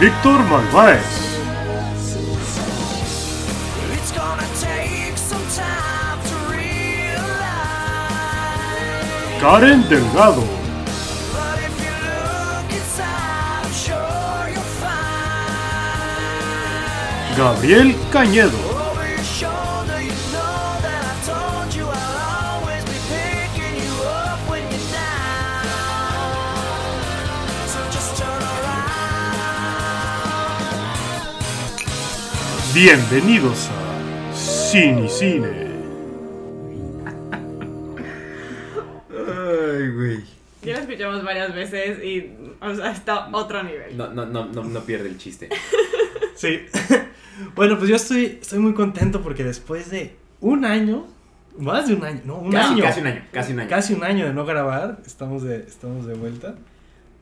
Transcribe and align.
Víctor 0.00 0.40
Malváez. 0.48 1.04
Karen 9.40 9.82
Delgado. 9.90 10.60
But 17.36 17.64
if 17.64 18.69
Bienvenidos 32.82 33.68
a 33.68 34.34
Cine 34.34 35.04
y 35.04 35.08
Cine. 35.10 35.48
Ay, 39.10 39.88
güey. 39.90 40.24
Ya 40.62 40.76
lo 40.76 40.78
escuchamos 40.78 41.22
varias 41.22 41.54
veces 41.54 42.02
y, 42.02 42.34
o 42.58 42.74
sea, 42.74 42.92
está 42.92 43.28
otro 43.32 43.62
nivel. 43.62 43.98
No, 43.98 44.08
no, 44.14 44.24
no, 44.24 44.46
no, 44.46 44.64
no 44.64 44.80
pierde 44.80 45.10
el 45.10 45.18
chiste. 45.18 45.50
Sí. 46.34 46.60
bueno, 47.54 47.76
pues 47.76 47.90
yo 47.90 47.96
estoy, 47.96 48.38
estoy 48.40 48.60
muy 48.60 48.72
contento 48.72 49.20
porque 49.20 49.44
después 49.44 49.90
de 49.90 50.16
un 50.40 50.64
año, 50.64 51.06
más 51.58 51.86
de 51.86 51.96
un 51.96 52.04
año, 52.06 52.22
no, 52.24 52.36
un 52.36 52.50
casi, 52.50 52.72
año. 52.72 52.82
Casi 52.82 53.00
un 53.02 53.06
año, 53.08 53.24
casi 53.30 53.52
un 53.52 53.60
año. 53.60 53.68
Casi 53.68 53.92
un 53.92 54.04
año 54.04 54.24
de 54.24 54.32
no 54.32 54.46
grabar, 54.46 55.00
estamos 55.04 55.42
de, 55.42 55.58
estamos 55.58 56.06
de 56.06 56.14
vuelta. 56.14 56.54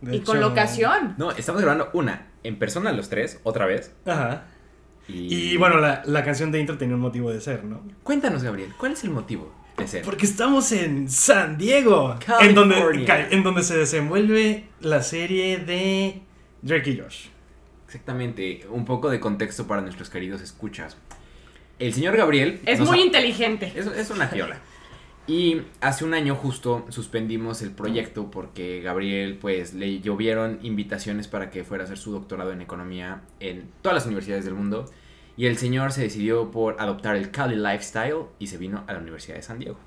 De 0.02 0.14
y 0.14 0.20
con 0.20 0.36
hecho- 0.36 0.48
locación. 0.48 1.16
No, 1.18 1.32
estamos 1.32 1.60
grabando 1.60 1.90
una 1.94 2.28
en 2.44 2.60
persona 2.60 2.92
los 2.92 3.08
tres, 3.08 3.40
otra 3.42 3.66
vez. 3.66 3.92
Ajá. 4.06 4.44
Y, 5.08 5.52
Y 5.52 5.56
bueno, 5.56 5.78
la, 5.78 6.02
la 6.04 6.22
canción 6.24 6.52
de 6.52 6.60
intro 6.60 6.76
tenía 6.76 6.94
un 6.94 7.00
motivo 7.00 7.30
de 7.30 7.40
ser, 7.40 7.64
¿no? 7.64 7.80
Cuéntanos, 8.02 8.42
Gabriel, 8.42 8.72
¿cuál 8.78 8.92
es 8.92 9.04
el 9.04 9.10
motivo 9.10 9.52
de 9.76 9.86
ser? 9.88 10.02
Porque 10.04 10.26
estamos 10.26 10.70
en 10.72 11.08
San 11.08 11.56
Diego, 11.56 12.16
en 12.40 12.54
donde, 12.54 12.76
en 13.30 13.42
donde 13.42 13.62
se 13.62 13.76
desenvuelve 13.76 14.64
la 14.80 15.02
serie 15.02 15.58
de 15.58 16.20
Drake 16.62 16.90
y 16.90 16.98
Josh. 17.00 17.26
Exactamente, 17.86 18.66
un 18.70 18.84
poco 18.84 19.08
de 19.08 19.18
contexto 19.18 19.66
para 19.66 19.80
nuestros 19.80 20.10
queridos 20.10 20.42
escuchas. 20.42 20.96
El 21.78 21.94
señor 21.94 22.16
Gabriel... 22.16 22.60
Es 22.66 22.80
muy 22.80 23.00
ha- 23.00 23.04
inteligente. 23.04 23.72
Es, 23.74 23.86
es 23.86 24.10
una 24.10 24.28
fiola. 24.28 24.58
Y 25.26 25.62
hace 25.80 26.04
un 26.04 26.14
año 26.14 26.34
justo 26.34 26.86
suspendimos 26.88 27.60
el 27.62 27.70
proyecto 27.70 28.30
porque 28.30 28.80
Gabriel 28.82 29.36
pues 29.38 29.74
le 29.74 30.00
llovieron 30.00 30.58
invitaciones 30.62 31.28
para 31.28 31.50
que 31.50 31.64
fuera 31.64 31.84
a 31.84 31.86
hacer 31.86 31.98
su 31.98 32.12
doctorado 32.12 32.50
en 32.52 32.62
economía 32.62 33.22
en 33.38 33.68
todas 33.82 33.94
las 33.94 34.06
universidades 34.06 34.44
del 34.46 34.54
mundo. 34.54 34.90
Y 35.38 35.46
el 35.46 35.56
señor 35.56 35.92
se 35.92 36.02
decidió 36.02 36.50
por 36.50 36.76
adoptar 36.80 37.16
el 37.16 37.30
Cali 37.30 37.56
Lifestyle 37.56 38.24
y 38.38 38.48
se 38.48 38.58
vino 38.58 38.84
a 38.86 38.92
la 38.92 38.98
Universidad 38.98 39.36
de 39.36 39.42
San 39.42 39.58
Diego. 39.60 39.78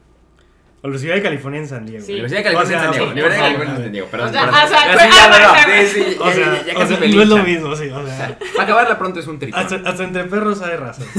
Universidad 0.82 1.14
de 1.14 1.22
California 1.22 1.60
en 1.60 1.68
San 1.68 1.86
Diego. 1.86 2.04
Sí. 2.04 2.14
Universidad 2.14 2.40
de 2.40 2.44
California 2.46 2.78
O 2.78 2.80
sea, 2.80 2.80
en 2.80 2.84
San 2.86 2.94
Diego. 2.94 3.12
Universidad 3.12 3.36
de. 3.36 3.42
California 3.54 3.76
en 3.76 3.82
San 3.84 3.92
Diego. 3.92 4.08
Perdón, 4.08 4.30
O 4.30 4.32
sea, 4.32 4.42
perdón. 4.42 4.56
o 4.64 4.68
sea, 4.68 4.80
sí, 4.80 4.86
ya, 5.16 5.30
no, 5.30 5.40
no, 5.40 5.46
sí, 5.88 5.94
sí, 5.94 6.02
O 6.20 6.26
ya- 6.26 6.34
sea, 6.34 6.46
ya- 6.46 6.66
ya 6.66 6.74
o 6.74 6.80
casi 6.80 6.94
me 6.98 7.08
no 7.10 7.22
es 7.22 7.28
lo 7.30 7.38
mismo, 7.44 7.76
sí. 7.76 7.90
O 7.90 8.08
sea, 8.08 8.40
Para 8.56 8.64
acabarla 8.64 8.98
pronto 8.98 9.20
es 9.20 9.28
un 9.28 9.38
tricón. 9.38 9.60
hasta, 9.62 9.76
hasta 9.88 10.04
entre 10.06 10.24
perros 10.24 10.60
hay 10.62 10.78
raza. 10.78 11.04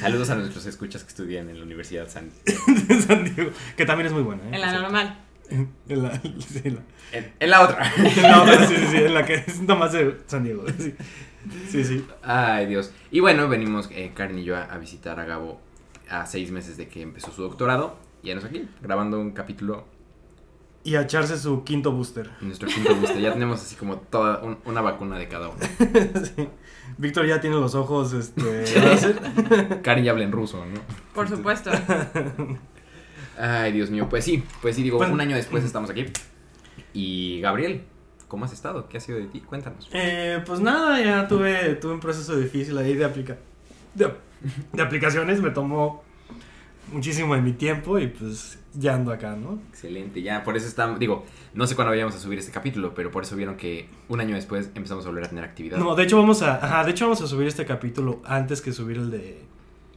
Saludos 0.00 0.30
a 0.30 0.34
nuestros 0.36 0.66
escuchas 0.66 1.02
que 1.02 1.08
estudian 1.08 1.48
en 1.48 1.58
la 1.58 1.64
Universidad 1.64 2.08
San 2.08 2.30
de 2.44 3.00
San 3.02 3.24
Diego. 3.34 3.50
Que 3.76 3.86
también 3.86 4.06
es 4.06 4.12
muy 4.12 4.22
buena. 4.22 4.42
¿eh? 4.44 4.50
En 4.52 4.60
la 4.60 4.72
normal. 4.72 5.18
En 5.48 5.68
la, 6.02 6.20
sí, 6.20 6.60
en 6.64 6.74
la, 6.74 6.80
En, 7.12 7.32
en 7.38 7.50
la 7.50 7.60
otra. 7.62 7.92
en 7.96 8.22
la 8.22 8.42
otra, 8.42 8.66
sí, 8.66 8.74
sí, 8.76 8.86
sí, 8.90 8.96
en 8.96 9.14
la 9.14 9.24
que 9.24 9.34
es 9.34 9.60
nomás 9.60 9.92
de 9.92 10.16
San 10.26 10.44
Diego. 10.44 10.64
Sí, 10.78 10.94
sí. 11.68 11.84
sí. 11.84 12.06
Ay, 12.22 12.66
Dios. 12.66 12.92
Y 13.10 13.20
bueno, 13.20 13.48
venimos 13.48 13.88
eh, 13.92 14.12
Karen 14.14 14.38
y 14.38 14.44
yo 14.44 14.56
a, 14.56 14.62
a 14.64 14.78
visitar 14.78 15.18
a 15.20 15.24
Gabo 15.24 15.60
a 16.08 16.24
seis 16.26 16.50
meses 16.50 16.76
de 16.76 16.88
que 16.88 17.02
empezó 17.02 17.30
su 17.32 17.42
doctorado. 17.42 17.96
Y 18.22 18.28
ya 18.28 18.34
nos 18.34 18.44
aquí, 18.44 18.68
grabando 18.82 19.20
un 19.20 19.30
capítulo 19.32 19.84
Y 20.84 20.94
a 20.96 21.02
echarse 21.02 21.38
su 21.38 21.62
quinto 21.64 21.92
booster. 21.92 22.30
nuestro 22.40 22.68
quinto 22.68 22.94
booster. 22.96 23.20
Ya 23.20 23.32
tenemos 23.32 23.60
así 23.60 23.76
como 23.76 23.96
toda 23.98 24.42
un- 24.42 24.58
una 24.64 24.80
vacuna 24.80 25.18
de 25.18 25.28
cada 25.28 25.48
uno. 25.48 25.58
Sí. 26.36 26.48
Víctor 26.98 27.26
ya 27.26 27.40
tiene 27.40 27.56
los 27.56 27.74
ojos 27.74 28.12
este. 28.12 28.64
Karen 29.82 30.04
ya 30.04 30.12
habla 30.12 30.24
en 30.24 30.32
ruso, 30.32 30.64
¿no? 30.64 30.80
Por 31.14 31.28
supuesto. 31.28 31.70
Ay, 33.38 33.72
Dios 33.72 33.90
mío. 33.90 34.08
Pues 34.08 34.24
sí, 34.24 34.42
pues 34.62 34.76
sí, 34.76 34.82
digo, 34.82 34.98
un 34.98 35.20
año 35.20 35.36
después 35.36 35.64
estamos 35.64 35.90
aquí. 35.90 36.06
Y 36.94 37.40
Gabriel, 37.40 37.82
¿cómo 38.28 38.44
has 38.44 38.52
estado? 38.52 38.88
¿Qué 38.88 38.96
ha 38.98 39.00
sido 39.00 39.18
de 39.18 39.26
ti? 39.26 39.40
Cuéntanos. 39.40 39.88
Eh, 39.92 40.42
pues 40.46 40.60
nada, 40.60 41.00
ya 41.02 41.26
tuve, 41.28 41.74
tuve 41.76 41.92
un 41.94 42.00
proceso 42.00 42.36
difícil 42.36 42.76
ahí 42.78 42.94
de, 42.94 43.04
aplica 43.04 43.36
de, 43.94 44.12
de 44.72 44.82
aplicaciones. 44.82 45.40
Me 45.40 45.50
tomó 45.50 46.02
muchísimo 46.92 47.34
de 47.34 47.40
mi 47.42 47.52
tiempo 47.52 47.98
y 47.98 48.06
pues 48.08 48.58
ya 48.74 48.94
ando 48.94 49.10
acá, 49.12 49.34
¿no? 49.34 49.58
Excelente, 49.70 50.22
ya, 50.22 50.44
por 50.44 50.56
eso 50.56 50.66
estamos, 50.68 50.98
digo, 50.98 51.24
no 51.54 51.66
sé 51.66 51.74
cuándo 51.74 51.90
vayamos 51.90 52.14
a 52.14 52.18
subir 52.18 52.38
este 52.38 52.52
capítulo, 52.52 52.94
pero 52.94 53.10
por 53.10 53.24
eso 53.24 53.34
vieron 53.34 53.56
que 53.56 53.88
un 54.08 54.20
año 54.20 54.34
después 54.36 54.70
empezamos 54.74 55.04
a 55.04 55.08
volver 55.08 55.24
a 55.24 55.28
tener 55.28 55.42
actividad. 55.44 55.78
No, 55.78 55.94
de 55.96 56.04
hecho 56.04 56.16
vamos 56.16 56.42
a, 56.42 56.56
ajá, 56.64 56.84
de 56.84 56.90
hecho 56.92 57.06
vamos 57.06 57.22
a 57.22 57.26
subir 57.26 57.48
este 57.48 57.64
capítulo 57.66 58.20
antes 58.24 58.60
que 58.60 58.72
subir 58.72 58.98
el 58.98 59.10
de 59.10 59.40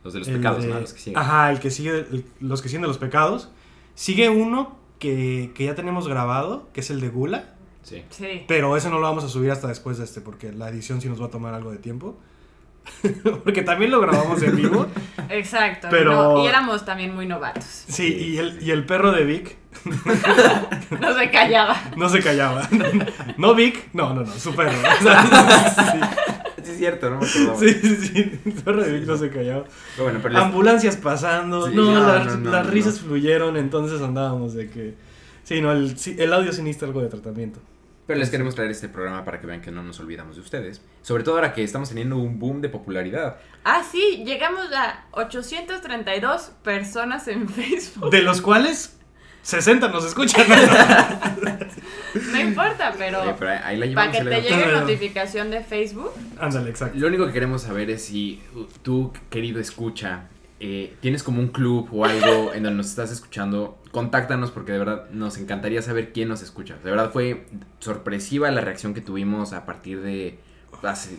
Los 0.03 0.13
de 0.13 0.19
los 0.19 0.29
pecados, 0.29 0.63
de- 0.63 0.69
¿no? 0.69 0.79
Los 0.79 0.93
que 0.93 0.99
siguen. 0.99 1.19
Ajá, 1.19 1.51
el 1.51 1.59
que 1.59 1.69
sigue, 1.69 1.91
el- 1.99 2.25
los 2.39 2.61
que 2.61 2.69
siguen 2.69 2.81
de 2.83 2.87
los 2.87 2.97
pecados. 2.97 3.51
Sigue 3.95 4.29
uno 4.29 4.77
que, 4.97 5.51
que 5.53 5.65
ya 5.65 5.75
tenemos 5.75 6.07
grabado, 6.07 6.69
que 6.73 6.79
es 6.79 6.89
el 6.89 7.01
de 7.01 7.09
Gula. 7.09 7.55
Sí. 7.83 8.03
Sí. 8.09 8.43
Pero 8.47 8.75
ese 8.77 8.89
no 8.89 8.95
lo 8.99 9.03
vamos 9.03 9.23
a 9.23 9.29
subir 9.29 9.51
hasta 9.51 9.67
después 9.67 9.97
de 9.97 10.03
este, 10.03 10.21
porque 10.21 10.51
la 10.51 10.69
edición 10.69 11.01
sí 11.01 11.09
nos 11.09 11.21
va 11.21 11.27
a 11.27 11.29
tomar 11.29 11.53
algo 11.53 11.71
de 11.71 11.77
tiempo. 11.77 12.19
porque 13.43 13.61
también 13.61 13.91
lo 13.91 13.99
grabamos 13.99 14.41
en 14.41 14.55
vivo. 14.55 14.87
Exacto. 15.29 15.87
Pero- 15.91 16.11
no, 16.37 16.43
y 16.43 16.47
éramos 16.47 16.85
también 16.85 17.13
muy 17.13 17.25
novatos. 17.27 17.63
Sí, 17.65 18.13
y 18.13 18.37
el, 18.37 18.61
y 18.63 18.71
el 18.71 18.85
perro 18.85 19.11
de 19.11 19.23
Vic 19.25 19.57
No 20.99 21.13
se 21.17 21.29
callaba. 21.29 21.77
no 21.95 22.09
se 22.09 22.19
callaba. 22.21 22.67
No 23.37 23.53
Vic, 23.55 23.89
no, 23.93 24.13
no, 24.13 24.21
no, 24.21 24.33
su 24.33 24.53
perro. 24.55 24.71
Sea, 25.01 26.15
Sí, 26.63 26.71
es 26.71 26.77
cierto, 26.77 27.09
no 27.09 27.19
me 27.19 27.25
acordaba. 27.27 27.57
sí, 27.59 27.73
sí, 27.73 27.95
sí, 27.95 28.07
sí, 28.13 28.39
el 28.45 28.53
perro 28.53 28.83
de 28.83 28.91
Vic 28.99 29.07
no 29.07 29.17
se 29.17 29.29
callaba. 29.29 29.63
Pero 29.95 30.03
bueno, 30.05 30.19
pero 30.21 30.33
les- 30.33 30.43
Ambulancias 30.43 30.97
pasando, 30.97 31.67
Sí, 31.67 31.75
no, 31.75 31.83
no, 31.93 32.07
las, 32.07 32.25
no, 32.25 32.37
no, 32.37 32.51
las 32.51 32.65
no, 32.65 32.71
risas 32.71 32.95
no. 33.01 33.07
fluyeron, 33.07 33.57
entonces 33.57 34.01
andábamos 34.01 34.53
de 34.53 34.69
que... 34.69 34.95
Sí, 35.49 35.61
no, 35.61 35.71
el, 35.71 35.97
sí, 35.97 36.15
el 36.19 36.31
audio 36.31 36.53
sí 36.53 36.61
necesita 36.61 36.85
algo 36.85 37.01
de 37.01 37.07
tratamiento. 37.09 37.59
pero 38.05 38.19
les 38.19 38.29
queremos 38.29 38.53
traer 38.53 38.69
este 38.69 38.87
programa 38.87 39.25
para 39.25 39.39
que 39.39 39.47
vean 39.47 39.61
que 39.61 39.71
no 39.71 39.81
nos 39.81 39.99
olvidamos 39.99 40.35
de 40.35 40.41
ustedes. 40.43 40.79
Sobre 41.01 41.23
todo 41.23 41.35
ahora 41.35 41.53
que 41.53 41.63
estamos 41.63 41.89
teniendo 41.89 42.17
un 42.17 42.37
boom 42.37 42.61
de 42.61 42.69
popularidad. 42.69 43.37
Ah, 43.63 43.81
sí, 43.91 44.21
llegamos 44.27 44.71
a 44.75 45.05
832 45.11 46.51
personas 46.63 47.27
en 47.27 47.49
Facebook. 47.57 48.11
De 48.11 48.21
los 48.21 48.41
cuales 48.41 48.99
60 49.41 49.87
nos 49.87 50.05
escuchan. 50.05 50.45
No 52.31 52.39
importa, 52.39 52.93
pero 52.97 53.23
Eh, 53.23 53.35
pero 53.37 53.51
ahí- 53.63 53.77
la 53.77 53.93
para 53.95 54.11
que 54.11 54.23
te 54.23 54.41
llegue 54.41 54.65
notificación 54.71 55.51
de 55.51 55.63
Facebook. 55.63 56.11
Ándale, 56.39 56.69
exacto. 56.71 56.97
Lo 56.97 57.07
único 57.07 57.25
que 57.27 57.33
queremos 57.33 57.61
saber 57.63 57.89
es 57.91 58.05
si 58.05 58.41
uh, 58.55 58.65
tú, 58.81 59.13
querido 59.29 59.59
escucha, 59.59 60.23
eh, 60.59 60.95
tienes 60.99 61.23
como 61.23 61.39
un 61.39 61.47
club 61.49 61.87
o 61.91 62.05
algo 62.05 62.53
en 62.53 62.63
donde 62.63 62.77
nos 62.77 62.87
estás 62.87 63.11
escuchando, 63.11 63.77
contáctanos 63.91 64.51
porque 64.51 64.71
de 64.73 64.79
verdad 64.79 65.09
nos 65.11 65.37
encantaría 65.37 65.81
saber 65.81 66.11
quién 66.13 66.29
nos 66.29 66.41
escucha. 66.41 66.75
De 66.83 66.89
verdad 66.91 67.11
fue 67.11 67.45
sorpresiva 67.79 68.49
la 68.51 68.61
reacción 68.61 68.93
que 68.93 69.01
tuvimos 69.01 69.53
a 69.53 69.65
partir 69.65 70.01
de, 70.01 70.39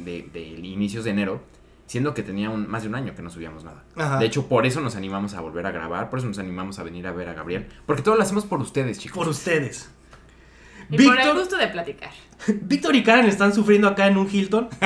de, 0.05 0.29
de 0.33 0.41
inicios 0.43 1.05
de 1.05 1.11
enero, 1.11 1.43
siendo 1.87 2.15
que 2.15 2.23
tenía 2.23 2.51
un- 2.51 2.69
más 2.69 2.83
de 2.83 2.89
un 2.89 2.95
año 2.95 3.15
que 3.17 3.23
no 3.23 3.31
subíamos 3.31 3.65
nada. 3.65 3.83
Ajá. 3.97 4.19
De 4.19 4.27
hecho, 4.27 4.47
por 4.47 4.67
eso 4.67 4.81
nos 4.81 4.95
animamos 4.97 5.35
a 5.35 5.41
volver 5.41 5.67
a 5.67 5.71
grabar, 5.73 6.09
por 6.11 6.19
eso 6.21 6.29
nos 6.29 6.39
animamos 6.39 6.79
a 6.79 6.83
venir 6.85 7.07
a 7.07 7.13
ver 7.13 7.29
a 7.29 7.35
Gabriel, 7.35 7.67
porque 7.87 8.03
todo 8.03 8.17
lo 8.17 8.23
hacemos 8.23 8.45
por 8.45 8.61
ustedes, 8.61 8.99
chicos. 8.99 9.17
Por 9.19 9.29
ustedes. 9.29 9.91
Y 10.89 10.97
por 11.05 11.13
el 11.15 11.19
Víctor, 11.19 11.37
gusto 11.39 11.57
de 11.57 11.69
platicar. 11.69 12.11
Víctor 12.63 12.95
y 12.97 13.03
Karen 13.03 13.27
están 13.27 13.53
sufriendo 13.55 13.87
acá 13.89 14.07
en 14.09 14.17
un 14.19 14.29
Hilton. 14.31 14.69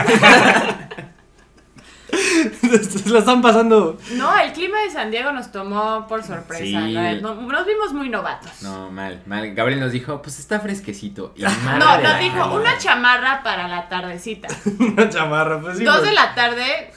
La 3.13 3.19
están 3.19 3.43
pasando. 3.43 3.99
No, 4.13 4.37
el 4.39 4.53
clima 4.53 4.79
de 4.83 4.91
San 4.91 5.11
Diego 5.11 5.33
nos 5.33 5.51
tomó 5.53 6.07
por 6.09 6.23
sorpresa. 6.23 6.63
Sí. 6.65 6.75
¿no? 7.21 7.35
No- 7.35 7.43
Nos 7.53 7.67
vimos 7.67 7.93
muy 7.93 8.09
novatos. 8.09 8.63
No, 8.63 8.91
mal, 8.91 9.23
mal. 9.27 9.55
Gabriel 9.55 9.81
nos 9.81 9.93
dijo, 9.93 10.23
pues 10.23 10.39
está 10.39 10.61
fresquecito. 10.61 11.33
Y 11.37 11.43
No, 11.43 12.01
nos 12.01 12.19
dijo 12.19 12.39
calma. 12.39 12.55
una 12.55 12.79
chamarra 12.79 13.43
para 13.43 13.69
la 13.69 13.89
tardecita. 13.89 14.49
Una 14.79 15.09
chamarra, 15.09 15.61
pues 15.61 15.79
sí. 15.79 15.85
Dos 15.85 15.99
pues. 15.99 16.09
de 16.11 16.15
la 16.15 16.35
tarde, 16.35 16.93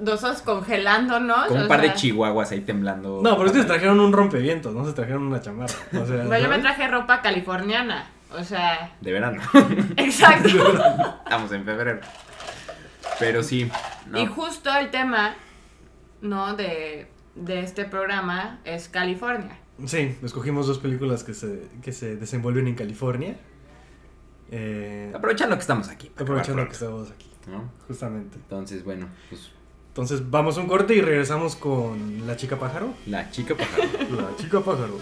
nosotros 0.00 0.42
congelándonos. 0.42 1.46
Con 1.48 1.58
o 1.58 1.62
un 1.62 1.68
par 1.68 1.80
de 1.80 1.94
chihuahuas 1.94 2.50
ahí 2.52 2.60
temblando. 2.60 3.20
No, 3.22 3.36
pero 3.36 3.46
es 3.46 3.52
que 3.52 3.60
se 3.62 3.66
trajeron 3.66 4.00
un 4.00 4.12
rompevientos, 4.12 4.74
no 4.74 4.84
se 4.86 4.92
trajeron 4.92 5.22
una 5.24 5.40
chamarra. 5.40 5.74
O 5.92 6.04
sea, 6.06 6.24
Bueno, 6.24 6.38
yo 6.38 6.48
me 6.48 6.58
traje 6.58 6.88
ropa 6.88 7.20
californiana. 7.22 8.06
O 8.36 8.42
sea, 8.42 8.90
De 9.00 9.12
verano. 9.12 9.40
exacto. 9.96 10.48
Estamos 11.24 11.52
en 11.52 11.64
febrero. 11.64 12.00
Pero 13.18 13.42
sí. 13.42 13.70
no. 14.08 14.18
Y 14.20 14.26
justo 14.26 14.70
el 14.76 14.90
tema, 14.90 15.34
¿no? 16.20 16.54
De, 16.56 17.06
de 17.34 17.60
este 17.60 17.84
programa 17.84 18.60
es 18.64 18.88
California. 18.88 19.58
Sí, 19.86 20.16
escogimos 20.22 20.66
dos 20.66 20.78
películas 20.78 21.24
que 21.24 21.34
se, 21.34 21.68
que 21.82 21.92
se 21.92 22.16
desenvuelven 22.16 22.68
en 22.68 22.74
California. 22.74 23.36
Eh, 24.50 25.10
Aprovechando 25.14 25.56
que 25.56 25.60
estamos 25.62 25.88
aquí. 25.88 26.10
aprovechando 26.16 26.64
que 26.66 26.72
estamos 26.72 27.10
aquí, 27.10 27.28
¿no? 27.48 27.70
justamente. 27.88 28.36
Entonces, 28.36 28.84
bueno, 28.84 29.08
pues 29.28 29.50
Entonces 29.88 30.30
vamos 30.30 30.58
a 30.58 30.60
un 30.60 30.68
corte 30.68 30.94
y 30.94 31.00
regresamos 31.00 31.56
con 31.56 32.26
la 32.26 32.36
chica 32.36 32.58
pájaro. 32.58 32.94
la 33.06 33.30
chica 33.30 33.56
pájaro. 33.56 33.82
La 34.10 34.36
chica 34.36 34.60
pájaro. 34.60 34.98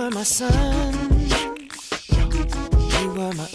You 0.00 0.06
were 0.06 0.14
my. 3.34 3.46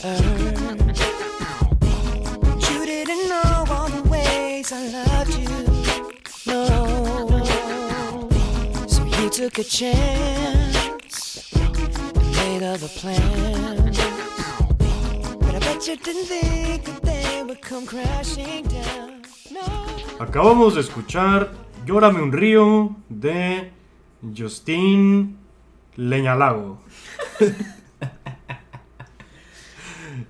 You 2.69 2.85
didn't 2.85 3.29
know 3.29 3.65
all 3.71 3.89
the 3.89 4.03
ways 4.11 4.71
I 4.71 4.85
loved 4.89 5.33
you. 5.39 5.49
No. 6.45 7.41
So 8.85 9.03
you 9.17 9.29
took 9.31 9.57
a 9.57 9.63
chance 9.63 11.51
made 12.37 12.61
other 12.61 12.89
plans. 12.89 13.97
But 15.39 15.55
I 15.55 15.59
bet 15.59 15.87
you 15.87 15.95
didn't 15.95 16.25
think 16.25 17.01
they 17.01 17.41
would 17.41 17.61
come 17.63 17.87
crashing 17.87 18.67
down. 18.67 19.23
Acabamos 20.19 20.75
de 20.75 20.81
escuchar 20.81 21.51
Llórame 21.87 22.21
un 22.21 22.31
río 22.31 22.95
de 23.09 23.71
Justin 24.35 25.44
Leñalago. 25.95 26.81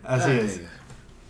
Así 0.03 0.31
Ay, 0.31 0.37
es. 0.37 0.61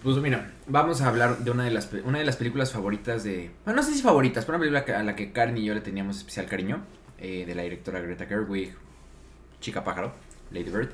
Pues 0.03 0.17
mira, 0.17 0.53
vamos 0.67 1.01
a 1.01 1.07
hablar 1.07 1.39
de 1.39 1.51
una 1.51 1.63
de 1.63 1.71
las, 1.71 1.91
una 2.03 2.19
de 2.19 2.25
las 2.25 2.35
películas 2.35 2.71
favoritas 2.71 3.23
de... 3.23 3.51
Bueno, 3.63 3.81
no 3.81 3.87
sé 3.87 3.93
si 3.93 4.01
favoritas, 4.01 4.45
pero 4.45 4.57
una 4.57 4.67
película 4.67 4.99
a 4.99 5.03
la 5.03 5.15
que 5.15 5.31
Karen 5.31 5.57
y 5.57 5.65
yo 5.65 5.73
le 5.73 5.81
teníamos 5.81 6.17
especial 6.17 6.45
cariño, 6.45 6.83
eh, 7.17 7.45
de 7.47 7.55
la 7.55 7.63
directora 7.63 8.01
Greta 8.01 8.27
Gerwig, 8.27 8.75
Chica 9.61 9.83
Pájaro, 9.83 10.13
Lady 10.51 10.69
Bird. 10.69 10.89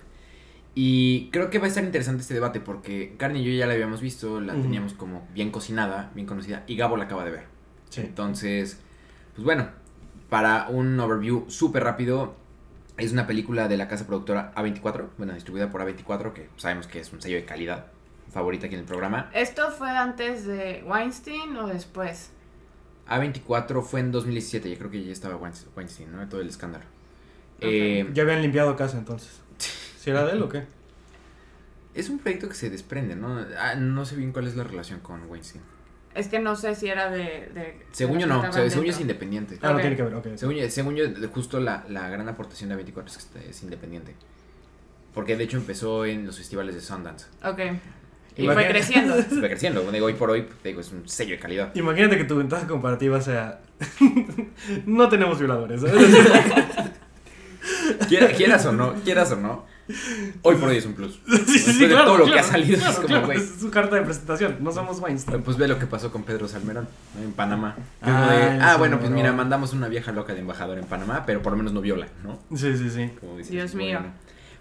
Y 0.76 1.30
creo 1.32 1.50
que 1.50 1.60
va 1.60 1.66
a 1.66 1.68
estar 1.68 1.84
interesante 1.84 2.22
este 2.22 2.34
debate 2.34 2.62
porque 2.62 3.16
Karen 3.18 3.36
y 3.36 3.44
yo 3.44 3.52
ya 3.52 3.68
la 3.68 3.74
habíamos 3.74 4.00
visto, 4.00 4.40
la 4.40 4.54
teníamos 4.54 4.94
como 4.94 5.28
bien 5.34 5.52
cocinada, 5.52 6.12
bien 6.16 6.26
conocida, 6.26 6.64
y 6.68 6.78
Gabo 6.78 6.96
la 6.96 7.04
acaba 7.04 7.26
de 7.26 7.32
ver. 7.32 7.44
Sí. 7.90 8.00
Entonces, 8.00 8.80
pues 9.34 9.44
bueno, 9.44 9.68
para 10.30 10.70
un 10.70 10.98
overview 10.98 11.50
súper 11.50 11.84
rápido, 11.84 12.38
es 12.98 13.12
una 13.12 13.28
película 13.28 13.68
de 13.68 13.78
la 13.78 13.88
casa 13.88 14.06
productora 14.06 14.54
A24, 14.56 15.08
bueno, 15.18 15.34
distribuida 15.34 15.70
por 15.72 15.82
A24, 15.82 16.34
que 16.34 16.50
sabemos 16.58 16.88
que 16.88 17.00
es 17.00 17.12
un 17.14 17.22
sello 17.22 17.38
de 17.38 17.46
calidad, 17.46 17.88
favorita 18.32 18.66
aquí 18.68 18.76
en 18.76 18.82
el 18.82 18.88
programa. 18.88 19.30
¿Esto 19.34 19.72
fue 19.72 19.90
antes 19.90 20.46
de 20.46 20.84
Weinstein 20.86 21.56
o 21.58 21.68
después? 21.68 22.32
A24 23.08 23.82
fue 23.84 24.00
en 24.00 24.12
2017, 24.12 24.70
yo 24.70 24.78
creo 24.78 24.92
que 24.92 25.04
ya 25.04 25.12
estaba 25.12 25.36
Weins- 25.40 25.66
Weinstein, 25.76 26.12
¿no? 26.12 26.28
Todo 26.30 26.42
el 26.42 26.48
escándalo. 26.50 26.86
Eh, 27.60 28.10
Ya 28.14 28.24
habían 28.24 28.42
limpiado 28.42 28.76
casa 28.76 28.98
entonces. 28.98 29.40
¿Si 30.00 30.10
era 30.10 30.26
de 30.26 30.34
él 30.34 30.42
o 30.44 30.50
qué? 30.50 30.66
es 31.94 32.08
un 32.10 32.20
proyecto 32.20 32.48
que 32.48 32.56
se 32.56 32.70
desprende, 32.70 33.16
¿no? 33.18 33.46
Ah, 33.60 33.76
no 33.76 34.06
sé 34.06 34.16
bien 34.16 34.32
cuál 34.32 34.48
es 34.48 34.56
la 34.56 34.64
relación 34.64 35.02
con 35.02 35.30
Weinstein. 35.30 35.62
Es 36.14 36.28
que 36.28 36.40
no 36.40 36.56
sé 36.56 36.76
si 36.76 36.90
era 36.90 37.10
de... 37.10 37.50
de 37.54 37.82
Según 37.92 38.20
yo 38.20 38.28
no, 38.28 38.42
según 38.52 38.84
yo 38.86 38.92
es 38.92 39.00
independiente. 39.00 39.58
Ah, 39.62 39.74
no 39.74 39.80
tiene 39.80 39.96
que 39.96 40.04
ver, 40.04 40.14
ok. 40.16 40.28
Según 40.36 40.56
yo, 40.56 40.70
según 40.70 40.96
yo, 40.96 41.06
justo 41.34 41.60
la, 41.60 41.86
la 41.90 42.10
gran 42.10 42.28
aportación 42.28 42.70
de 42.70 42.76
A24 42.76 43.06
es 43.08 43.18
que 43.18 43.24
está- 43.24 43.40
es 43.50 43.64
independiente. 43.64 44.14
Porque 45.14 45.38
de 45.38 45.44
hecho 45.46 45.58
empezó 45.58 46.06
en 46.06 46.26
los 46.26 46.38
festivales 46.38 46.76
de 46.76 46.82
Sundance. 46.82 47.28
Ok. 47.44 47.60
Y 48.38 48.46
fue 48.48 48.68
creciendo. 48.68 49.16
Fue 49.24 49.50
creciendo. 49.50 49.90
Digo, 49.92 50.06
hoy 50.06 50.14
por 50.14 50.30
hoy, 50.32 50.48
te 50.64 50.70
digo, 50.70 50.80
es 50.82 50.92
un 50.94 51.08
sello 51.08 51.32
de 51.32 51.40
calidad. 51.40 51.76
Imagínate 51.76 52.18
que 52.18 52.24
tu 52.24 52.38
ventaja 52.38 52.66
comparativa 52.66 53.20
sea. 53.20 53.60
no 54.86 55.10
tenemos 55.10 55.38
violadores. 55.38 55.82
¿sabes? 55.82 55.96
Quiera- 58.08 58.32
quieras 58.32 58.66
o 58.66 58.72
no, 58.72 58.94
quieras 59.04 59.32
o 59.32 59.36
no. 59.36 59.66
Hoy 60.42 60.56
por 60.56 60.70
hoy 60.70 60.78
es 60.78 60.86
un 60.86 60.94
plus. 60.94 61.20
Sí, 61.28 61.38
sí, 61.38 61.54
Después 61.54 61.76
sí, 61.76 61.80
de 61.80 61.88
claro, 61.90 62.06
todo 62.06 62.18
lo 62.20 62.26
que 62.26 62.40
ha 62.40 62.44
salido, 62.44 62.78
claro, 62.78 62.92
es 62.92 62.96
como, 62.98 63.08
claro, 63.08 63.26
güey. 63.26 63.38
es 63.38 63.52
su 63.60 63.72
carta 63.72 63.96
de 63.96 64.02
presentación. 64.04 64.58
No 64.62 64.72
somos 64.72 65.00
Weinstein. 65.00 65.42
Pues 65.42 65.58
ve 65.58 65.68
lo 65.68 65.80
que 65.80 65.86
pasó 65.88 66.12
con 66.12 66.24
Pedro 66.24 66.48
Salmerón 66.48 66.88
¿no? 67.16 67.24
en 67.24 67.32
Panamá. 67.34 67.76
Ah, 68.02 68.32
de, 68.32 68.60
ah, 68.62 68.76
bueno, 68.78 69.00
pues 69.00 69.12
mira, 69.12 69.32
mandamos 69.34 69.74
una 69.74 69.88
vieja 69.88 70.12
loca 70.12 70.34
de 70.34 70.40
embajador 70.40 70.78
en 70.78 70.86
Panamá, 70.86 71.24
pero 71.26 71.42
por 71.42 71.52
lo 71.54 71.58
menos 71.58 71.74
no 71.74 71.82
viola, 71.82 72.08
¿no? 72.24 72.40
Sí, 72.56 72.76
sí, 72.78 72.90
sí. 72.90 73.10
Como 73.20 73.38
dices, 73.38 73.52
Dios 73.52 73.76
mío. 73.76 74.00
bueno. 74.00 74.14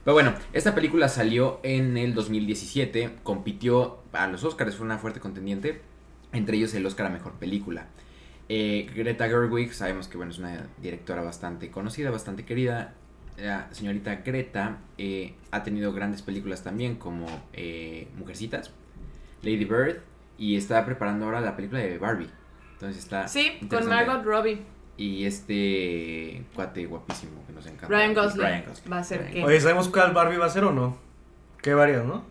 Pero 0.04 0.14
bueno, 0.14 0.34
esta 0.54 0.74
película 0.74 1.08
salió 1.08 1.60
en 1.62 1.96
el 1.98 2.14
2017, 2.14 3.18
compitió 3.22 3.98
a 4.12 4.26
los 4.28 4.44
Oscars, 4.44 4.74
fue 4.76 4.86
una 4.86 4.96
fuerte 4.98 5.20
contendiente, 5.20 5.82
entre 6.32 6.56
ellos 6.56 6.72
el 6.74 6.86
Oscar 6.86 7.06
a 7.06 7.10
Mejor 7.10 7.34
Película. 7.34 7.86
Eh, 8.48 8.90
Greta 8.96 9.28
Gerwig, 9.28 9.72
sabemos 9.74 10.08
que 10.08 10.16
bueno, 10.16 10.32
es 10.32 10.38
una 10.38 10.66
directora 10.80 11.22
bastante 11.22 11.70
conocida, 11.70 12.10
bastante 12.10 12.44
querida. 12.44 12.94
La 13.38 13.68
señorita 13.72 14.16
Greta 14.16 14.78
eh, 14.98 15.34
ha 15.50 15.62
tenido 15.62 15.92
grandes 15.92 16.20
películas 16.22 16.62
también 16.62 16.96
como 16.96 17.26
eh, 17.54 18.08
Mujercitas, 18.18 18.70
Lady 19.42 19.64
Bird 19.64 19.98
y 20.36 20.56
está 20.56 20.84
preparando 20.84 21.24
ahora 21.26 21.40
la 21.40 21.56
película 21.56 21.80
de 21.80 21.96
Barbie. 21.98 22.28
Entonces 22.74 23.02
está 23.02 23.28
Sí, 23.28 23.58
con. 23.68 23.88
Margot 23.88 24.22
Robbie. 24.24 24.62
Y 24.96 25.24
este 25.24 26.44
cuate 26.54 26.84
guapísimo 26.84 27.42
que 27.46 27.52
nos 27.54 27.64
encanta. 27.66 27.88
Ryan 27.88 28.12
Gosling. 28.14 28.42
Ryan 28.46 28.64
Gosling. 28.68 28.92
Va 28.92 28.98
a 28.98 29.04
ser 29.04 29.20
Ryan 29.20 29.32
que- 29.32 29.44
Oye, 29.44 29.60
¿sabemos 29.60 29.88
cuál 29.88 30.12
Barbie 30.12 30.36
va 30.36 30.46
a 30.46 30.50
ser 30.50 30.64
o 30.64 30.72
no? 30.72 30.98
¿Qué 31.62 31.72
varias, 31.72 32.04
no? 32.04 32.24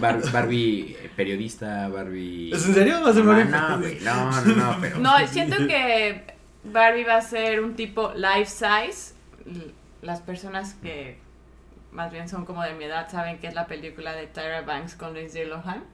Bar- 0.00 0.30
Barbie 0.32 0.96
eh, 1.00 1.10
periodista, 1.16 1.88
Barbie. 1.88 2.52
¿Es 2.52 2.64
en 2.66 2.74
serio? 2.74 3.00
¿Va 3.04 3.10
a 3.10 3.12
ser 3.12 3.22
Barbie? 3.24 3.50
no, 3.50 3.78
güey, 3.78 3.98
no, 4.00 4.30
no, 4.42 4.54
no, 4.56 4.76
pero. 4.80 4.98
No, 4.98 5.26
siento 5.28 5.56
que 5.66 6.24
Barbie 6.64 7.04
va 7.04 7.16
a 7.16 7.20
ser 7.22 7.60
un 7.60 7.74
tipo 7.74 8.12
life 8.14 8.46
size. 8.46 9.13
Las 10.02 10.20
personas 10.20 10.74
que 10.74 11.18
más 11.92 12.10
bien 12.12 12.28
son 12.28 12.44
como 12.44 12.62
de 12.62 12.74
mi 12.74 12.84
edad 12.84 13.08
saben 13.10 13.38
que 13.38 13.46
es 13.46 13.54
la 13.54 13.66
película 13.66 14.12
de 14.12 14.26
Tyra 14.26 14.62
Banks 14.62 14.94
con 14.96 15.14
Lindsay 15.14 15.46
Lohan. 15.46 15.84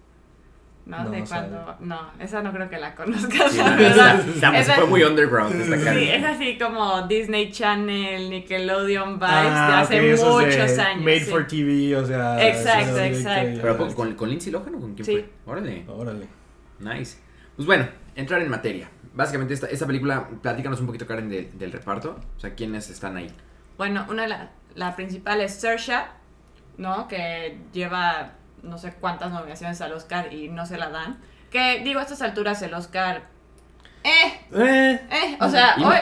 ¿No? 0.87 1.05
No, 1.05 1.11
de 1.11 1.21
no 1.21 1.27
cuando. 1.27 1.57
sabe. 1.67 1.77
No, 1.81 2.11
esa 2.19 2.43
no 2.43 2.53
creo 2.53 2.69
que 2.71 2.79
la 2.79 2.95
conozcas, 2.95 3.53
Sí, 3.53 3.59
la 3.59 3.77
verdad. 3.77 4.55
Esa- 4.57 4.75
fue 4.77 4.87
muy 4.87 5.03
underground 5.05 5.61
esta 5.61 5.77
cara. 5.79 5.93
Sí, 5.93 6.09
es 6.09 6.25
así 6.25 6.59
como 6.59 7.03
Disney 7.07 7.53
Channel, 7.53 8.31
Nickelodeon 8.31 9.19
Vibes 9.19 9.29
Ah, 9.31 9.67
de 9.69 9.75
hace 9.75 9.99
ok, 10.01 10.07
esos 10.15 10.39
de 10.41 10.47
muchos 10.47 10.79
años. 10.79 11.05
Made 11.05 11.21
sí. 11.21 11.31
for 11.31 11.47
TV, 11.47 11.97
o 11.97 12.05
sea. 12.07 12.49
Exacto, 12.49 12.97
sí, 12.97 13.03
exacto. 13.05 13.59
¿Pero 13.61 13.73
¿a 13.75 13.77
poco 13.77 13.95
con, 13.95 14.15
con 14.15 14.31
Lindsay 14.31 14.51
Lohan 14.51 14.75
o 14.75 14.81
con 14.81 14.95
quién 14.95 15.05
Sí. 15.05 15.13
fue? 15.13 15.29
Órale, 15.53 15.85
Órale. 15.87 16.27
nice. 16.81 17.19
Pues 17.55 17.67
bueno, 17.67 17.87
entrar 18.17 18.41
en 18.41 18.49
materia. 18.49 18.89
Básicamente, 19.15 19.55
esta, 19.55 19.67
esta 19.67 19.87
película, 19.87 20.29
platícanos 20.43 20.81
un 20.81 20.87
poquito, 20.87 21.07
Karen, 21.07 21.29
del, 21.29 21.59
del 21.59 21.73
reparto. 21.73 22.19
O 22.37 22.41
sea, 22.41 22.55
¿quiénes 22.55 22.89
están 22.91 23.17
ahí? 23.17 23.31
Bueno, 23.77 24.07
una 24.09 24.23
de 24.23 24.29
la, 24.29 24.51
la 24.75 24.95
principal 24.97 25.41
es 25.41 25.55
Saoirse, 25.61 25.97
¿no? 26.79 27.09
Que 27.09 27.59
lleva 27.73 28.33
no 28.63 28.79
sé 28.79 28.93
cuántas 29.01 29.33
nominaciones 29.33 29.81
al 29.81 29.93
Oscar 29.93 30.33
y 30.33 30.49
no 30.49 30.67
se 30.67 30.77
la 30.77 30.91
dan. 30.91 31.19
Que 31.51 31.81
digo, 31.83 31.99
a 31.99 32.03
estas 32.03 32.23
alturas 32.23 32.63
el 32.63 32.73
Oscar... 32.75 33.23
Eh, 34.05 34.41
Eh, 34.53 35.01
eh, 35.11 35.37
o 35.41 35.49
sea, 35.49 35.75
Y 35.77 35.81
no- 35.83 35.89
hoy, 35.89 35.97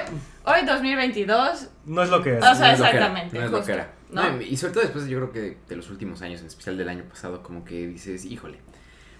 hoy 0.45 0.67
2022... 0.67 1.71
no 1.87 2.03
es 2.03 2.11
lo 2.11 2.23
que 2.23 2.37
es. 2.39 2.45
O 2.45 2.55
sea, 2.55 2.69
No 2.69 2.73
exactamente, 2.85 3.39
No 3.39 3.45
es 3.47 3.51
lo 3.51 3.65
que 3.65 3.73
era. 3.73 3.93
¿no? 4.11 4.31
No, 4.31 4.41
y 4.43 4.57
sobre 4.57 4.73
todo 4.75 4.83
después, 4.85 5.07
yo 5.07 5.19
creo 5.19 5.33
que 5.33 5.59
de 5.69 5.77
los 5.77 5.91
últimos 5.91 6.21
años, 6.23 6.41
en 6.41 6.47
especial 6.47 6.77
del 6.77 6.89
año 6.89 7.05
pasado, 7.05 7.43
como 7.43 7.65
que 7.65 7.87
dices, 7.87 8.25
híjole, 8.25 8.59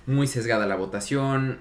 muy 0.07 0.27
sesgada 0.27 0.67
la 0.67 0.77
votación. 0.77 1.59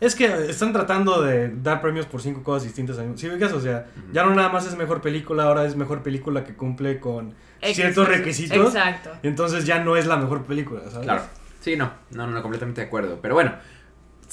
Es 0.00 0.14
que 0.14 0.26
están 0.50 0.72
tratando 0.72 1.22
de 1.22 1.48
dar 1.62 1.80
premios 1.80 2.06
por 2.06 2.20
cinco 2.20 2.42
cosas 2.42 2.64
distintas. 2.64 2.98
¿Sí 3.16 3.28
ubicas? 3.28 3.52
O 3.52 3.60
sea, 3.60 3.86
ya 4.12 4.24
no 4.24 4.34
nada 4.34 4.50
más 4.50 4.66
es 4.66 4.76
mejor 4.76 5.00
película, 5.00 5.44
ahora 5.44 5.64
es 5.64 5.76
mejor 5.76 6.02
película 6.02 6.44
que 6.44 6.54
cumple 6.54 7.00
con 7.00 7.34
ciertos 7.62 8.06
requisitos. 8.08 8.74
Exacto. 8.74 9.10
Entonces 9.22 9.64
ya 9.64 9.82
no 9.82 9.96
es 9.96 10.06
la 10.06 10.16
mejor 10.16 10.44
película, 10.44 10.82
¿sabes? 10.90 11.04
Claro. 11.04 11.22
Sí, 11.60 11.76
no, 11.76 11.92
no, 12.10 12.26
no, 12.26 12.42
completamente 12.42 12.82
de 12.82 12.86
acuerdo. 12.86 13.18
Pero 13.22 13.34
bueno, 13.34 13.54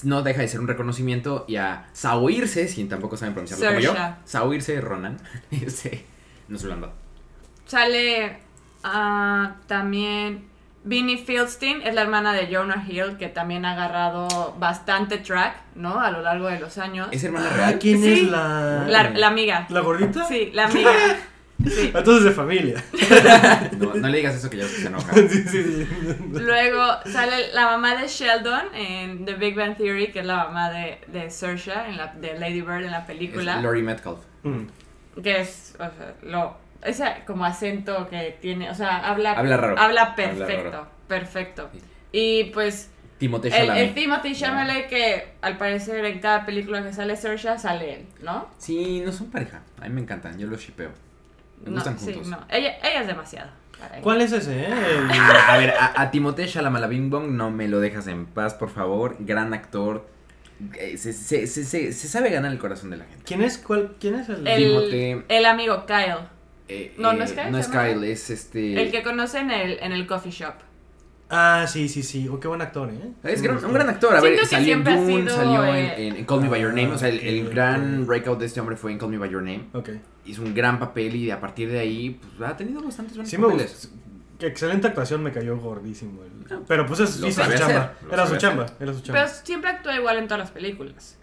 no 0.04 0.22
deja 0.22 0.42
de 0.42 0.48
ser 0.48 0.60
un 0.60 0.68
reconocimiento 0.68 1.46
y 1.48 1.56
a 1.56 1.88
Saoirse, 1.94 2.68
si 2.68 2.84
tampoco 2.86 3.16
saben 3.16 3.34
pronunciarlo 3.34 3.66
como 3.66 3.80
yo, 3.80 3.96
Saoirse. 4.26 4.82
Ronan, 4.82 5.18
este, 5.52 6.06
no 6.48 6.58
se 6.58 6.68
lo 6.68 6.74
han 6.74 6.82
dado. 6.82 6.94
Sale 7.66 8.38
ah, 8.84 9.56
también 9.68 10.53
Vinnie 10.86 11.18
Fieldstein, 11.18 11.82
es 11.84 11.94
la 11.96 12.02
hermana 12.02 12.34
de 12.34 12.54
Jonah 12.54 12.86
Hill, 12.88 13.16
que 13.18 13.30
también 13.30 13.64
ha 13.66 13.72
agarrado 13.74 14.54
bastante 14.60 15.18
track, 15.18 15.56
¿no? 15.76 16.00
A 16.02 16.12
lo 16.12 16.22
largo 16.22 16.48
de 16.48 16.60
los 16.60 16.78
años. 16.78 17.08
¿Es 17.12 17.24
hermana 17.24 17.48
Ah, 17.52 17.56
real? 17.58 17.80
¿Quién 17.80 18.02
Sí. 18.02 18.12
es 18.14 18.24
la... 18.30 18.86
La, 18.88 19.10
la 19.12 19.28
amiga. 19.28 19.66
¿La 19.70 19.80
gordita? 19.80 20.26
Sí, 20.26 20.50
la 20.54 20.66
amiga. 20.66 20.92
Sí. 21.66 21.92
Entonces 21.96 22.26
de 22.26 22.32
familia. 22.32 22.84
No, 23.78 23.94
no 23.96 24.08
le 24.10 24.18
digas 24.18 24.36
eso 24.36 24.50
que 24.50 24.58
ya 24.58 24.68
se 24.68 24.88
enoja. 24.88 25.14
sí, 25.16 25.44
sí, 25.48 25.64
sí. 25.64 25.88
Luego 26.34 26.84
sale 27.06 27.54
la 27.54 27.66
mamá 27.66 27.96
de 27.96 28.08
Sheldon 28.08 28.76
en 28.76 29.26
The 29.26 29.36
Big 29.36 29.56
Bang 29.56 29.78
Theory, 29.78 30.12
que 30.12 30.20
es 30.20 30.26
la 30.26 30.36
mamá 30.46 30.70
de, 30.70 31.00
de 31.08 31.30
Saoirse, 31.30 31.72
en 31.88 31.96
la, 31.98 32.08
de 32.08 32.38
Lady 32.38 32.62
Bird 32.62 32.84
en 32.84 32.92
la 32.92 33.06
película. 33.06 33.56
Es 33.58 33.64
Laurie 33.64 33.84
Metcalf. 33.84 34.20
Mm. 34.44 34.64
que 35.24 35.40
es, 35.42 35.76
o 35.76 35.84
sea, 35.84 36.14
lo, 36.24 36.58
ese 36.86 37.06
como 37.26 37.46
acento 37.46 38.08
que 38.10 38.38
tiene, 38.42 38.70
o 38.70 38.76
sea, 38.76 38.98
habla, 39.10 39.34
Habla 39.34 39.58
raro. 39.58 39.78
Habla 39.80 40.02
Habla 40.02 40.16
perfecto, 40.16 40.72
raro. 40.72 40.88
perfecto. 41.08 41.70
Sí. 41.74 41.80
Y 42.12 42.44
pues, 42.46 42.90
Timothée 43.18 43.48
El, 43.50 43.54
Chalamet. 43.68 43.84
el 43.84 43.94
Timothy 43.94 44.36
Chalamet 44.36 44.88
que 44.88 45.34
al 45.42 45.58
parecer 45.58 46.04
en 46.06 46.20
cada 46.20 46.46
película 46.46 46.84
que 46.84 46.94
sale 46.94 47.16
Saoirse 47.16 47.58
sale 47.58 47.94
él, 47.96 48.06
¿no? 48.22 48.50
Sí, 48.58 49.02
no 49.06 49.12
son 49.12 49.32
pareja. 49.32 49.62
A 49.82 49.84
mí 49.88 49.90
me 49.96 50.02
encantan, 50.02 50.38
yo 50.38 50.48
los 50.48 50.60
shipeo. 50.62 50.90
Me 51.64 51.70
no, 51.70 51.76
gustan 51.76 51.98
sí, 51.98 52.06
juntos. 52.14 52.28
no. 52.28 52.40
Ella, 52.50 52.78
ella 52.84 53.02
es 53.02 53.08
demasiado. 53.08 53.50
¿Cuál 54.02 54.22
es 54.22 54.32
ese, 54.32 54.62
eh? 54.62 54.68
El- 54.68 55.12
A 55.50 55.58
ver, 55.58 55.72
a, 55.72 56.02
a 56.02 56.12
Timothée 56.12 56.48
Chalamet 56.48 56.88
Bing 56.88 57.10
Bong 57.10 57.32
no 57.32 57.52
me 57.52 57.68
lo 57.68 57.80
dejas 57.80 58.08
en 58.08 58.26
paz, 58.26 58.54
por 58.54 58.70
favor. 58.70 59.18
Gran 59.20 59.54
actor. 59.54 60.08
Eh, 60.80 60.98
Se, 60.98 61.12
se, 61.14 61.48
se, 61.48 61.66
se- 61.66 61.92
se 61.92 62.08
sabe 62.08 62.30
ganar 62.30 62.52
el 62.52 62.60
corazón 62.60 62.92
de 62.92 62.98
la 62.98 63.06
gente. 63.06 63.24
¿Quién 63.26 63.42
es 63.42 63.58
cuál? 63.58 63.96
¿Quién 64.00 64.16
es 64.16 64.30
el? 64.30 64.48
El, 64.48 64.64
Timothée- 64.64 65.24
el 65.28 65.46
amigo 65.46 65.86
Kyle, 65.86 66.28
Eh, 66.68 66.94
No, 66.98 67.14
no 67.14 67.22
eh, 67.22 67.26
es 67.26 67.34
Kyle, 67.34 67.52
No 67.52 67.58
se 67.58 67.64
es 67.64 67.68
Kyle, 67.68 68.04
es 68.04 68.30
este. 68.30 68.82
el 68.82 68.92
que 68.92 69.04
conoce 69.04 69.40
en 69.40 69.52
el, 69.52 69.80
en 69.82 69.92
el 69.92 70.08
coffee 70.08 70.32
shop. 70.32 70.54
Ah, 71.30 71.66
sí, 71.68 71.90
sí, 71.90 72.04
sí. 72.04 72.28
Oh, 72.30 72.40
qué 72.40 72.48
buen 72.48 72.62
actor, 72.62 72.90
eh. 72.90 73.12
Es 73.24 73.42
gran- 73.42 73.60
me 73.60 73.66
un 73.66 73.74
gran 73.74 73.90
actor, 73.90 74.16
a 74.16 74.22
Siento 74.22 74.40
ver, 74.42 74.48
salió 74.48 74.76
en 74.76 74.84
siempre 74.84 74.94
ha 74.94 74.98
Dune, 74.98 75.22
sido, 75.24 75.36
salió 75.36 75.66
en, 75.66 75.86
en- 75.86 76.16
en 76.18 76.26
Call 76.26 76.42
Me 76.42 76.50
By 76.50 76.62
Your 76.62 76.74
Name, 76.74 76.92
o 76.92 76.98
sea, 76.98 77.10
el, 77.10 77.20
el 77.22 77.40
Ah, 77.40 77.48
ok, 77.48 77.52
gran 77.54 78.06
breakout 78.06 78.40
de 78.40 78.46
este 78.46 78.60
hombre 78.60 78.76
fue 78.76 78.92
en 78.92 78.98
Call 79.00 79.10
Me 79.10 79.18
By 79.18 79.30
Your 79.32 79.42
Name. 79.42 79.66
Ok. 79.74 79.90
Hizo 80.26 80.44
un 80.44 80.54
gran 80.54 80.80
papel 80.80 81.16
y 81.16 81.32
a 81.32 81.40
partir 81.40 81.72
de 81.72 81.80
ahí, 81.80 82.20
pues 82.38 82.50
ha 82.50 82.56
tenido 82.56 82.82
bastantes 82.84 83.16
buenos 83.16 83.30
Sí 83.32 83.38
me 83.38 83.48
papeles. 83.48 83.92
Qué 84.38 84.48
excelente 84.48 84.88
actuación, 84.88 85.24
me 85.24 85.32
cayó 85.32 85.58
gordísimo. 85.58 86.22
el- 86.24 86.60
Pero 86.68 86.86
pues 86.86 87.00
es, 87.00 87.18
hizo 87.18 87.44
su 87.44 87.52
chamba. 87.58 87.94
su 88.00 88.14
era 88.14 88.28
su 88.28 88.38
chamba. 88.38 88.66
Pero 88.78 89.28
siempre 89.44 89.70
actúa 89.72 89.96
igual 89.96 90.18
en 90.18 90.26
todas 90.28 90.40
las 90.40 90.52
películas. 90.52 91.18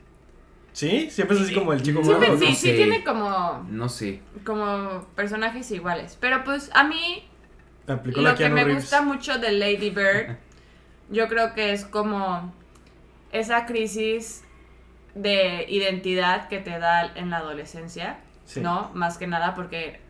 ¿Sí? 0.73 1.11
Siempre 1.11 1.37
es 1.37 1.43
así 1.43 1.55
como 1.55 1.73
el 1.73 1.83
chico 1.83 2.03
Siempre 2.05 2.29
gordo. 2.29 2.41
no 2.41 2.47
sí, 2.47 2.55
sí 2.55 2.69
sé. 2.71 2.75
tiene 2.77 3.03
como, 3.05 3.67
No 3.69 3.89
sé. 3.89 4.21
como 4.45 5.05
personajes 5.17 5.71
iguales. 5.73 6.17
Pero 6.21 6.45
pues 6.45 6.71
a 6.75 6.85
mí 6.85 7.29
Aplicó 7.87 8.21
la 8.21 8.31
lo 8.33 8.37
que 8.37 8.49
me 8.49 8.63
Reeves. 8.65 8.85
gusta 8.85 9.03
mucho 9.03 9.39
de 9.39 9.53
Lady 9.53 9.91
Bird, 9.91 10.37
yo 11.11 11.27
creo 11.29 11.55
que 11.55 11.73
es 11.73 11.85
como 11.85 12.53
esa 13.33 13.67
crisis 13.67 14.45
de 15.17 15.67
identidad 15.69 16.47
que 16.49 16.59
te 16.61 16.79
da 16.79 17.05
en 17.17 17.31
la 17.31 17.39
adolescencia, 17.39 18.21
Sí. 18.45 18.61
¿no? 18.61 18.91
Más 18.95 19.19
que 19.19 19.27
nada 19.27 19.55
porque, 19.55 20.01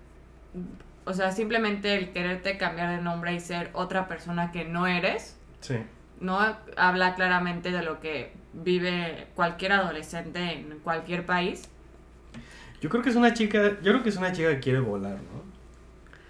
o 1.06 1.12
sea, 1.14 1.32
simplemente 1.32 1.94
el 1.96 2.10
quererte 2.12 2.58
cambiar 2.58 2.90
de 2.96 3.02
nombre 3.02 3.34
y 3.34 3.40
ser 3.40 3.70
otra 3.72 4.08
persona 4.08 4.52
que 4.52 4.64
no 4.64 4.86
eres, 4.86 5.38
Sí. 5.60 5.76
¿no? 6.20 6.38
Habla 6.76 7.14
claramente 7.14 7.70
de 7.70 7.82
lo 7.82 8.00
que 8.00 8.32
vive 8.52 9.28
cualquier 9.34 9.72
adolescente 9.72 10.52
en 10.54 10.78
cualquier 10.82 11.24
país. 11.26 11.68
Yo 12.80 12.88
creo 12.88 13.02
que 13.02 13.10
es 13.10 13.16
una 13.16 13.34
chica, 13.34 13.62
yo 13.82 13.92
creo 13.92 14.02
que 14.02 14.08
es 14.08 14.16
una 14.16 14.32
chica 14.32 14.48
que 14.50 14.60
quiere 14.60 14.80
volar, 14.80 15.14
¿no? 15.16 15.40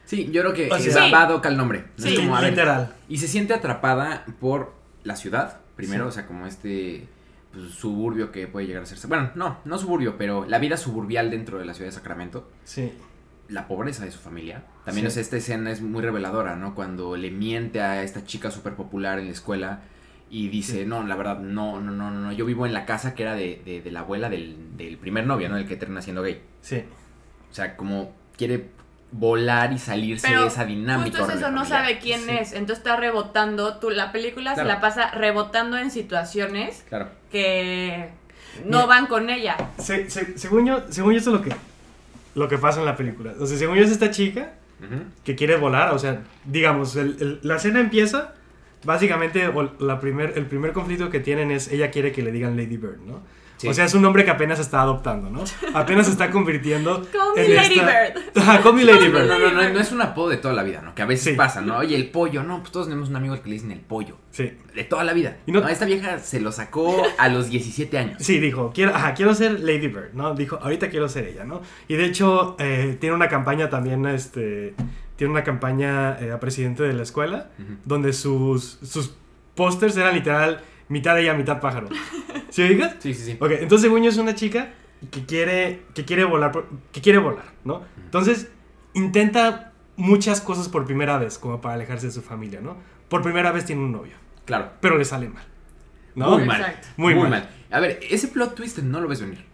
Sí, 0.04 0.28
yo 0.32 0.42
creo 0.42 0.52
que 0.52 0.68
O 0.70 0.78
sea- 0.78 1.04
va- 1.04 1.10
va 1.20 1.22
a 1.24 1.28
tocar 1.28 1.52
el 1.52 1.58
nombre. 1.58 1.84
No 1.96 2.04
Sí. 2.04 2.14
es 2.14 2.18
como, 2.20 2.36
a 2.36 2.40
ver, 2.40 2.50
Literal. 2.50 2.94
Y 3.08 3.18
se 3.18 3.28
siente 3.28 3.54
atrapada 3.54 4.24
por 4.40 4.74
la 5.04 5.14
ciudad, 5.14 5.60
primero, 5.76 6.04
Sí. 6.04 6.08
o 6.08 6.12
sea, 6.12 6.26
como 6.26 6.46
este 6.46 7.06
pues, 7.52 7.70
suburbio 7.72 8.30
que 8.30 8.46
puede 8.46 8.66
llegar 8.68 8.82
a 8.84 8.86
ser. 8.86 8.98
Bueno, 9.08 9.30
no, 9.34 9.58
no 9.64 9.78
suburbio, 9.78 10.16
pero 10.16 10.44
la 10.46 10.58
vida 10.60 10.76
suburbial 10.76 11.30
dentro 11.32 11.58
de 11.58 11.64
la 11.64 11.74
ciudad 11.74 11.88
de 11.88 11.94
Sacramento. 11.96 12.48
Sí. 12.64 12.92
La 13.48 13.66
pobreza 13.66 14.04
de 14.04 14.12
su 14.12 14.20
familia. 14.20 14.62
También 14.84 15.06
Sí. 15.06 15.08
o 15.08 15.10
sea, 15.14 15.22
esta 15.22 15.36
escena 15.36 15.72
es 15.72 15.80
muy 15.82 16.00
reveladora, 16.02 16.54
¿no? 16.54 16.76
Cuando 16.76 17.16
le 17.16 17.30
miente 17.32 17.80
a 17.80 18.02
esta 18.04 18.24
chica 18.24 18.52
súper 18.52 18.74
popular 18.74 19.18
en 19.18 19.26
la 19.26 19.32
escuela 19.32 19.80
y 20.30 20.48
dice, 20.48 20.80
Sí. 20.80 20.86
no, 20.86 21.02
la 21.04 21.16
verdad, 21.16 21.38
no, 21.40 21.80
no, 21.80 21.90
no, 21.90 22.10
no, 22.10 22.20
no, 22.20 22.32
yo 22.32 22.46
vivo 22.46 22.64
en 22.66 22.72
la 22.72 22.86
casa 22.86 23.14
que 23.14 23.24
era 23.24 23.34
de, 23.34 23.60
de- 23.64 23.82
de 23.82 23.90
la 23.90 24.00
abuela 24.00 24.28
del, 24.30 24.76
del 24.76 24.96
primer 24.96 25.26
novio, 25.26 25.48
¿no? 25.48 25.56
El 25.56 25.66
que 25.66 25.76
termina 25.76 26.00
siendo 26.02 26.22
gay. 26.22 26.40
Sí. 26.62 26.84
O 27.50 27.54
sea, 27.54 27.76
como 27.76 28.14
quiere 28.36 28.68
volar 29.12 29.72
y 29.72 29.78
salirse 29.78 30.28
Pero 30.28 30.42
de 30.42 30.46
esa 30.46 30.64
dinámica. 30.64 31.18
justo 31.18 31.32
es 31.32 31.38
eso, 31.40 31.50
no 31.50 31.64
sabe 31.64 31.98
quién 31.98 32.20
Sí. 32.20 32.30
es. 32.30 32.52
Entonces 32.52 32.78
está 32.78 32.94
rebotando. 32.96 33.78
Tú, 33.78 33.90
la 33.90 34.12
película 34.12 34.54
Claro. 34.54 34.68
se 34.68 34.74
la 34.74 34.80
pasa 34.80 35.10
rebotando 35.10 35.76
en 35.78 35.90
situaciones 35.90 36.84
Claro. 36.88 37.08
que 37.32 38.10
no 38.64 38.76
Mira. 38.78 38.86
van 38.86 39.06
con 39.06 39.28
ella. 39.30 39.56
Se- 39.78 40.08
se- 40.10 40.38
según 40.38 40.66
yo, 40.66 40.84
según 40.90 41.12
yo 41.14 41.18
eso 41.18 41.34
es 41.34 41.40
lo 41.40 41.42
que, 41.42 41.56
lo 42.36 42.46
que 42.48 42.56
pasa 42.58 42.78
en 42.78 42.86
la 42.86 42.94
película. 42.96 43.32
O 43.40 43.46
sea, 43.46 43.56
según 43.58 43.76
yo 43.76 43.82
es 43.84 43.90
esta 43.90 44.12
chica 44.12 44.52
que 45.24 45.34
quiere 45.34 45.56
volar, 45.56 45.92
o 45.92 45.98
sea, 45.98 46.22
digamos, 46.44 46.94
el- 46.94 47.16
el- 47.20 47.40
la 47.42 47.56
escena 47.56 47.80
empieza, 47.80 48.34
básicamente, 48.84 49.50
la 49.78 50.00
primer, 50.00 50.34
el 50.36 50.46
primer 50.46 50.72
conflicto 50.72 51.10
que 51.10 51.20
tienen 51.20 51.50
es, 51.50 51.68
ella 51.68 51.90
quiere 51.90 52.12
que 52.12 52.22
le 52.22 52.32
digan 52.32 52.56
Lady 52.56 52.76
Bird, 52.76 53.00
¿no? 53.06 53.22
Sí. 53.56 53.68
O 53.68 53.74
sea, 53.74 53.84
es 53.84 53.92
un 53.92 54.00
nombre 54.00 54.24
que 54.24 54.30
apenas 54.30 54.58
está 54.58 54.80
adoptando, 54.80 55.28
¿no? 55.28 55.44
Apenas 55.74 56.06
se 56.06 56.12
está 56.12 56.30
convirtiendo 56.30 57.06
Call 57.12 57.34
me 57.36 57.44
en 57.44 57.56
Lady 57.56 57.74
esta- 57.78 57.86
Bird. 58.32 58.62
Call 58.62 58.72
me 58.74 58.84
Lady 58.84 59.08
No, 59.08 59.18
Bird. 59.18 59.28
no, 59.28 59.38
no, 59.38 59.50
no, 59.50 59.68
no 59.68 59.78
es 59.80 59.92
un 59.92 60.00
apodo 60.00 60.30
de 60.30 60.38
toda 60.38 60.54
la 60.54 60.62
vida, 60.62 60.80
¿no? 60.80 60.94
Que 60.94 61.02
a 61.02 61.04
veces 61.04 61.32
Sí. 61.32 61.36
pasa, 61.36 61.60
¿no? 61.60 61.76
Oye, 61.76 61.94
el 61.94 62.08
pollo, 62.10 62.42
no, 62.42 62.60
pues 62.60 62.72
todos 62.72 62.86
tenemos 62.86 63.10
un 63.10 63.16
amigo 63.16 63.34
al 63.34 63.42
que 63.42 63.50
le 63.50 63.56
dicen 63.56 63.70
el 63.70 63.80
pollo. 63.80 64.16
Sí. 64.30 64.50
De 64.74 64.84
toda 64.84 65.04
la 65.04 65.12
vida. 65.12 65.36
Y 65.44 65.52
no- 65.52 65.60
no, 65.60 65.68
esta 65.68 65.84
vieja 65.84 66.20
se 66.20 66.40
lo 66.40 66.52
sacó 66.52 67.02
a 67.18 67.28
los 67.28 67.50
17 67.50 67.98
años. 67.98 68.16
Sí, 68.20 68.38
dijo, 68.40 68.72
quiero, 68.74 68.94
ajá, 68.94 69.12
quiero 69.12 69.34
ser 69.34 69.60
Lady 69.60 69.88
Bird, 69.88 70.14
¿no? 70.14 70.34
Dijo, 70.34 70.58
ahorita 70.62 70.88
quiero 70.88 71.06
ser 71.10 71.26
ella, 71.26 71.44
¿no? 71.44 71.60
Y 71.86 71.96
de 71.96 72.06
hecho, 72.06 72.56
eh, 72.58 72.96
tiene 72.98 73.14
una 73.14 73.28
campaña 73.28 73.68
también, 73.68 74.06
este, 74.06 74.74
tiene 75.20 75.32
una 75.34 75.44
campaña 75.44 76.18
eh, 76.18 76.32
a 76.32 76.40
presidente 76.40 76.82
de 76.82 76.94
la 76.94 77.02
escuela, 77.02 77.50
Ujú. 77.58 77.74
donde 77.84 78.14
sus, 78.14 78.78
sus 78.82 79.14
pósters 79.54 79.94
eran 79.98 80.14
literal 80.14 80.62
mitad 80.88 81.18
ella, 81.20 81.34
mitad 81.34 81.60
pájaro. 81.60 81.88
¿Sí 82.48 82.62
oigas? 82.62 82.96
Sí, 83.00 83.12
sí, 83.12 83.24
sí. 83.32 83.36
Ok, 83.38 83.50
entonces 83.50 83.82
según 83.82 84.02
yo 84.02 84.08
es 84.08 84.16
una 84.16 84.34
chica 84.34 84.70
que 85.10 85.26
quiere, 85.26 85.82
que 85.92 86.06
quiere 86.06 86.24
volar, 86.24 86.52
que 86.90 87.02
quiere 87.02 87.18
volar, 87.18 87.44
¿no? 87.64 87.82
Entonces 88.02 88.50
intenta 88.94 89.72
muchas 89.96 90.40
cosas 90.40 90.70
por 90.70 90.86
primera 90.86 91.18
vez, 91.18 91.36
como 91.36 91.60
para 91.60 91.74
alejarse 91.74 92.06
de 92.06 92.12
su 92.12 92.22
familia, 92.22 92.62
¿no? 92.62 92.78
Por 93.10 93.20
primera 93.20 93.52
vez 93.52 93.66
tiene 93.66 93.82
un 93.82 93.92
novio, 93.92 94.14
Claro. 94.46 94.70
pero 94.80 94.96
le 94.96 95.04
sale 95.04 95.28
mal, 95.28 95.44
¿no? 96.14 96.30
Muy 96.38 96.46
mal. 96.46 96.60
Exacto. 96.62 96.88
Muy 96.96 97.12
Muy, 97.14 97.24
mal. 97.24 97.30
mal. 97.30 97.50
A 97.70 97.78
ver, 97.80 98.00
ese 98.08 98.28
plot 98.28 98.54
twist 98.54 98.78
no 98.78 99.02
lo 99.02 99.06
ves 99.08 99.20
venir. 99.20 99.44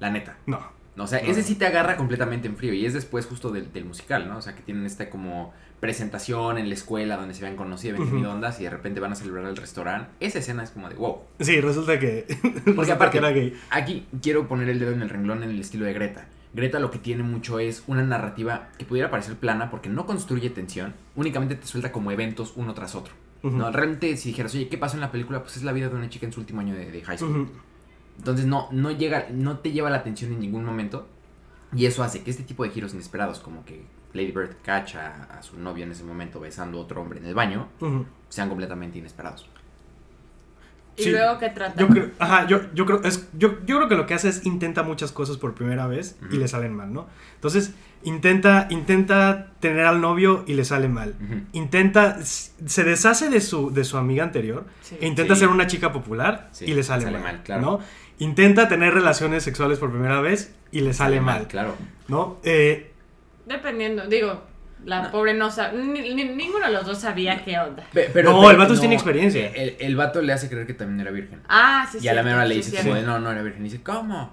La 0.00 0.10
neta. 0.10 0.38
No. 0.46 0.58
No, 0.96 1.04
o 1.04 1.06
sea, 1.06 1.22
No. 1.22 1.30
ese 1.30 1.42
sí 1.42 1.54
te 1.54 1.64
agarra 1.66 1.96
completamente 1.96 2.48
en 2.48 2.56
frío. 2.56 2.74
Y 2.74 2.84
es 2.84 2.92
después 2.94 3.24
justo 3.26 3.50
del, 3.50 3.72
del 3.72 3.84
musical, 3.86 4.28
¿no? 4.28 4.38
O 4.38 4.42
sea, 4.42 4.54
que 4.54 4.62
tienen 4.62 4.84
esta 4.84 5.08
como 5.08 5.52
presentación 5.80 6.58
en 6.58 6.68
la 6.68 6.74
escuela 6.74 7.16
donde 7.16 7.34
se 7.34 7.44
habían 7.44 7.56
conocido, 7.56 7.96
habían 7.96 8.10
tenido 8.10 8.30
ondas 8.32 8.60
y 8.60 8.64
de 8.64 8.70
repente 8.70 9.00
van 9.00 9.12
a 9.12 9.14
celebrar 9.16 9.46
el 9.46 9.56
restaurante. 9.56 10.10
Esa 10.20 10.38
escena 10.38 10.62
es 10.62 10.70
como 10.70 10.88
de 10.88 10.94
wow. 10.94 11.18
Sí, 11.40 11.60
resulta 11.60 11.98
que, 11.98 12.24
Porque 12.42 12.60
resulta 12.70 12.94
aparte, 12.94 13.12
que 13.12 13.18
era 13.18 13.30
gay. 13.30 13.54
aquí 13.70 14.06
quiero 14.22 14.46
poner 14.46 14.68
el 14.68 14.78
dedo 14.78 14.92
en 14.92 15.02
el 15.02 15.08
renglón 15.08 15.42
en 15.42 15.50
el 15.50 15.58
estilo 15.60 15.84
de 15.84 15.92
Greta. 15.92 16.26
Greta 16.54 16.78
lo 16.78 16.90
que 16.90 16.98
tiene 16.98 17.22
mucho 17.22 17.58
es 17.58 17.82
una 17.86 18.02
narrativa 18.04 18.68
que 18.78 18.84
pudiera 18.84 19.10
parecer 19.10 19.34
plana 19.36 19.70
porque 19.70 19.88
no 19.88 20.06
construye 20.06 20.50
tensión, 20.50 20.94
únicamente 21.16 21.56
te 21.56 21.66
suelta 21.66 21.90
como 21.90 22.10
eventos 22.12 22.52
uno 22.56 22.74
tras 22.74 22.94
otro. 22.94 23.14
¿no? 23.42 23.72
Realmente 23.72 24.16
si 24.16 24.28
dijeras, 24.28 24.54
oye, 24.54 24.68
¿qué 24.68 24.78
pasó 24.78 24.94
en 24.96 25.00
la 25.00 25.10
película? 25.10 25.42
Pues 25.42 25.56
es 25.56 25.64
la 25.64 25.72
vida 25.72 25.88
de 25.88 25.96
una 25.96 26.08
chica 26.08 26.26
en 26.26 26.32
su 26.32 26.38
último 26.38 26.60
año 26.60 26.74
de, 26.76 26.92
de 26.92 27.02
high 27.02 27.18
school. 27.18 27.48
Entonces 28.22 28.46
no, 28.46 28.68
no 28.70 28.92
llega, 28.92 29.26
no 29.32 29.58
te 29.58 29.72
lleva 29.72 29.90
la 29.90 29.96
atención 29.96 30.32
en 30.32 30.38
ningún 30.38 30.64
momento. 30.64 31.08
Y 31.74 31.86
eso 31.86 32.04
hace 32.04 32.22
que 32.22 32.30
este 32.30 32.44
tipo 32.44 32.62
de 32.62 32.70
giros 32.70 32.94
inesperados, 32.94 33.40
como 33.40 33.64
que 33.64 33.84
Lady 34.12 34.30
Bird 34.30 34.56
cacha 34.62 35.24
a 35.36 35.42
su 35.42 35.58
novio 35.58 35.84
en 35.84 35.90
ese 35.90 36.04
momento 36.04 36.38
besando 36.38 36.78
a 36.78 36.82
otro 36.82 37.00
hombre 37.00 37.18
en 37.18 37.26
el 37.26 37.34
baño, 37.34 37.66
sean 38.28 38.48
completamente 38.48 38.98
inesperados. 38.98 39.48
Y 40.94 41.04
Sí. 41.04 41.10
luego 41.10 41.38
que 41.38 41.48
trata. 41.48 41.80
Yo 41.80 41.88
creo, 41.88 42.10
ajá, 42.18 42.46
yo, 42.46 42.60
yo 42.74 42.84
creo, 42.84 43.02
es, 43.02 43.26
yo, 43.32 43.64
yo 43.64 43.76
creo 43.78 43.88
que 43.88 43.94
lo 43.96 44.04
que 44.06 44.12
hace 44.12 44.28
es 44.28 44.44
intenta 44.44 44.82
muchas 44.82 45.10
cosas 45.10 45.38
por 45.38 45.54
primera 45.54 45.86
vez 45.86 46.16
y 46.30 46.36
le 46.36 46.46
salen 46.48 46.74
mal, 46.76 46.92
¿no? 46.92 47.06
Entonces, 47.36 47.72
intenta, 48.02 48.66
intenta 48.68 49.52
tener 49.60 49.86
al 49.86 50.02
novio 50.02 50.44
y 50.46 50.52
le 50.52 50.66
sale 50.66 50.88
mal. 50.88 51.14
Intenta, 51.52 52.18
se 52.22 52.84
deshace 52.84 53.30
de 53.30 53.40
su, 53.40 53.72
de 53.72 53.84
su 53.84 53.96
amiga 53.96 54.22
anterior 54.22 54.66
Sí. 54.82 54.98
e 55.00 55.06
intenta 55.06 55.34
Sí. 55.34 55.40
ser 55.40 55.48
una 55.48 55.66
chica 55.66 55.92
popular 55.92 56.50
Sí, 56.52 56.66
y 56.66 56.74
le 56.74 56.82
sale, 56.82 57.04
sale 57.04 57.18
mal, 57.20 57.36
mal, 57.36 57.42
claro. 57.42 57.62
¿no? 57.62 57.80
Intenta 58.22 58.68
tener 58.68 58.94
relaciones 58.94 59.42
sexuales 59.42 59.78
por 59.78 59.90
primera 59.90 60.20
vez 60.20 60.54
y 60.70 60.80
le 60.80 60.92
sale, 60.94 61.20
mal, 61.20 61.48
Claro. 61.48 61.74
¿no? 62.08 62.38
Eh, 62.44 62.92
Dependiendo, 63.46 64.06
digo, 64.06 64.42
la 64.84 65.02
No. 65.02 65.10
pobre 65.10 65.34
no 65.34 65.50
sabe. 65.50 65.78
ni- 65.82 66.14
ni- 66.14 66.24
ninguno 66.24 66.66
de 66.66 66.72
los 66.72 66.86
dos 66.86 66.98
sabía 66.98 67.44
qué 67.44 67.58
onda. 67.58 67.84
Pe- 67.92 68.10
No, 68.22 68.48
el 68.50 68.56
vato 68.56 68.78
tiene 68.78 68.94
experiencia. 68.94 69.48
El, 69.50 69.76
el 69.80 69.96
vato 69.96 70.22
le 70.22 70.32
hace 70.32 70.48
creer 70.48 70.66
que 70.66 70.74
también 70.74 71.00
era 71.00 71.10
virgen. 71.10 71.40
Ah, 71.48 71.88
sí, 71.90 71.98
y 72.00 72.08
a 72.08 72.14
la 72.14 72.22
mera 72.22 72.44
le 72.44 72.62
sí, 72.62 72.70
dice 72.70 72.82
como 72.82 72.94
de, 72.94 73.02
no, 73.02 73.18
no 73.18 73.30
era 73.32 73.42
virgen. 73.42 73.62
Y 73.66 73.70
dice, 73.70 73.82
¿cómo? 73.82 74.32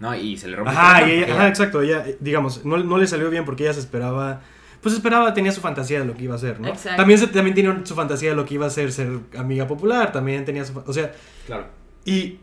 No, 0.00 0.14
y 0.16 0.36
se 0.36 0.48
le 0.48 0.56
rompe 0.56 0.72
el 0.72 0.76
ajá, 0.76 0.86
corazón 0.94 1.08
y 1.08 1.12
ella- 1.12 1.20
porque 1.26 1.32
ajá, 1.38 1.48
exacto, 1.48 1.82
ella, 1.82 2.04
digamos, 2.20 2.64
no, 2.64 2.76
no 2.78 2.98
le 2.98 3.06
salió 3.06 3.30
bien 3.30 3.44
porque 3.44 3.64
ella 3.64 3.72
se 3.74 3.80
esperaba, 3.80 4.40
pues 4.80 4.94
esperaba, 4.94 5.32
tenía 5.34 5.52
su 5.52 5.60
fantasía 5.60 6.00
de 6.00 6.06
lo 6.06 6.14
que 6.14 6.24
iba 6.24 6.34
a 6.34 6.38
ser, 6.38 6.58
¿no? 6.60 6.68
Exacto. 6.68 6.96
También, 6.96 7.18
se, 7.20 7.26
también 7.28 7.54
tenía 7.54 7.80
su 7.84 7.94
fantasía 7.94 8.30
de 8.30 8.36
lo 8.36 8.44
que 8.44 8.54
iba 8.54 8.66
a 8.66 8.70
ser 8.70 8.90
ser 8.92 9.10
amiga 9.38 9.66
popular, 9.68 10.10
también 10.10 10.44
tenía 10.44 10.64
su, 10.64 10.76
o 10.84 10.92
sea, 10.92 11.12
Claro. 11.46 11.66
Y, 12.04 12.38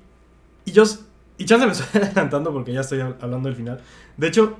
y 0.69 0.71
yo, 0.71 0.83
y 1.37 1.45
chance 1.45 1.65
me 1.65 1.71
estoy 1.73 2.01
adelantando 2.01 2.51
porque 2.53 2.73
ya 2.73 2.81
estoy 2.81 2.99
hab- 2.99 3.15
hablando 3.21 3.49
del 3.49 3.55
final. 3.55 3.81
De 4.17 4.27
hecho, 4.27 4.57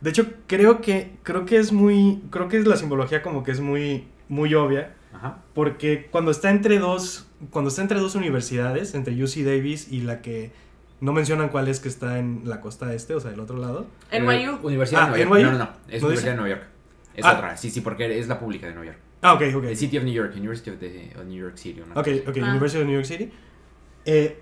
de 0.00 0.10
hecho 0.10 0.26
creo 0.46 0.80
que, 0.80 1.16
creo 1.22 1.44
que 1.44 1.56
es 1.58 1.72
muy, 1.72 2.22
creo 2.30 2.48
que 2.48 2.58
es 2.58 2.66
la 2.66 2.76
simbología 2.76 3.22
como 3.22 3.42
que 3.42 3.50
es 3.52 3.60
muy, 3.60 4.06
muy 4.28 4.54
obvia. 4.54 4.94
Ajá. 5.12 5.38
Porque 5.54 6.06
cuando 6.10 6.30
está 6.30 6.50
entre 6.50 6.78
dos, 6.78 7.26
cuando 7.50 7.68
está 7.68 7.82
entre 7.82 7.98
dos 7.98 8.14
universidades, 8.14 8.94
entre 8.94 9.20
UC 9.22 9.38
Davis 9.44 9.88
y 9.90 10.02
la 10.02 10.22
que 10.22 10.52
no 11.00 11.12
mencionan 11.12 11.48
cuál 11.48 11.66
es 11.68 11.80
que 11.80 11.88
está 11.88 12.18
en 12.18 12.42
la 12.44 12.60
costa 12.60 12.94
este, 12.94 13.14
o 13.14 13.20
sea, 13.20 13.30
del 13.30 13.40
otro 13.40 13.56
lado. 13.58 13.86
NYU. 14.12 14.58
Universidad 14.62 15.08
Ah, 15.08 15.16
de 15.16 15.24
Nueva 15.24 15.40
York. 15.40 15.52
No, 15.52 15.58
no, 15.58 15.64
no. 15.64 15.70
Es 15.88 16.02
¿No 16.02 16.08
Universidad 16.08 16.10
dice? 16.10 16.30
de 16.30 16.36
Nueva 16.36 16.48
York. 16.50 16.62
Es 17.14 17.24
Ah. 17.24 17.32
otra. 17.36 17.56
Sí, 17.56 17.70
sí, 17.70 17.80
porque 17.80 18.18
es 18.18 18.28
la 18.28 18.38
pública 18.38 18.66
de 18.68 18.74
Nueva 18.74 18.92
York. 18.92 18.98
Ah, 19.22 19.34
ok, 19.34 19.42
ok. 19.56 19.62
The 19.64 19.76
City 19.76 19.98
of 19.98 20.04
New 20.04 20.12
York, 20.14 20.32
University 20.36 20.70
of, 20.70 20.78
the, 20.78 21.12
of 21.18 21.24
New 21.24 21.38
York 21.38 21.56
City. 21.56 21.80
¿no? 21.86 21.98
Ok, 22.00 22.08
ok, 22.28 22.36
Ah. 22.42 22.50
University 22.50 22.80
of 22.80 22.86
New 22.86 22.94
York 22.94 23.04
City. 23.06 23.30
Eh, 24.04 24.40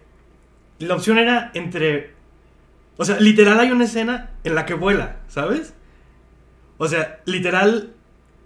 la 0.79 0.95
opción 0.95 1.19
era 1.19 1.51
entre. 1.55 2.15
O 2.97 3.05
sea, 3.05 3.19
literal 3.21 3.59
hay 3.61 3.71
una 3.71 3.85
escena 3.85 4.31
en 4.45 4.55
la 4.55 4.67
que 4.67 4.75
vuela, 4.75 5.17
¿sabes? 5.29 5.75
O 6.79 6.89
sea, 6.89 7.21
literal. 7.27 7.95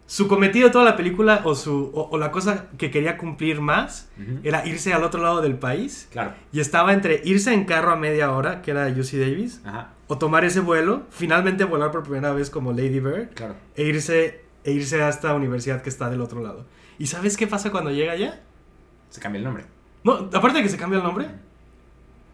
Su 0.04 0.28
cometido 0.28 0.66
de 0.66 0.72
toda 0.72 0.84
la 0.84 0.96
película 0.96 1.40
o, 1.44 1.54
su, 1.54 1.90
o, 1.94 2.08
o 2.10 2.18
la 2.18 2.30
cosa 2.32 2.66
que 2.76 2.90
quería 2.90 3.16
cumplir 3.16 3.62
más 3.62 4.10
Ujú. 4.20 4.40
era 4.42 4.66
irse 4.66 4.92
al 4.92 5.04
otro 5.04 5.22
lado 5.22 5.40
del 5.40 5.54
país. 5.56 6.06
Claro. 6.10 6.34
Y 6.52 6.60
estaba 6.60 6.92
entre 6.92 7.22
irse 7.24 7.54
en 7.54 7.64
carro 7.64 7.92
a 7.92 7.96
media 7.96 8.30
hora, 8.32 8.60
que 8.60 8.72
era 8.72 8.88
UC 8.88 9.12
Davis, 9.12 9.62
Ajá. 9.64 9.92
o 10.08 10.18
tomar 10.18 10.44
ese 10.44 10.60
vuelo, 10.60 11.04
finalmente 11.08 11.64
volar 11.64 11.92
por 11.92 12.02
primera 12.02 12.32
vez 12.32 12.50
como 12.50 12.72
Lady 12.72 13.00
Bird, 13.00 13.30
Claro. 13.34 13.54
e 13.74 13.84
irse, 13.84 14.44
e 14.64 14.72
irse 14.72 15.02
a 15.02 15.08
esta 15.08 15.32
universidad 15.34 15.80
que 15.80 15.88
está 15.88 16.10
del 16.10 16.20
otro 16.20 16.42
lado. 16.42 16.66
¿Y 16.98 17.06
sabes 17.06 17.38
qué 17.38 17.46
pasa 17.46 17.70
cuando 17.70 17.90
llega 17.90 18.12
allá? 18.12 18.40
Se 19.08 19.18
cambia 19.20 19.38
el 19.38 19.44
nombre. 19.44 19.64
No, 20.04 20.14
aparte 20.34 20.58
de 20.58 20.62
que 20.64 20.68
se 20.68 20.76
cambia 20.76 20.98
el 20.98 21.04
nombre, 21.04 21.28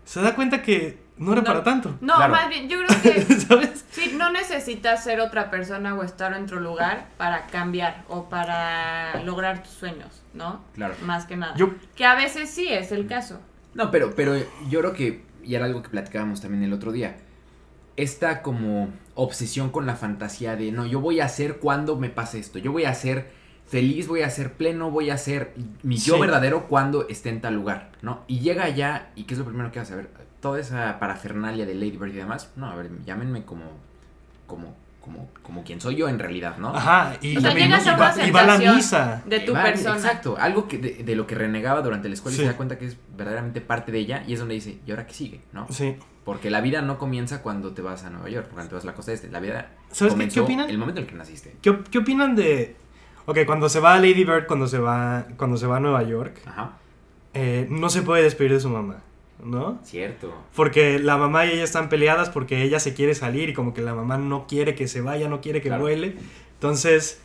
se 0.09 0.23
da 0.23 0.35
cuenta 0.35 0.63
que 0.63 0.99
no 1.19 1.33
era 1.33 1.43
No. 1.43 1.47
para 1.47 1.63
tanto. 1.65 1.99
No, 2.01 2.17
Claro. 2.17 2.33
más 2.33 2.49
bien, 2.49 2.69
yo 2.69 2.79
creo 2.79 3.03
que 3.03 3.23
¿Sabes? 3.35 3.85
sí, 3.91 4.15
no 4.17 4.31
necesitas 4.31 5.05
ser 5.05 5.21
otra 5.21 5.51
persona 5.51 5.95
o 5.95 6.03
estar 6.03 6.33
en 6.33 6.45
otro 6.45 6.61
lugar 6.61 7.09
para 7.19 7.47
cambiar 7.49 8.05
o 8.09 8.29
para 8.29 9.23
lograr 9.25 9.63
tus 9.63 9.73
sueños, 9.73 10.23
¿no? 10.33 10.63
Claro. 10.75 10.95
Más 11.05 11.27
que 11.27 11.37
nada. 11.37 11.55
Yo, 11.57 11.73
Que 11.95 12.07
a 12.07 12.15
veces 12.15 12.49
sí 12.51 12.69
es 12.69 12.91
el 12.93 13.07
caso. 13.07 13.41
No, 13.75 13.91
pero, 13.91 14.15
pero 14.17 14.35
yo 14.71 14.81
creo 14.81 14.93
que, 14.95 15.25
y 15.45 15.55
era 15.55 15.67
algo 15.67 15.83
que 15.83 15.89
platicábamos 15.91 16.41
también 16.41 16.63
el 16.63 16.73
otro 16.73 16.91
día, 16.93 17.17
esta 17.97 18.43
como 18.43 18.89
obsesión 19.15 19.71
con 19.71 19.87
la 19.87 19.97
fantasía 19.97 20.57
de, 20.57 20.71
no, 20.73 20.87
yo 20.87 21.01
voy 21.01 21.21
a 21.21 21.25
hacer 21.27 21.57
cuando 21.59 21.97
me 21.97 22.09
pase 22.11 22.39
esto, 22.39 22.59
yo 22.59 22.71
voy 22.73 22.85
a 22.85 22.95
ser 22.95 23.31
feliz, 23.69 24.09
voy 24.09 24.23
a 24.23 24.31
ser 24.31 24.53
pleno, 24.55 24.91
voy 24.91 25.11
a 25.11 25.19
ser 25.19 25.55
mi 25.83 25.97
yo 25.97 26.15
Sí. 26.15 26.21
verdadero 26.21 26.67
cuando 26.69 27.07
esté 27.09 27.29
en 27.29 27.41
tal 27.41 27.55
lugar, 27.55 27.93
¿no? 28.03 28.25
Y 28.27 28.41
llega 28.41 28.65
allá, 28.65 29.11
y 29.15 29.25
¿qué 29.25 29.35
es 29.35 29.39
lo 29.39 29.45
primero 29.47 29.71
que 29.71 29.81
hace? 29.81 29.93
A 29.93 29.97
ver, 29.97 30.09
toda 30.41 30.59
esa 30.61 30.99
parafernalia 30.99 31.67
de 31.67 31.75
Lady 31.75 31.97
Bird 31.97 32.13
y 32.13 32.17
demás, 32.17 32.51
no, 32.57 32.67
a 32.71 32.75
ver, 32.77 32.91
llámenme 33.05 33.45
como, 33.45 33.65
como, 34.47 34.75
como, 35.01 35.29
como 35.43 35.65
quien 35.65 35.81
soy 35.81 35.97
yo 35.97 36.09
en 36.09 36.19
realidad, 36.19 36.59
¿no? 36.59 36.69
ajá, 36.75 37.17
y, 37.21 37.37
O 37.37 37.41
sea, 37.41 37.53
y- 37.53 37.57
llegas 37.63 37.87
a 37.87 37.91
y 37.93 37.95
una 37.95 37.99
va, 37.99 38.27
y 38.27 38.31
va 38.31 38.41
a 38.41 38.47
la 38.59 38.75
misa. 38.75 39.23
de 39.27 39.41
tu 39.41 39.53
Va, 39.55 39.63
persona. 39.65 39.97
Exacto, 39.97 40.37
algo 40.39 40.69
que 40.69 40.79
de, 40.79 41.03
de 41.05 41.17
lo 41.17 41.27
que 41.27 41.35
renegaba 41.35 41.83
durante 41.83 42.09
la 42.09 42.15
escuela 42.15 42.37
y 42.37 42.41
se 42.41 42.47
da 42.47 42.57
cuenta 42.57 42.79
que 42.79 42.87
es 42.87 42.97
verdaderamente 43.17 43.61
parte 43.61 43.91
de 43.93 43.99
ella 43.99 44.23
y 44.27 44.33
es 44.35 44.39
donde 44.39 44.55
dice, 44.55 44.79
¿y 44.87 44.91
ahora 44.91 45.07
qué 45.07 45.15
sigue? 45.15 45.41
¿No? 45.53 45.67
Sí. 45.71 45.97
Porque 46.25 46.51
la 46.51 46.61
vida 46.61 46.83
no 46.83 46.99
comienza 46.99 47.41
cuando 47.43 47.73
te 47.73 47.81
vas 47.81 48.05
a 48.05 48.11
Nueva 48.11 48.29
York, 48.29 48.49
cuando 48.53 48.69
te 48.69 48.75
vas 48.75 48.85
a 48.85 48.89
la 48.89 48.95
costa 48.95 49.13
este. 49.13 49.31
La 49.31 49.41
vida 49.41 49.71
¿Sabes 49.91 50.13
qué, 50.13 50.19
comenzó 50.19 50.35
qué 50.35 50.41
opinan? 50.41 50.69
el 50.69 50.77
momento 50.77 51.01
en 51.01 51.07
el 51.07 51.11
que 51.11 51.17
naciste. 51.17 51.57
¿Qué, 51.63 51.71
op- 51.71 51.89
qué 51.89 51.99
opinan 51.99 52.37
de... 52.37 52.77
Ok, 53.31 53.41
cuando 53.45 53.69
se 53.69 53.79
va 53.79 53.93
a 53.95 53.99
Lady 53.99 54.25
Bird, 54.25 54.47
cuando 54.47 54.67
se 54.67 54.79
va, 54.79 55.27
cuando 55.37 55.59
se 55.59 55.67
va 55.67 55.77
a 55.77 55.81
Nueva 55.81 56.03
York, 56.03 56.41
Ajá, 56.47 56.79
eh, 57.35 57.67
no 57.69 57.91
se 57.91 58.01
puede 58.01 58.23
despedir 58.23 58.55
de 58.55 58.61
su 58.61 58.71
mamá, 58.71 59.03
¿no? 59.45 59.79
cierto. 59.85 60.35
Porque 60.57 60.99
la 60.99 61.19
mamá 61.19 61.45
y 61.45 61.51
ella 61.51 61.65
están 61.65 61.91
peleadas 61.91 62.31
porque 62.31 62.63
ella 62.63 62.81
se 62.81 62.95
quiere 62.95 63.15
salir 63.15 63.51
y 63.51 63.53
como 63.53 63.75
que 63.75 63.83
la 63.83 63.95
mamá 63.95 64.17
no 64.17 64.47
quiere 64.47 64.75
que 64.75 64.89
se 64.89 65.03
vaya, 65.03 65.29
no 65.29 65.43
quiere 65.43 65.61
que 65.61 65.69
Claro. 65.69 65.83
vuele. 65.83 66.17
Entonces, 66.55 67.21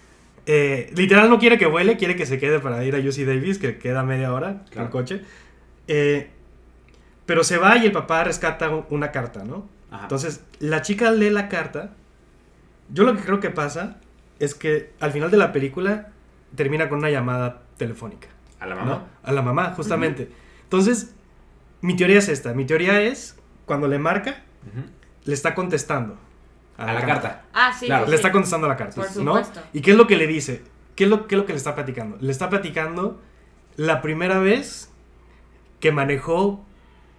eh, 0.46 0.92
literal 0.94 1.30
no 1.30 1.40
quiere 1.40 1.58
que 1.58 1.68
vuele, 1.68 1.96
quiere 1.96 2.18
que 2.18 2.26
se 2.26 2.38
quede 2.38 2.60
para 2.60 2.84
ir 2.84 2.96
a 2.96 3.00
UC 3.00 3.24
Davis, 3.26 3.58
que 3.58 3.78
queda 3.78 4.04
media 4.04 4.34
hora 4.34 4.66
Claro. 4.72 4.88
el 4.88 4.92
coche. 4.92 5.22
Eh, 5.88 6.30
pero 7.26 7.46
se 7.46 7.58
va 7.58 7.78
y 7.78 7.86
el 7.86 7.94
papá 7.94 8.26
rescata 8.26 8.70
un- 8.70 8.86
una 8.90 9.12
carta, 9.12 9.46
¿no? 9.46 9.70
Ajá. 9.90 10.04
Entonces, 10.04 10.44
la 10.60 10.82
chica 10.82 11.12
lee 11.12 11.30
la 11.30 11.48
carta. 11.48 11.94
Yo 12.90 13.06
lo 13.06 13.16
que 13.16 13.22
creo 13.24 13.40
que 13.40 13.50
pasa 13.52 14.02
es 14.44 14.56
que 14.56 14.92
al 15.00 15.12
final 15.12 15.30
de 15.32 15.38
la 15.38 15.52
película 15.52 16.10
termina 16.56 16.90
con 16.90 17.00
una 17.00 17.10
llamada 17.10 17.62
telefónica. 17.78 18.28
a 18.60 18.68
la 18.68 18.76
¿no? 18.76 18.82
mamá. 18.82 19.06
A 19.24 19.32
la 19.32 19.42
mamá, 19.42 19.74
justamente. 19.76 20.30
Entonces, 20.64 21.14
mi 21.82 21.96
teoría 21.96 22.20
es 22.20 22.30
esta. 22.30 22.54
Mi 22.54 22.66
teoría 22.66 23.02
es, 23.02 23.38
cuando 23.66 23.88
le 23.88 24.00
marca, 24.00 24.44
le 25.26 25.34
está 25.34 25.54
contestando. 25.56 26.18
A 26.78 26.92
la 26.94 27.06
carta. 27.06 27.44
Ah, 27.54 27.72
sí. 27.78 27.86
Claro, 27.86 28.06
sí, 28.06 28.12
Le 28.12 28.18
sí. 28.18 28.22
está 28.22 28.32
contestando 28.32 28.68
la 28.68 28.76
carta. 28.78 28.96
Por 28.96 29.06
¿no? 29.22 29.36
supuesto. 29.36 29.62
¿Y 29.74 29.82
qué 29.82 29.92
es 29.92 29.98
lo 29.98 30.08
que 30.08 30.18
le 30.18 30.26
dice? 30.28 30.64
¿Qué 30.96 31.04
es, 31.06 31.10
lo, 31.10 31.28
¿Qué 31.28 31.36
es 31.36 31.40
lo 31.40 31.46
que 31.46 31.54
le 31.54 31.58
está 31.58 31.76
platicando? 31.76 32.18
Le 32.20 32.32
está 32.32 32.50
platicando 32.50 33.22
la 33.76 34.02
primera 34.02 34.40
vez 34.40 34.90
que 35.80 35.92
manejó 35.92 36.66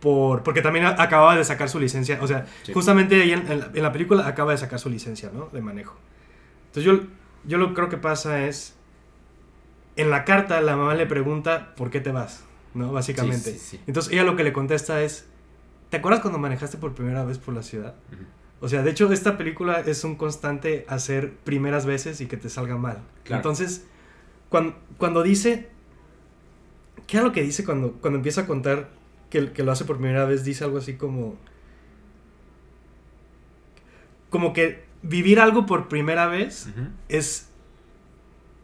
por... 0.01 0.43
Porque 0.43 0.61
también 0.63 0.87
a- 0.87 1.01
acababa 1.03 1.37
de 1.37 1.45
sacar 1.45 1.69
su 1.69 1.79
licencia. 1.79 2.19
O 2.21 2.27
sea, 2.27 2.47
Sí. 2.63 2.73
justamente 2.73 3.21
ahí 3.23 3.33
en, 3.33 3.51
en 3.51 3.61
la, 3.61 3.71
en 3.75 3.83
la 3.83 3.93
película 3.93 4.27
acaba 4.27 4.53
de 4.53 4.59
sacar 4.59 4.79
su 4.79 4.91
licencia, 4.91 5.31
¿no? 5.33 5.49
De 5.53 5.61
manejo. 5.61 5.97
Entonces 6.75 6.85
yo, 6.85 7.09
yo 7.47 7.59
lo 7.59 7.69
que 7.69 7.75
creo 7.75 7.89
que 7.89 7.99
pasa 7.99 8.47
es... 8.47 8.75
En 9.97 10.11
la 10.11 10.25
carta 10.25 10.61
la 10.61 10.77
mamá 10.77 10.95
le 10.95 11.07
pregunta 11.07 11.77
por 11.77 11.91
qué 11.91 12.01
te 12.01 12.11
vas, 12.11 12.45
¿no? 12.75 12.91
Básicamente. 12.93 13.53
Sí, 13.53 13.59
sí, 13.59 13.77
sí. 13.77 13.81
Entonces 13.87 14.13
ella 14.13 14.25
lo 14.25 14.35
que 14.35 14.43
le 14.43 14.53
contesta 14.53 15.03
es... 15.03 15.27
¿Te 15.91 15.99
acuerdas 15.99 16.21
cuando 16.21 16.41
manejaste 16.41 16.79
por 16.79 16.95
primera 16.95 17.25
vez 17.25 17.39
por 17.39 17.55
la 17.55 17.63
ciudad? 17.63 17.95
O 18.61 18.69
sea, 18.69 18.83
de 18.83 18.91
hecho, 18.91 19.13
esta 19.13 19.37
película 19.37 19.81
es 19.81 20.03
un 20.03 20.17
constante 20.17 20.85
hacer 20.89 21.35
primeras 21.45 21.87
veces 21.87 22.21
y 22.21 22.27
que 22.27 22.37
te 22.37 22.49
salga 22.49 22.77
mal. 22.77 23.03
Claro. 23.23 23.41
Entonces, 23.41 23.85
cuando, 24.49 24.75
cuando 24.99 25.23
dice. 25.23 25.69
¿Qué 27.07 27.19
es 27.19 27.23
lo 27.23 27.31
que 27.31 27.43
dice 27.43 27.65
cuando, 27.65 27.93
cuando 28.01 28.17
empieza 28.17 28.41
a 28.41 28.47
contar 28.47 28.89
que, 29.29 29.53
que 29.53 29.63
lo 29.63 29.71
hace 29.71 29.85
por 29.85 29.99
primera 29.99 30.25
vez? 30.25 30.45
Dice 30.45 30.65
algo 30.65 30.79
así 30.79 30.95
como. 30.95 31.37
Como 34.31 34.53
que 34.53 34.83
vivir 35.05 35.41
algo 35.41 35.67
por 35.67 35.89
primera 35.89 36.27
vez 36.27 36.69
es. 37.09 37.51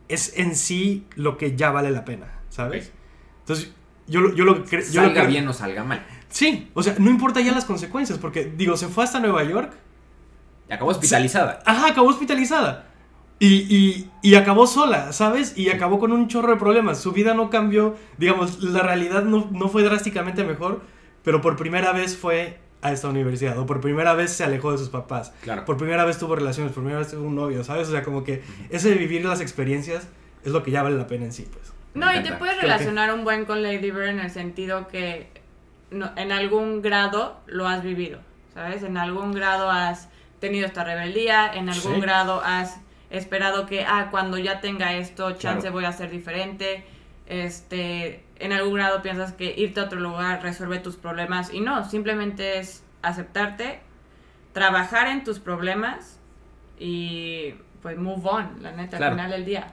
Es 0.08 0.36
en 0.38 0.56
sí 0.56 1.06
lo 1.14 1.36
que 1.36 1.54
ya 1.56 1.70
vale 1.70 1.90
la 1.92 2.04
pena, 2.04 2.26
¿sabes? 2.48 2.92
Entonces, 3.40 3.72
yo, 4.08 4.20
lo- 4.20 4.34
yo 4.34 4.44
lo 4.44 4.64
que 4.64 4.78
cre- 4.78 4.90
yo 4.90 5.02
lo 5.02 5.06
Salga 5.08 5.20
creo- 5.22 5.28
bien 5.28 5.46
o 5.46 5.52
salga 5.52 5.84
mal. 5.84 6.04
Sí, 6.28 6.68
o 6.74 6.82
sea, 6.82 6.96
no 6.98 7.10
importa 7.10 7.40
ya 7.40 7.52
las 7.52 7.64
consecuencias, 7.64 8.18
porque 8.18 8.44
digo, 8.56 8.76
se 8.76 8.88
fue 8.88 9.04
hasta 9.04 9.20
Nueva 9.20 9.44
York 9.44 9.72
Acabó 10.68 10.90
hospitalizada. 10.92 11.60
Ajá, 11.66 11.88
acabó 11.88 12.08
hospitalizada. 12.10 12.86
Y, 13.40 13.48
y, 13.74 14.10
y 14.22 14.34
acabó 14.36 14.68
sola, 14.68 15.12
¿sabes? 15.12 15.56
Y 15.58 15.68
acabó 15.70 15.98
con 15.98 16.12
un 16.12 16.28
chorro 16.28 16.50
de 16.52 16.56
problemas. 16.60 17.00
Su 17.00 17.10
vida 17.10 17.34
no 17.34 17.50
cambió, 17.50 17.96
digamos, 18.18 18.62
la 18.62 18.80
realidad 18.82 19.24
no, 19.24 19.48
no 19.50 19.68
fue 19.68 19.82
drásticamente 19.82 20.44
mejor, 20.44 20.82
pero 21.24 21.40
por 21.40 21.56
primera 21.56 21.92
vez 21.92 22.16
fue 22.16 22.60
a 22.82 22.92
esta 22.92 23.08
universidad, 23.08 23.58
o 23.58 23.66
por 23.66 23.80
primera 23.80 24.14
vez 24.14 24.32
se 24.32 24.42
alejó 24.44 24.72
de 24.72 24.78
sus 24.78 24.88
papás, 24.88 25.32
Claro. 25.42 25.64
por 25.66 25.76
primera 25.76 26.04
vez 26.04 26.18
tuvo 26.18 26.34
relaciones, 26.36 26.72
por 26.72 26.82
primera 26.82 27.00
vez 27.00 27.10
tuvo 27.10 27.26
un 27.26 27.34
novio, 27.36 27.62
¿sabes? 27.62 27.88
O 27.88 27.90
sea, 27.90 28.02
como 28.02 28.24
que 28.24 28.42
ese 28.70 28.88
de 28.90 28.94
vivir 28.96 29.24
las 29.24 29.40
experiencias 29.40 30.08
es 30.44 30.52
lo 30.52 30.62
que 30.62 30.70
ya 30.70 30.82
vale 30.82 30.96
la 30.96 31.06
pena 31.06 31.26
en 31.26 31.32
sí, 31.32 31.46
pues. 31.52 31.72
No, 31.92 32.06
Me 32.06 32.18
y 32.18 32.22
te 32.22 32.32
puedes 32.32 32.60
relacionar 32.60 33.12
un 33.12 33.24
buen 33.24 33.44
con 33.44 33.62
Lady 33.62 33.90
Bird 33.90 34.06
en 34.08 34.20
el 34.20 34.30
sentido 34.30 34.88
que 34.88 35.28
no- 35.90 36.10
en 36.16 36.32
algún 36.32 36.80
grado 36.82 37.38
lo 37.46 37.66
has 37.68 37.82
vivido, 37.82 38.20
¿sabes? 38.54 38.82
En 38.82 38.96
algún 38.96 39.32
grado 39.32 39.70
has 39.70 40.08
tenido 40.38 40.66
esta 40.66 40.84
rebeldía, 40.84 41.52
en 41.52 41.68
algún 41.68 41.96
Sí. 41.96 42.00
grado 42.00 42.40
has 42.44 42.78
esperado 43.10 43.66
que, 43.66 43.84
ah, 43.84 44.08
cuando 44.10 44.38
ya 44.38 44.60
tenga 44.60 44.94
esto, 44.94 45.32
chance 45.32 45.62
Claro. 45.62 45.72
voy 45.74 45.84
a 45.84 45.92
ser 45.92 46.10
diferente. 46.10 46.84
Este, 47.26 48.22
en 48.40 48.52
algún 48.52 48.74
grado 48.74 49.02
piensas 49.02 49.32
que 49.32 49.54
irte 49.56 49.80
a 49.80 49.84
otro 49.84 50.00
lugar 50.00 50.42
resuelve 50.42 50.78
tus 50.80 50.96
problemas 50.96 51.52
y 51.52 51.60
no, 51.60 51.88
simplemente 51.88 52.58
es 52.58 52.82
aceptarte, 53.02 53.80
trabajar 54.52 55.06
en 55.08 55.22
tus 55.24 55.38
problemas 55.38 56.18
y 56.78 57.54
pues 57.82 57.96
move 57.98 58.22
on, 58.28 58.62
la 58.62 58.72
neta, 58.72 58.96
Claro. 58.96 59.12
al 59.12 59.18
final 59.18 59.30
del 59.30 59.44
día. 59.44 59.72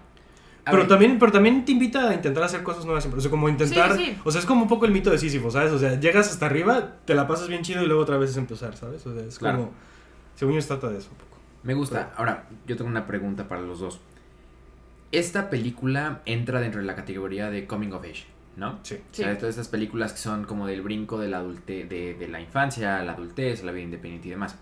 Pero 0.69 0.86
también, 0.86 1.17
pero 1.17 1.32
también 1.32 1.63
te 1.63 1.71
invita 1.71 2.10
a 2.10 2.13
intentar 2.13 2.43
hacer 2.43 2.62
cosas 2.62 2.84
nuevas 2.84 3.01
siempre. 3.01 3.19
O 3.19 3.21
sea, 3.21 3.32
como 3.32 3.47
intentar. 3.47 3.95
Sí, 3.95 4.06
sí. 4.08 4.17
O 4.25 4.32
sea, 4.32 4.41
es 4.41 4.45
como 4.45 4.63
un 4.63 4.67
poco 4.67 4.86
el 4.86 4.91
mito 4.91 5.10
de 5.10 5.17
Sísifo, 5.17 5.49
¿sabes? 5.49 5.71
O 5.71 5.80
sea, 5.80 5.97
llegas 5.97 6.30
hasta 6.30 6.45
arriba, 6.45 6.95
te 7.06 7.15
la 7.15 7.25
pasas 7.25 7.47
bien 7.47 7.62
chido 7.62 7.84
y 7.84 7.86
luego 7.88 8.01
otra 8.01 8.17
vez 8.17 8.32
es 8.32 8.38
empezar, 8.38 8.75
¿sabes? 8.75 9.06
O 9.08 9.13
sea, 9.13 9.23
es 9.25 9.39
Claro. 9.39 9.58
como. 9.60 9.71
Según 10.36 10.56
yo, 10.56 10.62
se 10.62 10.67
trata 10.67 10.89
de 10.89 10.97
eso 10.97 11.10
un 11.12 11.17
poco. 11.17 11.38
Me 11.63 11.73
gusta. 11.73 12.12
Ahora, 12.17 12.47
yo 12.65 12.75
tengo 12.75 12.89
una 12.89 13.08
pregunta 13.08 13.47
para 13.47 13.62
los 13.62 13.80
dos. 13.80 14.01
Esta 15.13 15.49
película 15.49 16.21
entra 16.25 16.60
dentro 16.60 16.82
de 16.82 16.86
la 16.88 16.95
categoría 16.95 17.49
de 17.49 17.65
Coming 17.65 17.93
of 17.93 18.03
Age, 18.03 18.25
¿no? 18.58 18.80
Sí. 18.84 18.96
Sí. 19.12 19.22
O 19.22 19.26
sea, 19.26 19.30
de 19.30 19.36
todas 19.36 19.56
estas 19.56 19.70
películas 19.70 20.12
que 20.12 20.20
son 20.20 20.43
como 20.43 20.67
del 20.67 20.82
brinco 20.82 21.20
de 21.20 21.30
la, 21.30 21.38
adulte 21.38 21.86
de, 21.86 22.15
de 22.15 22.28
la 22.28 22.41
infancia 22.41 22.98
a 22.98 23.04
la 23.04 23.13
adultez, 23.13 23.62
a 23.62 23.65
la 23.65 23.72
vida 23.72 23.84
independiente 23.86 24.28
y 24.28 24.32
demás. 24.32 24.58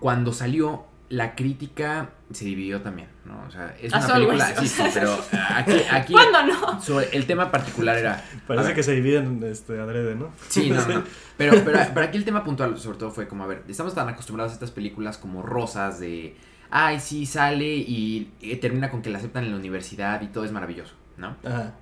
Cuando 0.00 0.32
salió, 0.32 0.86
la 1.12 1.34
crítica 1.34 2.08
se 2.32 2.46
dividió 2.46 2.80
también, 2.80 3.08
¿no? 3.26 3.44
O 3.46 3.50
sea, 3.50 3.76
es 3.78 3.92
As 3.92 4.06
una 4.06 4.14
película... 4.14 4.46
Sí, 4.58 4.66
sí, 4.66 4.82
pero 4.94 5.14
aquí... 5.50 5.74
aquí 5.90 6.12
¿Cuándo 6.14 6.42
no? 6.44 6.80
sobre 6.80 7.14
el 7.14 7.26
tema 7.26 7.50
particular 7.50 7.98
era... 7.98 8.24
Parece 8.46 8.68
ver, 8.68 8.76
que 8.76 8.82
se 8.82 8.92
dividen 8.92 9.42
este, 9.44 9.78
adrede, 9.78 10.14
¿no? 10.14 10.30
Sí, 10.48 10.70
no, 10.70 10.86
no. 10.86 11.02
Pero, 11.36 11.64
pero, 11.64 11.78
pero 11.92 12.06
aquí 12.06 12.18
el 12.18 12.24
tema 12.24 12.44
puntual, 12.44 12.78
sobre 12.78 12.98
todo, 12.98 13.10
fue 13.10 13.26
como, 13.26 13.42
a 13.42 13.46
ver, 13.48 13.64
estamos 13.66 13.94
tan 13.94 14.08
acostumbrados 14.08 14.52
a 14.52 14.54
estas 14.54 14.70
películas 14.70 15.18
como 15.18 15.42
rosas 15.42 15.98
de, 15.98 16.36
ay, 16.70 17.00
sí, 17.00 17.26
sale 17.26 17.66
y, 17.66 18.30
eh, 18.40 18.58
termina 18.58 18.90
con 18.90 19.02
que 19.02 19.10
la 19.10 19.18
aceptan 19.18 19.44
en 19.44 19.50
la 19.50 19.56
universidad 19.56 20.20
y 20.20 20.28
todo 20.28 20.44
es 20.44 20.52
maravilloso, 20.52 20.94
¿no? 21.16 21.34
Ajá. 21.42 21.72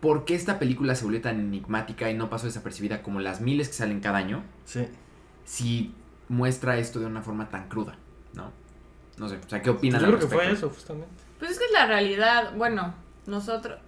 ¿Por 0.00 0.24
qué 0.24 0.34
esta 0.34 0.58
película 0.58 0.94
se 0.94 1.04
volvió 1.04 1.20
tan 1.20 1.40
enigmática 1.40 2.10
y 2.10 2.14
no 2.14 2.28
pasó 2.30 2.46
desapercibida 2.46 3.02
como 3.02 3.20
las 3.20 3.40
miles 3.40 3.68
que 3.68 3.74
salen 3.74 4.00
cada 4.00 4.18
año 4.18 4.44
Sí. 4.64 4.86
si 5.44 5.94
muestra 6.28 6.76
esto 6.76 7.00
de 7.00 7.06
una 7.06 7.22
forma 7.22 7.48
tan 7.48 7.68
cruda, 7.68 7.96
¿no? 8.34 8.52
No 9.16 9.28
sé, 9.28 9.38
o 9.44 9.48
sea, 9.48 9.62
¿qué 9.62 9.70
opinas 9.70 10.00
Yo 10.00 10.08
creo 10.08 10.18
que 10.20 10.26
fue 10.26 10.52
eso, 10.52 10.68
justamente. 10.68 11.08
Pues 11.38 11.52
es 11.52 11.58
que 11.58 11.64
es 11.64 11.72
la 11.72 11.86
realidad, 11.86 12.52
bueno, 12.56 12.94
nosotros, 13.26 13.78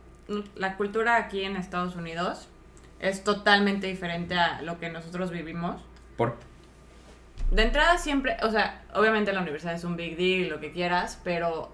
la 0.56 0.76
cultura 0.76 1.16
aquí 1.16 1.42
en 1.42 1.56
Estados 1.56 1.96
Unidos 1.96 2.48
es 2.98 3.24
totalmente 3.24 3.86
diferente 3.86 4.34
a 4.34 4.62
lo 4.62 4.78
que 4.78 4.88
nosotros 4.88 5.30
vivimos. 5.30 5.80
Por... 6.16 6.36
De 7.50 7.62
entrada 7.62 7.98
siempre, 7.98 8.36
o 8.42 8.50
sea, 8.50 8.84
obviamente 8.94 9.32
la 9.32 9.40
universidad 9.40 9.74
es 9.74 9.84
un 9.84 9.96
big 9.96 10.16
deal, 10.16 10.48
lo 10.48 10.60
que 10.60 10.70
quieras, 10.72 11.20
pero 11.24 11.72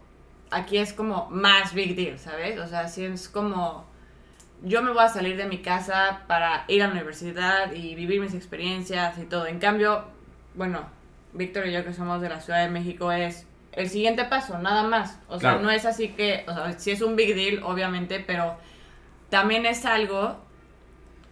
aquí 0.50 0.78
es 0.78 0.92
como 0.92 1.28
más 1.30 1.74
big 1.74 1.94
deal, 1.96 2.18
¿sabes? 2.18 2.58
O 2.58 2.66
sea, 2.66 2.88
sí 2.88 3.04
es 3.04 3.28
como, 3.28 3.86
yo 4.62 4.82
me 4.82 4.90
voy 4.90 5.02
a 5.02 5.08
salir 5.08 5.36
de 5.36 5.46
mi 5.46 5.58
casa 5.58 6.22
para 6.26 6.64
ir 6.68 6.82
a 6.82 6.86
la 6.86 6.92
universidad 6.92 7.72
y 7.72 7.94
vivir 7.94 8.20
mis 8.20 8.34
experiencias 8.34 9.18
y 9.18 9.24
todo. 9.24 9.46
En 9.46 9.58
cambio, 9.58 10.04
bueno, 10.54 10.86
Víctor 11.32 11.66
y 11.66 11.72
yo 11.72 11.84
que 11.84 11.92
somos 11.92 12.20
de 12.20 12.28
la 12.28 12.40
Ciudad 12.40 12.62
de 12.62 12.70
México 12.70 13.12
es 13.12 13.46
el 13.72 13.90
siguiente 13.90 14.24
paso, 14.24 14.58
nada 14.58 14.82
más. 14.84 15.20
O 15.28 15.38
sea, 15.38 15.56
no 15.56 15.70
es 15.70 15.84
así 15.84 16.08
que, 16.08 16.44
o 16.48 16.54
sea, 16.54 16.72
sí 16.78 16.90
es 16.90 17.02
un 17.02 17.14
big 17.14 17.34
deal, 17.34 17.62
obviamente, 17.62 18.20
pero 18.26 18.56
también 19.28 19.66
es 19.66 19.84
algo 19.84 20.38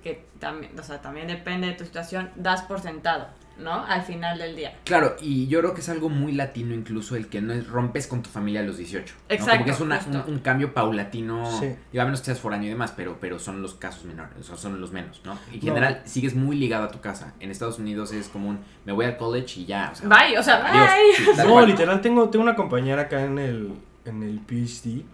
que 0.03 0.27
también, 0.39 0.79
o 0.79 0.83
sea, 0.83 1.01
también 1.01 1.27
depende 1.27 1.69
de 1.69 1.73
tu 1.73 1.85
situación, 1.85 2.31
das 2.37 2.63
por 2.63 2.81
sentado, 2.81 3.29
¿no? 3.59 3.85
Al 3.85 4.03
final 4.03 4.37
del 4.39 4.57
día. 4.57 4.77
Claro, 4.85 5.17
y 5.21 5.47
yo 5.47 5.61
creo 5.61 5.75
que 5.75 5.81
es 5.81 5.89
algo 5.89 6.09
muy 6.09 6.33
latino 6.33 6.75
incluso 6.75 7.15
el 7.17 7.29
que 7.29 7.41
no 7.41 7.53
es, 7.53 7.67
rompes 7.69 8.07
con 8.07 8.23
tu 8.23 8.29
familia 8.31 8.61
a 8.61 8.65
los 8.65 8.77
18. 8.79 9.15
¿no? 9.15 9.35
Exacto, 9.35 9.53
Como 9.53 9.65
que 9.65 9.71
es 9.71 9.81
una- 9.81 10.01
un, 10.27 10.35
un 10.35 10.39
cambio 10.41 10.75
paulatino, 10.75 11.45
Sí. 11.61 11.75
digo, 11.93 12.03
a 12.03 12.05
menos 12.05 12.21
que 12.21 12.27
seas 12.27 12.41
foráneo 12.41 12.67
y 12.67 12.71
demás, 12.71 12.93
pero, 12.97 13.19
pero 13.21 13.39
son 13.39 13.63
los 13.63 13.75
casos 13.75 14.05
menores, 14.05 14.33
o 14.41 14.43
sea, 14.43 14.57
son 14.57 14.81
los 14.81 14.93
menos, 14.93 15.21
¿no? 15.25 15.33
En 15.53 15.59
No. 15.61 15.63
general, 15.63 16.03
sigues 16.05 16.35
muy 16.35 16.57
ligado 16.57 16.85
a 16.85 16.89
tu 16.91 17.01
casa. 17.01 17.35
En 17.41 17.51
Estados 17.51 17.79
Unidos 17.79 18.13
es 18.13 18.29
como 18.29 18.49
un, 18.49 18.59
me 18.85 18.93
voy 18.93 19.07
al 19.07 19.17
college 19.17 19.61
y 19.61 19.67
ya, 19.67 19.91
o 19.93 19.95
sea, 19.97 20.09
Bye, 20.09 20.37
o 20.39 20.43
sea, 20.43 20.67
adiós. 20.67 20.89
bye. 20.89 21.25
Sí, 21.27 21.31
tal 21.37 21.47
No, 21.47 21.53
cual. 21.55 21.67
literal, 21.67 22.01
tengo, 22.01 22.29
tengo 22.31 22.43
una 22.43 22.57
compañera 22.57 23.03
acá 23.03 23.25
en 23.25 23.39
el, 23.39 23.73
en 24.05 24.23
el 24.23 24.41
PhD. 24.41 25.05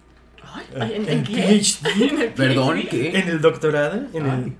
Ay, 0.43 0.65
¿en- 0.95 1.03
¿En 1.03 1.09
en 1.09 1.23
qué? 1.23 1.33
PhD? 1.61 2.09
¿En 2.11 2.21
el 2.21 2.29
Perdón, 2.33 2.77
PhD? 2.81 2.89
¿qué? 2.89 3.19
En 3.19 3.27
el 3.29 3.39
doctorado, 3.41 4.01
en 4.13 4.25
el, 4.25 4.53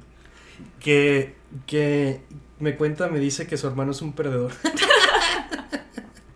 que, 0.80 1.36
que 1.66 2.22
me 2.62 2.76
cuenta, 2.76 3.08
me 3.10 3.20
dice 3.20 3.48
que 3.48 3.58
su 3.58 3.68
hermano 3.68 3.92
es 3.92 4.02
un 4.02 4.14
perdedor. 4.14 4.52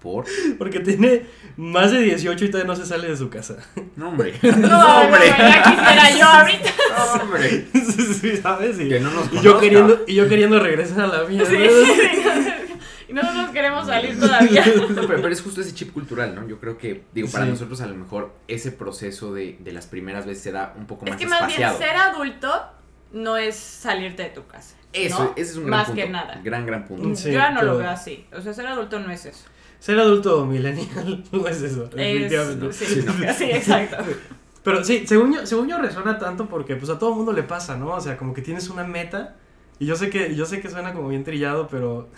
Por... 0.01 0.25
Porque 0.59 0.79
tiene 0.81 1.25
más 1.57 1.91
de 1.91 1.99
18 2.01 2.45
y 2.45 2.51
todavía 2.51 2.67
no 2.71 2.75
se 2.75 2.85
sale 2.85 3.07
de 3.09 3.17
su 3.17 3.29
casa. 3.29 3.57
No, 3.95 4.09
hombre. 4.09 4.33
No, 4.43 4.51
no, 4.67 5.01
hombre. 5.01 5.27
ya 5.29 5.63
quisiera 5.63 6.11
yo 6.17 6.25
ahorita. 6.25 6.69
No, 6.95 7.23
hombre. 7.23 7.67
Sí, 7.73 8.37
¿Sabes? 8.37 8.79
Y, 8.79 8.87
Que 8.89 8.99
no 8.99 9.09
nos 9.11 9.33
y 9.33 9.41
yo 9.41 9.59
queriendo, 9.59 10.03
y 10.07 10.13
yo 10.15 10.29
queriendo 10.29 10.59
regresar 10.59 11.01
a 11.01 11.07
la 11.07 11.23
mía. 11.23 11.43
Sí, 11.45 11.57
Y 13.09 13.13
nosotros 13.13 13.49
queremos 13.49 13.87
salir 13.87 14.19
todavía. 14.19 14.63
No, 14.89 15.07
pero, 15.07 15.21
pero 15.21 15.29
es 15.29 15.41
justo 15.41 15.61
ese 15.61 15.73
chip 15.73 15.91
cultural, 15.91 16.35
¿no? 16.35 16.47
Yo 16.47 16.59
creo 16.59 16.77
que, 16.77 17.03
digo, 17.13 17.27
para 17.29 17.45
Sí. 17.45 17.51
nosotros 17.51 17.81
a 17.81 17.87
lo 17.87 17.95
mejor 17.95 18.33
ese 18.47 18.71
proceso 18.71 19.33
de, 19.33 19.57
de 19.59 19.71
las 19.73 19.87
primeras 19.87 20.25
veces 20.25 20.43
se 20.43 20.51
da 20.51 20.73
un 20.77 20.85
poco 20.85 21.05
Es 21.05 21.11
más 21.11 21.19
que 21.19 21.27
más 21.27 21.47
bien 21.47 21.69
ser 21.77 21.95
adulto 21.95 22.51
no 23.11 23.37
es 23.37 23.55
salirte 23.55 24.23
de 24.23 24.29
tu 24.29 24.45
casa. 24.47 24.75
Eso, 24.95 25.23
¿no? 25.23 25.31
ese 25.35 25.51
es 25.51 25.57
un 25.57 25.65
gran 25.65 25.71
Más 25.79 25.87
punto. 25.87 26.01
que 26.01 26.09
nada. 26.09 26.41
Gran, 26.43 26.65
gran 26.65 26.85
punto. 26.85 27.15
Sí, 27.15 27.27
yo 27.29 27.33
ya 27.39 27.51
no 27.51 27.61
lo 27.63 27.77
veo 27.77 27.89
así. 27.89 28.25
O 28.35 28.41
sea, 28.41 28.53
ser 28.53 28.67
adulto 28.67 28.99
no 28.99 29.11
es 29.11 29.25
eso. 29.25 29.45
Ser 29.79 29.99
adulto 29.99 30.45
millennial 30.45 31.23
no 31.31 31.47
es 31.47 31.61
eso, 31.61 31.85
definitivamente. 31.87 32.67
Es, 32.69 32.75
sí, 32.75 32.85
Sí, 32.85 33.05
no. 33.05 33.33
sí, 33.37 33.43
exacto. 33.51 33.97
Pero 34.63 34.83
sí, 34.83 35.05
según 35.05 35.31
yo, 35.33 35.45
según 35.45 35.67
yo 35.67 35.77
resuena 35.77 36.17
tanto 36.17 36.47
porque 36.47 36.75
pues 36.75 36.89
a 36.89 36.97
todo 36.97 37.13
mundo 37.13 37.31
le 37.33 37.43
pasa, 37.43 37.77
¿no? 37.77 37.89
O 37.89 38.01
sea, 38.01 38.17
como 38.17 38.33
que 38.33 38.41
tienes 38.41 38.69
una 38.69 38.83
meta 38.83 39.35
y 39.77 39.85
yo 39.85 39.95
sé 39.95 40.09
que 40.09 40.33
yo 40.35 40.45
sé 40.45 40.59
que 40.61 40.69
suena 40.71 40.93
como 40.93 41.09
bien 41.09 41.23
trillado, 41.23 41.67
pero 41.67 42.09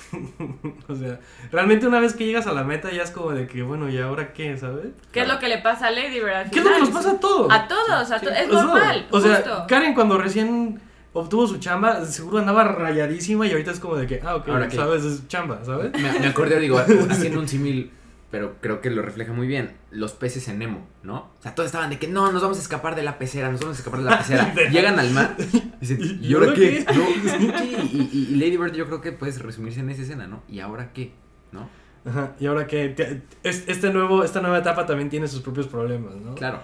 o 0.87 0.95
sea, 0.95 1.19
realmente 1.51 1.87
una 1.87 1.99
vez 1.99 2.13
que 2.13 2.25
llegas 2.25 2.47
a 2.47 2.53
la 2.53 2.63
meta 2.63 2.89
ya 2.91 3.01
es 3.01 3.11
como 3.11 3.31
de 3.31 3.47
que 3.47 3.63
bueno, 3.63 3.89
¿y 3.89 3.97
ahora 3.99 4.31
qué, 4.31 4.55
sabes? 4.57 4.89
¿Qué 5.11 5.21
es 5.23 5.27
lo 5.27 5.39
que 5.39 5.49
le 5.49 5.57
pasa 5.57 5.87
a 5.87 5.91
Lady 5.91 6.19
Bird 6.21 6.49
¿Qué 6.51 6.59
es 6.59 6.65
lo 6.65 6.71
que 6.71 6.79
nos 6.79 6.89
pasa 6.91 7.11
a 7.11 7.19
todos? 7.19 7.51
A 7.51 7.67
todos, 7.67 8.11
a 8.11 8.19
to- 8.21 8.29
es 8.29 8.35
sea, 8.37 8.47
normal. 8.47 9.07
O 9.11 9.19
sea, 9.19 9.35
justo. 9.37 9.65
Karen 9.67 9.93
cuando 9.93 10.17
recién 10.17 10.79
obtuvo 11.19 11.47
su 11.47 11.58
chamba, 11.58 12.06
seguro 12.06 12.39
andaba 12.39 12.63
rayadísima 12.63 13.47
y 13.47 13.51
ahorita 13.51 13.71
es 13.71 13.80
como 13.80 13.95
de 13.95 14.08
que, 14.08 14.21
ah, 14.23 14.36
ok, 14.36 14.47
¿Ahora 14.49 14.69
sabes, 14.71 15.03
es 15.03 15.27
chamba, 15.27 15.63
¿sabes? 15.65 15.91
Me, 15.93 16.19
me 16.19 16.27
acordé, 16.27 16.60
digo, 16.60 16.77
haciendo 17.10 17.39
un 17.39 17.47
símil, 17.47 17.91
pero 18.32 18.56
creo 18.62 18.82
que 18.82 18.89
lo 18.89 19.01
refleja 19.01 19.32
muy 19.34 19.47
bien. 19.47 19.77
Los 19.91 20.12
peces 20.13 20.47
en 20.49 20.60
Nemo, 20.60 20.86
¿no? 21.03 21.15
O 21.39 21.41
sea, 21.41 21.56
todos 21.56 21.67
estaban 21.67 21.89
de 21.89 21.97
que 21.97 22.08
no, 22.08 22.32
nos 22.32 22.41
vamos 22.41 22.58
a 22.58 22.62
escapar 22.62 22.95
de 22.95 23.03
la 23.03 23.17
pecera, 23.17 23.49
nos 23.51 23.62
vamos 23.62 23.77
a 23.77 23.80
escapar 23.80 24.01
de 24.01 24.10
la 24.10 24.17
pecera. 24.19 24.53
Llegan 24.71 24.99
al 24.99 25.12
mar, 25.12 25.36
dicen, 25.80 25.99
¿Y 26.21 26.27
¿y 26.27 26.34
ahora 26.34 26.53
qué? 26.53 26.86
qué? 26.86 26.93
No, 26.93 27.58
sí, 27.60 27.77
y, 27.93 28.10
y- 28.34 28.36
Lady 28.36 28.58
Bird 28.58 28.73
yo 28.73 28.86
creo 28.86 29.01
que 29.01 29.12
puedes 29.13 29.41
resumirse 29.41 29.80
en 29.80 29.89
esa 29.89 30.01
escena, 30.01 30.27
¿no? 30.27 30.43
¿Y 30.49 30.60
ahora 30.60 30.91
qué? 30.93 31.13
¿No? 31.51 31.69
Ajá, 32.06 32.34
y 32.39 32.45
ahora 32.45 32.67
que 32.67 32.89
te- 32.89 33.21
es- 33.43 33.63
este 33.67 33.91
nuevo, 33.91 34.23
esta 34.23 34.39
nueva 34.41 34.60
etapa 34.60 34.86
también 34.86 35.10
tiene 35.10 35.27
sus 35.27 35.41
propios 35.41 35.67
problemas, 35.67 36.15
¿no? 36.15 36.36
Claro, 36.36 36.62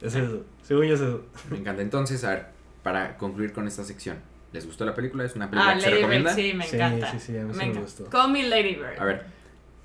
Es 0.00 0.14
eso, 0.14 0.42
según 0.62 0.84
yo 0.86 0.94
es 0.94 1.00
eso. 1.00 1.22
me 1.50 1.58
encanta. 1.58 1.82
Entonces, 1.82 2.22
a 2.24 2.30
ver, 2.30 2.46
para 2.88 3.18
concluir 3.18 3.52
con 3.52 3.68
esta 3.68 3.84
sección, 3.84 4.16
¿les 4.50 4.64
gustó 4.64 4.86
la 4.86 4.94
película? 4.94 5.22
¿Es 5.22 5.36
una 5.36 5.50
película 5.50 5.72
Ah, 5.72 5.74
que 5.76 5.82
se 5.82 5.90
recomienda? 5.90 6.34
Bird, 6.34 6.42
sí, 6.42 6.54
me 6.54 6.64
Sí, 6.66 6.76
encanta. 6.76 7.10
sí, 7.10 7.18
sí, 7.20 7.36
a 7.36 7.42
mí 7.44 7.52
sí 7.52 7.58
me 7.66 7.72
gustó. 7.74 8.08
Call 8.08 8.32
me 8.32 8.42
Lady 8.48 8.76
Bird. 8.76 8.98
A 8.98 9.04
ver, 9.04 9.26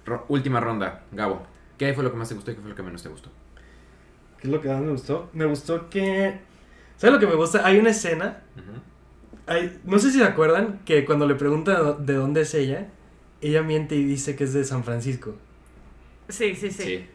ro- 0.05 0.25
última 0.29 0.61
ronda, 0.61 1.03
Gabo. 1.11 1.45
¿Qué 1.77 1.93
fue 1.93 2.01
lo 2.05 2.11
que 2.11 2.17
más 2.17 2.29
te 2.29 2.35
gustó 2.35 2.51
y 2.51 2.55
qué 2.55 2.61
fue 2.61 2.69
lo 2.69 2.75
que 2.77 2.81
menos 2.83 3.03
te 3.03 3.09
gustó? 3.09 3.29
¿Qué 4.39 4.47
es 4.47 4.53
lo 4.53 4.61
que 4.61 4.69
más 4.69 4.79
me 4.81 4.91
gustó? 4.91 5.29
Me 5.33 5.43
gustó 5.43 5.89
que... 5.89 6.39
¿Sabes 6.95 7.13
lo 7.13 7.19
que 7.19 7.27
me 7.27 7.35
gusta? 7.35 7.67
Hay 7.67 7.77
una 7.77 7.89
escena, 7.89 8.41
hay, 9.47 9.81
no 9.83 9.99
sé 9.99 10.09
si 10.11 10.19
se 10.19 10.23
acuerdan, 10.23 10.79
que 10.85 11.03
cuando 11.03 11.27
le 11.27 11.35
preguntan 11.35 12.05
de 12.05 12.13
dónde 12.13 12.41
es 12.41 12.53
ella, 12.53 12.87
ella 13.41 13.63
miente 13.63 13.95
y 13.97 14.05
dice 14.05 14.37
que 14.37 14.45
es 14.45 14.53
de 14.53 14.63
San 14.63 14.85
Francisco. 14.85 15.35
Sí. 16.29 16.55
Sí. 16.55 16.71
Sí. 16.71 17.05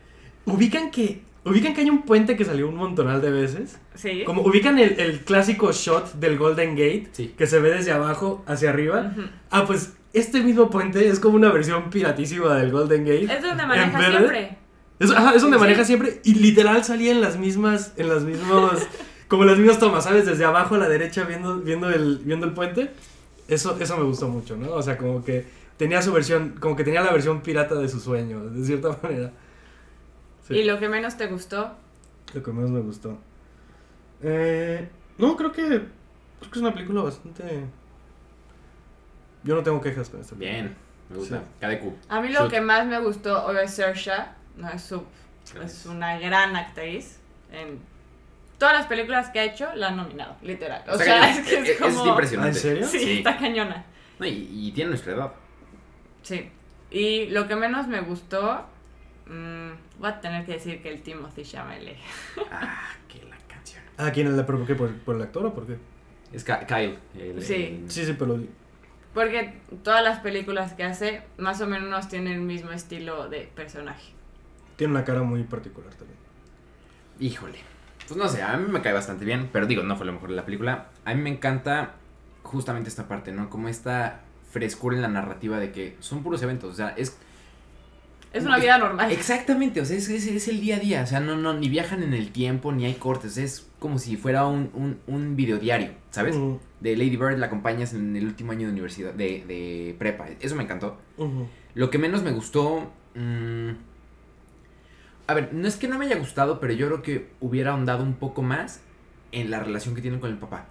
¿Ubican 0.45 0.91
que, 0.91 1.23
ubican 1.49 1.75
que 1.75 1.81
hay 1.83 1.91
un 1.91 2.03
puente 2.03 2.37
que 2.37 2.45
salió 2.45 2.69
un 2.69 2.77
montonal 2.77 3.21
de 3.21 3.31
veces? 3.31 3.79
sí. 3.95 4.23
Como 4.25 4.43
ubican 4.43 4.79
el, 4.79 4.99
el 5.01 5.21
clásico 5.21 5.73
shot 5.73 6.15
del 6.15 6.39
Golden 6.39 6.71
Gate, 6.73 7.09
Sí. 7.13 7.35
que 7.37 7.47
se 7.47 7.59
ve 7.61 7.71
desde 7.71 7.93
abajo 7.93 8.45
hacia 8.47 8.71
arriba. 8.71 9.13
Ujú. 9.17 9.27
Ah, 9.51 9.65
pues 9.67 9.95
este 10.13 10.41
mismo 10.43 10.71
puente 10.71 11.09
es 11.09 11.21
como 11.21 11.37
una 11.37 11.51
versión 11.53 11.91
piratísima 11.91 12.55
del 12.57 12.71
Golden 12.73 13.05
Gate. 13.05 13.25
Es 13.25 13.43
donde 13.43 13.63
¿En 13.63 13.69
maneja 13.69 13.99
verde? 13.99 14.17
siempre. 14.19 14.59
Es, 15.01 15.11
ajá, 15.13 15.35
es 15.35 15.43
donde 15.43 15.57
Sí. 15.59 15.61
maneja 15.61 15.85
siempre 15.85 16.21
y 16.25 16.35
literal 16.35 16.83
salía 16.85 17.13
en 17.13 17.21
las 17.21 17.37
mismas, 17.39 17.93
en 17.97 18.09
las 18.09 18.23
mismas, 18.25 18.87
como 19.29 19.45
las 19.45 19.59
mismas 19.59 19.79
tomas, 19.79 20.05
¿sabes? 20.05 20.27
Desde 20.27 20.45
abajo 20.45 20.75
a 20.75 20.79
la 20.79 20.89
derecha 20.89 21.25
viendo, 21.25 21.59
viendo, 21.59 21.89
el, 21.91 22.19
viendo 22.25 22.47
el 22.47 22.53
puente. 22.53 22.91
Eso, 23.47 23.77
eso 23.81 23.97
me 23.97 24.05
gustó 24.05 24.29
mucho, 24.29 24.57
¿no? 24.57 24.73
O 24.73 24.83
sea, 24.83 24.97
como 24.99 25.25
que 25.25 25.45
tenía 25.77 26.03
su 26.03 26.13
versión, 26.13 26.55
como 26.61 26.75
que 26.77 26.85
tenía 26.85 27.01
la 27.03 27.13
versión 27.13 27.41
pirata 27.43 27.75
de 27.77 27.89
su 27.89 28.01
sueño, 28.01 28.41
de 28.51 28.65
cierta 28.65 28.99
manera. 29.03 29.33
Sí, 30.49 30.55
Y 30.57 30.65
lo 30.65 30.79
que 30.79 30.89
menos 30.89 31.17
te 31.17 31.27
gustó. 31.27 31.77
lo 32.35 32.43
que 32.43 32.51
más 32.53 32.69
me 32.71 32.81
gustó. 32.81 33.19
Eh, 34.23 34.89
no, 35.19 35.37
creo 35.37 35.53
que, 35.53 35.63
creo 35.67 35.91
que 36.41 36.59
es 36.59 36.63
una 36.63 36.73
película 36.75 37.03
bastante... 37.03 37.65
Yo 39.45 39.55
no 39.55 39.63
tengo 39.63 39.81
quejas 39.81 40.09
con 40.09 40.21
esta 40.21 40.35
película. 40.35 40.61
Bien, 40.63 40.77
me 41.11 41.17
gusta. 41.17 41.39
Sí. 41.39 41.45
KDQ. 41.67 42.11
A 42.13 42.21
mí 42.21 42.29
lo 42.31 42.45
Sí. 42.45 42.51
que 42.51 42.61
más 42.61 42.87
me 42.87 42.99
gustó 43.01 43.47
hoy 43.47 43.57
es 43.63 43.75
Saoirse. 43.75 44.13
No, 44.57 44.69
es, 44.71 44.83
su- 44.83 45.05
es 45.63 45.87
una 45.87 46.19
gran 46.19 46.57
actriz. 46.57 47.19
En 47.53 47.79
todas 48.59 48.75
las 48.75 48.87
películas 48.87 49.31
que 49.31 49.39
ha 49.41 49.45
hecho, 49.45 49.69
la 49.75 49.89
han 49.89 49.97
nominado, 49.97 50.37
literal. 50.43 50.83
O 50.89 50.93
Está 50.93 51.05
sea, 51.05 51.21
cañón. 51.21 51.39
es 51.45 51.49
que 51.49 51.59
es 51.61 51.69
Es- 51.71 51.79
como... 51.79 52.07
impresionante. 52.09 52.51
¿En 52.51 52.63
serio? 52.63 52.87
Sí, 52.87 52.99
Sí. 52.99 53.19
está 53.19 53.37
cañona. 53.39 53.85
No, 54.19 54.27
y, 54.27 54.49
y 54.51 54.73
tiene 54.73 54.91
nuestra 54.91 55.13
edad. 55.15 55.33
Sí. 56.23 56.51
Y 56.91 57.27
lo 57.27 57.47
que 57.47 57.55
menos 57.57 57.87
me 57.87 58.01
gustó... 58.01 58.67
mm, 59.27 59.68
voy 59.99 60.09
a 60.11 60.21
tener 60.21 60.45
que 60.47 60.53
decir 60.53 60.83
que 60.83 60.89
el 60.91 61.03
Timothy 61.03 61.43
Chalamet. 61.43 61.97
Ah, 62.51 62.91
que 63.09 63.23
la 63.25 63.37
canción. 63.49 63.83
Ah, 63.97 64.11
¿quién 64.13 64.27
es 64.29 64.35
la 64.35 64.47
por 64.47 64.65
qué? 64.67 64.75
¿Por, 64.75 64.93
por 65.01 65.17
el 65.17 65.23
actor 65.23 65.47
o 65.47 65.55
por 65.55 65.67
qué? 65.67 65.77
Es 66.33 66.45
Ka- 66.45 66.67
Kyle. 66.67 66.99
el- 67.19 67.43
Sí. 67.43 67.81
el- 67.83 67.91
Sí, 67.91 68.05
sí, 68.05 68.15
pero... 68.19 68.39
Porque 69.15 69.55
todas 69.83 70.05
las 70.05 70.21
películas 70.21 70.75
que 70.75 70.85
hace, 70.85 71.23
más 71.39 71.61
o 71.61 71.67
menos 71.67 72.09
tienen 72.09 72.35
el 72.35 72.41
mismo 72.43 72.71
estilo 72.71 73.29
de 73.29 73.51
personaje. 73.55 74.13
Tiene 74.77 74.93
una 74.93 75.05
cara 75.05 75.23
muy 75.23 75.43
particular 75.45 75.93
también. 75.95 76.19
Híjole. 77.19 77.59
Pues 78.07 78.17
no 78.17 78.29
sé, 78.29 78.43
a 78.43 78.57
mí 78.57 78.71
me 78.71 78.81
cae 78.81 78.93
bastante 78.93 79.25
bien, 79.25 79.49
pero 79.53 79.67
digo, 79.67 79.83
no 79.83 79.97
fue 79.97 80.07
lo 80.07 80.13
mejor 80.13 80.31
de 80.31 80.37
la 80.37 80.45
película. 80.45 80.89
A 81.05 81.15
mí 81.15 81.21
me 81.23 81.31
encanta 81.31 81.95
justamente 82.43 82.89
esta 82.89 83.09
parte, 83.09 83.33
¿no? 83.33 83.51
Como 83.51 83.69
esta 83.69 84.21
frescura 84.51 84.97
en 84.97 85.03
la 85.03 85.09
narrativa 85.09 85.59
de 85.59 85.73
que 85.73 85.97
son 86.01 86.23
puros 86.23 86.43
eventos, 86.43 86.73
o 86.73 86.77
sea, 86.77 86.91
es... 86.97 87.19
Es 88.33 88.45
una 88.45 88.59
vida 88.59 88.77
normal. 88.79 89.11
Exactamente, 89.11 89.81
o 89.81 89.85
sea, 89.85 89.97
es, 89.97 90.09
es- 90.09 90.27
es 90.27 90.49
el 90.49 90.61
día 90.61 90.77
a 90.77 90.79
día, 90.81 91.03
o 91.03 91.07
sea, 91.07 91.21
no, 91.21 91.37
no, 91.37 91.55
ni 91.55 91.69
viajan 91.69 92.03
en 92.03 92.13
el 92.15 92.31
tiempo, 92.31 92.73
ni 92.73 92.85
hay 92.85 92.95
cortes, 92.95 93.37
es 93.39 93.67
como 93.79 93.99
si 93.99 94.17
fuera 94.17 94.47
un, 94.47 94.71
un, 94.75 94.99
un 95.07 95.35
videodiario, 95.37 95.91
¿sabes? 96.11 96.37
Ujú, 96.37 96.61
De 96.81 96.97
Lady 96.97 97.17
Bird 97.17 97.39
la 97.39 97.47
acompañas 97.47 97.95
en 97.95 98.15
el 98.17 98.25
último 98.27 98.53
año 98.53 98.67
de 98.67 98.73
universidad, 98.73 99.15
de, 99.15 99.45
de 99.47 99.97
prepa, 99.99 100.27
eso 100.41 100.55
me 100.57 100.65
encantó. 100.65 100.99
Lo 101.75 101.91
que 101.91 101.99
menos 101.99 102.23
me 102.23 102.33
gustó. 102.33 102.91
mm, 103.15 103.71
a 105.27 105.35
ver, 105.35 105.53
no 105.53 105.69
es 105.69 105.77
que 105.77 105.89
no 105.89 105.99
me 105.99 106.07
haya 106.07 106.17
gustado, 106.17 106.59
pero 106.61 106.73
yo 106.73 106.87
creo 106.87 107.03
que 107.03 107.29
hubiera 107.41 107.73
ahondado 107.73 108.03
un 108.03 108.15
poco 108.15 108.43
más 108.43 108.81
en 109.33 109.51
la 109.51 109.61
relación 109.61 109.95
que 109.95 110.01
tienen 110.01 110.21
con 110.21 110.31
el 110.31 110.39
papá. 110.39 110.67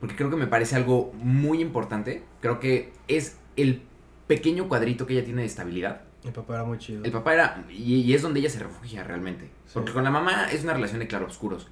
Porque 0.00 0.14
creo 0.14 0.30
que 0.30 0.36
me 0.36 0.46
parece 0.46 0.76
algo 0.76 1.12
muy 1.14 1.60
importante. 1.60 2.22
Creo 2.40 2.60
que 2.60 2.92
es 3.08 3.36
el 3.56 3.82
pequeño 4.28 4.68
cuadrito 4.68 5.06
que 5.06 5.14
ella 5.14 5.24
tiene 5.24 5.40
de 5.40 5.46
estabilidad. 5.48 6.02
Mi 6.26 6.32
papá 6.32 6.54
era 6.54 6.64
muy 6.64 6.78
chido. 6.78 7.04
El 7.04 7.12
papá 7.12 7.34
era. 7.34 7.64
Y, 7.70 8.00
y 8.02 8.14
es 8.14 8.22
donde 8.22 8.40
ella 8.40 8.50
se 8.50 8.58
refugia 8.58 9.04
realmente. 9.04 9.44
Sí. 9.66 9.72
Porque 9.74 9.92
con 9.92 10.04
la 10.04 10.10
mamá 10.10 10.48
es 10.50 10.62
una 10.64 10.74
relación 10.74 10.98
de 10.98 11.06
claroscuros. 11.06 11.68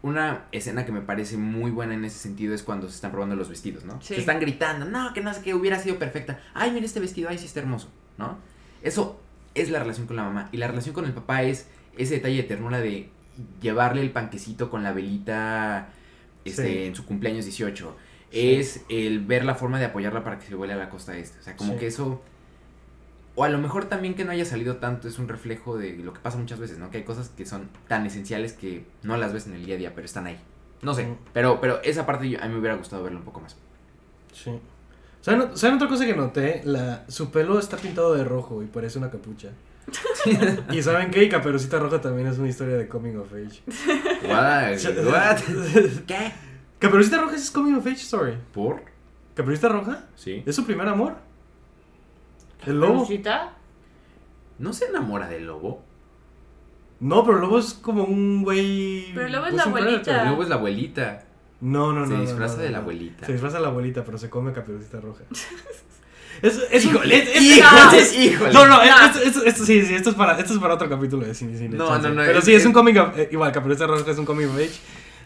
Una 0.00 0.44
escena 0.52 0.86
que 0.86 0.92
me 0.92 1.00
parece 1.00 1.36
muy 1.36 1.70
buena 1.70 1.94
en 1.94 2.04
ese 2.04 2.18
sentido 2.18 2.54
es 2.54 2.62
cuando 2.62 2.88
se 2.88 2.94
están 2.94 3.10
probando 3.10 3.34
los 3.36 3.48
vestidos, 3.48 3.84
¿no? 3.84 4.00
Sí. 4.00 4.14
Se 4.14 4.20
están 4.20 4.40
gritando, 4.40 4.84
no, 4.86 5.12
que 5.12 5.20
no 5.20 5.34
sé 5.34 5.42
qué, 5.42 5.54
hubiera 5.54 5.78
sido 5.78 5.98
perfecta. 5.98 6.40
Ay, 6.54 6.70
mira 6.70 6.86
este 6.86 7.00
vestido, 7.00 7.28
ay, 7.28 7.36
sí 7.38 7.46
está 7.46 7.60
hermoso, 7.60 7.88
¿no? 8.16 8.38
Eso 8.82 9.20
es 9.54 9.70
la 9.70 9.80
relación 9.80 10.06
con 10.06 10.16
la 10.16 10.22
mamá. 10.22 10.48
Y 10.52 10.56
la 10.58 10.68
relación 10.68 10.94
con 10.94 11.04
el 11.04 11.12
papá 11.12 11.42
es 11.42 11.68
ese 11.96 12.14
detalle 12.14 12.36
de 12.36 12.42
ternura 12.44 12.78
de 12.80 13.10
llevarle 13.60 14.00
el 14.02 14.10
panquecito 14.12 14.70
con 14.70 14.82
la 14.84 14.92
velita 14.92 15.88
este, 16.44 16.62
Sí. 16.62 16.82
en 16.84 16.94
su 16.94 17.04
cumpleaños 17.04 17.44
18. 17.44 17.96
Sí. 18.30 18.50
Es 18.52 18.84
el 18.88 19.24
ver 19.24 19.44
la 19.44 19.54
forma 19.56 19.78
de 19.80 19.86
apoyarla 19.86 20.22
para 20.22 20.38
que 20.38 20.46
se 20.46 20.54
vuele 20.54 20.74
a 20.74 20.76
la 20.76 20.90
costa 20.90 21.16
este. 21.16 21.40
O 21.40 21.42
sea, 21.42 21.56
como 21.56 21.72
Sí. 21.74 21.78
que 21.80 21.86
eso 21.88 22.22
o 23.38 23.44
a 23.44 23.48
lo 23.48 23.58
mejor 23.58 23.84
también 23.86 24.14
que 24.14 24.24
no 24.24 24.32
haya 24.32 24.44
salido 24.44 24.76
tanto 24.76 25.06
es 25.08 25.18
un 25.18 25.28
reflejo 25.28 25.78
de 25.78 25.96
lo 25.96 26.12
que 26.12 26.20
pasa 26.20 26.36
muchas 26.38 26.58
veces, 26.58 26.78
¿no? 26.78 26.90
Que 26.90 26.98
hay 26.98 27.04
cosas 27.04 27.28
que 27.30 27.46
son 27.46 27.68
tan 27.86 28.04
esenciales 28.04 28.52
que 28.52 28.84
no 29.02 29.16
las 29.16 29.32
ves 29.32 29.46
en 29.46 29.54
el 29.54 29.64
día 29.64 29.76
a 29.76 29.78
día, 29.78 29.92
pero 29.94 30.04
están 30.04 30.26
ahí. 30.26 30.38
No 30.82 30.94
sé, 30.94 31.06
Mm. 31.06 31.16
pero, 31.32 31.60
pero 31.60 31.80
esa 31.82 32.04
parte 32.06 32.28
yo- 32.28 32.40
a 32.42 32.46
mí 32.46 32.52
me 32.54 32.58
hubiera 32.60 32.76
gustado 32.76 33.02
verlo 33.02 33.18
un 33.18 33.24
poco 33.24 33.40
más. 33.40 33.56
Sí. 34.32 34.52
¿Saben, 35.20 35.56
¿Saben 35.56 35.76
otra 35.76 35.88
cosa 35.88 36.04
que 36.06 36.14
noté? 36.14 36.62
La, 36.64 37.04
su 37.08 37.30
pelo 37.30 37.58
está 37.58 37.76
pintado 37.76 38.14
de 38.14 38.24
rojo 38.24 38.62
y 38.62 38.66
parece 38.66 38.98
una 38.98 39.10
capucha. 39.10 39.48
y 40.70 40.82
¿saben 40.82 41.10
qué? 41.10 41.24
Y 41.24 41.28
Caperucita 41.28 41.78
Roja 41.78 42.00
también 42.00 42.28
es 42.28 42.38
una 42.38 42.48
historia 42.48 42.76
de 42.76 42.86
coming 42.88 43.16
of 43.16 43.32
age. 43.32 43.62
What? 44.28 45.06
What? 45.06 45.38
¿Qué? 46.06 46.32
Caperucita 46.78 47.18
Roja 47.20 47.36
es 47.36 47.50
coming 47.50 47.74
of 47.74 47.86
age 47.86 47.94
story. 47.96 48.34
¿Por? 48.52 48.82
¿Caperucita 49.34 49.68
Roja? 49.68 50.04
Sí. 50.14 50.42
¿Es 50.46 50.54
su 50.56 50.64
primer 50.66 50.86
amor? 50.88 51.16
¿El 52.66 52.80
lobo? 52.80 53.00
Rosita, 53.00 53.52
¿No 54.58 54.72
se 54.72 54.86
enamora 54.86 55.28
del 55.28 55.46
lobo? 55.46 55.84
No, 57.00 57.22
pero 57.24 57.36
el 57.36 57.42
lobo 57.42 57.58
es 57.60 57.74
como 57.74 58.04
un 58.04 58.42
güey... 58.42 59.12
Pero 59.14 59.26
el 59.26 59.32
lobo 59.32 59.46
es 59.46 59.52
pues, 59.52 59.62
la 59.64 59.66
un 59.68 59.72
predator. 59.72 59.92
abuelita. 60.14 60.22
El 60.24 60.28
lobo 60.30 60.42
es 60.42 60.48
la 60.48 60.54
abuelita. 60.56 61.24
No, 61.60 61.92
no, 61.92 62.00
no. 62.00 62.06
Se 62.06 62.14
no, 62.14 62.20
disfraza 62.22 62.56
no, 62.56 62.62
de 62.62 62.70
la 62.70 62.78
abuelita. 62.78 63.26
Se 63.26 63.32
disfraza 63.32 63.56
de 63.58 63.62
la 63.62 63.68
abuelita, 63.68 64.04
pero 64.04 64.18
se 64.18 64.28
come 64.28 64.52
Caperucita 64.52 65.00
Roja. 65.00 65.24
Es, 66.40 66.56
es 66.70 66.84
Híjole, 66.84 67.16
es- 67.16 67.36
es- 67.94 68.16
híjole. 68.16 68.52
No, 68.52 68.64
no, 68.68 68.80
es- 68.80 68.88
No. 68.90 69.06
esto, 69.06 69.18
esto- 69.22 69.44
esto- 69.44 69.64
sí, 69.64 69.82
sí, 69.84 69.94
esto 69.94 70.10
es 70.10 70.14
para, 70.16 70.38
esto 70.38 70.52
es 70.52 70.60
para 70.60 70.74
otro 70.74 70.88
capítulo 70.88 71.26
de 71.26 71.34
Cine 71.34 71.58
Cine. 71.58 71.76
No, 71.76 71.88
chance. 71.88 72.08
no, 72.08 72.14
no, 72.14 72.22
Pero 72.22 72.38
es- 72.38 72.44
sí, 72.44 72.54
es 72.54 72.60
es- 72.60 72.66
un 72.66 72.72
of, 72.96 73.18
eh, 73.18 73.28
igual, 73.32 73.50
Caperucita 73.50 73.88
Roja 73.88 74.08
es 74.08 74.18
un 74.18 74.24
of 74.24 74.54
age. 74.56 74.70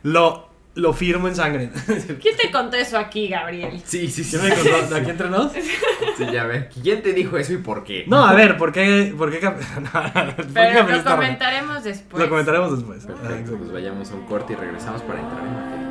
Lo, 0.04 0.48
lo 0.74 0.92
firmo 0.92 1.28
en 1.28 1.36
sangre. 1.36 1.70
¿quién 2.20 2.36
te 2.36 2.50
contó 2.50 2.76
eso 2.76 2.98
aquí, 2.98 3.28
Gabriel? 3.28 3.80
Sí, 3.84 4.08
sí, 4.08 4.24
sí. 4.24 4.38
¿Quién 4.38 4.50
me 4.50 4.78
contó? 4.78 4.96
¿Aquí 4.96 5.10
entre 5.10 5.28
nos? 5.30 5.52
Sí, 5.52 6.26
ya 6.32 6.44
ven. 6.44 6.68
¿Quién 6.82 7.02
te 7.02 7.12
dijo 7.12 7.36
eso 7.36 7.52
y 7.52 7.58
por 7.58 7.84
qué? 7.84 8.04
No, 8.06 8.24
a 8.24 8.32
ver, 8.34 8.56
¿por 8.56 8.72
qué, 8.72 9.14
por 9.16 9.30
qué, 9.30 9.40
no, 9.42 9.52
no, 9.52 10.36
¿por 10.36 10.46
qué 10.46 10.52
Pero 10.54 10.72
lo 10.72 10.78
Caperucita 10.78 11.10
Roja? 11.10 11.16
comentaremos 11.16 11.84
después. 11.84 12.22
Lo 12.22 12.28
comentaremos 12.28 12.76
después. 12.76 13.04
Ah, 13.04 13.06
Perfecto, 13.08 13.34
exacto. 13.34 13.58
pues 13.58 13.72
vayamos 13.72 14.10
a 14.10 14.14
un 14.14 14.26
corte 14.26 14.52
y 14.52 14.56
regresamos 14.56 15.02
para 15.02 15.20
entrar 15.20 15.40
en 15.44 15.54
materia. 15.54 15.82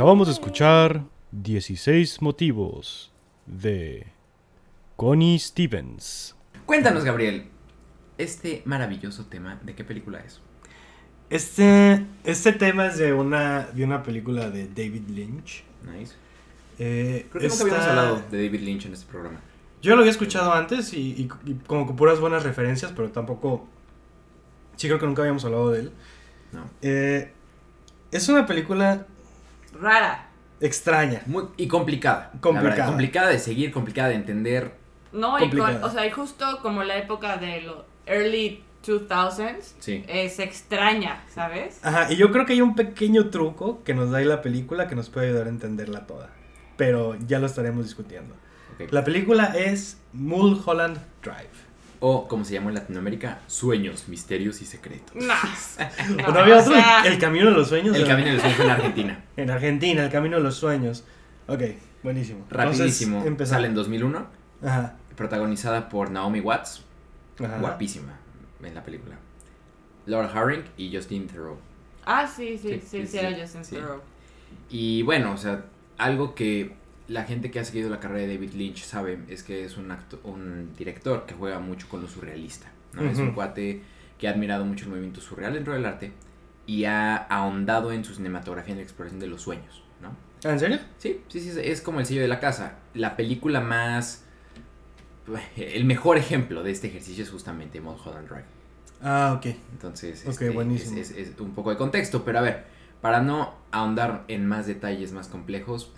Acabamos 0.00 0.28
de 0.28 0.32
escuchar 0.32 1.04
16 1.32 2.22
motivos 2.22 3.12
de 3.44 4.06
Connie 4.96 5.38
Stevens. 5.38 6.34
Cuéntanos, 6.64 7.04
Gabriel, 7.04 7.44
este 8.16 8.62
maravilloso 8.64 9.26
tema, 9.26 9.60
¿de 9.62 9.74
qué 9.74 9.84
película 9.84 10.20
es? 10.20 10.40
Este, 11.28 12.06
este 12.24 12.52
tema 12.52 12.86
es 12.86 12.96
de 12.96 13.12
una, 13.12 13.66
de 13.66 13.84
una 13.84 14.02
película 14.02 14.48
de 14.48 14.68
David 14.68 15.06
Lynch. 15.10 15.64
Nice. 15.84 16.14
Eh, 16.78 17.26
Creo 17.30 17.42
que 17.42 17.48
nunca 17.48 17.64
habíamos 17.64 17.86
hablado 17.86 18.22
de 18.30 18.42
David 18.46 18.60
Lynch 18.62 18.86
en 18.86 18.94
este 18.94 19.04
programa. 19.04 19.40
Yo 19.82 19.96
lo 19.96 19.98
había 20.00 20.12
escuchado 20.12 20.54
antes 20.54 20.94
y, 20.94 21.10
y- 21.10 21.28
y 21.44 21.54
como 21.66 21.86
con 21.86 21.96
puras 21.96 22.20
buenas 22.20 22.42
referencias, 22.42 22.90
pero 22.96 23.10
tampoco... 23.10 23.68
Sí 24.76 24.86
creo 24.86 24.98
que 24.98 25.04
nunca 25.04 25.20
habíamos 25.20 25.44
hablado 25.44 25.68
de 25.72 25.80
él. 25.80 25.92
No. 26.52 26.64
Eh, 26.80 27.34
es 28.12 28.30
una 28.30 28.46
película 28.46 29.06
Rara. 29.80 30.26
extraña. 30.60 31.22
Muy, 31.26 31.44
y 31.56 31.66
complicada. 31.68 32.32
Complicada. 32.40 32.70
verdad, 32.74 32.86
complicada 32.88 33.28
de 33.30 33.38
seguir, 33.38 33.72
complicada 33.72 34.08
de 34.10 34.14
entender. 34.16 34.72
No, 35.12 35.42
y 35.42 35.48
con, 35.50 35.82
o 35.82 35.90
sea, 35.90 36.06
y 36.06 36.10
justo 36.10 36.58
como 36.62 36.82
la 36.84 36.98
época 36.98 37.36
de 37.38 37.62
los 37.62 37.76
early 38.06 38.62
2000s, 38.84 39.74
Sí. 39.78 40.04
es 40.06 40.38
extraña, 40.38 41.22
¿sabes? 41.28 41.80
Ajá, 41.84 42.12
y 42.12 42.16
yo 42.16 42.30
creo 42.30 42.46
que 42.46 42.52
hay 42.52 42.60
un 42.60 42.74
pequeño 42.74 43.30
truco 43.30 43.82
que 43.84 43.94
nos 43.94 44.10
da 44.10 44.18
ahí 44.18 44.24
la 44.24 44.42
película 44.42 44.86
que 44.88 44.94
nos 44.94 45.08
puede 45.10 45.28
ayudar 45.28 45.46
a 45.46 45.50
entenderla 45.50 46.06
toda. 46.06 46.30
Pero 46.76 47.16
ya 47.26 47.38
lo 47.38 47.46
estaremos 47.46 47.84
discutiendo. 47.84 48.34
La 48.90 49.04
película 49.04 49.52
es 49.56 49.98
Mulholland 50.12 50.98
Drive. 51.22 51.69
O, 52.02 52.26
como 52.28 52.44
se 52.46 52.54
llama 52.54 52.70
en 52.70 52.76
Latinoamérica, 52.76 53.40
Sueños, 53.46 54.08
Misterios 54.08 54.62
y 54.62 54.64
Secretos. 54.66 55.14
No. 55.14 55.34
¿O 56.28 56.32
no 56.32 56.38
había 56.40 56.58
otro? 56.58 56.72
el 57.04 57.18
Camino 57.18 57.50
de 57.50 57.56
los 57.56 57.68
Sueños. 57.68 57.94
El 57.94 58.02
¿no? 58.02 58.08
Camino 58.08 58.28
de 58.28 58.32
los 58.34 58.42
Sueños 58.42 58.60
en 58.60 58.70
Argentina. 58.70 59.24
En 59.36 59.50
Argentina, 59.50 60.04
El 60.04 60.10
Camino 60.10 60.36
de 60.38 60.42
los 60.42 60.54
Sueños. 60.56 61.04
Ok, 61.46 61.60
buenísimo. 62.02 62.46
Rapidísimo. 62.50 63.18
Entonces. 63.18 63.50
Sale 63.50 63.66
en 63.68 63.74
2001. 63.74 64.26
Ajá, 64.64 64.96
Protagonizada 65.16 65.88
por 65.90 66.10
Naomi 66.10 66.40
Watts. 66.40 66.84
ajá. 67.42 67.58
Guapísima 67.58 68.18
en 68.62 68.74
la 68.74 68.82
película. 68.82 69.16
Laura 70.06 70.30
Harring 70.32 70.64
y 70.78 70.94
Justin 70.94 71.26
Theroux. 71.26 71.58
Ah, 72.06 72.26
sí, 72.26 72.56
sí, 72.58 72.68
Sí, 72.68 72.80
sí, 72.80 73.00
sí, 73.02 73.06
sí, 73.06 73.18
era 73.18 73.34
sí, 73.34 73.40
Justin 73.42 73.64
sí. 73.64 73.74
Theroux. 73.76 74.02
Y 74.70 75.02
bueno, 75.02 75.32
o 75.32 75.36
sea, 75.36 75.64
algo 75.98 76.34
que 76.34 76.74
la 77.10 77.24
gente 77.24 77.50
que 77.50 77.58
ha 77.58 77.64
seguido 77.64 77.90
la 77.90 77.98
carrera 77.98 78.26
de 78.28 78.34
David 78.34 78.52
Lynch 78.54 78.84
sabe 78.84 79.18
es 79.28 79.42
que 79.42 79.64
es 79.64 79.76
un, 79.76 79.90
acto, 79.90 80.20
un 80.22 80.70
director 80.76 81.26
que 81.26 81.34
juega 81.34 81.58
mucho 81.58 81.88
con 81.88 82.00
lo 82.02 82.06
surrealista. 82.08 82.68
¿no? 82.92 83.02
Es 83.02 83.18
un 83.18 83.32
cuate 83.32 83.82
que 84.18 84.28
ha 84.28 84.30
admirado 84.30 84.64
mucho 84.64 84.84
el 84.84 84.90
movimiento 84.90 85.20
surreal 85.20 85.54
dentro 85.54 85.72
del 85.72 85.84
arte 85.86 86.12
y 86.66 86.84
ha 86.84 87.16
ahondado 87.16 87.90
en 87.92 88.04
su 88.04 88.14
cinematografía 88.14 88.72
en 88.72 88.78
la 88.78 88.84
exploración 88.84 89.18
de 89.18 89.26
los 89.26 89.42
sueños. 89.42 89.82
¿no? 90.00 90.10
¿Ah, 90.48 90.52
¿En 90.52 90.60
serio? 90.60 90.78
Sí, 90.98 91.20
sí, 91.28 91.40
sí, 91.40 91.50
es 91.62 91.80
como 91.80 91.98
el 92.00 92.06
sello 92.06 92.20
de 92.22 92.28
la 92.28 92.38
casa. 92.40 92.78
La 92.94 93.16
película 93.16 93.60
más... 93.60 94.24
El 95.56 95.84
mejor 95.84 96.16
ejemplo 96.18 96.62
de 96.62 96.70
este 96.72 96.88
ejercicio 96.88 97.24
es 97.24 97.30
justamente 97.30 97.80
Mulholland 97.80 98.28
Drive. 98.28 98.44
Ah, 99.02 99.34
ok. 99.38 99.46
Entonces, 99.72 100.22
Ok, 100.24 100.30
este, 100.30 100.50
buenísimo. 100.50 100.98
Es, 100.98 101.10
es- 101.12 101.28
es 101.30 101.40
un 101.40 101.54
poco 101.54 101.70
de 101.70 101.76
contexto, 101.76 102.24
pero 102.24 102.38
a 102.38 102.42
ver, 102.42 102.64
para 103.00 103.20
no 103.20 103.54
ahondar 103.70 104.24
en 104.28 104.46
más 104.46 104.66
detalles 104.66 105.12
más 105.12 105.28
complejos, 105.28 105.92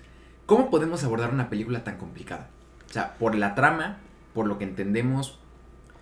¿cómo 0.52 0.68
podemos 0.68 1.02
abordar 1.02 1.32
una 1.32 1.48
película 1.48 1.82
tan 1.82 1.96
complicada? 1.96 2.48
O 2.90 2.92
sea, 2.92 3.14
por 3.14 3.34
la 3.34 3.54
trama, 3.54 3.96
por 4.34 4.46
lo 4.46 4.58
que 4.58 4.64
entendemos, 4.64 5.38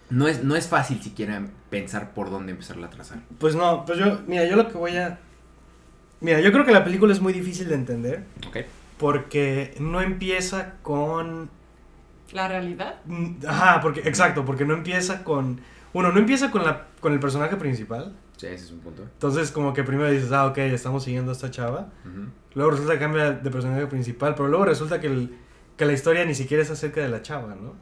no 0.08 0.26
es, 0.26 0.42
no 0.42 0.56
es 0.56 0.66
fácil 0.66 1.00
siquiera 1.00 1.46
pensar 1.70 2.14
por 2.14 2.30
dónde 2.30 2.50
empezarla 2.50 2.88
a 2.88 2.90
trazar. 2.90 3.20
Pues 3.38 3.54
no, 3.54 3.84
pues 3.86 4.00
yo, 4.00 4.22
mira, 4.26 4.44
yo 4.46 4.56
lo 4.56 4.66
que 4.66 4.76
voy 4.76 4.96
a... 4.96 5.20
Mira, 6.20 6.40
yo 6.40 6.50
creo 6.50 6.64
que 6.64 6.72
la 6.72 6.82
película 6.82 7.12
es 7.12 7.20
muy 7.20 7.32
difícil 7.32 7.68
de 7.68 7.76
entender 7.76 8.24
¿Ok? 8.48 8.56
porque 8.98 9.76
no 9.78 10.00
empieza 10.00 10.74
con... 10.82 11.48
La 12.32 12.48
realidad. 12.48 12.96
Ajá, 13.46 13.80
porque, 13.80 14.00
exacto, 14.00 14.44
porque 14.44 14.64
no 14.64 14.74
empieza 14.74 15.22
con... 15.22 15.60
Uno, 15.92 16.10
no 16.10 16.18
empieza 16.18 16.50
con, 16.50 16.64
la, 16.64 16.88
con 16.98 17.12
el 17.12 17.20
personaje 17.20 17.54
principal. 17.54 18.16
Sí, 18.40 18.46
ese 18.46 18.64
es 18.64 18.70
un 18.70 18.78
punto. 18.80 19.02
Entonces, 19.02 19.50
como 19.50 19.74
que 19.74 19.84
primero 19.84 20.10
dices, 20.10 20.32
ah, 20.32 20.46
ok, 20.46 20.56
estamos 20.58 21.04
siguiendo 21.04 21.30
a 21.30 21.34
esta 21.34 21.50
chava. 21.50 21.90
Luego 22.54 22.70
resulta 22.70 22.94
que 22.94 22.98
cambia 23.00 23.32
de 23.32 23.50
personaje 23.50 23.86
principal, 23.86 24.34
pero 24.34 24.48
luego 24.48 24.64
resulta 24.64 24.98
que, 24.98 25.08
el- 25.08 25.36
que 25.76 25.84
la 25.84 25.92
historia 25.92 26.24
ni 26.24 26.34
siquiera 26.34 26.62
es 26.62 26.70
acerca 26.70 27.02
de 27.02 27.10
la 27.10 27.20
chava, 27.20 27.54
¿no? 27.54 27.74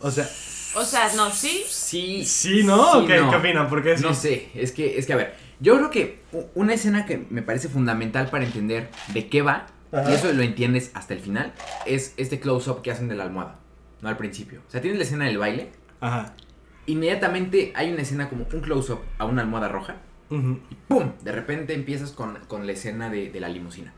O 0.00 0.10
sea, 0.10 0.28
O 0.76 0.84
sea, 0.84 1.08
no, 1.16 1.30
sí. 1.30 1.62
Sí. 1.66 2.24
sí, 2.26 2.62
¿no? 2.62 2.92
sí, 2.92 2.98
¿O 2.98 3.06
qué, 3.06 3.16
no. 3.20 3.30
¿Qué 3.30 3.36
opinan? 3.36 3.68
Porque 3.70 3.96
sí. 3.96 4.02
No 4.04 4.12
sé, 4.14 4.50
es 4.54 4.72
que, 4.72 4.98
es 4.98 5.06
que 5.06 5.14
a 5.14 5.16
ver, 5.16 5.34
yo 5.60 5.74
creo 5.76 5.90
que 5.90 6.20
una 6.54 6.74
escena 6.74 7.06
que 7.06 7.26
me 7.30 7.40
parece 7.42 7.68
fundamental 7.70 8.28
para 8.28 8.44
entender 8.44 8.90
de 9.14 9.28
qué 9.30 9.40
va, 9.42 9.66
Ajá. 9.92 10.10
y 10.10 10.14
eso 10.14 10.30
lo 10.32 10.42
entiendes 10.42 10.90
hasta 10.94 11.14
el 11.14 11.20
final, 11.20 11.54
es 11.86 12.12
este 12.18 12.38
close-up 12.38 12.82
que 12.82 12.90
hacen 12.92 13.08
de 13.08 13.16
la 13.16 13.24
almohada, 13.24 13.58
no 14.02 14.08
al 14.10 14.18
principio. 14.18 14.60
O 14.68 14.70
sea, 14.70 14.80
tienes 14.82 14.98
la 14.98 15.04
escena 15.04 15.24
del 15.24 15.38
baile, 15.38 15.72
Ajá. 16.00 16.34
Inmediatamente 16.88 17.72
hay 17.76 17.92
una 17.92 18.02
escena 18.02 18.28
como 18.28 18.46
un 18.52 18.60
close-up 18.60 19.00
a 19.18 19.24
una 19.24 19.42
almohada 19.42 19.68
roja, 19.68 19.96
Ujú. 20.30 20.58
y 20.70 20.74
¡pum! 20.88 21.12
De 21.22 21.32
repente 21.32 21.72
empiezas 21.74 22.10
con, 22.10 22.38
con 22.48 22.66
la 22.66 22.72
escena 22.72 23.08
de, 23.10 23.30
de 23.30 23.40
la 23.40 23.48
limusina. 23.48 23.92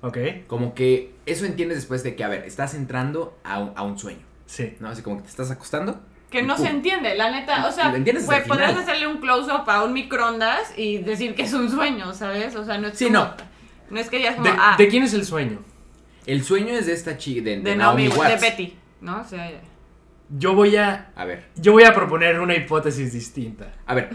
Ok. 0.00 0.18
Como 0.46 0.74
que 0.74 1.14
eso 1.26 1.44
entiendes 1.44 1.78
después 1.78 2.02
de 2.02 2.14
que, 2.14 2.22
a 2.24 2.28
ver, 2.28 2.44
estás 2.44 2.74
entrando 2.74 3.36
a 3.42 3.58
un, 3.58 3.72
a 3.74 3.82
un 3.82 3.98
sueño. 3.98 4.20
Sí. 4.46 4.76
¿no? 4.80 4.88
Así 4.88 5.02
como 5.02 5.16
que 5.16 5.22
te 5.24 5.28
estás 5.28 5.50
acostando. 5.50 6.00
Que 6.30 6.42
no 6.42 6.56
Pum. 6.56 6.64
se 6.66 6.70
entiende, 6.70 7.14
la 7.16 7.30
neta. 7.30 7.66
O 7.66 7.72
sea, 7.72 7.90
podrías 7.90 8.24
final. 8.44 8.76
hacerle 8.76 9.06
un 9.06 9.18
close-up 9.18 9.68
a 9.68 9.82
un 9.82 9.92
microondas 9.94 10.72
y 10.76 10.98
decir 10.98 11.34
que 11.34 11.42
es 11.42 11.52
un 11.54 11.70
sueño, 11.70 12.12
¿sabes? 12.14 12.54
O 12.54 12.64
sea, 12.64 12.78
no 12.78 12.88
es 12.88 12.98
Sí, 12.98 13.06
como- 13.06 13.18
no. 13.20 13.34
No 13.90 13.98
es 13.98 14.10
que 14.10 14.18
digas 14.18 14.34
como, 14.36 14.46
¿De, 14.46 14.54
ah, 14.58 14.74
de 14.76 14.88
quién 14.88 15.02
es 15.02 15.14
el 15.14 15.24
sueño? 15.24 15.60
El 16.26 16.44
sueño 16.44 16.74
es 16.74 16.84
de 16.86 16.92
esta 16.92 17.16
chica, 17.16 17.42
de, 17.42 17.56
de 17.56 17.62
de 17.62 17.76
Naomi, 17.76 18.04
Naomi, 18.04 18.08
de 18.08 18.18
Watts. 18.34 18.40
Betty, 18.42 18.76
¿no? 19.00 19.22
O 19.22 19.24
sea, 19.24 19.50
Yo 20.30 20.54
voy 20.54 20.76
a. 20.76 21.12
A 21.16 21.24
ver, 21.24 21.46
Yo 21.56 21.72
voy 21.72 21.84
a 21.84 21.94
proponer 21.94 22.40
una 22.40 22.54
hipótesis 22.54 23.12
distinta. 23.12 23.72
a 23.86 23.94
ver. 23.94 24.10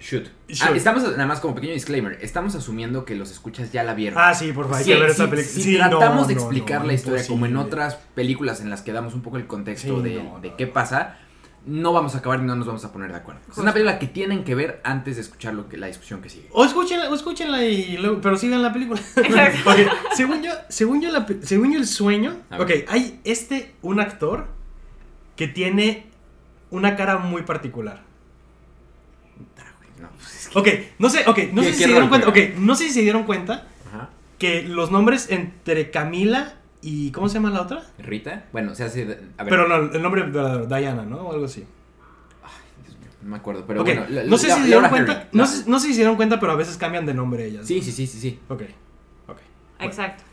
Shoot. 0.00 0.28
Shoot. 0.48 0.70
Ah, 0.70 0.76
estamos, 0.76 1.02
nada 1.02 1.26
más 1.26 1.40
como 1.40 1.54
pequeño 1.54 1.72
disclaimer, 1.72 2.18
estamos 2.22 2.54
asumiendo 2.54 3.04
que 3.04 3.16
los 3.16 3.30
escuchas 3.30 3.72
ya 3.72 3.82
la 3.82 3.94
vieron. 3.94 4.18
Ah, 4.20 4.32
sí, 4.32 4.52
por 4.52 4.66
favor, 4.66 4.78
hay 4.78 4.84
que 4.84 4.94
ver 4.94 5.10
esta 5.10 5.28
película. 5.28 5.52
si 5.52 5.62
Sí, 5.62 5.78
no, 5.78 5.90
tratamos 5.90 6.28
de 6.28 6.34
explicar 6.34 6.82
no, 6.82 6.86
la 6.86 6.92
historia 6.92 7.26
como 7.26 7.46
en 7.46 7.56
otras 7.56 7.96
películas 8.14 8.60
en 8.60 8.70
las 8.70 8.82
que 8.82 8.92
damos 8.92 9.14
un 9.14 9.22
poco 9.22 9.36
el 9.38 9.46
contexto 9.46 10.00
de, 10.00 10.54
qué 10.56 10.66
pasa, 10.68 11.18
no 11.66 11.92
vamos 11.92 12.14
a 12.14 12.18
acabar 12.18 12.40
y 12.40 12.44
no 12.44 12.54
nos 12.54 12.66
vamos 12.66 12.84
a 12.84 12.92
poner 12.92 13.10
de 13.10 13.16
acuerdo. 13.16 13.40
Es 13.50 13.58
una 13.58 13.72
película 13.72 13.98
que 13.98 14.06
tienen 14.06 14.44
que 14.44 14.54
ver 14.54 14.80
antes 14.84 15.16
de 15.16 15.22
escuchar 15.22 15.54
lo 15.54 15.68
que, 15.68 15.76
la 15.76 15.88
discusión 15.88 16.22
que 16.22 16.28
sigue. 16.28 16.48
O 16.52 16.64
escúchenla, 16.64 17.10
o 17.10 17.14
escúchenla 17.14 17.64
y 17.64 17.96
luego, 17.96 18.20
pero 18.20 18.36
sigan 18.36 18.62
la 18.62 18.72
película. 18.72 19.00
Exacto. 19.16 19.70
Ok, 19.70 19.78
según 20.14 20.42
yo, 20.42 20.52
según 20.68 21.00
yo, 21.02 21.10
la 21.10 21.26
según 21.42 21.72
yo 21.72 21.78
el 21.78 21.86
sueño, 21.86 22.36
ok, 22.56 22.70
hay 22.88 23.20
este, 23.24 23.74
un 23.82 23.98
actor 24.00 24.57
que 25.38 25.48
tiene 25.48 26.04
una 26.70 26.96
cara 26.96 27.16
muy 27.16 27.42
particular. 27.42 28.02
Ah, 29.56 29.62
no, 30.00 30.08
pues 30.10 30.34
es 30.34 30.48
que- 30.48 30.58
Ok, 30.58 30.68
no 30.98 31.08
sé, 31.08 31.20
ok, 31.26 31.38
no 31.52 31.62
¿Qué- 31.62 31.68
sé 31.68 31.72
si 31.74 31.82
se 31.84 31.88
dieron 31.88 32.08
cuenta, 32.10 32.28
ok, 32.28 32.34
juega? 32.34 32.54
no 32.58 32.74
sé 32.74 32.84
si 32.84 32.90
se 32.90 33.00
dieron 33.00 33.22
cuenta 33.22 33.66
Ajá. 33.88 34.10
que 34.38 34.62
los 34.64 34.90
nombres 34.90 35.30
entre 35.30 35.90
Camila 35.90 36.56
y, 36.82 37.10
¿cómo 37.12 37.28
se 37.28 37.34
llama 37.34 37.50
la 37.50 37.62
otra? 37.62 37.84
Rita, 37.98 38.46
bueno, 38.52 38.74
se 38.74 38.84
hace. 38.84 39.02
A 39.38 39.44
ver, 39.44 39.50
Pero 39.50 39.66
no, 39.68 39.92
el 39.92 40.02
nombre 40.02 40.24
de 40.30 40.66
Diana, 40.66 41.04
¿no? 41.04 41.18
O 41.22 41.32
algo 41.32 41.44
así. 41.46 41.64
Dios 42.84 42.98
mío, 42.98 43.08
no 43.22 43.30
me 43.30 43.36
acuerdo, 43.36 43.64
pero 43.66 43.80
Ok, 43.82 43.86
bueno. 43.86 44.06
la- 44.10 44.24
no 44.24 44.36
sé 44.38 44.48
la- 44.48 44.54
si 44.56 44.60
se 44.60 44.66
dieron 44.66 44.88
cuenta, 44.90 45.28
no, 45.32 45.42
la- 45.42 45.48
sé, 45.48 45.64
no 45.70 45.78
sé 45.80 45.86
si 45.86 45.92
se 45.94 45.98
dieron 46.00 46.16
cuenta, 46.16 46.38
pero 46.40 46.52
a 46.52 46.56
veces 46.56 46.76
cambian 46.76 47.06
de 47.06 47.14
nombre 47.14 47.46
ellas. 47.46 47.66
Sí, 47.66 47.80
sí, 47.82 47.92
sí, 47.92 48.06
sí, 48.06 48.18
sí. 48.20 48.38
Ok, 48.48 48.62
ok. 49.28 49.38
exacto. 49.80 50.24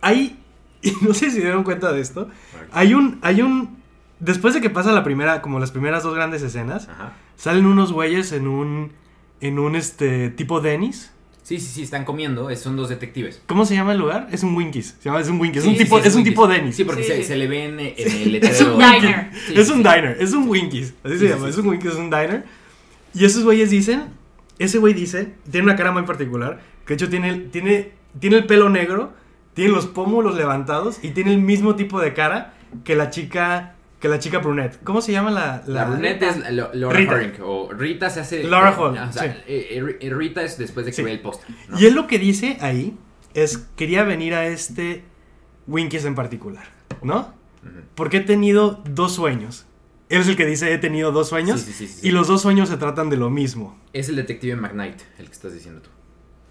Hay, 0.00 0.38
y 0.90 0.92
no 1.02 1.14
sé 1.14 1.26
si 1.30 1.36
se 1.36 1.40
dieron 1.42 1.64
cuenta 1.64 1.92
de 1.92 2.00
esto, 2.00 2.28
hay 2.72 2.94
un, 2.94 3.18
hay 3.22 3.42
un, 3.42 3.78
después 4.18 4.54
de 4.54 4.60
que 4.60 4.70
pasa 4.70 4.92
la 4.92 5.04
primera, 5.04 5.42
como 5.42 5.58
las 5.60 5.70
primeras 5.72 6.02
dos 6.02 6.14
grandes 6.14 6.42
escenas, 6.42 6.88
Ajá. 6.88 7.12
salen 7.36 7.66
unos 7.66 7.92
güeyes 7.92 8.32
en 8.32 8.48
un, 8.48 8.92
en 9.40 9.58
un, 9.58 9.76
este, 9.76 10.30
tipo 10.30 10.60
Dennis. 10.60 11.12
Sí, 11.42 11.58
sí, 11.58 11.66
sí, 11.66 11.82
están 11.82 12.04
comiendo, 12.04 12.48
es- 12.50 12.60
son 12.60 12.76
dos 12.76 12.88
detectives. 12.88 13.42
¿Cómo 13.46 13.64
se 13.64 13.74
llama 13.74 13.92
el 13.92 13.98
lugar? 13.98 14.28
Es 14.30 14.42
un 14.44 14.54
Winkies. 14.54 14.96
Se 15.00 15.08
llama, 15.08 15.20
es 15.20 15.28
un 15.28 15.40
Winkies. 15.40 15.64
Sí, 15.64 15.70
es 15.70 15.72
un 15.78 15.84
tipo, 15.84 15.96
sí, 16.00 16.06
es 16.06 16.14
un 16.14 16.18
Winkies. 16.18 16.32
tipo 16.32 16.46
Dennis. 16.46 16.76
Sí, 16.76 16.84
porque 16.84 17.02
Sí, 17.02 17.08
se, 17.08 17.16
sí. 17.16 17.24
se 17.24 17.36
le 17.36 17.48
ven 17.48 17.80
en 17.80 17.80
el 17.80 17.94
Es 17.96 18.14
un 18.24 18.32
letrero. 18.32 18.76
Diner. 18.78 19.30
Es 19.56 19.70
un 19.70 19.82
diner, 19.82 20.16
es 20.20 20.32
un 20.32 20.48
Winkies. 20.48 20.94
Así 21.02 21.14
Sí, 21.14 21.20
se 21.20 21.28
llama, 21.30 21.44
sí, 21.46 21.50
es 21.50 21.56
un 21.56 21.62
sí. 21.64 21.68
Winkies, 21.70 21.92
es 21.92 21.98
un 21.98 22.10
diner. 22.10 22.44
Y 23.14 23.24
esos 23.24 23.42
güeyes 23.42 23.70
dicen, 23.70 24.04
ese 24.60 24.78
güey 24.78 24.94
dice, 24.94 25.32
tiene 25.50 25.64
una 25.64 25.74
cara 25.76 25.90
muy 25.90 26.02
particular, 26.02 26.60
que 26.84 26.90
de 26.90 26.94
hecho 26.94 27.08
tiene, 27.10 27.34
tiene, 27.50 27.90
tiene 28.20 28.36
el 28.36 28.46
pelo 28.46 28.68
negro, 28.70 29.12
tiene 29.60 29.74
los 29.74 29.86
pómulos 29.86 30.36
levantados 30.36 30.98
y 31.02 31.10
tiene 31.10 31.32
el 31.34 31.40
mismo 31.40 31.76
tipo 31.76 32.00
de 32.00 32.14
cara 32.14 32.54
que 32.84 32.96
la 32.96 33.10
chica, 33.10 33.74
que 34.00 34.08
la 34.08 34.18
chica 34.18 34.38
brunette. 34.38 34.82
¿Cómo 34.84 35.02
se 35.02 35.12
llama 35.12 35.30
la? 35.30 35.62
La 35.66 35.84
brunette 35.84 36.22
es 36.22 36.52
Lo- 36.52 36.72
Laura 36.72 36.96
Rita. 36.98 37.12
Herring, 37.14 37.32
o 37.42 37.70
Rita 37.72 38.08
se 38.08 38.20
hace... 38.20 38.44
Laura 38.44 38.70
eh, 38.70 38.74
Hall, 38.78 38.96
o 38.96 39.12
sea, 39.12 39.22
sí. 39.34 39.38
eh, 39.46 39.98
eh, 40.00 40.10
Rita 40.14 40.42
es 40.42 40.56
después 40.56 40.86
de 40.86 40.92
que 40.92 40.96
Sí. 40.96 41.02
ve 41.02 41.12
el 41.12 41.20
póster. 41.20 41.48
¿no? 41.68 41.78
Y 41.78 41.84
él 41.86 41.94
lo 41.94 42.06
que 42.06 42.18
dice 42.18 42.56
ahí 42.62 42.96
es, 43.34 43.58
quería 43.76 44.02
venir 44.04 44.34
a 44.34 44.46
este 44.46 45.04
Winkies 45.66 46.06
en 46.06 46.14
particular, 46.14 46.64
¿no? 47.02 47.34
Porque 47.94 48.16
he 48.16 48.20
tenido 48.20 48.82
dos 48.88 49.12
sueños. 49.14 49.66
Él 50.08 50.22
es 50.22 50.28
el 50.28 50.36
que 50.36 50.46
dice, 50.46 50.72
he 50.72 50.78
tenido 50.78 51.12
dos 51.12 51.28
sueños. 51.28 51.60
Sí. 51.60 51.86
Y 52.02 52.10
los 52.12 52.26
dos 52.28 52.40
sueños 52.42 52.68
se 52.70 52.76
tratan 52.78 53.10
de 53.10 53.16
lo 53.18 53.28
mismo. 53.30 53.78
Es 53.92 54.08
el 54.08 54.16
detective 54.16 54.56
McKnight, 54.56 55.00
el 55.18 55.26
que 55.26 55.32
estás 55.32 55.52
diciendo 55.52 55.82
tú. 55.82 55.90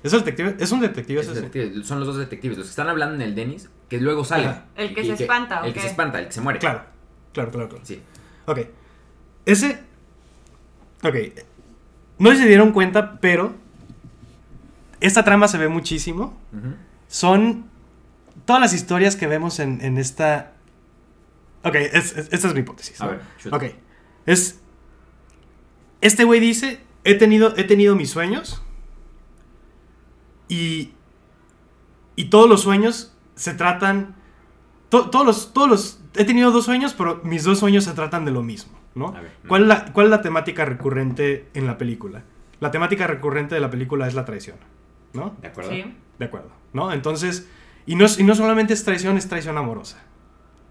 ¿Es, 0.03 0.13
el 0.13 0.19
detective? 0.19 0.55
¿Es 0.59 0.71
un 0.71 0.79
detective? 0.79 1.21
Es 1.21 1.27
ese? 1.27 1.39
el 1.39 1.45
detective, 1.51 1.83
Son 1.83 1.99
los 1.99 2.07
dos 2.07 2.17
detectives, 2.17 2.57
los 2.57 2.67
que 2.67 2.69
están 2.71 2.87
hablando 2.87 3.15
en 3.15 3.21
el 3.21 3.35
Dennis, 3.35 3.69
que 3.89 3.99
luego 3.99 4.23
salen. 4.23 4.49
Ajá. 4.49 4.65
El 4.75 4.93
que 4.95 5.01
Y 5.01 5.05
se 5.15 5.23
espanta, 5.23 5.61
¿o 5.61 5.65
El 5.65 5.73
que 5.73 5.81
se 5.81 5.87
espanta, 5.87 6.19
el 6.19 6.27
que 6.27 6.31
se 6.31 6.41
muere. 6.41 6.59
Claro, 6.59 6.83
claro, 7.33 7.51
claro, 7.51 7.69
claro. 7.69 7.85
Sí. 7.85 8.01
Ok. 8.45 8.59
Ese... 9.45 9.79
Ok. 11.03 11.15
No 12.17 12.29
sé 12.31 12.35
si 12.37 12.41
se 12.43 12.47
dieron 12.47 12.71
cuenta, 12.71 13.19
pero... 13.19 13.55
Esta 15.01 15.23
trama 15.23 15.47
se 15.47 15.57
ve 15.57 15.67
muchísimo. 15.69 16.37
Son 17.07 17.65
todas 18.45 18.61
las 18.61 18.73
historias 18.73 19.15
que 19.15 19.27
vemos 19.27 19.59
en, 19.59 19.81
en 19.81 19.97
esta... 19.97 20.53
Ok, 21.63 21.75
es- 21.75 22.15
es- 22.17 22.29
esta 22.31 22.47
es 22.47 22.53
mi 22.53 22.61
hipótesis. 22.61 22.99
A 23.01 23.07
ver, 23.07 23.21
shoot. 23.41 23.53
Ok. 23.53 23.63
Es... 24.25 24.59
Este 26.01 26.23
güey 26.23 26.39
dice, 26.39 26.79
he 27.03 27.15
tenido, 27.15 27.53
he 27.57 27.63
tenido 27.65 27.95
mis 27.95 28.09
sueños 28.09 28.61
y... 30.49 30.91
Y 32.15 32.25
todos 32.25 32.49
los 32.49 32.61
sueños 32.61 33.15
se 33.35 33.53
tratan... 33.53 34.15
to- 34.89 35.09
todos 35.09 35.25
los... 35.25 35.53
Todos 35.53 35.69
los... 35.69 36.01
He 36.15 36.25
tenido 36.25 36.51
dos 36.51 36.65
sueños, 36.65 36.93
pero 36.93 37.21
mis 37.23 37.43
dos 37.45 37.59
sueños 37.59 37.85
se 37.85 37.93
tratan 37.93 38.25
de 38.25 38.31
lo 38.31 38.43
mismo, 38.43 38.77
¿no? 38.95 39.09
A 39.15 39.21
ver. 39.21 39.31
¿Cuál, 39.47 39.61
es 39.61 39.67
la, 39.69 39.85
¿Cuál 39.93 40.07
es 40.07 40.11
la 40.11 40.21
temática 40.21 40.65
recurrente 40.65 41.47
en 41.53 41.65
la 41.65 41.77
película? 41.77 42.23
La 42.59 42.71
temática 42.71 43.07
recurrente 43.07 43.55
de 43.55 43.61
la 43.61 43.69
película 43.69 44.05
es 44.07 44.15
la 44.15 44.25
traición, 44.25 44.57
¿no? 45.13 45.35
¿De 45.41 45.47
acuerdo? 45.47 45.71
Sí. 45.71 45.95
De 46.17 46.25
acuerdo, 46.25 46.49
¿no? 46.73 46.91
Entonces, 46.91 47.47
y 47.85 47.95
no, 47.95 48.05
y 48.17 48.23
no 48.23 48.35
solamente 48.35 48.73
es 48.73 48.83
traición, 48.83 49.15
es 49.15 49.29
traición 49.29 49.57
amorosa, 49.57 50.03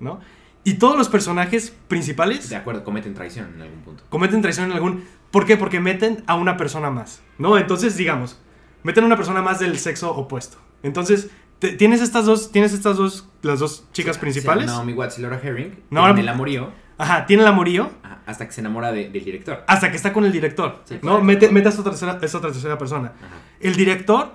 ¿no? 0.01 0.21
Y 0.65 0.75
todos 0.75 0.99
los 0.99 1.09
personajes 1.09 1.75
principales 1.87 2.51
De 2.51 2.57
acuerdo, 2.57 2.85
cometen 2.85 3.15
traición 3.15 3.55
en 3.55 3.63
algún 3.63 3.81
punto. 3.81 4.05
cometen 4.11 4.43
traición 4.43 4.67
en 4.67 4.73
algún... 4.73 5.05
¿Por 5.31 5.47
qué? 5.47 5.57
Porque 5.57 5.81
meten 5.81 6.25
a 6.27 6.35
una 6.35 6.59
persona 6.59 6.91
más, 6.91 7.23
¿no? 7.39 7.57
Entonces, 7.57 7.97
digamos, 7.97 8.39
meten 8.83 9.05
a 9.05 9.07
una 9.07 9.17
persona 9.17 9.43
más 9.43 9.59
del 9.59 9.79
sexo 9.79 10.11
opuesto. 10.15 10.59
Entonces, 10.83 11.29
te- 11.59 11.73
tienes 11.73 12.01
estas 12.01 12.25
dos, 12.27 12.53
tienes 12.53 12.73
estas 12.73 12.97
dos, 12.97 13.29
las 13.43 13.59
dos 13.61 13.85
chicas 13.93 14.17
Sí, 14.17 14.21
principales. 14.21 14.67
Naomi 14.67 14.93
Watts 14.93 15.19
y 15.19 15.23
Laura 15.23 15.41
Herring. 15.43 15.79
No, 15.91 16.13
no- 16.13 16.19
el 16.19 16.29
amorío 16.29 16.71
Ajá, 16.99 17.27
tiene 17.27 17.43
el 17.43 17.49
amorío 17.49 17.91
hasta 18.27 18.47
que 18.47 18.53
se 18.53 18.61
enamora 18.61 18.91
de- 18.93 19.09
del 19.09 19.25
director. 19.25 19.65
hasta 19.69 19.91
que 19.91 19.97
está 19.97 20.13
con 20.13 20.25
el 20.25 20.33
director, 20.33 20.83
Sí, 20.85 20.99
¿no? 21.03 21.21
Mete, 21.23 21.49
mete 21.51 21.69
a 21.69 21.71
esta 21.71 21.85
tercera, 21.85 22.19
esta 22.21 22.39
otra 22.39 22.51
tercera 22.53 22.77
persona. 22.77 23.13
Ajá. 23.17 23.37
El 23.61 23.77
director 23.77 24.35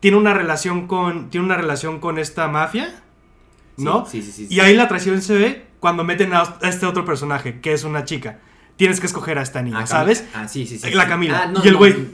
tiene 0.00 0.16
una 0.16 0.34
relación 0.34 0.86
con, 0.86 1.30
tiene 1.30 1.46
una 1.46 1.56
relación 1.56 2.00
con 2.00 2.18
esta 2.18 2.48
mafia, 2.48 3.02
¿no? 3.78 4.04
Sí, 4.06 4.22
sí, 4.22 4.30
sí. 4.32 4.46
sí, 4.46 4.54
Y 4.54 4.60
ahí 4.60 4.74
la 4.76 4.88
traición 4.88 5.22
se 5.22 5.34
ve 5.38 5.66
cuando 5.80 6.04
meten 6.04 6.32
a 6.34 6.40
a 6.60 6.68
este 6.68 6.86
otro 6.86 7.04
personaje, 7.04 7.60
que 7.60 7.72
es 7.72 7.84
una 7.84 8.04
chica. 8.04 8.40
Tienes 8.76 9.00
que 9.00 9.06
escoger 9.06 9.38
a 9.38 9.42
esta 9.42 9.62
niña, 9.62 9.80
Ah, 9.82 9.86
¿sabes? 9.86 10.24
Ah, 10.34 10.48
sí, 10.48 10.66
sí, 10.66 10.78
sí. 10.78 10.90
La 10.90 11.04
sí. 11.04 11.08
Camila. 11.08 11.42
Ah, 11.44 11.46
no, 11.46 11.64
Y 11.64 11.68
el 11.68 11.76
güey- 11.76 11.96
No, 11.96 12.04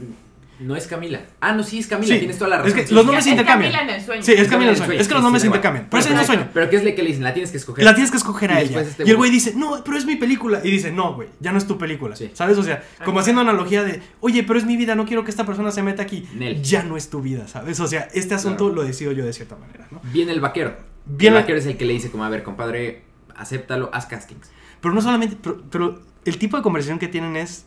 es 0.76 0.86
Camila. 0.88 1.20
Ah, 1.40 1.52
no, 1.52 1.62
sí, 1.62 1.78
es 1.78 1.86
Camila. 1.86 2.12
Sí. 2.14 2.18
Tienes 2.18 2.36
toda 2.38 2.50
la 2.50 2.56
Es 2.56 2.62
razón. 2.64 2.78
que 2.78 2.86
sí, 2.88 2.94
los 2.94 3.04
nombres 3.04 3.24
se 3.24 3.30
intercambian. 3.30 3.72
Camila 3.72 3.92
en 3.92 4.00
el 4.00 4.04
sueño. 4.06 4.22
Sí, 4.22 4.32
es 4.32 4.48
Camila 4.48 4.64
en 4.64 4.68
el 4.70 4.76
sueño, 4.76 4.86
sueño. 4.88 5.00
Es 5.00 5.08
que 5.08 5.14
los 5.14 5.22
nombres 5.22 5.40
se 5.42 5.46
intercambian. 5.46 5.86
Pero 5.90 6.00
es 6.00 6.06
el 6.06 6.12
pero, 6.14 6.26
sueño. 6.26 6.48
pero 6.52 6.70
¿qué 6.70 6.76
es 6.76 6.84
la 6.84 6.94
que 6.94 7.02
le 7.02 7.08
dicen? 7.08 7.22
La 7.24 7.32
tienes 7.32 7.50
que 7.50 7.56
escoger. 7.58 7.84
La 7.84 7.94
tienes 7.94 8.10
que 8.10 8.16
escoger 8.16 8.50
Y 8.50 8.52
a 8.52 8.56
después 8.56 8.82
ella. 8.82 8.90
este 8.90 9.04
y 9.06 9.10
el 9.10 9.16
güey- 9.16 9.30
dice, 9.30 9.52
no, 9.56 9.82
pero 9.84 9.96
es 9.96 10.04
mi 10.06 10.16
película. 10.16 10.60
Y 10.64 10.70
dice, 10.70 10.90
no, 10.90 11.14
güey, 11.14 11.28
ya 11.40 11.52
no 11.52 11.58
es 11.58 11.66
tu 11.66 11.78
película. 11.78 12.16
Sí. 12.16 12.30
¿Sabes? 12.34 12.58
O 12.58 12.62
sea, 12.62 12.82
como 13.04 13.20
haciendo 13.20 13.42
analogía 13.42 13.84
de, 13.84 14.02
oye, 14.20 14.42
pero 14.42 14.58
es 14.58 14.64
mi 14.64 14.76
vida, 14.76 14.94
no 14.94 15.04
quiero 15.06 15.24
que 15.24 15.30
esta 15.30 15.46
persona 15.46 15.70
se 15.70 15.82
meta 15.82 16.02
aquí. 16.02 16.28
Nel. 16.34 16.62
Ya 16.62 16.82
no 16.82 16.96
es 16.96 17.08
tu 17.10 17.20
vida, 17.20 17.46
¿sabes? 17.46 17.78
O 17.80 17.86
sea, 17.86 18.08
este 18.12 18.34
asunto 18.34 18.64
Claro. 18.66 18.74
lo 18.74 18.84
decido 18.84 19.12
yo 19.12 19.24
de 19.24 19.32
cierta 19.32 19.56
manera, 19.56 19.86
¿no? 19.90 20.00
Viene 20.12 20.32
el 20.32 20.40
vaquero. 20.40 20.76
Viene- 21.06 21.36
el 21.36 21.42
vaquero 21.42 21.58
es 21.58 21.66
el 21.66 21.76
que 21.76 21.84
le 21.84 21.92
dice 21.94 22.10
como, 22.10 22.24
a 22.24 22.28
ver, 22.28 22.42
compadre, 22.42 23.04
acéptalo, 23.36 23.90
haz 23.92 24.06
castings. 24.06 24.50
Pero 24.80 24.94
no 24.94 25.00
solamente, 25.00 25.36
pero, 25.40 25.62
pero 25.70 26.02
el 26.24 26.38
tipo 26.38 26.56
de 26.56 26.62
conversación 26.62 26.98
que 26.98 27.08
tienen 27.08 27.36
es, 27.36 27.66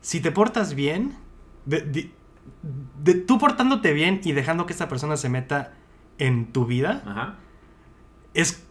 si 0.00 0.20
te 0.20 0.30
portas 0.32 0.74
bien, 0.74 1.14
de, 1.66 1.80
de- 1.82 2.10
de- 3.02 3.14
tú 3.14 3.38
portándote 3.38 3.92
bien 3.92 4.20
y 4.24 4.32
dejando 4.32 4.66
que 4.66 4.72
esta 4.72 4.88
persona 4.88 5.16
se 5.16 5.28
meta 5.28 5.72
en 6.18 6.52
tu 6.52 6.66
vida, 6.66 7.02
Ajá. 7.06 7.36
es, 8.34 8.64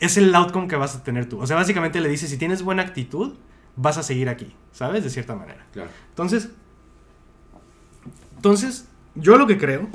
es 0.00 0.16
el 0.16 0.34
outcome 0.34 0.68
que 0.68 0.76
vas 0.76 0.96
a 0.96 1.02
tener 1.02 1.28
tú. 1.28 1.38
O 1.40 1.46
sea, 1.46 1.56
básicamente 1.56 2.00
le 2.00 2.08
dices, 2.08 2.30
si 2.30 2.36
tienes 2.38 2.62
buena 2.62 2.82
actitud, 2.82 3.34
vas 3.76 3.98
a 3.98 4.02
seguir 4.02 4.28
aquí, 4.28 4.54
¿sabes? 4.72 5.04
De 5.04 5.10
cierta 5.10 5.34
manera. 5.36 5.66
Claro. 5.72 5.90
Entonces, 6.10 6.50
entonces, 8.36 8.88
yo 9.14 9.36
lo 9.36 9.46
que 9.46 9.58
creo, 9.58 9.88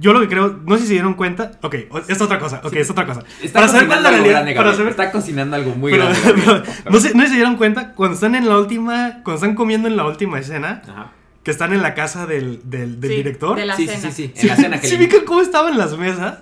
yo 0.00 0.12
lo 0.12 0.20
que 0.20 0.28
creo, 0.28 0.60
no 0.66 0.76
sé 0.76 0.82
si 0.82 0.86
se 0.88 0.92
dieron 0.94 1.14
cuenta, 1.14 1.52
ok, 1.62 1.74
es 2.08 2.20
otra 2.20 2.38
cosa, 2.38 2.60
ok, 2.64 2.74
es 2.76 2.90
otra 2.90 3.06
cosa. 3.06 3.22
Está 3.42 3.60
para 3.60 3.72
saber 3.72 3.86
cuál 3.86 3.98
es 3.98 4.04
la 4.04 4.10
realidad, 4.10 4.32
grande, 4.42 4.54
para 4.54 4.72
saber, 4.74 4.88
Está 4.90 5.10
cocinando 5.12 5.56
algo 5.56 5.74
muy 5.74 5.92
pero- 5.92 6.04
grande. 6.06 6.42
pero- 6.44 6.62
no, 6.90 7.00
sé, 7.00 7.14
no 7.14 7.20
sé 7.22 7.26
si 7.26 7.30
se 7.30 7.34
dieron 7.36 7.56
cuenta, 7.56 7.92
cuando 7.94 8.14
están 8.14 8.34
en 8.34 8.48
la 8.48 8.58
última, 8.58 9.22
cuando 9.24 9.34
están 9.34 9.54
comiendo 9.54 9.88
en 9.88 9.96
la 9.96 10.04
última 10.06 10.38
escena, 10.38 10.82
Ajá. 10.88 11.12
que 11.42 11.50
están 11.50 11.72
en 11.72 11.82
la 11.82 11.94
casa 11.94 12.26
del, 12.26 12.60
del, 12.64 13.00
del 13.00 13.10
Sí, 13.10 13.16
director. 13.16 13.56
de 13.56 13.66
la 13.66 13.76
Sí, 13.76 13.86
sí, 13.88 13.94
cena. 13.96 14.10
sí, 14.12 14.22
sí. 14.28 14.32
¿Sí, 14.34 14.42
En 14.42 14.48
la 14.48 14.56
cena 14.56 14.80
que 14.80 14.86
¿sí 14.88 14.96
ubican 14.96 15.24
cómo 15.24 15.40
estaban 15.40 15.76
las 15.78 15.96
mesas? 15.98 16.38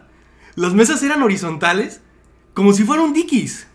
Las 0.57 0.75
mesas 0.75 1.03
eran 1.03 1.23
horizontales, 1.23 2.01
como 2.55 2.73
si 2.73 2.85
fuera 2.85 3.03
un 3.03 3.13
Dickies. 3.13 3.67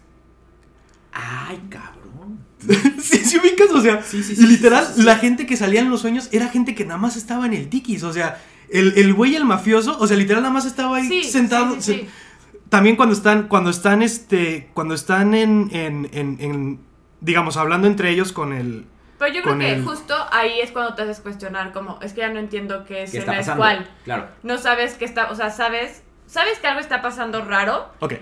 Ay, 1.11 1.61
cabrón. 1.69 2.39
sí, 3.01 3.17
sí 3.19 3.37
ubicas, 3.37 3.69
o 3.71 3.81
sea, 3.81 4.01
Sí, 4.03 4.23
sí, 4.23 4.33
y 4.33 4.35
sí, 4.35 4.47
literal, 4.47 4.85
sí, 4.85 4.91
sí, 4.95 4.99
sí. 5.01 5.05
la 5.05 5.17
gente 5.17 5.45
que 5.45 5.55
salía 5.55 5.79
en 5.81 5.89
los 5.89 6.01
sueños 6.01 6.29
era 6.31 6.49
gente 6.49 6.75
que 6.75 6.83
nada 6.85 6.97
más 6.97 7.15
estaba 7.15 7.45
en 7.45 7.53
el 7.53 7.69
Dickies, 7.69 8.03
o 8.03 8.11
sea, 8.11 8.41
el, 8.71 8.93
el 8.97 9.13
güey, 9.13 9.35
el 9.35 9.45
mafioso, 9.45 9.97
o 9.99 10.07
sea, 10.07 10.17
literal 10.17 10.41
nada 10.43 10.53
más 10.53 10.65
estaba 10.65 10.97
ahí 10.97 11.07
Sí, 11.07 11.23
sentado. 11.23 11.75
sí, 11.75 11.81
sí, 11.81 11.93
sí. 12.01 12.09
también 12.69 12.95
cuando 12.95 13.13
están, 13.15 13.47
cuando 13.47 13.69
están, 13.69 14.01
este, 14.01 14.69
cuando 14.73 14.93
están 14.93 15.33
en, 15.33 15.69
en, 15.71 16.09
en, 16.13 16.37
en, 16.39 16.79
digamos, 17.21 17.57
hablando 17.57 17.87
entre 17.87 18.09
ellos 18.09 18.31
con 18.31 18.53
el... 18.53 18.85
Pero 19.17 19.33
yo 19.33 19.41
creo 19.43 19.57
que 19.57 19.71
el- 19.73 19.85
justo 19.85 20.13
ahí 20.31 20.59
es 20.59 20.71
cuando 20.71 20.93
te 20.93 21.03
haces 21.03 21.19
cuestionar 21.21 21.71
como, 21.71 21.99
es 22.01 22.11
que 22.13 22.19
ya 22.21 22.29
no 22.29 22.39
entiendo 22.39 22.83
qué 22.83 22.93
¿Qué 22.95 23.03
está 23.03 23.17
escena 23.19 23.33
es 23.33 23.45
pasando? 23.45 23.61
cuál. 23.61 23.89
Claro. 24.03 24.27
No 24.43 24.57
sabes 24.57 24.95
qué 24.95 25.05
está, 25.05 25.31
o 25.31 25.35
sea, 25.35 25.51
sabes, 25.51 26.03
sabes 26.27 26.59
que 26.59 26.67
algo 26.67 26.81
está 26.81 27.01
pasando 27.01 27.43
raro, 27.45 27.93
Ok. 28.01 28.15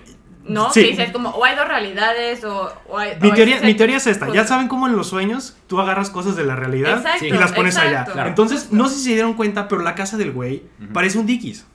¿No? 0.46 0.70
Sí. 0.72 0.82
Que 0.82 0.90
dices 0.90 1.10
como, 1.12 1.30
o 1.30 1.44
hay 1.44 1.56
dos 1.56 1.66
realidades, 1.66 2.44
o, 2.44 2.72
o 2.88 2.98
hay... 2.98 3.16
Mi 3.20 3.30
o 3.30 3.34
teoría, 3.34 3.56
es- 3.56 3.62
mi 3.62 3.74
teoría 3.74 3.96
es 3.96 4.06
esta. 4.06 4.30
Ya 4.32 4.46
saben 4.46 4.68
cómo 4.68 4.86
en 4.86 4.96
los 4.96 5.08
sueños 5.08 5.56
tú 5.66 5.80
agarras 5.80 6.10
cosas 6.10 6.36
de 6.36 6.44
la 6.44 6.54
realidad 6.56 6.98
Exacto, 6.98 7.24
y 7.26 7.30
las 7.30 7.52
pones 7.52 7.76
allá. 7.76 8.04
Claro. 8.04 8.28
Entonces, 8.28 8.60
Justo. 8.60 8.76
no 8.76 8.88
sé 8.88 8.96
si 8.96 9.04
se 9.04 9.10
dieron 9.14 9.34
cuenta, 9.34 9.68
pero 9.68 9.82
la 9.82 9.94
casa 9.94 10.16
del 10.16 10.32
güey 10.32 10.62
parece 10.92 11.18
un 11.18 11.26
Dickies. 11.26 11.66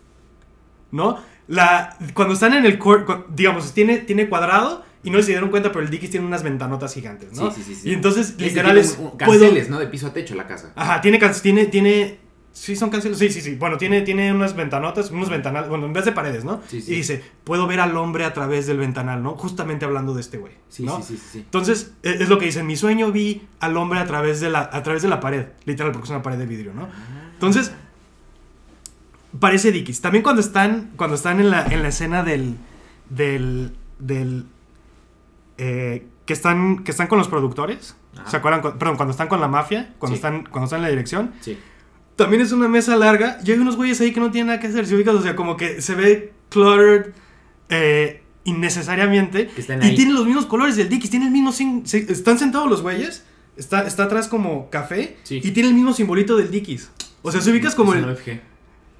¿No? 0.91 1.19
La, 1.47 1.97
cuando 2.13 2.33
están 2.35 2.53
en 2.53 2.65
el 2.65 2.77
court, 2.77 3.27
digamos, 3.29 3.73
tiene, 3.73 3.97
tiene 3.99 4.27
cuadrado 4.29 4.83
y 5.03 5.09
no 5.09 5.17
sé 5.17 5.23
si 5.23 5.25
se 5.27 5.31
dieron 5.33 5.49
cuenta, 5.49 5.71
pero 5.71 5.83
el 5.83 5.89
Dickies 5.89 6.11
tiene 6.11 6.25
unas 6.25 6.43
ventanotas 6.43 6.93
gigantes, 6.93 7.33
¿no? 7.33 7.51
Sí, 7.51 7.61
sí, 7.63 7.73
sí, 7.73 7.81
sí. 7.81 7.89
Y 7.89 7.93
entonces, 7.93 8.35
literal 8.39 8.77
es. 8.77 8.97
un- 8.99 9.05
un- 9.05 9.17
puedo- 9.17 9.39
Canceles, 9.39 9.69
¿no? 9.69 9.79
De 9.79 9.87
piso 9.87 10.07
a 10.07 10.13
techo 10.13 10.35
la 10.35 10.45
casa. 10.45 10.71
Ajá, 10.75 11.01
tiene, 11.01 11.19
tiene, 11.41 11.65
tiene, 11.67 12.19
sí 12.51 12.75
son 12.75 12.89
canceles, 12.89 13.17
sí, 13.17 13.29
sí, 13.29 13.41
sí, 13.41 13.55
bueno, 13.55 13.77
tiene, 13.77 14.01
tiene 14.01 14.33
unas 14.33 14.55
ventanotas, 14.55 15.11
unos 15.11 15.29
ventanales, 15.29 15.69
bueno, 15.69 15.85
en 15.85 15.93
vez 15.93 16.05
de 16.05 16.11
paredes, 16.11 16.43
¿no? 16.43 16.61
Sí, 16.67 16.81
sí. 16.81 16.91
Y 16.93 16.95
dice, 16.97 17.23
puedo 17.43 17.67
ver 17.67 17.79
al 17.79 17.95
hombre 17.97 18.25
a 18.25 18.33
través 18.33 18.67
del 18.67 18.77
ventanal, 18.77 19.23
¿no? 19.23 19.35
Justamente 19.35 19.85
hablando 19.85 20.13
de 20.13 20.21
este 20.21 20.37
güey, 20.37 20.53
Sí, 20.67 20.83
¿no? 20.83 21.01
sí, 21.01 21.15
sí, 21.17 21.23
sí. 21.31 21.39
Entonces, 21.39 21.93
e- 22.03 22.17
es 22.21 22.27
lo 22.29 22.37
que 22.37 22.45
dice, 22.45 22.59
en 22.59 22.67
mi 22.67 22.75
sueño 22.75 23.11
vi 23.11 23.47
al 23.59 23.77
hombre 23.77 23.99
a 23.99 24.05
través 24.05 24.39
de 24.41 24.49
la, 24.49 24.69
a 24.71 24.83
través 24.83 25.01
de 25.03 25.07
la 25.09 25.19
pared, 25.19 25.45
literal, 25.65 25.91
porque 25.91 26.05
es 26.05 26.09
una 26.11 26.21
pared 26.21 26.37
de 26.37 26.45
vidrio, 26.45 26.73
¿no? 26.73 26.89
Entonces, 27.33 27.71
parece 29.39 29.71
Dickies. 29.71 30.01
También 30.01 30.23
cuando 30.23 30.41
están, 30.41 30.91
cuando 30.95 31.15
están 31.15 31.39
en 31.39 31.49
la, 31.51 31.65
en 31.67 31.81
la 31.81 31.89
escena 31.89 32.23
del, 32.23 32.55
del, 33.09 33.75
del, 33.99 34.45
eh, 35.57 36.05
que 36.25 36.33
están, 36.33 36.83
que 36.83 36.91
están 36.91 37.07
con 37.07 37.17
los 37.17 37.27
productores, 37.27 37.95
Ajá. 38.17 38.29
¿se 38.29 38.37
acuerdan? 38.37 38.61
Cu- 38.61 38.77
Perdón, 38.77 38.95
cuando 38.97 39.11
están 39.11 39.27
con 39.27 39.39
la 39.39 39.47
mafia, 39.47 39.93
cuando, 39.99 40.15
Sí. 40.15 40.19
están, 40.19 40.43
cuando 40.45 40.65
están 40.65 40.77
en 40.79 40.83
la 40.83 40.89
dirección, 40.89 41.31
Sí. 41.41 41.57
También 42.19 42.41
es 42.43 42.51
una 42.51 42.67
mesa 42.67 42.95
larga 42.95 43.39
y 43.43 43.51
hay 43.51 43.57
unos 43.57 43.75
güeyes 43.75 43.99
ahí 44.01 44.11
que 44.13 44.19
no 44.19 44.29
tienen 44.29 44.47
nada 44.47 44.59
que 44.59 44.67
hacer, 44.67 44.85
¿se 44.85 44.95
ubicas? 44.95 45.15
O 45.15 45.21
sea, 45.23 45.35
como 45.35 45.57
que 45.57 45.81
se 45.81 45.95
ve 45.95 46.33
cluttered 46.49 47.07
eh, 47.69 48.21
innecesariamente 48.43 49.47
Que 49.47 49.61
están 49.61 49.81
y 49.83 49.95
tienen 49.95 50.13
los 50.15 50.25
mismos 50.25 50.45
colores 50.45 50.75
del 50.75 50.89
Dickies, 50.89 51.09
tienen 51.09 51.27
el 51.29 51.33
mismo... 51.33 51.51
se- 51.51 52.11
están 52.11 52.37
sentados 52.37 52.69
los 52.69 52.81
güeyes, 52.81 53.25
está, 53.57 53.87
está 53.87 54.03
atrás 54.03 54.27
como 54.27 54.69
café 54.69 55.17
Sí. 55.23 55.41
y 55.43 55.51
tiene 55.51 55.69
el 55.69 55.75
mismo 55.75 55.93
simbolito 55.93 56.37
del 56.37 56.51
Dickies. 56.51 56.91
O 57.21 57.31
sea, 57.31 57.41
se 57.41 57.51
ubicas 57.51 57.75
como 57.75 57.93
el... 57.93 58.01
no. 58.05 58.15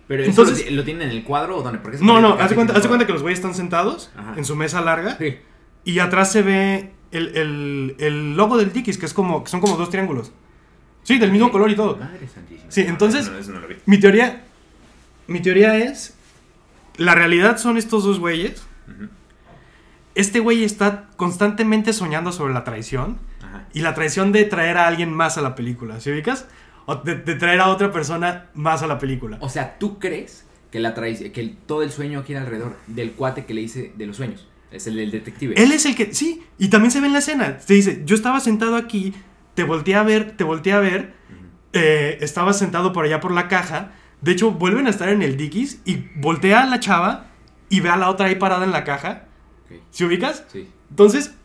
Pero 0.08 0.24
Entonces- 0.24 0.60
eso 0.62 0.70
lo, 0.72 0.78
lo 0.78 0.84
tienen 0.84 1.04
en 1.10 1.16
el 1.18 1.24
cuadro 1.24 1.58
o 1.58 1.62
dónde? 1.62 1.78
Porque 1.80 2.00
No, 2.02 2.20
no, 2.20 2.34
haz 2.34 2.54
cuenta, 2.54 2.74
todo. 2.74 2.88
cuenta 2.88 3.06
que 3.06 3.14
los 3.14 3.22
güeyes 3.22 3.40
están 3.40 3.54
sentados 3.54 4.10
Ajá. 4.16 4.34
en 4.38 4.44
su 4.46 4.56
mesa 4.56 4.82
larga 4.82 5.18
Sí. 5.20 5.36
y 5.84 6.00
atrás 6.00 6.32
se 6.32 6.42
ve 6.42 6.92
el, 7.12 7.36
el- 7.38 7.96
el 8.00 8.36
logo 8.36 8.58
del 8.58 8.74
Dickies, 8.74 8.98
que 8.98 9.06
es 9.06 9.14
como, 9.14 9.44
que 9.44 9.50
son 9.52 9.62
como 9.62 9.78
dos 9.78 9.90
triángulos. 9.90 10.32
Sí, 11.10 11.18
del 11.18 11.32
mismo 11.32 11.52
color 11.52 11.72
y 11.72 11.76
todo. 11.76 11.98
Madre 11.98 12.28
santísima. 12.28 12.70
Sí, 12.72 12.84
No, 12.84 12.90
entonces- 12.90 13.30
no- 13.48 13.54
no 13.56 13.60
lo 13.62 13.68
vi. 13.68 13.76
Mi 13.88 13.98
teoría, 14.00 14.44
mi 15.28 15.42
teoría 15.42 15.76
es, 15.78 16.16
la 16.98 17.16
realidad 17.16 17.58
son 17.58 17.78
estos 17.80 18.04
dos 18.04 18.20
güeyes. 18.20 18.62
Este 20.16 20.40
güey 20.40 20.64
está 20.64 21.08
constantemente 21.16 21.94
soñando 21.94 22.32
sobre 22.32 22.54
la 22.54 22.64
traición 22.64 23.18
Ajá. 23.42 23.66
y 23.74 23.82
la 23.82 23.94
traición 23.96 24.32
de 24.32 24.44
traer 24.46 24.78
a 24.78 24.88
alguien 24.88 25.12
más 25.14 25.38
a 25.38 25.42
la 25.42 25.56
película, 25.56 26.00
¿sí 26.00 26.12
ubicas? 26.12 26.46
O 26.86 26.96
de, 26.98 27.16
de 27.16 27.36
traer 27.36 27.60
a 27.62 27.70
otra 27.70 27.92
persona 27.92 28.46
más 28.54 28.84
a 28.84 28.88
la 28.88 29.00
película. 29.00 29.38
O 29.42 29.50
sea, 29.50 29.78
¿tú 29.80 29.98
crees 30.00 30.46
que 30.72 30.80
la 30.80 30.94
traición, 30.94 31.32
que 31.32 31.42
el- 31.42 31.56
todo 31.56 31.82
el 31.84 31.92
sueño 31.92 32.24
gira 32.24 32.42
alrededor 32.42 32.76
del 32.88 33.14
cuate 33.14 33.46
que 33.46 33.54
le 33.56 33.62
dice 33.62 33.94
de 33.96 34.06
los 34.08 34.18
sueños? 34.18 34.48
Es 34.72 34.86
el 34.86 34.96
del 34.98 35.10
detective. 35.10 35.56
Él 35.58 35.72
es 35.72 35.86
el 35.86 35.96
que, 35.96 36.14
sí, 36.14 36.44
y 36.60 36.68
también 36.68 36.92
se 36.92 37.00
ve 37.02 37.08
en 37.08 37.14
la 37.14 37.20
escena. 37.20 37.58
Te 37.58 37.74
dice, 37.74 38.04
yo 38.06 38.16
estaba 38.16 38.40
sentado 38.40 38.76
aquí, 38.76 39.14
te 39.60 39.66
volteé 39.66 39.96
a 39.96 40.04
ver, 40.04 40.38
te 40.38 40.46
volteé 40.46 40.72
a 40.72 40.80
ver, 40.80 41.12
eh, 41.74 42.18
estaba 42.22 42.54
sentado 42.54 42.94
por 42.94 43.04
allá 43.04 43.20
por 43.20 43.34
la 43.34 43.50
caja. 43.50 43.92
De 44.22 44.32
hecho, 44.32 44.52
vuelven 44.52 44.88
a 44.88 44.90
estar 44.90 45.10
en 45.10 45.22
el 45.22 45.36
Dickies 45.36 45.82
y 45.84 46.06
voltea 46.16 46.62
a 46.62 46.66
la 46.66 46.80
chava 46.80 47.26
y 47.68 47.82
ve 47.82 47.90
a 47.90 47.98
la 47.98 48.10
otra 48.10 48.28
ahí 48.28 48.36
parada 48.36 48.64
en 48.64 48.72
la 48.72 48.86
caja. 48.86 49.24
Ok, 49.66 49.82
¿Sí 49.92 50.06
ubicas? 50.06 50.46
Sí. 50.48 50.70
Entonces, 50.90 51.36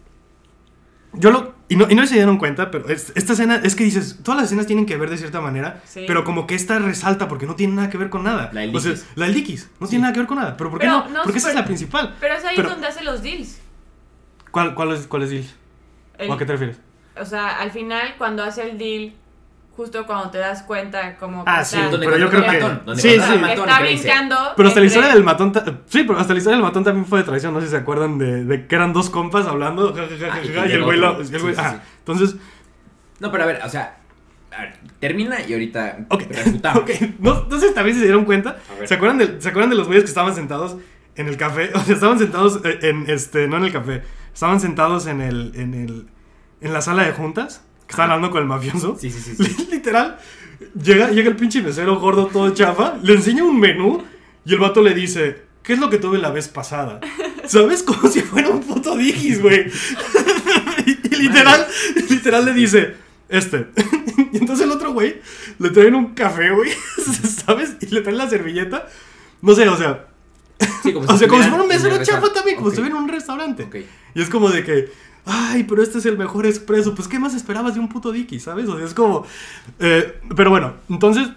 yo 1.12 1.32
lo. 1.32 1.54
Y 1.68 1.74
no, 1.74 1.90
y 1.90 1.96
no 1.96 2.06
se 2.06 2.14
dieron 2.14 2.38
cuenta, 2.38 2.70
pero 2.70 2.88
es- 2.88 3.10
esta 3.16 3.32
escena 3.32 3.56
es 3.64 3.74
que 3.74 3.82
dices, 3.82 4.20
todas 4.22 4.36
las 4.38 4.46
escenas 4.46 4.66
tienen 4.68 4.86
que 4.86 4.96
ver 4.96 5.10
de 5.10 5.18
cierta 5.18 5.40
manera, 5.40 5.82
Sí. 5.86 6.04
pero 6.06 6.22
como 6.22 6.46
que 6.46 6.54
esta 6.54 6.78
resalta 6.78 7.26
porque 7.26 7.46
no 7.46 7.56
tiene 7.56 7.74
nada 7.74 7.90
que 7.90 7.98
ver 7.98 8.10
con 8.10 8.22
nada. 8.22 8.50
La 8.52 8.60
del 8.60 8.76
O 8.76 8.78
sea, 8.78 8.94
la 9.16 9.26
del 9.26 9.34
Dickies, 9.34 9.70
no 9.80 9.88
Sí. 9.88 9.90
tiene 9.90 10.02
nada 10.02 10.12
que 10.12 10.20
ver 10.20 10.28
con 10.28 10.38
nada. 10.38 10.56
Pero 10.56 10.70
¿por 10.70 10.78
qué 10.78 10.86
Pero 10.86 10.98
no? 11.00 11.08
no, 11.08 11.22
porque 11.24 11.38
esa 11.40 11.48
es 11.48 11.56
la 11.56 11.64
principal. 11.64 12.14
Pero 12.20 12.34
es 12.34 12.44
ahí 12.44 12.54
Pero- 12.54 12.68
donde 12.70 12.86
hace 12.86 13.02
los 13.02 13.22
deals. 13.24 13.58
¿Cuál, 14.52 14.76
cuál 14.76 14.92
es, 14.92 15.08
cuál 15.08 15.22
es 15.24 15.30
Deal? 15.30 15.44
El- 16.16 16.30
¿O 16.30 16.34
a 16.34 16.38
qué 16.38 16.46
te 16.46 16.52
refieres? 16.52 16.78
O 17.20 17.24
sea, 17.24 17.58
al 17.60 17.70
final, 17.70 18.14
cuando 18.18 18.42
hace 18.42 18.68
el 18.70 18.78
deal, 18.78 19.12
justo 19.76 20.06
cuando 20.06 20.30
te 20.30 20.38
das 20.38 20.62
cuenta 20.62 21.16
como 21.16 21.44
que 21.44 21.50
Ah, 21.50 21.62
está, 21.62 21.84
sí, 21.84 21.90
Donde 21.90 22.06
pero 22.06 22.18
yo 22.18 22.28
creo 22.30 22.44
el 22.44 22.50
que. 22.50 22.60
matón, 22.60 22.82
donde 22.86 23.02
Sí, 23.02 23.10
sí. 23.10 23.38
matón 23.40 23.68
está 23.68 23.80
brincando. 23.80 24.36
Pero 24.56 24.68
hasta 24.68 24.80
la 24.80 24.86
entre- 24.86 24.86
historia 24.86 25.08
del 25.14 25.24
matón. 25.24 25.52
ta- 25.52 25.64
Sí, 25.86 26.04
pero 26.04 26.18
hasta 26.18 26.32
la 26.32 26.38
historia 26.38 26.56
del 26.56 26.64
matón 26.64 26.84
también 26.84 27.06
fue 27.06 27.18
de 27.20 27.24
traición. 27.24 27.54
No 27.54 27.60
sé 27.60 27.66
si 27.66 27.70
se 27.72 27.76
acuerdan 27.78 28.18
de, 28.18 28.44
de 28.44 28.66
que 28.66 28.74
eran 28.74 28.92
dos 28.92 29.10
compas 29.10 29.46
hablando. 29.46 29.94
ja, 29.94 30.02
ja, 30.02 30.26
ja, 30.30 30.62
Ah, 30.62 30.66
y 30.66 30.72
el 30.72 30.84
güey 30.84 30.98
lo. 30.98 31.10
otro. 31.10 31.22
el 31.22 31.26
Sí, 31.28 31.34
güey- 31.34 31.54
sí, 31.54 31.60
ajá. 31.60 31.70
sí. 31.72 31.76
Entonces, 31.98 32.36
No, 33.20 33.30
pero 33.30 33.44
a 33.44 33.46
ver, 33.46 33.60
o 33.64 33.68
sea, 33.68 33.96
a 34.56 34.60
ver, 34.62 34.74
termina 35.00 35.40
y 35.40 35.52
ahorita 35.52 35.98
ok. 36.08 36.22
refutamos. 36.30 36.82
ok. 36.82 36.90
No, 37.20 37.42
entonces 37.42 37.74
también 37.74 37.96
se 37.96 38.02
dieron 38.04 38.24
cuenta. 38.24 38.56
A 38.70 38.78
ver. 38.78 38.88
¿Se 38.88 38.94
acuerdan, 38.94 39.18
de, 39.18 39.40
¿Se 39.40 39.48
acuerdan 39.48 39.70
de 39.70 39.76
los 39.76 39.86
güeyes 39.86 40.04
que 40.04 40.08
estaban 40.08 40.34
sentados 40.34 40.76
en 41.16 41.28
el 41.28 41.36
café? 41.36 41.70
O 41.74 41.80
sea, 41.80 41.94
estaban 41.94 42.18
sentados 42.18 42.60
en. 42.64 43.08
este 43.08 43.46
No 43.48 43.56
en 43.56 43.64
el 43.64 43.72
café. 43.72 44.02
Estaban 44.32 44.60
sentados 44.60 45.06
en 45.06 45.20
el. 45.20 45.52
En, 45.56 45.74
el, 45.74 46.06
en 46.64 46.72
la 46.72 46.80
sala 46.80 47.04
de 47.04 47.12
juntas. 47.12 47.62
Que 47.86 47.92
estaban 47.92 48.10
Ajá. 48.10 48.14
hablando 48.14 48.32
con 48.32 48.42
el 48.42 48.48
mafioso. 48.48 48.96
Sí, 48.98 49.10
sí, 49.10 49.20
sí. 49.20 49.36
sí. 49.44 49.68
Literal, 49.70 50.18
llega, 50.82 51.10
llega 51.10 51.28
el 51.28 51.36
pinche 51.36 51.62
mesero 51.62 52.00
gordo 52.00 52.26
todo 52.26 52.50
chafa, 52.54 52.96
le 53.02 53.14
enseña 53.14 53.44
un 53.44 53.60
menú 53.60 54.02
y 54.46 54.52
el 54.54 54.58
vato 54.58 54.80
le 54.82 54.94
dice, 54.94 55.42
¿qué 55.62 55.74
es 55.74 55.78
lo 55.78 55.90
que 55.90 55.98
tuve 55.98 56.18
la 56.18 56.30
vez 56.30 56.48
pasada? 56.48 57.00
¿Sabes? 57.46 57.82
Como 57.82 58.08
si 58.08 58.20
fuera 58.20 58.48
un 58.48 58.60
puto 58.60 58.96
Digis, 58.96 59.40
güey. 59.42 59.70
y, 60.86 61.16
literal, 61.16 61.66
literal 62.08 62.44
le 62.46 62.54
dice, 62.54 62.94
este. 63.28 63.68
y 64.32 64.38
entonces 64.38 64.64
el 64.64 64.72
otro 64.72 64.92
güey 64.92 65.20
le 65.58 65.70
traen 65.70 65.94
un 65.94 66.14
café, 66.14 66.50
güey, 66.50 66.70
¿sabes? 67.46 67.76
Y 67.80 67.86
le 67.86 68.00
traen 68.00 68.16
la 68.18 68.28
servilleta. 68.28 68.88
No 69.42 69.54
sé, 69.54 69.68
o 69.68 69.76
sea, 69.76 70.06
Sí, 70.82 70.92
como 70.92 71.06
o 71.06 71.16
sea, 71.18 71.28
como 71.28 71.42
si 71.42 71.48
fuera 71.48 71.62
un 71.62 71.68
mesero 71.68 72.02
chafa 72.02 72.32
también, 72.32 72.56
como 72.56 72.68
Ok, 72.68 72.74
si 72.74 72.80
estuviera 72.80 72.96
en 72.96 73.02
un 73.02 73.08
restaurante. 73.08 73.64
ok. 73.64 73.76
Y 74.14 74.22
es 74.22 74.28
como 74.30 74.50
de 74.50 74.64
que, 74.64 74.90
ay, 75.26 75.64
pero 75.64 75.82
este 75.82 75.98
es 75.98 76.06
el 76.06 76.18
mejor 76.18 76.46
expreso. 76.46 76.94
Pues, 76.94 77.08
¿qué 77.08 77.18
más 77.18 77.34
esperabas 77.34 77.74
de 77.74 77.80
un 77.80 77.88
puto 77.88 78.12
Dicky, 78.12 78.40
sabes? 78.40 78.68
O 78.68 78.76
sea, 78.76 78.86
es 78.86 78.94
como. 78.94 79.24
eh, 79.78 80.20
pero 80.36 80.50
bueno, 80.50 80.74
entonces, 80.88 81.28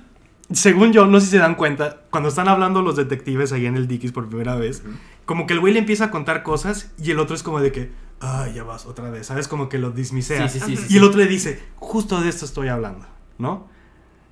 según 0.52 0.94
yo, 0.94 1.06
no 1.08 1.20
sé 1.20 1.26
si 1.28 1.32
se 1.34 1.38
dan 1.40 1.56
cuenta, 1.56 2.02
cuando 2.10 2.30
están 2.30 2.48
hablando 2.48 2.82
los 2.82 2.96
detectives 2.96 3.52
ahí 3.52 3.66
en 3.66 3.76
el 3.76 3.88
Dickies 3.88 4.12
por 4.12 4.28
primera 4.28 4.56
vez, 4.56 4.84
como 5.26 5.46
que 5.48 5.54
el 5.54 5.60
güey 5.60 5.74
le 5.74 5.80
empieza 5.80 6.06
a 6.06 6.12
contar 6.12 6.44
cosas 6.44 6.92
y 7.02 7.12
el 7.12 7.20
otro 7.20 7.36
es 7.36 7.44
como 7.44 7.60
de 7.60 7.72
que, 7.72 7.92
ay, 8.22 8.54
ya 8.54 8.64
vas 8.64 8.86
otra 8.86 9.10
vez, 9.10 9.28
¿sabes? 9.28 9.48
Como 9.48 9.68
que 9.70 9.78
lo 9.78 9.92
dismisea. 9.92 10.48
Sí, 10.48 10.60
sí, 10.60 10.66
sí, 10.66 10.78
sí, 10.78 10.94
y 10.94 10.98
el 10.98 11.04
otro 11.04 11.20
le 11.20 11.28
dice, 11.28 11.62
justo 11.76 12.22
de 12.22 12.30
esto 12.30 12.46
estoy 12.46 12.70
hablando, 12.70 13.06
¿no? 13.38 13.68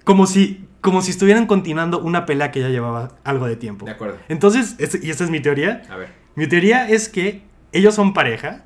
Como 0.05 0.27
si, 0.27 0.65
como 0.81 1.01
si 1.01 1.11
estuvieran 1.11 1.47
continuando 1.47 1.99
una 1.99 2.25
pelea 2.25 2.51
que 2.51 2.59
ya 2.61 2.69
llevaba 2.69 3.15
algo 3.23 3.47
de 3.47 3.55
tiempo. 3.55 3.85
De 3.85 3.91
acuerdo. 3.91 4.17
Entonces, 4.29 4.75
este- 4.77 4.99
y 5.05 5.09
esta 5.09 5.23
es 5.23 5.31
mi 5.31 5.39
teoría. 5.41 5.81
A 5.89 5.95
ver. 5.97 6.09
Mi 6.35 6.47
teoría 6.47 6.87
es 6.87 7.09
que 7.09 7.41
ellos 7.71 7.95
son 7.95 8.13
pareja 8.13 8.65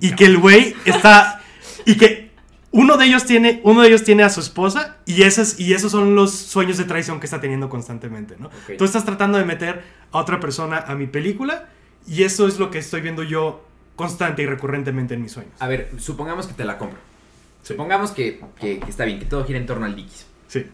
y 0.00 0.14
que 0.14 0.26
el 0.26 0.38
güey 0.38 0.74
está 0.84 1.40
y 1.84 1.96
que 1.96 2.28
uno 2.70 2.96
de 2.96 3.06
ellos 3.06 3.24
tiene 3.24 3.60
uno 3.64 3.82
de 3.82 3.88
ellos 3.88 4.04
tiene 4.04 4.22
a 4.22 4.28
su 4.30 4.40
esposa 4.40 4.96
y 5.06 5.22
esos 5.22 5.58
y 5.58 5.72
esos 5.74 5.90
son 5.92 6.14
los 6.14 6.32
sueños 6.32 6.76
de 6.76 6.84
traición 6.84 7.18
que 7.20 7.26
está 7.26 7.40
teniendo 7.40 7.68
constantemente, 7.68 8.36
¿no? 8.38 8.50
Tú 8.76 8.84
estás 8.84 9.04
tratando 9.04 9.38
de 9.38 9.44
meter 9.44 9.82
a 10.12 10.18
otra 10.18 10.38
persona 10.40 10.78
a 10.78 10.94
mi 10.94 11.06
película 11.06 11.68
y 12.06 12.22
eso 12.24 12.46
es 12.46 12.58
lo 12.58 12.70
que 12.70 12.78
estoy 12.78 13.00
viendo 13.00 13.22
yo 13.22 13.64
constante 13.96 14.42
y 14.42 14.46
recurrentemente 14.46 15.14
en 15.14 15.22
mis 15.22 15.32
sueños. 15.32 15.52
A 15.58 15.66
ver, 15.68 15.90
supongamos 15.98 16.46
que 16.46 16.54
te 16.54 16.64
la 16.64 16.78
compro. 16.78 16.98
Sí. 17.62 17.74
Supongamos 17.74 18.12
que, 18.12 18.40
que- 18.60 18.78
que 18.78 18.90
está 18.90 19.04
bien, 19.04 19.18
que 19.18 19.24
todo 19.26 19.44
gira 19.44 19.58
en 19.58 19.66
torno 19.66 19.86
al 19.86 19.96
Dickies. 19.96 20.26
Sí. 20.46 20.66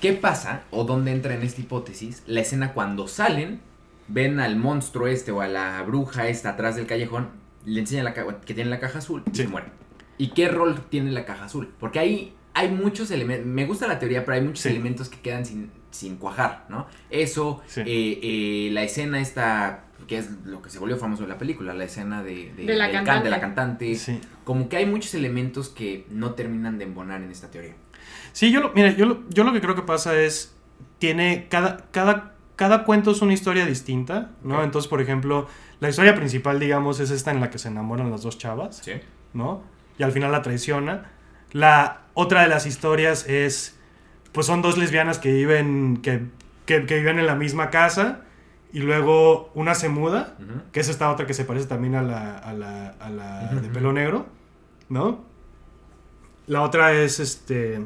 ¿Qué 0.00 0.12
pasa 0.12 0.62
o 0.70 0.84
dónde 0.84 1.12
entra 1.12 1.34
en 1.34 1.42
esta 1.42 1.60
hipótesis 1.60 2.22
la 2.26 2.40
escena 2.40 2.72
cuando 2.72 3.06
salen, 3.06 3.60
ven 4.08 4.40
al 4.40 4.56
monstruo 4.56 5.06
este 5.06 5.30
o 5.30 5.40
a 5.40 5.46
la 5.46 5.80
bruja 5.82 6.26
esta 6.28 6.50
atrás 6.50 6.74
del 6.74 6.86
callejón, 6.86 7.28
le 7.64 7.80
enseñan 7.80 8.04
la 8.04 8.14
que 8.14 8.54
tiene 8.54 8.70
la 8.70 8.80
caja 8.80 8.98
azul 8.98 9.22
y 9.26 9.30
Sí. 9.36 9.42
se 9.42 9.48
mueren? 9.48 9.70
¿Y 10.18 10.28
qué 10.30 10.48
rol 10.48 10.80
tiene 10.88 11.10
la 11.10 11.24
caja 11.24 11.46
azul? 11.46 11.72
Porque 11.80 11.98
ahí 11.98 12.34
hay 12.54 12.70
muchos 12.70 13.10
elementos, 13.10 13.46
me 13.46 13.64
gusta 13.66 13.86
la 13.86 13.98
teoría, 13.98 14.24
pero 14.24 14.36
hay 14.36 14.42
muchos 14.42 14.60
Sí. 14.62 14.68
elementos 14.68 15.08
que 15.08 15.18
quedan 15.20 15.44
sin, 15.46 15.70
sin 15.90 16.16
cuajar, 16.16 16.66
¿no? 16.68 16.86
Eso, 17.10 17.62
Sí. 17.66 17.80
eh, 17.80 18.20
eh, 18.22 18.70
la 18.72 18.82
escena 18.82 19.20
esta, 19.20 19.84
que 20.06 20.18
es 20.18 20.30
lo 20.44 20.60
que 20.60 20.68
se 20.70 20.78
volvió 20.78 20.96
famoso 20.96 21.22
en 21.22 21.28
la 21.30 21.38
película, 21.38 21.72
la 21.74 21.84
escena 21.84 22.22
de, 22.22 22.52
De 22.54 22.74
la 22.74 22.86
can- 22.90 23.04
cantante. 23.04 23.24
de 23.24 23.30
la 23.30 23.40
cantante. 23.40 23.94
Sí. 23.94 24.20
Como 24.44 24.68
que 24.68 24.76
hay 24.76 24.86
muchos 24.86 25.14
elementos 25.14 25.68
que 25.70 26.06
no 26.10 26.32
terminan 26.34 26.78
de 26.78 26.84
embonar 26.84 27.22
en 27.22 27.30
esta 27.30 27.50
teoría. 27.50 27.74
Sí, 28.32 28.50
yo 28.50 28.60
lo, 28.60 28.72
mira, 28.74 28.90
yo 28.96 29.06
lo, 29.06 29.22
yo 29.30 29.44
lo 29.44 29.52
que 29.52 29.60
creo 29.60 29.74
que 29.74 29.82
pasa 29.82 30.20
es, 30.20 30.54
tiene, 30.98 31.46
cada, 31.48 31.86
cada, 31.90 32.34
cada 32.56 32.84
cuento 32.84 33.10
es 33.12 33.22
una 33.22 33.32
historia 33.32 33.64
distinta, 33.66 34.30
¿no? 34.42 34.62
Entonces, 34.62 34.88
por 34.88 35.00
ejemplo, 35.00 35.46
la 35.82 35.88
historia 35.88 36.14
principal, 36.14 36.60
digamos, 36.60 37.00
es 37.00 37.10
esta 37.10 37.32
en 37.32 37.40
la 37.40 37.50
que 37.50 37.58
se 37.58 37.66
enamoran 37.66 38.08
las 38.12 38.22
dos 38.22 38.38
chavas, 38.38 38.76
Sí. 38.84 38.92
¿no? 39.34 39.62
Y 39.98 40.04
al 40.04 40.12
final 40.12 40.30
la 40.30 40.40
traiciona. 40.40 41.10
La 41.50 42.02
otra 42.14 42.42
de 42.42 42.48
las 42.48 42.66
historias 42.66 43.28
es, 43.28 43.76
pues 44.30 44.46
son 44.46 44.62
dos 44.62 44.78
lesbianas 44.78 45.18
que 45.18 45.32
viven, 45.32 45.96
que, 46.00 46.26
que, 46.66 46.86
que 46.86 46.98
viven 47.00 47.18
en 47.18 47.26
la 47.26 47.34
misma 47.34 47.70
casa 47.70 48.20
y 48.72 48.78
luego 48.78 49.50
una 49.54 49.74
se 49.74 49.88
muda, 49.88 50.36
que 50.70 50.78
es 50.78 50.88
esta 50.88 51.10
otra 51.10 51.26
que 51.26 51.34
se 51.34 51.44
parece 51.44 51.66
también 51.66 51.96
a 51.96 52.02
la, 52.02 52.38
a 52.38 52.52
la, 52.52 52.90
a 53.00 53.10
la 53.10 53.48
de 53.48 53.68
pelo 53.68 53.92
negro, 53.92 54.26
¿no? 54.88 55.24
La 56.46 56.62
otra 56.62 56.92
es 56.92 57.18
este... 57.18 57.84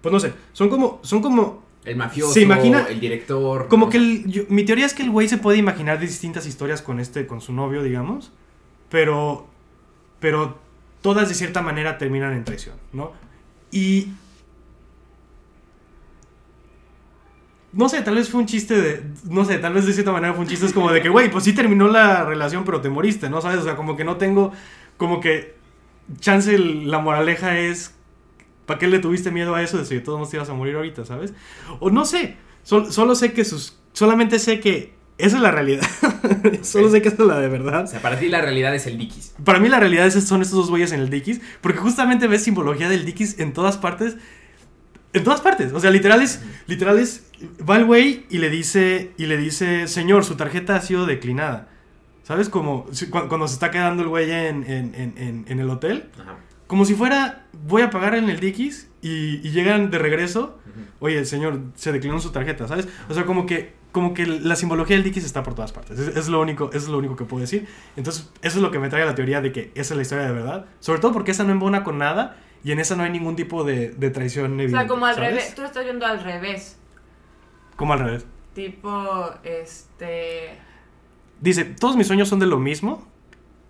Pues 0.00 0.12
no 0.12 0.20
sé, 0.20 0.32
son 0.52 0.68
como, 0.68 1.00
son 1.02 1.20
como 1.22 1.63
El 1.84 1.96
mafioso, 1.96 2.32
Se 2.32 2.40
imagina- 2.40 2.86
el 2.88 2.98
director. 2.98 3.68
como 3.68 3.86
¿no? 3.86 3.90
que 3.90 3.98
el- 3.98 4.24
yo- 4.26 4.44
mi 4.48 4.64
teoría 4.64 4.86
es 4.86 4.94
que 4.94 5.02
el 5.02 5.10
güey 5.10 5.28
se 5.28 5.36
puede 5.38 5.58
imaginar 5.58 5.98
distintas 5.98 6.46
historias 6.46 6.80
con 6.82 6.98
este, 7.00 7.26
con 7.26 7.40
su 7.40 7.52
novio, 7.52 7.82
digamos, 7.82 8.32
pero, 8.88 9.46
pero 10.18 10.58
todas 11.02 11.28
de 11.28 11.34
cierta 11.34 11.60
manera 11.60 11.98
terminan 11.98 12.32
en 12.32 12.44
traición, 12.44 12.76
¿no? 12.92 13.12
Y 13.70 14.08
no 17.72 17.88
sé, 17.88 18.02
tal 18.02 18.14
vez 18.14 18.28
fue 18.30 18.40
un 18.40 18.46
chiste 18.46 18.80
de, 18.80 19.02
no 19.28 19.44
sé, 19.44 19.58
tal 19.58 19.72
vez 19.74 19.84
de 19.84 19.92
cierta 19.92 20.12
manera 20.12 20.32
fue 20.32 20.42
un 20.44 20.48
chiste 20.48 20.64
es 20.66 20.72
como 20.72 20.92
de 20.92 21.02
que, 21.02 21.08
güey, 21.08 21.28
pues 21.30 21.42
sí 21.44 21.52
terminó 21.52 21.88
la 21.88 22.24
relación, 22.24 22.64
pero 22.64 22.80
te 22.80 22.88
moriste, 22.88 23.28
¿no? 23.28 23.40
¿Sabes? 23.40 23.58
O 23.58 23.64
sea, 23.64 23.74
como 23.74 23.96
que 23.96 24.04
no 24.04 24.16
tengo, 24.16 24.52
como 24.96 25.20
que 25.20 25.54
chance 26.20 26.56
la 26.58 27.00
moraleja 27.00 27.58
es 27.58 27.93
¿Para 28.66 28.78
qué 28.78 28.86
le 28.86 28.98
tuviste 28.98 29.30
miedo 29.30 29.54
a 29.54 29.62
eso 29.62 29.78
de 29.78 29.84
si 29.84 29.94
de 29.94 30.00
todos 30.00 30.18
modos 30.18 30.30
te 30.30 30.36
ibas 30.36 30.48
a 30.48 30.54
morir 30.54 30.76
ahorita, 30.76 31.04
¿sabes? 31.04 31.34
O 31.80 31.90
no 31.90 32.04
sé, 32.04 32.36
sol- 32.62 32.92
solo 32.92 33.14
sé 33.14 33.32
que 33.32 33.44
sus... 33.44 33.78
Solamente 33.92 34.38
sé 34.38 34.58
que 34.60 34.94
esa 35.18 35.36
es 35.36 35.42
la 35.42 35.50
realidad. 35.52 35.86
solo 36.62 36.90
sé 36.90 37.00
que 37.02 37.08
esa 37.08 37.22
es 37.22 37.28
la 37.28 37.38
de 37.38 37.46
O 37.46 37.50
verdad. 37.50 37.86
sea, 37.86 38.00
para 38.00 38.18
ti 38.18 38.28
la 38.28 38.40
realidad 38.40 38.74
es 38.74 38.86
el 38.86 38.98
Dickies. 38.98 39.34
Para 39.44 39.60
mí 39.60 39.68
la 39.68 39.78
realidad 39.78 40.06
es, 40.06 40.14
son 40.26 40.42
estos 40.42 40.56
dos 40.56 40.70
güeyes 40.70 40.90
en 40.92 41.00
el 41.00 41.10
Dickies, 41.10 41.40
porque 41.60 41.78
justamente 41.78 42.26
ves 42.26 42.42
simbología 42.42 42.88
del 42.88 43.04
Dickies 43.04 43.38
en 43.38 43.52
todas 43.52 43.76
partes. 43.78 44.16
En 45.12 45.22
todas 45.22 45.40
partes. 45.40 45.72
O 45.72 45.78
sea, 45.78 45.90
literal 45.92 46.20
es, 46.22 46.42
literal 46.66 46.98
es, 46.98 47.24
va 47.68 47.76
el 47.76 47.84
güey 47.84 48.26
y 48.30 48.38
le 48.38 48.50
dice, 48.50 49.12
y 49.16 49.26
le 49.26 49.36
dice, 49.36 49.86
señor, 49.86 50.24
su 50.24 50.34
tarjeta 50.34 50.74
ha 50.74 50.80
sido 50.80 51.06
declinada. 51.06 51.68
¿Sabes? 52.24 52.48
Como 52.48 52.86
cuando 53.28 53.46
se 53.46 53.54
está 53.54 53.70
quedando 53.70 54.02
el 54.02 54.08
güey 54.08 54.28
en, 54.30 54.64
en- 54.64 54.94
en- 54.96 55.14
en- 55.18 55.44
en 55.46 55.60
el 55.60 55.70
hotel. 55.70 56.08
Ajá. 56.20 56.36
Como 56.74 56.84
si 56.84 56.96
fuera, 56.96 57.46
voy 57.52 57.82
a 57.82 57.90
pagar 57.90 58.16
en 58.16 58.28
el 58.28 58.40
Dickies 58.40 58.90
y, 59.00 59.36
y 59.46 59.52
llegan 59.52 59.92
de 59.92 59.98
regreso. 60.00 60.58
Oye, 60.98 61.16
el 61.16 61.24
señor 61.24 61.60
se 61.76 61.92
declinó 61.92 62.18
su 62.18 62.32
tarjeta, 62.32 62.66
¿sabes? 62.66 62.88
O 63.08 63.14
sea, 63.14 63.26
como 63.26 63.46
que, 63.46 63.74
como 63.92 64.12
que 64.12 64.26
la 64.26 64.56
simbología 64.56 64.96
del 64.96 65.04
Dickies 65.04 65.24
está 65.24 65.44
por 65.44 65.54
todas 65.54 65.70
partes. 65.70 65.96
Es, 66.00 66.16
es 66.16 66.26
lo 66.28 66.40
único, 66.40 66.70
es 66.72 66.88
lo 66.88 66.98
único 66.98 67.14
que 67.14 67.26
puedo 67.26 67.42
decir. 67.42 67.68
Entonces, 67.96 68.28
eso 68.42 68.56
es 68.58 68.60
lo 68.60 68.72
que 68.72 68.80
me 68.80 68.88
trae 68.88 69.02
a 69.04 69.06
la 69.06 69.14
teoría 69.14 69.40
de 69.40 69.52
que 69.52 69.70
esa 69.76 69.94
es 69.94 69.96
la 69.96 70.02
historia 70.02 70.24
de 70.26 70.32
verdad. 70.32 70.66
Sobre 70.80 70.98
todo 70.98 71.12
porque 71.12 71.30
esa 71.30 71.44
no 71.44 71.52
embona 71.52 71.84
con 71.84 71.96
nada 71.98 72.38
y 72.64 72.72
en 72.72 72.80
esa 72.80 72.96
no 72.96 73.04
hay 73.04 73.12
ningún 73.12 73.36
tipo 73.36 73.62
de, 73.62 73.90
de 73.90 74.10
traición 74.10 74.50
O 74.50 74.54
evidente. 74.54 74.76
sea, 74.76 74.88
como 74.88 75.06
al 75.06 75.14
¿sabes? 75.14 75.30
revés. 75.30 75.54
Tú 75.54 75.60
lo 75.60 75.68
estás 75.68 75.84
viendo 75.84 76.04
al 76.06 76.24
revés. 76.24 76.76
Como 77.76 77.92
al 77.92 78.00
revés. 78.00 78.26
Tipo, 78.52 79.30
este. 79.44 80.58
Dice, 81.40 81.66
todos 81.66 81.94
mis 81.96 82.08
sueños 82.08 82.28
son 82.28 82.40
de 82.40 82.46
lo 82.46 82.58
mismo. 82.58 83.06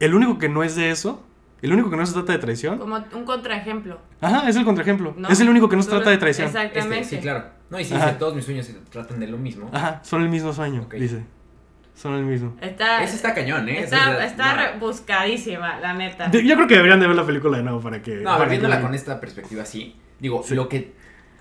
El 0.00 0.14
único 0.14 0.38
que 0.38 0.48
no 0.48 0.62
es 0.64 0.74
de 0.74 0.88
eso, 0.90 1.22
el 1.64 1.72
único 1.72 1.90
que 1.90 1.96
no 1.96 2.06
se 2.06 2.12
trata 2.12 2.32
de 2.32 2.38
traición. 2.38 2.78
Como 2.78 2.96
un 3.14 3.24
contraejemplo. 3.24 4.00
Ajá, 4.20 4.48
es 4.48 4.56
el 4.56 4.64
contraejemplo. 4.64 5.14
¿no? 5.16 5.28
Es 5.28 5.40
el 5.40 5.48
único 5.48 5.68
que 5.68 5.76
no 5.76 5.82
se 5.82 5.90
trata 5.90 6.10
de 6.10 6.18
traición. 6.18 6.46
Exactamente. 6.46 7.00
Este, 7.00 7.16
sí, 7.16 7.22
claro. 7.22 7.44
No, 7.70 7.80
y 7.80 7.84
si 7.84 7.94
dice, 7.94 8.12
todos 8.18 8.34
mis 8.34 8.44
sueños 8.44 8.66
se 8.66 8.74
tratan 8.74 9.18
de 9.20 9.26
lo 9.26 9.38
mismo. 9.38 9.70
Ajá, 9.72 10.00
son 10.04 10.22
el 10.22 10.28
mismo 10.28 10.52
sueño, 10.52 10.82
Ok. 10.82 10.94
dice. 10.94 11.24
Son 11.94 12.12
el 12.14 12.24
mismo. 12.24 12.56
Está, 12.60 13.02
Ese 13.04 13.14
está 13.16 13.32
cañón, 13.34 13.68
¿eh? 13.68 13.80
Está, 13.84 14.10
es 14.12 14.18
la- 14.18 14.24
está 14.26 14.72
no. 14.74 14.80
buscadísima, 14.80 15.78
la 15.78 15.94
neta. 15.94 16.28
De- 16.28 16.44
yo 16.44 16.54
creo 16.56 16.66
que 16.66 16.74
deberían 16.74 16.98
de 16.98 17.06
ver 17.06 17.14
la 17.16 17.24
película 17.24 17.56
de 17.56 17.62
nuevo 17.62 17.80
para 17.80 18.02
que... 18.02 18.16
No, 18.16 18.36
para 18.36 18.46
viéndola 18.50 18.76
que- 18.78 18.82
con 18.82 18.94
esta 18.94 19.20
perspectiva 19.20 19.62
así, 19.62 19.94
digo, 20.18 20.42
Sí. 20.42 20.54
lo 20.56 20.68
que... 20.68 20.92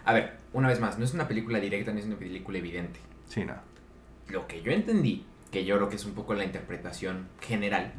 A 0.06 0.14
ver, 0.14 0.38
una 0.54 0.68
vez 0.68 0.80
más, 0.80 1.00
no 1.00 1.06
es 1.06 1.14
una 1.16 1.28
película 1.28 1.60
directa, 1.60 1.92
no 1.92 1.98
es 2.00 2.06
una 2.06 2.18
película 2.18 2.60
evidente. 2.60 3.00
Sí, 3.28 3.44
no. 3.46 3.56
Lo 4.30 4.46
que 4.48 4.62
yo 4.62 4.72
entendí, 4.72 5.26
que 5.52 5.66
yo 5.66 5.76
creo 5.78 5.90
que 5.90 5.96
es 5.96 6.06
un 6.06 6.14
poco 6.14 6.36
la 6.36 6.44
interpretación 6.44 7.30
general, 7.42 7.94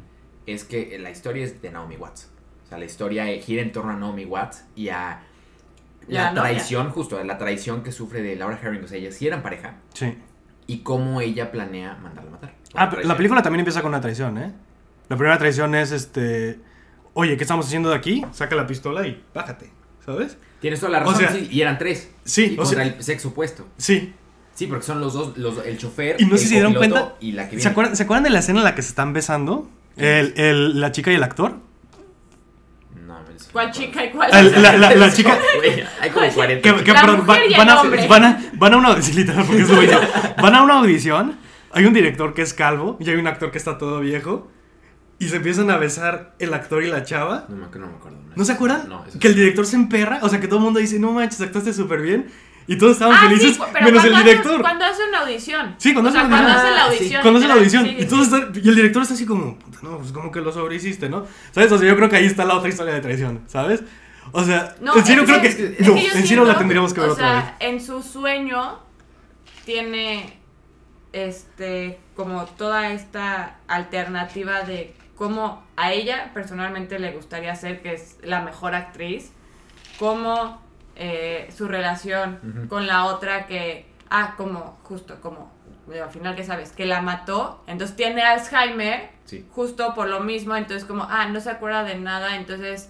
es 0.45 0.63
que 0.63 0.97
la 0.99 1.09
historia 1.11 1.43
es 1.43 1.61
de 1.61 1.71
Naomi 1.71 1.97
Watts. 1.97 2.29
O 2.65 2.67
sea, 2.67 2.77
la 2.77 2.85
historia 2.85 3.25
gira 3.41 3.61
en 3.61 3.71
torno 3.71 3.91
a 3.91 3.95
Naomi 3.95 4.25
Watts 4.25 4.65
y 4.75 4.89
a 4.89 5.21
la, 6.07 6.23
La 6.23 6.29
novia. 6.31 6.41
traición, 6.51 6.89
justo, 6.91 7.17
a 7.17 7.23
la 7.23 7.37
traición 7.37 7.83
que 7.83 7.91
sufre 7.91 8.21
de 8.21 8.35
Laura 8.35 8.59
Herring. 8.61 8.83
O 8.83 8.87
sea, 8.87 8.97
ellas 8.97 9.15
sí 9.15 9.27
eran 9.27 9.41
pareja 9.43 9.75
Sí. 9.93 10.17
y 10.67 10.79
cómo 10.79 11.21
ella 11.21 11.51
planea 11.51 11.95
mandarla 12.01 12.29
a 12.29 12.33
matar. 12.33 12.55
Ah, 12.73 12.89
pero 12.89 13.03
la 13.03 13.15
película 13.15 13.41
también 13.41 13.59
empieza 13.61 13.81
con 13.81 13.89
una 13.89 14.01
traición, 14.01 14.37
¿eh? 14.37 14.51
La 15.09 15.17
primera 15.17 15.37
traición 15.37 15.75
es 15.75 15.91
este... 15.91 16.59
Oye, 17.13 17.37
¿qué 17.37 17.43
estamos 17.43 17.67
haciendo 17.67 17.89
de 17.89 17.95
aquí? 17.95 18.25
Saca 18.33 18.55
la 18.55 18.67
pistola 18.67 19.07
y 19.07 19.23
bájate, 19.33 19.71
¿sabes? 20.05 20.37
Tienes 20.59 20.79
toda 20.79 20.91
la 20.91 20.97
O 20.99 21.11
razón, 21.11 21.19
sea, 21.19 21.31
sí, 21.31 21.47
y 21.51 21.61
eran 21.61 21.77
tres. 21.77 22.11
sí, 22.25 22.47
y 22.51 22.53
o 22.55 22.63
contra 22.63 22.83
sea- 22.83 22.93
el 22.95 23.03
sexo 23.03 23.29
opuesto. 23.29 23.65
Sí. 23.77 24.13
Sí, 24.55 24.67
porque 24.67 24.83
son 24.85 24.99
los 25.01 25.13
dos, 25.13 25.37
los, 25.37 25.65
el 25.65 25.77
chofer, 25.77 26.15
Y 26.19 26.25
no 26.25 26.31
sé 26.31 26.35
el 26.35 26.39
si 26.39 26.47
se 26.47 26.53
dieron 26.55 26.73
cuenta... 26.73 27.15
y 27.19 27.33
la 27.33 27.43
que 27.43 27.51
viene. 27.51 27.61
¿Se 27.63 27.67
acuerdan, 27.69 27.95
¿Se 27.95 28.03
acuerdan 28.03 28.23
de 28.23 28.29
la 28.31 28.39
escena 28.39 28.59
en 28.59 28.65
la 28.65 28.73
que 28.75 28.81
se 28.81 28.89
están 28.89 29.13
besando? 29.13 29.69
El, 29.97 30.33
el- 30.37 30.79
la 30.81 30.91
chica 30.91 31.11
y 31.11 31.15
el 31.15 31.23
actor. 31.23 31.57
No, 33.05 33.19
me. 33.21 33.35
¿Cuál 33.51 33.71
chica 33.71 34.03
y 34.05 34.11
cuál? 34.11 34.33
El- 34.33 34.61
la, 34.61 34.77
la- 34.77 34.95
la 34.95 35.13
chica... 35.13 35.37
Hay 36.01 36.09
como 36.09 36.27
40. 36.33 36.61
Que, 36.83 36.93
perdón, 36.93 37.25
van, 37.25 37.39
a, 37.69 37.83
van, 38.07 38.23
a, 38.25 38.41
van 38.53 38.73
a 38.73 38.77
una 38.77 38.87
audición, 38.93 39.27
porque 39.47 39.61
es. 39.61 39.69
Van 40.41 40.55
a 40.55 40.63
una 40.63 40.79
audición, 40.79 41.37
hay 41.71 41.85
un 41.85 41.93
director 41.93 42.33
que 42.33 42.41
es 42.41 42.53
calvo 42.53 42.97
y 42.99 43.09
hay 43.09 43.15
un 43.15 43.27
actor 43.27 43.51
que 43.51 43.57
está 43.57 43.77
todo 43.77 43.99
viejo 44.01 44.49
y 45.17 45.29
se 45.29 45.37
empiezan 45.37 45.69
a 45.71 45.77
besar 45.77 46.35
el 46.39 46.53
actor 46.53 46.83
y 46.83 46.87
la 46.87 47.03
chava. 47.03 47.45
No, 47.47 47.55
me- 47.55 47.79
no 47.79 47.87
me 47.87 47.95
acuerdo. 47.95 48.17
¿No 48.35 48.43
se 48.43 48.51
acuerdan? 48.51 48.89
No, 48.89 49.05
que 49.17 49.27
el 49.29 49.35
director 49.35 49.65
se 49.65 49.77
emperra, 49.77 50.19
o 50.21 50.27
sea, 50.27 50.41
que 50.41 50.47
todo 50.47 50.59
el 50.59 50.65
mundo 50.65 50.79
dice, 50.81 50.99
no 50.99 51.11
manches, 51.13 51.39
actuaste 51.39 51.71
súper 51.73 52.01
bien. 52.01 52.27
Y 52.67 52.77
todos 52.77 52.93
estaban 52.93 53.15
Ah, 53.15 53.27
felices, 53.29 53.55
sí, 53.55 53.61
pero 53.73 53.85
menos 53.85 54.03
el 54.05 54.15
director. 54.17 54.53
Hace, 54.53 54.61
cuando 54.61 54.85
hace 54.85 55.01
una 55.07 55.19
audición. 55.19 55.75
Sí, 55.77 55.93
cuando 55.93 56.09
O 56.09 56.13
sea, 56.13 56.21
hace 56.23 56.71
la 56.71 56.85
audición. 56.85 57.21
Cuando 57.21 57.37
hace 57.39 57.47
la 57.47 57.53
audición, 57.55 57.85
y, 57.87 58.05
todos 58.05 58.23
están- 58.25 58.51
y 58.55 58.67
el 58.69 58.75
director 58.75 59.01
está 59.03 59.13
así 59.13 59.25
como, 59.25 59.57
puta, 59.59 59.79
no, 59.83 59.97
pues 59.99 60.11
como 60.11 60.31
que 60.31 60.41
lo 60.41 60.51
sobrehiciste, 60.51 61.07
¿no? 61.09 61.25
¿Sabes? 61.51 61.71
O 61.71 61.77
sea, 61.77 61.87
yo 61.87 61.95
creo 61.95 62.09
que 62.09 62.15
ahí 62.15 62.25
está 62.25 62.43
la 62.45 62.55
otra 62.55 62.69
historia 62.69 62.93
de 62.95 63.01
traición, 63.01 63.43
¿sabes? 63.47 63.83
O 64.31 64.43
sea, 64.43 64.75
No, 64.81 64.95
en 64.97 65.05
serio 65.05 65.25
creo 65.25 65.41
que, 65.41 65.47
es 65.47 65.59
no, 65.87 65.93
en 65.95 66.01
serio 66.01 66.25
siento, 66.25 66.45
la 66.45 66.57
tendríamos 66.57 66.93
que 66.93 67.01
ver 67.01 67.09
o 67.11 67.13
otra 67.13 67.33
vez. 67.35 67.43
sea, 67.43 67.55
en 67.59 67.79
su 67.79 68.01
sueño 68.01 68.79
tiene 69.65 70.39
este 71.13 71.99
como 72.15 72.45
toda 72.45 72.91
esta 72.91 73.57
alternativa 73.67 74.61
de 74.63 74.95
cómo 75.15 75.63
a 75.77 75.91
ella 75.93 76.31
personalmente 76.33 76.99
le 76.99 77.11
gustaría 77.11 77.55
ser 77.55 77.81
que 77.81 77.93
es 77.93 78.17
la 78.23 78.41
mejor 78.41 78.73
actriz, 78.75 79.31
cómo 79.99 80.61
eh, 80.95 81.49
su 81.55 81.67
relación 81.67 82.67
con 82.69 82.87
la 82.87 83.05
otra 83.05 83.45
que 83.47 83.85
ah 84.09 84.35
como 84.37 84.77
justo 84.83 85.19
como 85.21 85.53
al 85.91 86.09
final 86.09 86.35
que 86.35 86.43
sabes 86.43 86.71
que 86.71 86.85
la 86.85 87.01
mató, 87.01 87.63
entonces 87.67 87.95
tiene 87.95 88.23
Alzheimer 88.23 89.09
Sí. 89.25 89.45
justo 89.51 89.93
por 89.95 90.07
lo 90.07 90.19
mismo, 90.19 90.55
entonces 90.55 90.85
como, 90.85 91.03
ah, 91.09 91.27
no 91.29 91.39
se 91.41 91.49
acuerda 91.49 91.83
de 91.83 91.95
nada, 91.95 92.35
entonces 92.35 92.89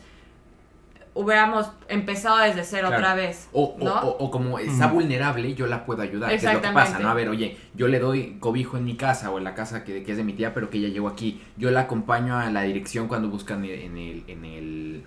hubiéramos 1.14 1.72
empezado 1.88 2.38
desde 2.40 2.64
cero 2.66 2.88
Claro. 2.90 3.02
otra 3.04 3.16
vez, 3.16 3.48
O, 3.54 3.76
¿no? 3.80 3.94
o- 4.02 4.18
o 4.26 4.32
como 4.32 4.60
está 4.60 4.88
vulnerable, 4.88 5.54
yo 5.56 5.66
la 5.66 5.86
puedo 5.86 6.02
ayudar. 6.02 6.30
Que 6.30 6.36
es 6.36 6.44
lo 6.44 6.62
que 6.62 6.68
pasa, 6.70 7.00
¿no? 7.00 7.10
A 7.10 7.14
ver, 7.14 7.30
oye, 7.30 7.58
yo 7.74 7.88
le 7.88 8.00
doy 8.00 8.38
cobijo 8.42 8.76
en 8.78 8.84
mi 8.84 8.98
casa 8.98 9.32
o 9.32 9.38
en 9.38 9.46
la 9.46 9.56
casa 9.56 9.86
que, 9.86 10.04
que 10.04 10.12
es 10.12 10.18
de 10.18 10.26
mi 10.26 10.34
tía, 10.34 10.54
pero 10.54 10.70
que 10.70 10.78
ella 10.78 10.90
llegó 10.90 11.08
aquí. 11.08 11.42
Yo 11.56 11.72
la 11.72 11.82
acompaño 11.82 12.38
a 12.38 12.50
la 12.50 12.64
dirección 12.64 13.08
cuando 13.08 13.30
buscan 13.30 13.64
en 13.64 13.98
el, 13.98 14.24
en 14.28 14.44
el, 14.46 15.04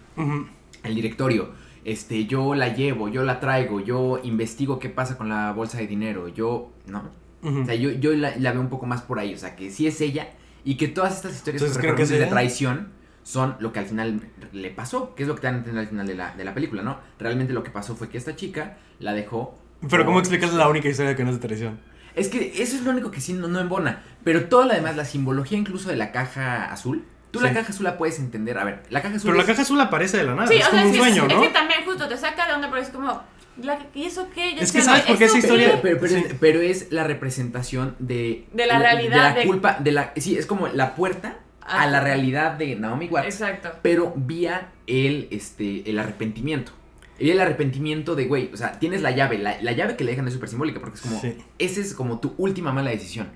el 0.82 0.94
directorio. 0.94 1.51
Este, 1.89 2.26
yo 2.26 2.55
la 2.55 2.74
llevo, 2.74 3.09
yo 3.09 3.22
la 3.24 3.41
traigo, 3.41 3.80
yo 3.80 4.20
investigo 4.22 4.78
qué 4.78 4.91
pasa 4.91 5.16
con 5.16 5.28
la 5.30 5.53
bolsa 5.53 5.78
de 5.78 5.86
dinero. 5.86 6.28
Yo, 6.28 6.72
no. 6.86 7.14
O 7.62 7.64
sea, 7.64 7.74
yo, 7.74 7.91
yo 7.93 8.12
la, 8.14 8.36
la 8.36 8.53
veo 8.53 8.61
un 8.61 8.68
poco 8.68 8.86
más 8.86 9.03
por 9.03 9.18
ahí. 9.18 9.32
O 9.34 9.39
sea, 9.39 9.57
que 9.57 9.70
sí 9.70 9.86
es 9.86 10.01
ella 10.03 10.28
y 10.64 10.76
que 10.76 10.89
todas 10.89 11.16
estas 11.16 11.34
historias 11.34 11.62
Entonces, 11.62 11.78
¿creen 11.78 11.95
que 11.97 12.05
de 12.05 12.16
ella? 12.16 12.28
traición 12.28 12.93
son 13.22 13.57
lo 13.61 13.72
que 13.72 13.78
al 13.80 13.86
final 13.86 14.20
le 14.53 14.70
pasó. 14.70 15.14
Que 15.14 15.22
es 15.22 15.28
lo 15.28 15.34
que 15.34 15.41
te 15.43 15.47
dan 15.47 15.55
a 15.57 15.59
entender 15.59 15.80
al 15.80 15.89
final 15.89 16.07
de 16.07 16.14
la, 16.14 16.34
de 16.36 16.45
la 16.45 16.55
película, 16.55 16.82
¿no? 16.82 16.99
Realmente 17.18 17.53
lo 17.55 17.62
que 17.62 17.70
pasó 17.70 17.97
fue 17.97 18.09
que 18.11 18.18
esta 18.18 18.36
chica 18.36 18.78
la 18.99 19.14
dejó. 19.14 19.59
Pero 19.89 20.05
¿cómo 20.05 20.18
explicas 20.18 20.53
la 20.53 20.68
única 20.68 20.89
historia 20.89 21.16
que 21.16 21.24
no 21.24 21.30
es 21.30 21.36
de 21.41 21.47
traición? 21.47 21.80
Es 22.14 22.28
que 22.28 22.62
eso 22.62 22.76
es 22.76 22.82
lo 22.82 22.91
único 22.91 23.11
que 23.11 23.20
sí 23.20 23.32
no, 23.32 23.49
no 23.49 23.61
embona. 23.61 24.03
Pero 24.24 24.49
todo 24.49 24.64
lo 24.66 24.74
demás, 24.74 24.97
la 24.97 25.05
simbología 25.05 25.59
incluso 25.59 25.89
de 25.91 25.97
la 25.97 26.12
caja 26.12 26.70
azul. 26.72 27.05
Tú 27.30 27.40
la 27.40 27.52
caja 27.52 27.70
azul 27.72 27.84
la 27.84 27.98
puedes 27.98 28.18
entender. 28.18 28.58
A 28.58 28.64
ver, 28.64 28.82
la 28.90 29.02
caja 29.02 29.16
azul. 29.16 29.30
Pero 29.30 29.38
la 29.42 29.46
caja 29.46 29.62
azul 29.62 29.80
aparece 29.80 30.16
de 30.16 30.24
la 30.24 30.34
nada, 30.34 30.46
sí, 30.48 30.54
es 30.56 30.66
o 30.66 30.70
como 30.70 30.80
sea, 30.82 30.86
un 30.88 30.94
sí, 30.94 30.98
sueño, 31.00 31.26
es, 31.26 31.34
¿no? 31.34 31.42
que 31.42 31.48
también 31.48 31.84
justo 31.84 32.08
te 32.08 32.16
saca 32.16 32.46
de 32.46 32.54
onda, 32.54 32.68
pero 32.70 32.80
es 32.82 32.88
como, 32.90 33.22
la- 33.62 33.78
¿y 33.94 34.04
eso 34.04 34.28
qué? 34.34 34.54
Yo 34.54 34.60
Es 34.62 34.72
que 34.72 34.80
¿sabes 34.80 35.02
por 35.02 35.18
qué 35.18 35.24
¿eso 35.24 35.36
esa 35.36 35.46
historia- 35.46 35.80
Pero, 35.82 35.98
pero, 36.00 36.12
Sí. 36.14 36.24
es, 36.26 36.34
pero 36.40 36.60
es 36.60 36.92
la 36.92 37.04
representación 37.04 37.96
de... 37.98 38.46
De 38.52 38.66
la 38.66 38.78
realidad 38.78 39.10
De 39.10 39.16
la 39.16 39.34
de- 39.34 39.46
culpa, 39.46 39.76
de 39.80 39.92
la... 39.92 40.12
Sí, 40.16 40.36
es 40.38 40.46
como 40.46 40.68
la 40.68 40.94
puerta 40.94 41.38
a 41.60 41.80
Ajá. 41.82 41.86
la 41.88 42.00
realidad 42.00 42.52
de 42.52 42.76
Naomi 42.76 43.08
Watts. 43.08 43.26
Exacto. 43.26 43.70
Pero 43.82 44.14
vía 44.16 44.70
el, 44.86 45.28
este, 45.30 45.88
el 45.90 45.98
arrepentimiento. 45.98 46.72
Y 47.18 47.30
el 47.30 47.40
arrepentimiento 47.40 48.14
de, 48.14 48.26
güey, 48.26 48.48
o 48.54 48.56
sea, 48.56 48.78
tienes 48.78 49.02
la 49.02 49.10
llave, 49.10 49.38
la, 49.38 49.60
la 49.60 49.72
llave 49.72 49.96
que 49.96 50.04
le 50.04 50.12
dejan 50.12 50.26
es 50.28 50.34
súper 50.34 50.48
simbólica 50.48 50.78
porque 50.80 50.94
es 50.96 51.02
como, 51.02 51.20
Sí. 51.20 51.36
esa 51.58 51.80
es 51.80 51.92
como 51.92 52.20
tu 52.20 52.32
última 52.38 52.72
mala 52.72 52.90
decisión, 52.90 53.28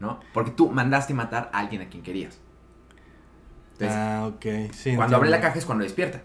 ¿no? 0.00 0.18
Porque 0.34 0.50
tú 0.50 0.70
mandaste 0.70 1.14
matar 1.14 1.48
a 1.52 1.60
alguien 1.60 1.80
a 1.82 1.88
quien 1.88 2.02
querías. 2.02 2.40
Entonces, 3.80 3.96
ah, 3.96 4.26
ok. 4.26 4.72
Sí, 4.74 4.96
cuando 4.96 5.16
abre 5.16 5.30
la 5.30 5.40
caja 5.40 5.58
es 5.58 5.64
cuando 5.64 5.84
despierta, 5.84 6.22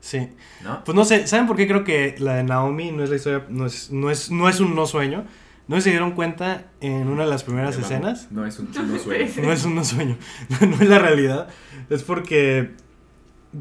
Sí. 0.00 0.28
¿no? 0.64 0.82
Pues 0.84 0.94
no 0.96 1.04
sé, 1.04 1.26
¿saben 1.26 1.46
por 1.46 1.56
qué 1.56 1.66
creo 1.68 1.84
que 1.84 2.16
la 2.18 2.34
de 2.34 2.44
Naomi 2.44 2.90
no 2.92 3.04
es 3.04 3.10
la 3.10 3.16
historia, 3.16 3.44
no 3.48 3.66
es, 3.66 3.90
no 3.90 4.10
es, 4.10 4.30
no 4.30 4.48
es 4.48 4.60
un 4.60 4.74
no 4.74 4.86
sueño? 4.86 5.24
No 5.68 5.80
se 5.80 5.90
dieron 5.90 6.12
cuenta 6.12 6.66
en 6.80 7.08
una 7.08 7.24
de 7.24 7.30
las 7.30 7.44
primeras 7.44 7.76
escenas. 7.78 8.28
No 8.32 8.44
es 8.46 8.58
un 8.58 8.66
no 8.72 8.98
sueño. 8.98 9.30
No 9.42 9.52
es 9.52 9.64
un 9.64 9.74
no 9.76 9.84
sueño, 9.84 10.16
no 10.60 10.76
es 10.76 10.88
la 10.88 10.98
realidad. 10.98 11.48
Es 11.88 12.02
porque, 12.02 12.72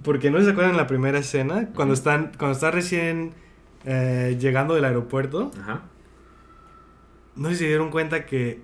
porque 0.04 0.32
no 0.32 0.42
se 0.42 0.50
acuerdan 0.50 0.72
en 0.72 0.78
la 0.78 0.88
primera 0.88 1.20
escena, 1.20 1.70
cuando 1.76 1.94
están, 1.94 2.32
cuando 2.38 2.54
está 2.56 2.72
recién 2.72 3.34
eh, 3.86 4.38
llegando 4.40 4.74
del 4.76 4.86
aeropuerto, 4.86 5.52
Ajá. 5.62 5.82
no 7.36 7.54
se 7.54 7.66
dieron 7.68 7.92
cuenta 7.92 8.26
que 8.26 8.62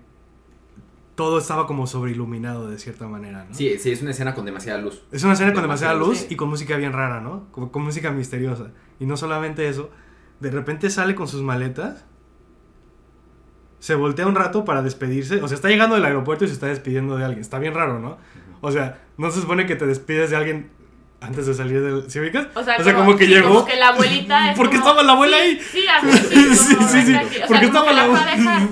todo 1.17 1.39
estaba 1.39 1.65
como 1.65 1.87
sobreiluminado 1.87 2.69
de 2.69 2.77
cierta 2.77 3.07
manera, 3.07 3.43
¿no? 3.49 3.55
Sí, 3.55 3.79
sí, 3.79 3.91
es 3.91 4.03
una 4.03 4.11
escena 4.11 4.35
con 4.35 4.45
demasiada 4.45 4.79
luz. 4.79 5.01
Es 5.11 5.23
una 5.23 5.33
escena 5.33 5.51
con 5.51 5.63
Demasiada 5.63 5.93
demasiada 5.93 6.13
luz 6.13 6.21
luz, 6.21 6.31
y 6.31 6.35
con 6.35 6.47
música 6.47 6.77
bien 6.77 6.93
rara, 6.93 7.21
¿no? 7.21 7.47
Como 7.51 7.71
con 7.71 7.81
música 7.81 8.11
misteriosa. 8.11 8.67
Y 8.99 9.07
no 9.07 9.17
solamente 9.17 9.67
eso, 9.67 9.89
de 10.39 10.51
repente 10.51 10.91
sale 10.91 11.15
con 11.15 11.27
sus 11.27 11.41
maletas, 11.41 12.05
se 13.79 13.95
voltea 13.95 14.27
un 14.27 14.35
rato 14.35 14.63
para 14.63 14.83
despedirse, 14.83 15.41
o 15.41 15.47
sea, 15.47 15.55
está 15.55 15.69
llegando 15.69 15.95
del 15.95 16.05
aeropuerto 16.05 16.45
y 16.45 16.49
se 16.49 16.53
está 16.53 16.67
despidiendo 16.67 17.17
de 17.17 17.25
alguien. 17.25 17.41
Está 17.41 17.57
bien 17.57 17.73
raro, 17.73 17.99
¿no? 17.99 18.19
O 18.61 18.71
sea, 18.71 19.01
no 19.17 19.31
se 19.31 19.41
supone 19.41 19.65
que 19.65 19.75
te 19.75 19.87
despides 19.87 20.29
de 20.29 20.35
alguien 20.35 20.69
antes 21.19 21.47
de 21.47 21.55
salir 21.55 21.81
del... 21.81 22.11
¿Sí 22.11 22.19
ubicas? 22.19 22.47
O 22.55 22.63
sea, 22.63 22.77
como, 22.93 23.15
que 23.17 23.25
sí, 23.25 23.31
llegó... 23.33 23.49
Como 23.49 23.65
que 23.65 23.75
la 23.75 23.89
abuelita 23.89 24.51
es 24.51 24.57
Porque 24.57 24.77
como- 24.77 24.89
estaba 24.89 25.03
la 25.03 25.13
abuela 25.13 25.37
sí, 25.37 25.43
ahí. 25.43 25.59
Sí, 25.59 25.85
así 25.87 26.11
sí, 26.11 26.55
sí, 26.55 26.75
como, 26.75 26.87
sí, 26.87 27.01
sí. 27.01 27.15
O 27.15 27.19
sea, 27.19 27.47
porque 27.47 27.71
como 27.71 27.89
estaba 27.89 27.93
la 27.93 28.07
la 28.07 28.09
fue 28.13 28.19
a 28.19 28.35
dejar. 28.35 28.67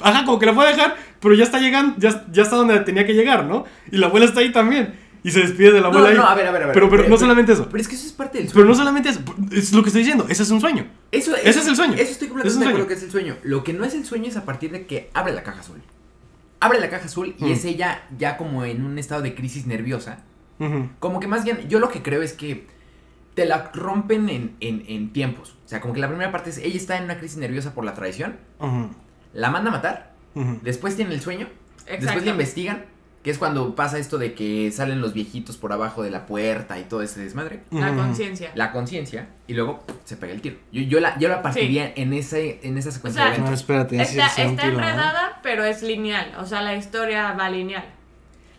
Ajá, 0.02 0.24
como 0.24 0.38
que 0.38 0.46
la 0.46 0.54
fue 0.54 0.66
a 0.66 0.68
dejar, 0.70 0.96
pero 1.24 1.34
ya 1.34 1.42
está 1.42 1.58
llegando, 1.58 1.96
ya, 1.98 2.24
ya 2.30 2.44
está 2.44 2.54
donde 2.54 2.78
tenía 2.80 3.04
que 3.04 3.14
llegar, 3.14 3.46
¿no? 3.46 3.64
Y 3.90 3.96
la 3.96 4.06
abuela 4.06 4.26
está 4.26 4.38
ahí 4.40 4.52
también. 4.52 5.02
Y 5.24 5.30
se 5.30 5.40
despide 5.40 5.72
de 5.72 5.80
la 5.80 5.88
No, 5.88 5.96
abuela 5.96 6.08
ahí. 6.10 6.16
no, 6.16 6.22
a 6.28 6.34
ver, 6.34 6.46
a 6.46 6.50
ver, 6.52 6.62
a 6.62 6.66
ver. 6.66 6.74
Pero, 6.74 6.88
pero 6.90 7.08
no 7.08 7.16
solamente 7.16 7.52
eso. 7.54 7.66
Pero 7.70 7.80
es 7.80 7.88
que 7.88 7.94
eso 7.96 8.06
es 8.06 8.12
parte 8.12 8.38
del 8.38 8.46
Pero 8.46 8.52
sueño. 8.60 8.68
no 8.68 8.74
solamente 8.74 9.08
eso, 9.08 9.20
es 9.50 9.72
lo 9.72 9.82
que 9.82 9.88
estoy 9.88 10.02
diciendo, 10.02 10.26
ese 10.28 10.42
es 10.44 10.50
un 10.50 10.60
sueño. 10.60 10.86
Eso, 11.10 11.34
Ese 11.34 11.58
es 11.60 11.66
el 11.66 11.74
sueño. 11.76 11.94
Eso 11.94 12.12
estoy 12.12 12.28
completamente 12.28 12.48
es 12.48 12.58
de 12.60 12.66
acuerdo 12.66 12.86
que 12.88 12.94
es 12.94 13.02
el 13.02 13.10
sueño. 13.10 13.36
Lo 13.42 13.64
que 13.64 13.72
no 13.72 13.84
es 13.84 13.94
el 13.94 14.04
sueño 14.04 14.28
es 14.28 14.36
a 14.36 14.44
partir 14.44 14.70
de 14.70 14.86
que 14.86 15.10
abre 15.14 15.32
la 15.32 15.42
caja 15.42 15.60
azul. 15.60 15.80
Abre 16.60 16.78
la 16.78 16.90
caja 16.90 17.06
azul 17.06 17.34
y 17.38 17.44
Mm. 17.44 17.52
es 17.52 17.64
ella 17.64 18.02
ya 18.18 18.36
como 18.36 18.64
en 18.64 18.84
un 18.84 18.98
estado 18.98 19.22
de 19.22 19.34
crisis 19.34 19.66
nerviosa. 19.66 20.18
Como 21.00 21.20
que 21.20 21.26
más 21.26 21.42
bien, 21.44 21.68
yo 21.68 21.78
lo 21.80 21.88
que 21.88 22.02
creo 22.02 22.22
es 22.22 22.32
que 22.34 22.66
te 23.34 23.44
la 23.46 23.70
rompen 23.74 24.28
en, 24.28 24.56
en, 24.60 24.84
en 24.88 25.12
tiempos. 25.12 25.56
O 25.64 25.68
sea, 25.68 25.80
como 25.80 25.92
que 25.94 26.00
la 26.00 26.08
primera 26.08 26.30
parte 26.32 26.50
es 26.50 26.58
ella 26.58 26.76
está 26.76 26.96
en 26.98 27.04
una 27.04 27.18
crisis 27.18 27.38
nerviosa 27.38 27.74
por 27.74 27.84
la 27.84 27.92
traición, 27.94 28.36
la 29.32 29.50
manda 29.50 29.70
a 29.70 29.72
matar, 29.72 30.13
Después 30.62 30.96
tiene 30.96 31.14
el 31.14 31.20
sueño, 31.20 31.48
después 31.86 32.24
la 32.24 32.30
investigan, 32.32 32.84
que 33.22 33.30
es 33.30 33.38
cuando 33.38 33.74
pasa 33.74 33.98
esto 33.98 34.18
de 34.18 34.34
que 34.34 34.70
salen 34.70 35.00
los 35.00 35.14
viejitos 35.14 35.56
por 35.56 35.72
abajo 35.72 36.02
de 36.02 36.10
la 36.10 36.26
puerta 36.26 36.78
y 36.78 36.82
todo 36.82 37.00
ese 37.02 37.20
desmadre. 37.20 37.60
La 37.70 37.94
conciencia. 37.94 38.50
La 38.54 38.70
conciencia 38.72 39.28
y 39.46 39.54
luego 39.54 39.82
se 40.04 40.16
pega 40.16 40.34
el 40.34 40.42
tiro. 40.42 40.56
Yo, 40.72 40.82
yo 40.82 41.00
la, 41.00 41.18
yo 41.18 41.28
la 41.28 41.40
partiría 41.40 41.92
en, 41.96 42.12
ese, 42.12 42.60
en 42.62 42.76
esa 42.76 42.90
secuencia 42.90 43.22
O 43.22 43.26
sea, 43.26 43.34
de 43.34 43.40
No, 43.40 43.54
espérate, 43.54 44.00
Está, 44.00 44.26
es 44.26 44.38
un 44.38 44.44
está 44.50 44.62
tiro, 44.64 44.74
¿no? 44.74 44.80
enredada, 44.80 45.40
pero 45.42 45.64
es 45.64 45.82
lineal. 45.82 46.34
O 46.38 46.44
sea, 46.44 46.60
la 46.60 46.74
historia 46.76 47.32
va 47.32 47.48
lineal. 47.48 47.84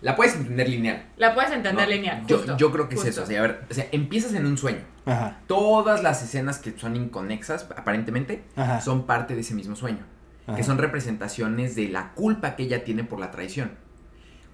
La 0.01 0.15
puedes 0.15 0.35
entender 0.35 0.67
lineal. 0.69 1.03
La 1.17 1.33
puedes 1.35 1.51
entender 1.51 1.87
¿no? 1.87 1.93
lineal. 1.93 2.25
Yo, 2.27 2.37
justo, 2.37 2.57
yo 2.57 2.71
creo 2.71 2.89
que 2.89 2.95
justo. 2.95 3.09
es 3.09 3.15
eso. 3.15 3.23
O 3.23 3.27
sea, 3.27 3.39
a 3.39 3.41
ver, 3.43 3.65
o 3.69 3.73
sea, 3.73 3.87
empiezas 3.91 4.33
en 4.33 4.45
un 4.47 4.57
sueño. 4.57 4.81
Ajá, 5.05 5.37
Todas 5.47 6.01
las 6.01 6.23
escenas 6.23 6.57
que 6.57 6.77
son 6.77 6.95
inconexas, 6.95 7.67
aparentemente, 7.75 8.43
Ajá. 8.55 8.81
son 8.81 9.05
parte 9.05 9.35
de 9.35 9.41
ese 9.41 9.53
mismo 9.53 9.75
sueño. 9.75 9.99
Ajá. 10.47 10.57
Que 10.57 10.63
son 10.63 10.77
representaciones 10.77 11.75
de 11.75 11.87
la 11.89 12.11
culpa 12.13 12.55
que 12.55 12.63
ella 12.63 12.83
tiene 12.83 13.03
por 13.03 13.19
la 13.19 13.31
traición. 13.31 13.71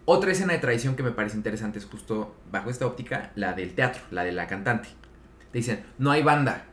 Otra 0.06 0.32
escena 0.32 0.54
de 0.54 0.60
traición 0.60 0.96
que 0.96 1.04
me 1.04 1.12
parece 1.12 1.38
interesante 1.38 1.80
es 1.80 1.86
justo 1.86 2.36
bajo 2.52 2.70
esta 2.70 2.86
óptica, 2.86 3.32
la 3.36 3.54
del 3.54 3.74
teatro, 3.76 4.02
la 4.12 4.24
de 4.24 4.32
la 4.32 4.48
cantante. 4.48 4.90
Te 5.52 5.58
dicen, 5.60 5.84
no 5.98 6.12
hay 6.12 6.24
banda. 6.24 6.66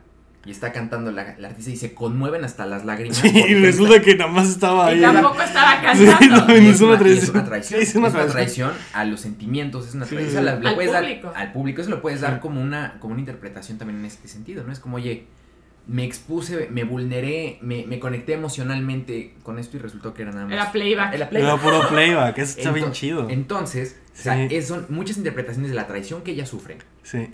Y 0.45 0.51
está 0.51 0.71
cantando 0.71 1.11
la, 1.11 1.35
la 1.37 1.49
artista 1.49 1.69
y 1.69 1.75
se 1.75 1.93
conmueven 1.93 2.45
hasta 2.45 2.65
las 2.65 2.85
lágrimas. 2.85 3.17
Sí, 3.17 3.27
y 3.27 3.55
resulta 3.55 4.01
que 4.01 4.15
nada 4.15 4.31
más 4.31 4.47
estaba 4.47 4.89
Y 4.93 4.95
ahí. 4.95 5.01
tampoco 5.13 5.41
estaba 5.41 5.93
Sí, 5.93 6.05
cantando. 6.05 6.47
no, 6.47 6.57
Y 6.57 6.61
y 6.61 6.67
es, 6.69 6.75
es 6.75 6.81
una 6.81 6.91
y 6.91 6.95
es 6.95 6.99
traición. 7.01 7.35
una 7.35 7.45
traición. 7.45 7.81
Es 7.81 7.95
una 7.95 8.09
traición. 8.09 8.31
traición 8.31 8.71
a 8.93 9.03
los 9.03 9.19
sentimientos, 9.19 9.87
es 9.89 9.95
una 9.95 10.05
Sí, 10.05 10.15
traición. 10.15 10.39
sí. 10.39 10.45
la- 10.45 10.51
Al 10.53 10.75
público. 10.75 10.91
dar 10.93 11.35
al 11.35 11.51
público, 11.51 11.81
eso 11.81 11.89
lo 11.89 12.01
puedes 12.01 12.21
dar 12.21 12.39
como 12.39 12.61
una, 12.61 12.95
como 12.99 13.11
una 13.11 13.19
interpretación 13.19 13.77
también 13.77 13.99
en 13.99 14.05
este 14.05 14.29
sentido, 14.29 14.63
¿no? 14.63 14.71
Es 14.71 14.79
como, 14.79 14.95
oye, 14.95 15.27
me 15.91 16.03
expuse, 16.05 16.67
me 16.69 16.83
vulneré, 16.83 17.57
me, 17.61 17.83
me 17.87 17.99
conecté 17.99 18.33
emocionalmente 18.33 19.33
con 19.41 19.57
esto 19.57 19.77
y 19.77 19.79
resultó 19.79 20.13
que 20.13 20.21
era 20.21 20.31
nada 20.31 20.43
más. 20.45 20.53
Era 20.53 20.71
playback. 20.71 21.07
Era 21.07 21.15
Era 21.15 21.29
playback. 21.29 21.61
puro 21.61 21.87
playback, 21.89 22.37
eso 22.37 22.59
está 22.59 22.71
bien 22.71 22.91
chido. 22.91 23.27
Entonces, 23.29 23.99
o 24.13 24.15
sea, 24.21 24.43
es- 24.43 24.67
son 24.67 24.85
muchas 24.89 25.17
interpretaciones 25.17 25.71
de 25.71 25.75
la 25.75 25.87
traición 25.87 26.21
que 26.21 26.31
ella 26.31 26.45
sufre. 26.45 26.77
Sí. 27.01 27.29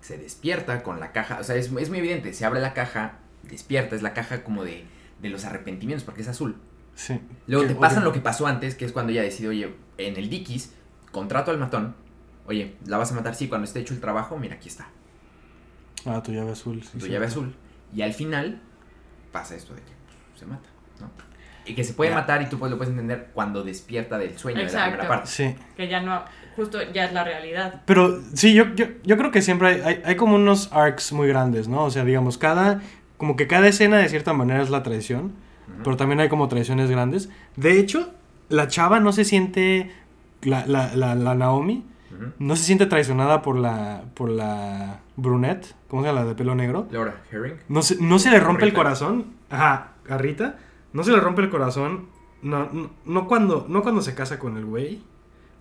Se 0.00 0.18
despierta 0.18 0.82
con 0.82 0.98
la 0.98 1.12
caja, 1.12 1.38
o 1.40 1.44
sea, 1.44 1.54
es, 1.56 1.70
es 1.72 1.88
muy 1.88 1.98
evidente, 2.00 2.34
se 2.34 2.44
abre 2.44 2.60
la 2.60 2.74
caja, 2.74 3.18
despierta, 3.44 3.94
es 3.94 4.02
la 4.02 4.12
caja 4.12 4.42
como 4.42 4.64
de, 4.64 4.84
de 5.22 5.28
los 5.28 5.44
arrepentimientos, 5.44 6.04
porque 6.04 6.22
es 6.22 6.28
azul. 6.28 6.56
Sí. 6.96 7.20
Luego 7.46 7.62
Que- 7.68 7.74
te 7.74 7.80
pasan 7.80 8.02
lo 8.02 8.12
que 8.12 8.20
pasó 8.20 8.46
antes, 8.48 8.74
que 8.74 8.84
es 8.86 8.92
cuando 8.92 9.12
ella 9.12 9.22
decide, 9.22 9.48
oye, 9.48 9.72
en 9.98 10.16
el 10.16 10.28
Dickies, 10.30 10.72
contrato 11.12 11.52
al 11.52 11.58
matón, 11.58 11.94
oye, 12.46 12.74
¿la 12.86 12.98
vas 12.98 13.12
a 13.12 13.14
matar? 13.14 13.34
Sí, 13.36 13.46
cuando 13.48 13.66
esté 13.66 13.78
hecho 13.80 13.94
el 13.94 14.00
trabajo, 14.00 14.36
mira, 14.36 14.56
aquí 14.56 14.68
está, 14.68 14.88
Ah, 16.06 16.22
tu 16.22 16.32
llave 16.32 16.50
azul. 16.52 16.82
sí, 16.82 16.98
tu 16.98 17.06
sí. 17.06 17.12
llave 17.12 17.26
azul. 17.26 17.54
Y 17.94 18.02
al 18.02 18.12
final 18.12 18.60
pasa 19.32 19.54
esto 19.54 19.74
de 19.74 19.80
que 19.80 19.92
pues, 20.06 20.40
se 20.40 20.46
mata, 20.46 20.68
¿no? 21.00 21.10
Y 21.66 21.74
que 21.74 21.82
se 21.84 21.94
puede 21.94 22.10
Ya. 22.10 22.16
matar 22.16 22.42
y 22.42 22.46
tú 22.46 22.58
pues, 22.58 22.70
lo 22.70 22.76
puedes 22.76 22.90
entender 22.90 23.30
cuando 23.32 23.62
despierta 23.62 24.18
del 24.18 24.36
sueño 24.38 24.58
de 24.58 24.64
la 24.64 24.68
Exacto. 24.70 24.90
primera 24.90 25.08
parte. 25.08 25.30
Sí. 25.30 25.54
Que 25.76 25.88
ya 25.88 26.00
no, 26.00 26.22
justo 26.56 26.78
ya 26.92 27.04
es 27.06 27.12
la 27.12 27.24
realidad. 27.24 27.82
Pero 27.86 28.20
sí, 28.34 28.52
yo, 28.54 28.74
yo, 28.74 28.86
yo 29.02 29.16
creo 29.16 29.30
que 29.30 29.40
siempre 29.42 29.68
hay, 29.68 29.80
hay, 29.80 30.02
hay 30.04 30.16
como 30.16 30.34
unos 30.36 30.70
arcs 30.72 31.12
muy 31.12 31.28
grandes, 31.28 31.68
¿no? 31.68 31.84
O 31.84 31.90
sea, 31.90 32.04
digamos, 32.04 32.36
cada. 32.38 32.80
Como 33.16 33.36
que 33.36 33.46
cada 33.46 33.68
escena 33.68 33.96
de 33.98 34.08
cierta 34.08 34.32
manera 34.34 34.60
es 34.62 34.70
la 34.70 34.82
traición. 34.82 35.32
Pero 35.82 35.96
también 35.96 36.20
hay 36.20 36.28
como 36.28 36.46
traiciones 36.48 36.90
grandes. 36.90 37.30
De 37.56 37.78
hecho, 37.80 38.12
la 38.50 38.68
chava 38.68 39.00
no 39.00 39.12
se 39.12 39.24
siente. 39.24 39.90
La, 40.42 40.66
la, 40.66 40.94
la, 40.94 41.14
la 41.14 41.34
Naomi 41.34 41.84
no 42.38 42.54
se 42.56 42.64
siente 42.64 42.84
traicionada 42.86 43.40
por 43.40 43.56
la. 43.58 44.02
por 44.14 44.28
la 44.28 45.00
brunette. 45.16 45.74
¿Cómo 45.88 46.02
se 46.02 46.08
llama? 46.08 46.20
La 46.20 46.26
de 46.26 46.34
pelo 46.34 46.54
negro. 46.54 46.86
Laura 46.90 47.14
Herring. 47.30 47.56
No 47.68 47.82
se, 47.82 47.96
no 48.00 48.18
se 48.18 48.30
le 48.30 48.40
rompe 48.40 48.64
el 48.64 48.70
Rita. 48.70 48.76
corazón. 48.82 49.34
Ajá, 49.50 49.92
a 50.08 50.18
Rita. 50.18 50.56
No 50.92 51.02
se 51.04 51.10
le 51.12 51.20
rompe 51.20 51.42
el 51.42 51.50
corazón. 51.50 52.08
No, 52.42 52.68
no, 52.72 52.90
no 53.04 53.26
cuando, 53.28 53.66
no 53.68 53.82
cuando 53.82 54.02
se 54.02 54.14
casa 54.14 54.38
con 54.38 54.56
el 54.56 54.64
güey. 54.64 55.02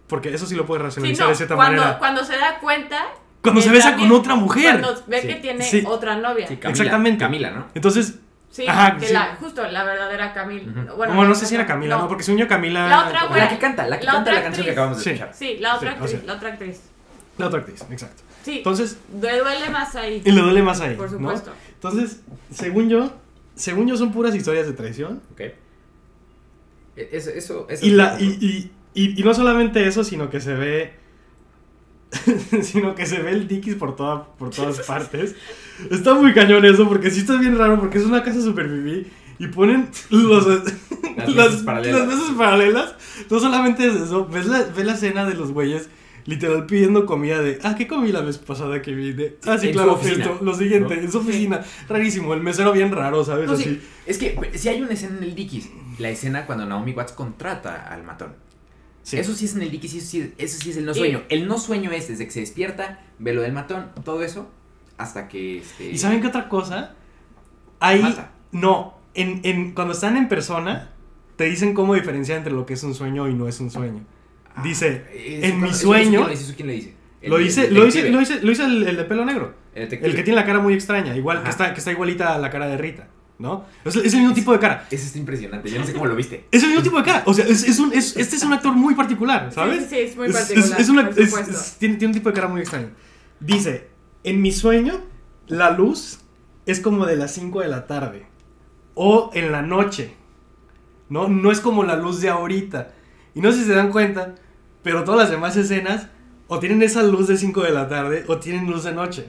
Porque 0.08 0.34
eso 0.34 0.45
sí 0.45 0.56
lo 0.56 0.66
puede 0.66 0.82
Sí, 0.82 0.86
racionalizar 0.86 1.26
no, 1.26 1.30
de 1.30 1.36
cierta 1.36 1.56
cuando, 1.56 1.82
manera. 1.82 1.99
cuando 1.99 2.24
se 2.24 2.38
da 2.38 2.60
cuenta. 2.60 3.06
Cuando 3.41 3.62
se 3.62 3.70
besa 3.72 3.89
también- 3.91 4.10
con 4.10 4.20
otra 4.20 4.36
mujer. 4.36 4.80
Cuando 4.82 5.04
ve 5.08 5.22
Sí. 5.22 5.28
que 5.28 5.36
tiene 5.36 5.64
Sí. 5.64 5.84
otra 5.88 6.16
novia. 6.18 6.47
Sí, 6.47 6.56
Sí, 6.56 6.60
Camila, 6.60 6.72
Exactamente. 6.84 7.20
Camila, 7.20 7.51
¿no? 7.51 7.66
Entonces, 7.74 8.20
Ajá, 8.68 8.97
que 8.97 9.08
sí. 9.08 9.14
la, 9.14 9.36
justo 9.39 9.66
la 9.68 9.84
verdadera 9.84 10.34
Camila. 10.34 10.64
Ujú. 10.72 10.95
Bueno, 10.97 11.14
Bueno, 11.16 11.30
no 11.30 11.36
sé 11.36 11.45
si 11.45 11.56
era 11.56 11.66
Camila, 11.66 11.95
no, 11.95 12.01
no. 12.04 12.08
porque 12.08 12.24
según 12.24 12.39
yo 12.41 12.47
Camila... 12.47 12.88
La 12.88 13.08
otra 13.08 13.26
güey. 13.28 13.39
La 13.41 13.49
que 13.49 13.58
canta, 13.58 13.88
la 13.88 13.97
que 13.99 14.06
La 14.06 14.12
canta 14.12 14.30
otra 14.30 14.34
la 14.39 14.43
canción 14.43 14.66
que 14.66 14.72
actriz. 14.72 14.74
acabamos 14.74 14.97
de 14.97 15.04
Sí. 15.04 15.10
escuchar. 15.12 15.34
Sí, 15.36 15.58
la 15.60 15.76
otra 15.76 15.80
Sí, 15.80 15.86
o 15.88 16.04
actriz, 16.04 16.12
sea. 16.20 16.28
la 16.28 16.34
otra 16.34 16.49
actriz. 16.49 16.82
La 17.38 17.47
otra 17.47 17.60
actriz, 17.60 17.86
exacto. 17.89 18.24
Sí, 18.44 18.58
Entonces, 18.58 18.98
le 19.22 19.39
duele 19.39 19.70
más 19.70 19.96
ahí. 19.96 20.22
y 20.24 20.32
le 20.32 20.41
duele 20.41 20.62
más 20.62 20.80
ahí, 20.82 20.96
Por 20.96 21.12
¿no? 21.12 21.18
supuesto. 21.18 21.52
Entonces, 21.76 22.20
según 22.54 22.89
yo, 22.89 23.12
según 23.56 23.88
yo 23.88 23.98
son 23.98 24.12
puras 24.12 24.36
historias 24.36 24.68
de 24.68 24.74
traición. 24.74 25.22
Ok. 25.32 25.39
E- 25.41 27.10
Eso, 27.12 27.30
eso, 27.32 27.66
eso 27.70 27.86
Y, 27.86 27.89
la, 27.91 28.18
y, 28.20 28.26
y, 28.26 28.72
y, 29.02 29.20
y 29.20 29.24
no 29.24 29.34
solamente 29.34 29.88
eso, 29.88 30.04
sino 30.04 30.30
que 30.30 30.39
se 30.41 30.54
ve... 30.54 30.94
sino 32.62 32.94
que 32.96 33.06
se 33.08 33.20
ve 33.20 33.32
el 33.32 33.48
Dickies 33.48 33.76
por, 33.76 33.96
toda, 33.96 34.26
por 34.36 34.50
todas 34.52 34.80
partes. 34.88 35.36
Está 35.89 36.14
muy 36.14 36.34
cañón 36.34 36.64
eso, 36.66 36.88
porque 36.88 37.10
sí 37.10 37.22
está 37.22 37.38
bien 37.38 37.58
raro, 37.58 37.80
porque 37.80 37.98
es 37.98 38.06
una 38.06 38.24
casa 38.24 38.41
super 38.41 38.68
viví 38.68 39.08
y 39.39 39.48
ponen 39.48 39.89
los, 40.12 40.46
Las 40.46 40.64
las, 41.18 41.36
mesas 41.36 41.64
paralelas. 41.64 42.00
las 42.00 42.08
mesas 42.08 42.32
paralelas. 42.38 42.96
No 43.32 43.39
solamente 43.39 43.88
es 43.88 43.96
eso, 43.96 44.28
ves 44.28 44.46
la, 44.46 44.64
ves 44.64 44.86
la 44.86 44.94
escena 44.94 45.26
de 45.26 45.34
los 45.34 45.52
güeyes 45.52 45.89
literal 46.26 46.65
pidiendo 46.65 47.05
comida 47.05 47.41
de, 47.41 47.59
ah, 47.63 47.76
¿qué 47.76 47.88
comí 47.88 48.11
la 48.11 48.21
vez 48.21 48.38
pasada 48.38 48.82
que 48.82 48.93
vine? 48.93 49.36
Ah, 49.45 49.57
sí, 49.57 49.67
En 49.67 49.74
claro, 49.74 49.99
esto, 50.01 50.39
lo 50.41 50.53
siguiente, 50.53 50.95
¿no? 50.95 51.01
en 51.01 51.11
su 51.11 51.19
oficina. 51.19 51.61
Rarísimo, 51.88 52.34
el 52.34 52.41
mesero 52.41 52.71
bien 52.71 52.91
raro, 52.91 53.24
¿sabes? 53.24 53.47
No, 53.47 53.53
Así. 53.53 53.63
sí, 53.63 53.82
es 54.05 54.17
que 54.17 54.38
si 54.55 54.69
hay 54.69 54.82
una 54.82 54.93
escena 54.93 55.17
en 55.17 55.24
el 55.24 55.36
Dickies, 55.36 55.69
la 55.99 56.09
escena 56.09 56.45
cuando 56.45 56.65
Naomi 56.65 56.91
Watts 56.93 57.11
contrata 57.13 57.88
al 57.88 58.03
matón. 58.03 58.34
Sí. 59.03 59.17
Eso 59.17 59.34
sí 59.34 59.45
es 59.45 59.55
en 59.55 59.63
el 59.63 59.71
Dickies, 59.71 59.95
eso 59.95 60.07
sí, 60.07 60.34
eso 60.38 60.59
sí 60.61 60.69
es 60.71 60.78
el 60.78 60.86
no 60.86 60.93
sueño. 60.93 61.24
El 61.30 61.47
no 61.47 61.59
sueño 61.59 61.91
es 61.91 62.07
desde 62.07 62.26
que 62.26 62.32
se 62.32 62.39
despierta, 62.39 63.01
ve 63.19 63.34
lo 63.34 63.41
del 63.41 63.51
matón, 63.51 63.89
todo 64.05 64.24
eso, 64.24 64.49
hasta 64.97 65.28
que 65.28 65.57
este. 65.57 65.91
¿Y 65.91 65.97
saben 65.97 66.21
qué 66.21 66.28
otra 66.28 66.47
cosa? 66.47 66.95
Ahí, 67.82 68.01
Mata. 68.01 68.32
no, 68.53 68.97
en, 69.13 69.41
en, 69.43 69.74
cuando 69.74 69.93
están 69.93 70.15
en 70.15 70.30
persona, 70.30 70.91
te 71.36 71.43
dicen 71.45 71.74
cómo 71.74 71.95
diferenciar 71.95 72.38
entre 72.38 72.53
lo 72.53 72.65
que 72.65 72.76
es 72.76 72.84
un 72.84 72.95
sueño 72.95 73.28
y 73.28 73.34
no 73.34 73.49
es 73.49 73.59
un 73.59 73.69
sueño. 73.71 74.05
Ah, 74.56 74.62
Dice, 74.64 75.06
eso 75.14 75.45
en 75.45 75.56
mi 75.56 75.60
cuando- 75.62 75.68
eso- 75.68 75.76
eso 75.76 75.86
sueño- 75.88 76.26
¿quién 76.26 76.28
le 76.28 76.34
dice? 76.34 76.43
¿Eso 76.43 76.54
quién 76.56 76.68
le 76.68 76.74
dice? 76.74 76.93
El 77.22 77.30
Lo 77.30 77.38
el 77.38 77.43
lo 77.43 77.47
detective. 77.86 78.12
lo 78.12 78.22
hice, 78.22 78.41
lo 78.41 78.51
hice 78.51 78.64
el, 78.66 78.88
el 78.88 78.97
de 78.97 79.04
pelo 79.06 79.26
negro. 79.26 79.54
El. 79.74 79.84
El 79.84 80.16
que 80.16 80.24
tiene 80.24 80.36
la 80.36 80.45
cara 80.45 80.60
muy 80.60 80.74
extraña, 80.74 81.16
igual 81.16 81.41
que 81.43 81.49
está, 81.49 81.74
que 81.74 81.80
está 81.80 81.91
igualita 81.91 82.36
a 82.36 82.38
la 82.38 82.49
cara 82.49 82.68
de 82.68 82.78
Rita, 82.78 83.08
¿no? 83.39 83.66
Es, 83.86 83.95
es 83.95 84.14
el 84.14 84.20
mismo 84.20 84.36
tipo 84.36 84.51
de 84.51 84.60
cara. 84.60 84.86
Ese 84.91 85.06
está 85.06 85.18
impresionante. 85.18 85.70
Yo 85.70 85.80
no 85.80 85.86
sé 85.86 85.93
cómo 85.93 86.06
lo 86.06 86.16
viste. 86.16 86.45
Es 86.51 86.62
el 86.64 86.70
mismo 86.70 86.84
tipo 86.84 86.97
de 86.97 87.04
cara. 87.04 87.24
O 87.26 87.34
sea, 87.34 87.45
es, 87.45 87.64
es 87.64 87.80
un, 87.80 87.93
es- 87.93 88.16
este 88.18 88.36
es 88.36 88.43
un 88.43 88.51
actor 88.54 88.74
muy 88.74 88.93
particular, 88.93 89.51
¿sabes? 89.54 89.84
Sí, 89.84 89.89
sí, 89.89 89.97
es 90.01 90.16
muy 90.18 90.28
Es- 90.28 90.34
particular, 90.34 90.82
es 90.82 90.89
una- 90.89 91.10
es- 91.10 91.18
es- 91.49 91.76
tiene, 91.80 91.95
tiene 91.95 92.08
un 92.12 92.14
tipo 92.14 92.30
de 92.30 92.36
cara 92.36 92.47
muy 92.49 92.60
extraño. 92.62 92.89
Dice, 93.39 93.88
en 94.26 94.41
mi 94.41 94.51
sueño, 94.51 95.01
la 95.47 95.72
luz 95.72 96.20
es 96.66 96.80
como 96.82 97.06
de 97.06 97.16
las 97.16 97.34
5 97.34 97.62
de 97.62 97.70
la 97.70 97.88
tarde. 97.88 98.26
O 98.95 99.32
en 99.34 99.51
la 99.51 99.62
noche. 99.62 100.14
¿No? 101.10 101.28
No 101.30 101.51
es 101.51 101.60
como 101.60 101.84
la 101.84 101.95
luz 101.95 102.22
de 102.22 102.30
ahorita. 102.30 102.91
Y 103.36 103.41
no 103.41 103.51
sé 103.51 103.60
si 103.60 103.66
se 103.66 103.74
dan 103.74 103.91
cuenta, 103.91 104.36
pero 104.84 105.03
todas 105.03 105.21
las 105.21 105.31
demás 105.31 105.55
escenas 105.57 106.07
o 106.47 106.59
tienen 106.59 106.81
esa 106.84 107.03
luz 107.03 107.27
de 107.27 107.38
5 107.38 107.61
de 107.63 107.71
la 107.71 107.88
tarde 107.88 108.25
o 108.27 108.38
tienen 108.38 108.69
luz 108.69 108.84
de 108.84 108.91
noche. 108.93 109.27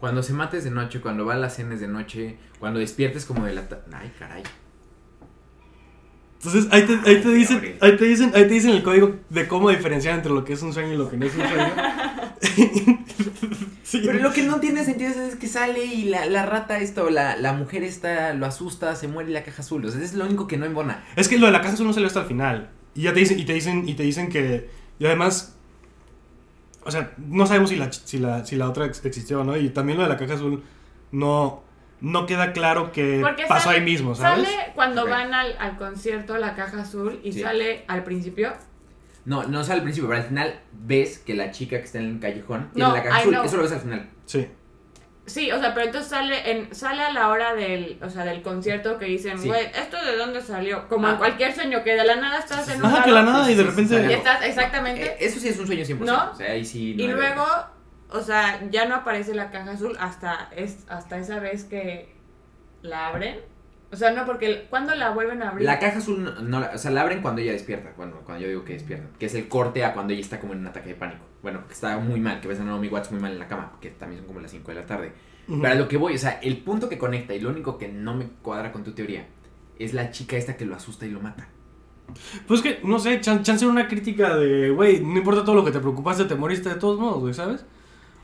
Cuando 0.00 0.22
se 0.22 0.32
mates 0.32 0.64
de 0.64 0.70
noche, 0.70 1.00
cuando 1.00 1.24
va 1.24 1.34
a 1.34 1.38
las 1.38 1.56
cenas 1.56 1.80
de 1.80 1.88
noche, 1.88 2.36
cuando 2.58 2.80
despiertes 2.80 3.24
como 3.24 3.44
de 3.46 3.54
la... 3.54 3.68
ta- 3.68 3.84
Ay, 3.92 4.12
caray. 4.18 4.42
Entonces 6.38 6.66
ahí 6.72 6.82
te, 6.82 6.92
ahí 7.08 7.22
te 7.22 7.28
dicen, 7.30 7.76
ahí 7.80 7.96
te 7.96 8.04
dicen, 8.04 8.32
ahí 8.34 8.42
te 8.42 8.52
dicen 8.54 8.70
el 8.72 8.82
código 8.82 9.14
de 9.30 9.48
cómo 9.48 9.70
diferenciar 9.70 10.14
entre 10.16 10.30
lo 10.30 10.44
que 10.44 10.52
es 10.52 10.60
un 10.62 10.74
sueño 10.74 10.92
y 10.92 10.96
lo 10.98 11.08
que 11.08 11.16
no 11.16 11.24
es 11.26 11.34
un 11.34 11.48
sueño. 11.48 11.72
Sí. 13.84 14.02
Pero 14.04 14.18
lo 14.18 14.32
que 14.32 14.42
no 14.42 14.58
tiene 14.60 14.84
sentido 14.84 15.10
es 15.22 15.36
que 15.36 15.46
sale 15.46 15.84
y 15.84 16.04
la, 16.04 16.26
la 16.26 16.44
rata 16.46 16.78
esto, 16.78 17.10
la, 17.10 17.36
la 17.36 17.52
mujer 17.52 17.84
esta 17.84 18.32
lo 18.34 18.44
asusta, 18.46 18.96
se 18.96 19.06
muere 19.08 19.30
y 19.30 19.32
la 19.34 19.44
caja 19.44 19.62
azul. 19.62 19.84
O 19.84 19.90
sea, 19.90 20.02
es 20.02 20.14
lo 20.14 20.24
único 20.24 20.46
que 20.48 20.56
no 20.56 20.64
embona. 20.66 21.04
Es 21.16 21.28
que 21.28 21.38
lo 21.38 21.46
de 21.46 21.52
la 21.52 21.60
caja 21.60 21.74
azul 21.74 21.86
no 21.86 21.92
salió 21.92 22.08
hasta 22.08 22.20
el 22.22 22.26
final. 22.26 22.70
Y 22.94 23.02
ya 23.02 23.12
te 23.12 23.20
dicen, 23.20 23.38
y 23.38 23.44
te 23.44 23.52
dicen, 23.54 23.88
y 23.88 23.94
te 23.94 24.02
dicen 24.02 24.28
que. 24.28 24.68
Y 24.98 25.06
además. 25.06 25.56
O 26.84 26.90
sea, 26.90 27.12
no 27.16 27.46
sabemos 27.46 27.70
si 27.70 27.76
la, 27.76 27.90
si 27.92 28.18
la, 28.18 28.44
si 28.44 28.56
la 28.56 28.68
otra 28.68 28.84
ex- 28.86 29.04
existió 29.04 29.40
o 29.40 29.44
no. 29.44 29.56
Y 29.56 29.70
también 29.70 29.96
lo 29.98 30.04
de 30.04 30.10
la 30.10 30.16
caja 30.16 30.34
azul 30.34 30.62
no. 31.12 31.62
No 32.00 32.26
queda 32.26 32.52
claro 32.52 32.92
que 32.92 33.20
Porque 33.22 33.44
pasó 33.48 33.66
sale- 33.66 33.78
ahí 33.78 33.84
mismo, 33.84 34.14
¿sabes? 34.14 34.44
Sale 34.46 34.72
cuando 34.74 35.06
van 35.08 35.32
al, 35.32 35.56
al 35.58 35.78
concierto 35.78 36.36
La 36.36 36.54
Caja 36.54 36.82
Azul 36.82 37.18
y 37.24 37.32
Sí. 37.32 37.40
sale 37.40 37.84
al 37.88 38.04
principio. 38.04 38.52
No, 39.24 39.44
no 39.44 39.64
sale 39.64 39.76
al 39.78 39.82
principio, 39.84 40.10
pero 40.10 40.20
al 40.20 40.26
final 40.28 40.60
ves 40.72 41.18
que 41.20 41.32
la 41.32 41.50
chica 41.50 41.78
que 41.78 41.84
está 41.84 42.00
en 42.00 42.06
el 42.06 42.20
callejón 42.20 42.68
tiene 42.74 42.88
No, 42.90 42.94
la 42.94 43.02
caja 43.02 43.18
I 43.18 43.20
azul. 43.22 43.32
know. 43.32 43.44
Eso 43.44 43.56
lo 43.56 43.62
ves 43.62 43.72
al 43.72 43.80
final. 43.80 44.10
Sí. 44.26 44.46
Sí, 45.26 45.50
o 45.52 45.58
sea, 45.58 45.72
pero 45.72 45.86
entonces 45.86 46.10
sale 46.10 46.50
en 46.50 46.74
sale 46.74 47.02
a 47.02 47.10
la 47.10 47.28
hora 47.30 47.54
del, 47.54 47.98
o 48.02 48.10
sea, 48.10 48.24
del 48.24 48.42
concierto 48.42 48.98
que 48.98 49.06
dicen, 49.06 49.38
Sí. 49.38 49.48
güey, 49.48 49.64
¿esto 49.74 49.96
de 50.04 50.16
dónde 50.16 50.42
salió? 50.42 50.86
Como 50.88 51.06
Ah. 51.06 51.12
en 51.12 51.16
cualquier 51.16 51.54
sueño, 51.54 51.82
que 51.82 51.94
de 51.94 52.04
la 52.04 52.16
nada 52.16 52.40
estás 52.40 52.68
en 52.68 52.80
un 52.80 52.84
Ajá, 52.86 52.92
lado 52.96 53.04
que 53.06 53.12
la 53.12 53.22
nada 53.22 53.50
y 53.50 53.54
de 53.54 53.62
sí, 53.64 53.70
sí, 53.70 53.76
repente. 53.96 54.10
y 54.10 54.14
estás 54.14 54.44
exactamente. 54.44 55.06
Eh, 55.06 55.16
eso 55.20 55.40
sí 55.40 55.48
es 55.48 55.58
un 55.58 55.66
sueño 55.66 55.82
100%. 55.84 56.04
¿No? 56.12 56.30
O 56.30 56.34
sea, 56.34 56.50
ahí 56.52 56.64
sí. 56.64 56.94
no 56.94 57.02
y 57.04 57.06
luego, 57.08 57.46
o 58.10 58.20
sea, 58.20 58.60
ya 58.70 58.84
no 58.84 58.96
aparece 58.96 59.34
la 59.34 59.50
caja 59.50 59.70
azul 59.72 59.96
hasta 59.98 60.50
es 60.54 60.84
hasta 60.88 61.16
esa 61.18 61.38
vez 61.40 61.64
que 61.64 62.14
la 62.82 63.06
abren. 63.08 63.40
O 63.94 63.96
sea, 63.96 64.10
no, 64.10 64.26
porque 64.26 64.66
cuando 64.68 64.94
la 64.94 65.10
vuelven 65.10 65.42
a 65.42 65.50
abrir. 65.50 65.64
La 65.66 65.78
caja 65.78 65.98
azul, 65.98 66.34
no, 66.42 66.62
o 66.74 66.78
sea, 66.78 66.90
la 66.90 67.02
abren 67.02 67.22
cuando 67.22 67.40
ella 67.40 67.52
despierta, 67.52 67.90
cuando, 67.92 68.16
cuando 68.20 68.42
yo 68.42 68.48
digo 68.48 68.64
que 68.64 68.74
despierta, 68.74 69.06
que 69.18 69.26
es 69.26 69.34
el 69.34 69.48
corte 69.48 69.84
a 69.84 69.94
cuando 69.94 70.12
ella 70.12 70.20
está 70.22 70.40
como 70.40 70.52
en 70.52 70.60
un 70.60 70.66
ataque 70.66 70.90
de 70.90 70.94
pánico. 70.96 71.24
Bueno, 71.42 71.66
que 71.66 71.72
está 71.74 71.96
muy 71.98 72.20
mal, 72.20 72.40
que 72.40 72.48
ves 72.48 72.60
a 72.60 72.64
Naomi 72.64 72.88
Watts 72.88 73.10
muy 73.12 73.20
mal 73.20 73.32
en 73.32 73.38
la 73.38 73.46
cama, 73.48 73.72
que 73.80 73.90
también 73.90 74.20
son 74.20 74.26
como 74.26 74.40
las 74.40 74.50
5 74.50 74.68
de 74.70 74.74
la 74.80 74.86
tarde. 74.86 75.12
Pero 75.46 75.68
a 75.68 75.74
lo 75.74 75.88
que 75.88 75.96
voy, 75.98 76.14
o 76.14 76.18
sea, 76.18 76.40
el 76.42 76.58
punto 76.58 76.88
que 76.88 76.96
conecta 76.98 77.34
y 77.34 77.40
lo 77.40 77.50
único 77.50 77.76
que 77.78 77.88
no 77.88 78.14
me 78.14 78.26
cuadra 78.42 78.72
con 78.72 78.82
tu 78.82 78.92
teoría 78.92 79.26
es 79.78 79.92
la 79.94 80.10
chica 80.10 80.36
esta 80.36 80.56
que 80.56 80.64
lo 80.64 80.74
asusta 80.74 81.04
y 81.06 81.10
lo 81.10 81.20
mata. 81.20 81.48
Pues 82.48 82.60
que, 82.62 82.80
no 82.84 82.98
sé, 82.98 83.20
chan- 83.20 83.42
chance 83.42 83.66
una 83.66 83.86
crítica 83.88 84.36
de, 84.36 84.70
güey, 84.70 85.00
no 85.00 85.18
importa 85.18 85.44
todo 85.44 85.54
lo 85.54 85.64
que 85.64 85.70
te 85.70 85.80
preocupaste, 85.80 86.24
te 86.24 86.34
moriste 86.34 86.68
de 86.68 86.74
todos 86.76 86.98
modos, 86.98 87.20
güey, 87.20 87.34
¿sabes? 87.34 87.64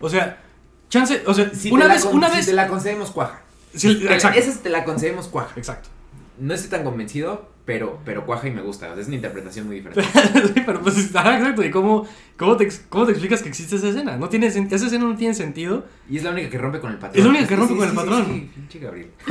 O 0.01 0.09
sea, 0.09 0.39
chance, 0.89 1.23
o 1.27 1.35
sea, 1.35 1.51
Si 1.55 1.71
una 1.71 1.89
vez, 1.89 2.05
con- 2.05 2.17
una 2.17 2.29
si 2.31 2.37
vez. 2.39 2.47
te 2.47 2.53
la 2.55 2.69
concedemos 2.69 3.11
cuaja. 3.11 3.43
Sí, 3.75 3.99
Te 3.99 4.05
la- 4.05 4.15
exacto. 4.15 4.39
Esa 4.39 4.53
sí 4.53 4.59
te 4.63 4.71
la 4.71 4.85
concedemos 4.85 5.29
cuaja. 5.29 5.53
Exacto. 5.57 5.89
No 6.39 6.55
estoy 6.55 6.71
tan 6.71 6.85
convencido, 6.85 7.49
pero, 7.67 7.99
pero 8.05 8.25
cuaja 8.25 8.49
y 8.49 8.51
me 8.51 8.63
gusta. 8.63 8.93
Es 8.99 9.07
una 9.07 9.17
interpretación 9.17 9.67
muy 9.67 9.77
diferente. 9.77 10.03
sí, 10.55 10.63
pero 10.65 10.81
pues 10.81 10.97
está 10.99 11.37
exacto. 11.37 11.63
¿Y 11.63 11.71
cómo, 11.71 12.07
cómo, 12.39 12.57
te, 12.57 12.69
cómo 12.89 13.05
te 13.05 13.13
explicas 13.13 13.43
que 13.43 13.49
existe 13.51 13.77
esa 13.77 13.89
escena? 13.91 14.17
No 14.17 14.29
tiene, 14.31 14.47
esa 14.47 14.59
escena 14.75 15.05
no 15.05 15.15
tiene 15.17 15.35
sentido. 15.35 15.85
Y 16.09 16.17
es 16.17 16.25
la 16.25 16.31
única 16.31 16.49
que 16.49 16.57
rompe 16.59 16.81
con 16.81 16.91
el 16.93 16.99
patrón. 16.99 17.19
Es 17.19 17.25
la 17.25 17.31
única 17.31 17.47
que 17.47 17.57
rompe 17.57 17.75
con 17.77 17.85
el 17.85 17.91
sí, 17.91 17.97
patrón. 17.97 18.25
Sí, 18.27 18.51
pinche 18.55 18.79
Gabriel. 18.79 19.11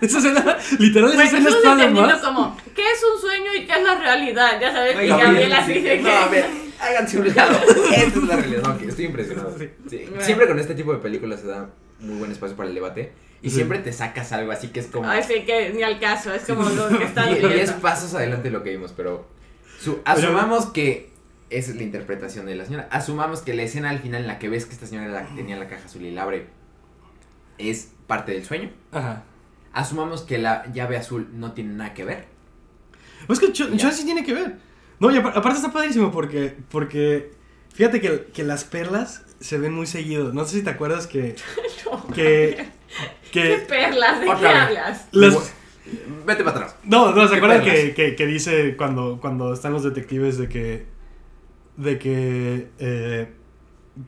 esa 0.00 0.18
escena, 0.18 0.56
literal, 0.78 1.08
esa 1.10 1.16
Güey, 1.16 1.26
escena 1.26 1.48
está 1.50 1.76
de 1.76 1.88
más. 1.90 2.20
como, 2.20 2.56
¿qué 2.74 2.82
es 2.82 3.02
un 3.14 3.20
sueño 3.20 3.54
y 3.60 3.66
qué 3.66 3.72
es 3.72 3.82
la 3.82 3.98
realidad? 3.98 4.60
Ya 4.60 4.72
sabes, 4.72 4.96
Ay, 4.96 5.06
y 5.06 5.08
Gabriel, 5.08 5.32
Gabriel 5.32 5.52
así 5.54 5.74
sí. 5.74 5.80
de 5.80 5.96
que... 5.96 6.02
No, 6.02 6.10
a 6.10 6.28
ver, 6.28 6.46
háganse 6.80 7.18
un 7.20 7.34
lado. 7.34 7.58
Esta 7.94 8.18
es 8.18 8.24
la 8.24 8.36
realidad. 8.36 8.62
No, 8.62 8.78
que 8.78 8.86
estoy 8.86 9.04
impresionado. 9.06 9.56
Sí. 9.58 9.68
Sí. 9.90 10.04
Bueno. 10.08 10.24
Siempre 10.24 10.46
con 10.48 10.58
este 10.58 10.74
tipo 10.74 10.92
de 10.92 10.98
películas 10.98 11.40
se 11.40 11.46
da 11.48 11.68
muy 12.02 12.18
buen 12.18 12.30
espacio 12.30 12.56
para 12.56 12.68
el 12.68 12.74
debate. 12.74 13.12
Y 13.40 13.50
Sí. 13.50 13.56
siempre 13.56 13.78
te 13.80 13.92
sacas 13.92 14.30
algo 14.32 14.52
así 14.52 14.68
que 14.68 14.80
es 14.80 14.86
como. 14.86 15.08
Ay, 15.08 15.22
sí, 15.24 15.44
que 15.44 15.72
ni 15.74 15.82
al 15.82 15.98
caso, 15.98 16.32
es 16.32 16.42
como 16.44 16.68
lo 16.68 16.88
que 16.88 16.98
viendo. 17.06 17.48
diez 17.48 17.72
pasos 17.72 18.14
adelante 18.14 18.44
de 18.44 18.50
lo 18.50 18.62
que 18.62 18.70
vimos, 18.70 18.92
pero. 18.96 19.26
su- 19.80 20.00
asumamos 20.04 20.66
que 20.66 21.10
esa 21.50 21.70
es 21.72 21.76
la 21.76 21.82
interpretación 21.82 22.46
de 22.46 22.54
la 22.54 22.64
señora. 22.66 22.86
Asumamos 22.92 23.42
que 23.42 23.52
la 23.54 23.62
escena 23.64 23.90
al 23.90 23.98
final 23.98 24.20
en 24.22 24.26
la 24.28 24.38
que 24.38 24.48
ves 24.48 24.64
que 24.66 24.72
esta 24.74 24.86
señora 24.86 25.08
era 25.08 25.22
la 25.22 25.26
que 25.28 25.34
tenía 25.34 25.56
la 25.56 25.66
caja 25.66 25.86
azul 25.86 26.02
y 26.02 26.12
la 26.12 26.22
abre 26.22 26.46
es 27.58 27.90
parte 28.06 28.32
del 28.32 28.44
sueño. 28.44 28.70
Ajá. 28.92 29.24
Asumamos 29.72 30.22
que 30.22 30.38
la 30.38 30.70
llave 30.72 30.96
azul 30.96 31.28
no 31.32 31.52
tiene 31.52 31.74
nada 31.74 31.94
que 31.94 32.04
ver. 32.04 32.26
Pues 33.26 33.38
que 33.40 33.52
Ya. 33.52 33.76
Chance 33.76 33.98
sí 33.98 34.04
tiene 34.04 34.24
que 34.24 34.34
ver. 34.34 34.56
No, 35.00 35.10
y 35.10 35.16
apar- 35.16 35.32
aparte 35.36 35.58
está 35.58 35.72
padrísimo 35.72 36.10
porque, 36.12 36.56
porque 36.70 37.32
fíjate 37.74 38.00
que, 38.00 38.26
que 38.32 38.44
las 38.44 38.64
perlas 38.64 39.22
se 39.42 39.58
ven 39.58 39.72
muy 39.74 39.86
seguido. 39.86 40.32
No 40.32 40.44
sé 40.44 40.58
si 40.58 40.62
te 40.64 40.70
acuerdas 40.70 41.06
que. 41.06 41.34
que. 42.14 42.66
¿Qué 43.30 43.42
que 43.42 43.56
perlas? 43.68 44.20
¿De 44.20 44.26
qué 44.26 44.46
hablas? 44.46 45.08
las, 45.12 45.54
Vete 46.26 46.44
para 46.44 46.56
atrás. 46.56 46.76
No, 46.84 47.12
no, 47.12 47.24
¿se 47.24 47.30
¿Qué 47.30 47.36
acuerdan 47.36 47.62
que, 47.64 47.92
que, 47.94 48.14
que 48.14 48.26
dice 48.26 48.76
cuando, 48.76 49.18
cuando 49.20 49.52
están 49.52 49.72
los 49.72 49.82
detectives 49.84 50.38
de 50.38 50.48
que. 50.48 50.86
de 51.76 51.98
que. 51.98 52.68
eh, 52.78 53.32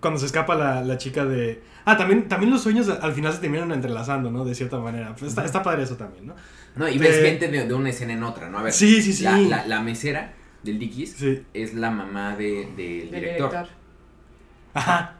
cuando 0.00 0.18
se 0.20 0.26
escapa 0.26 0.54
la, 0.54 0.82
la 0.82 0.96
chica 0.98 1.24
de. 1.24 1.62
Ah, 1.84 1.96
también, 1.98 2.28
también 2.28 2.50
los 2.50 2.62
sueños 2.62 2.88
al 2.88 3.12
final 3.12 3.32
se 3.34 3.40
terminan 3.40 3.70
entrelazando, 3.72 4.30
¿no? 4.30 4.44
De 4.44 4.54
cierta 4.54 4.78
manera. 4.78 5.14
Pues 5.16 5.30
está, 5.30 5.44
está 5.44 5.62
padre 5.62 5.82
eso 5.82 5.96
también, 5.96 6.26
¿no? 6.28 6.34
No, 6.76 6.88
y 6.88 6.96
ves 6.98 7.16
Eh, 7.18 7.22
gente 7.30 7.48
de, 7.48 7.66
de 7.66 7.74
una 7.74 7.90
escena 7.90 8.14
en 8.14 8.22
otra, 8.22 8.48
¿no? 8.48 8.58
A 8.58 8.62
ver. 8.62 8.72
Sí, 8.72 9.02
sí, 9.02 9.12
sí. 9.12 9.24
La, 9.24 9.36
la- 9.38 9.66
la 9.66 9.80
mesera 9.80 10.32
del 10.62 10.78
Dickies 10.78 11.12
Sí. 11.12 11.42
es 11.52 11.74
la 11.74 11.90
mamá 11.90 12.36
de- 12.36 12.68
del 12.76 13.10
director. 13.10 13.68
Ajá. 14.72 15.16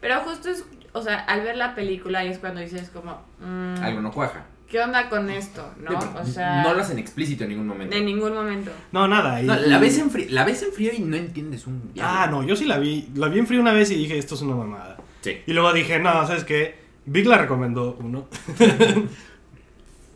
Pero 0.00 0.20
justo 0.20 0.48
es, 0.50 0.64
o 0.92 1.02
sea, 1.02 1.18
al 1.20 1.42
ver 1.42 1.56
la 1.56 1.74
película 1.74 2.24
y 2.24 2.28
es 2.28 2.38
cuando 2.38 2.60
dices 2.60 2.90
como, 2.90 3.20
mm, 3.40 3.82
Algo 3.82 4.00
no 4.00 4.12
cuaja. 4.12 4.46
¿qué 4.68 4.80
onda 4.80 5.08
con 5.08 5.30
esto? 5.30 5.66
¿No? 5.80 5.98
O 6.20 6.24
sea, 6.26 6.62
no 6.62 6.74
lo 6.74 6.82
hacen 6.82 6.98
explícito 6.98 7.44
en 7.44 7.50
ningún 7.50 7.66
momento. 7.66 7.96
en 7.96 8.04
ningún 8.04 8.34
momento. 8.34 8.70
No, 8.92 9.08
nada. 9.08 9.40
y- 9.42 9.46
No, 9.46 9.56
la 9.56 9.78
ves 9.78 9.96
en 9.98 10.10
frío, 10.10 10.26
la 10.30 10.44
ves 10.44 10.62
en 10.62 10.72
frío 10.72 10.92
y 10.94 11.00
no 11.00 11.16
entiendes 11.16 11.66
un 11.66 11.90
Ah, 12.00 12.28
no, 12.30 12.42
yo 12.42 12.54
sí 12.54 12.66
la 12.66 12.78
vi. 12.78 13.08
La 13.14 13.28
vi 13.28 13.38
en 13.38 13.46
frío 13.46 13.60
una 13.60 13.72
vez 13.72 13.90
y 13.90 13.94
dije, 13.94 14.18
esto 14.18 14.34
es 14.34 14.42
una 14.42 14.54
mamada. 14.56 14.98
Sí. 15.22 15.38
Y 15.46 15.52
luego 15.54 15.72
dije, 15.72 15.98
no, 15.98 16.26
¿sabes 16.26 16.44
qué? 16.44 16.76
Vic 17.06 17.26
la 17.26 17.38
recomendó 17.38 17.96
uno. 18.00 18.28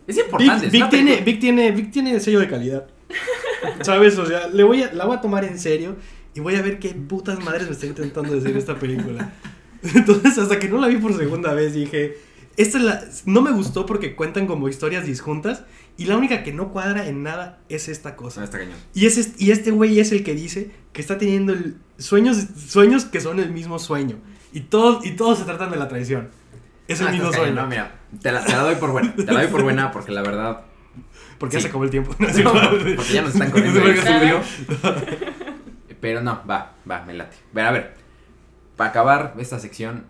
Es 0.07 0.19
importante. 0.19 0.67
Vic, 0.69 0.73
Vic 0.73 0.91
tiene, 0.91 1.17
Vic, 1.21 1.41
tiene, 1.41 1.71
Vic 1.71 1.91
tiene 1.93 2.21
sello 2.21 2.41
de 2.41 2.49
calidad. 2.49 2.87
¿Sabes? 3.83 4.19
O 4.19 4.27
sea, 4.27 4.49
le 4.49 4.65
voy 4.65 4.83
a, 4.83 4.93
la 4.93 5.05
voy 5.05 5.17
a 5.17 5.21
tomar 5.21 5.45
en 5.45 5.59
serio 5.59 5.97
y 6.35 6.41
voy 6.41 6.55
a 6.57 6.63
ver 6.63 6.79
qué 6.79 6.91
putas 6.91 7.43
madres 7.45 7.67
me 7.67 7.73
está 7.73 7.87
intentando 7.87 8.35
decir 8.35 8.57
esta 8.57 8.77
película. 8.79 9.33
Entonces, 9.95 10.39
hasta 10.39 10.59
que 10.59 10.69
no 10.69 10.81
la 10.81 10.89
vi 10.89 10.97
por 10.97 11.17
segunda 11.17 11.53
vez, 11.55 11.75
dije, 11.75 12.17
esta 12.57 12.79
es 12.79 12.85
la... 12.85 13.05
No 13.27 13.43
me 13.43 13.51
gustó 13.51 13.85
porque 13.87 14.15
cuentan 14.15 14.47
como 14.47 14.69
historias 14.69 15.07
disjuntas 15.07 15.65
y 15.97 16.05
la 16.07 16.17
única 16.17 16.43
que 16.43 16.53
no 16.53 16.71
cuadra 16.73 17.07
en 17.09 17.23
nada 17.23 17.61
es 17.69 17.89
esta 17.89 18.15
cosa. 18.17 18.45
está 18.45 18.59
cañón. 18.59 18.77
Y, 18.95 19.07
es 19.07 19.19
est- 19.19 19.41
y 19.41 19.51
este 19.51 19.71
güey 19.71 19.99
es 20.01 20.13
el 20.13 20.23
que 20.23 20.35
dice 20.35 20.71
que 20.93 21.01
está 21.01 21.19
teniendo 21.19 21.53
el- 21.53 21.77
sueños, 21.99 22.39
sueños 22.69 23.05
que 23.05 23.21
son 23.21 23.41
el 23.41 23.51
mismo 23.51 23.79
sueño. 23.79 24.17
Y 24.53 24.61
todos, 24.61 25.05
y 25.05 25.13
todos 25.13 25.39
se 25.39 25.45
tratan 25.45 25.71
de 25.71 25.77
la 25.79 25.89
traición. 25.89 26.29
Es 26.89 27.01
el 27.01 27.09
Ah, 27.09 27.13
mismo 27.13 27.33
sueño. 27.33 27.55
No, 27.55 27.67
mira, 27.67 28.01
te 28.21 28.31
la, 28.33 28.45
te 28.45 28.53
la 28.53 28.59
doy 28.63 28.75
por 28.77 28.91
buena. 28.93 29.15
Te 29.15 29.25
la 29.25 29.41
doy 29.43 29.51
por 29.51 29.63
buena 29.63 29.91
porque 29.93 30.13
la 30.13 30.23
verdad. 30.23 30.63
Porque 31.39 31.55
ya 31.55 31.59
Sí. 31.61 31.63
se 31.65 31.69
acabó 31.71 31.83
el 31.85 31.91
tiempo. 31.91 32.15
No, 32.21 32.53
porque 32.53 32.97
ya 33.13 33.23
nos 33.23 33.33
están 33.35 33.51
corriendo 33.51 33.81
Pero 36.03 36.21
no, 36.21 36.43
va, 36.51 36.73
va, 36.91 37.05
me 37.05 37.15
late. 37.15 37.37
Ver, 37.53 37.65
a 37.65 37.71
ver. 37.71 37.95
Para 38.77 38.91
acabar 38.91 39.35
esta 39.39 39.61
sección, 39.61 40.05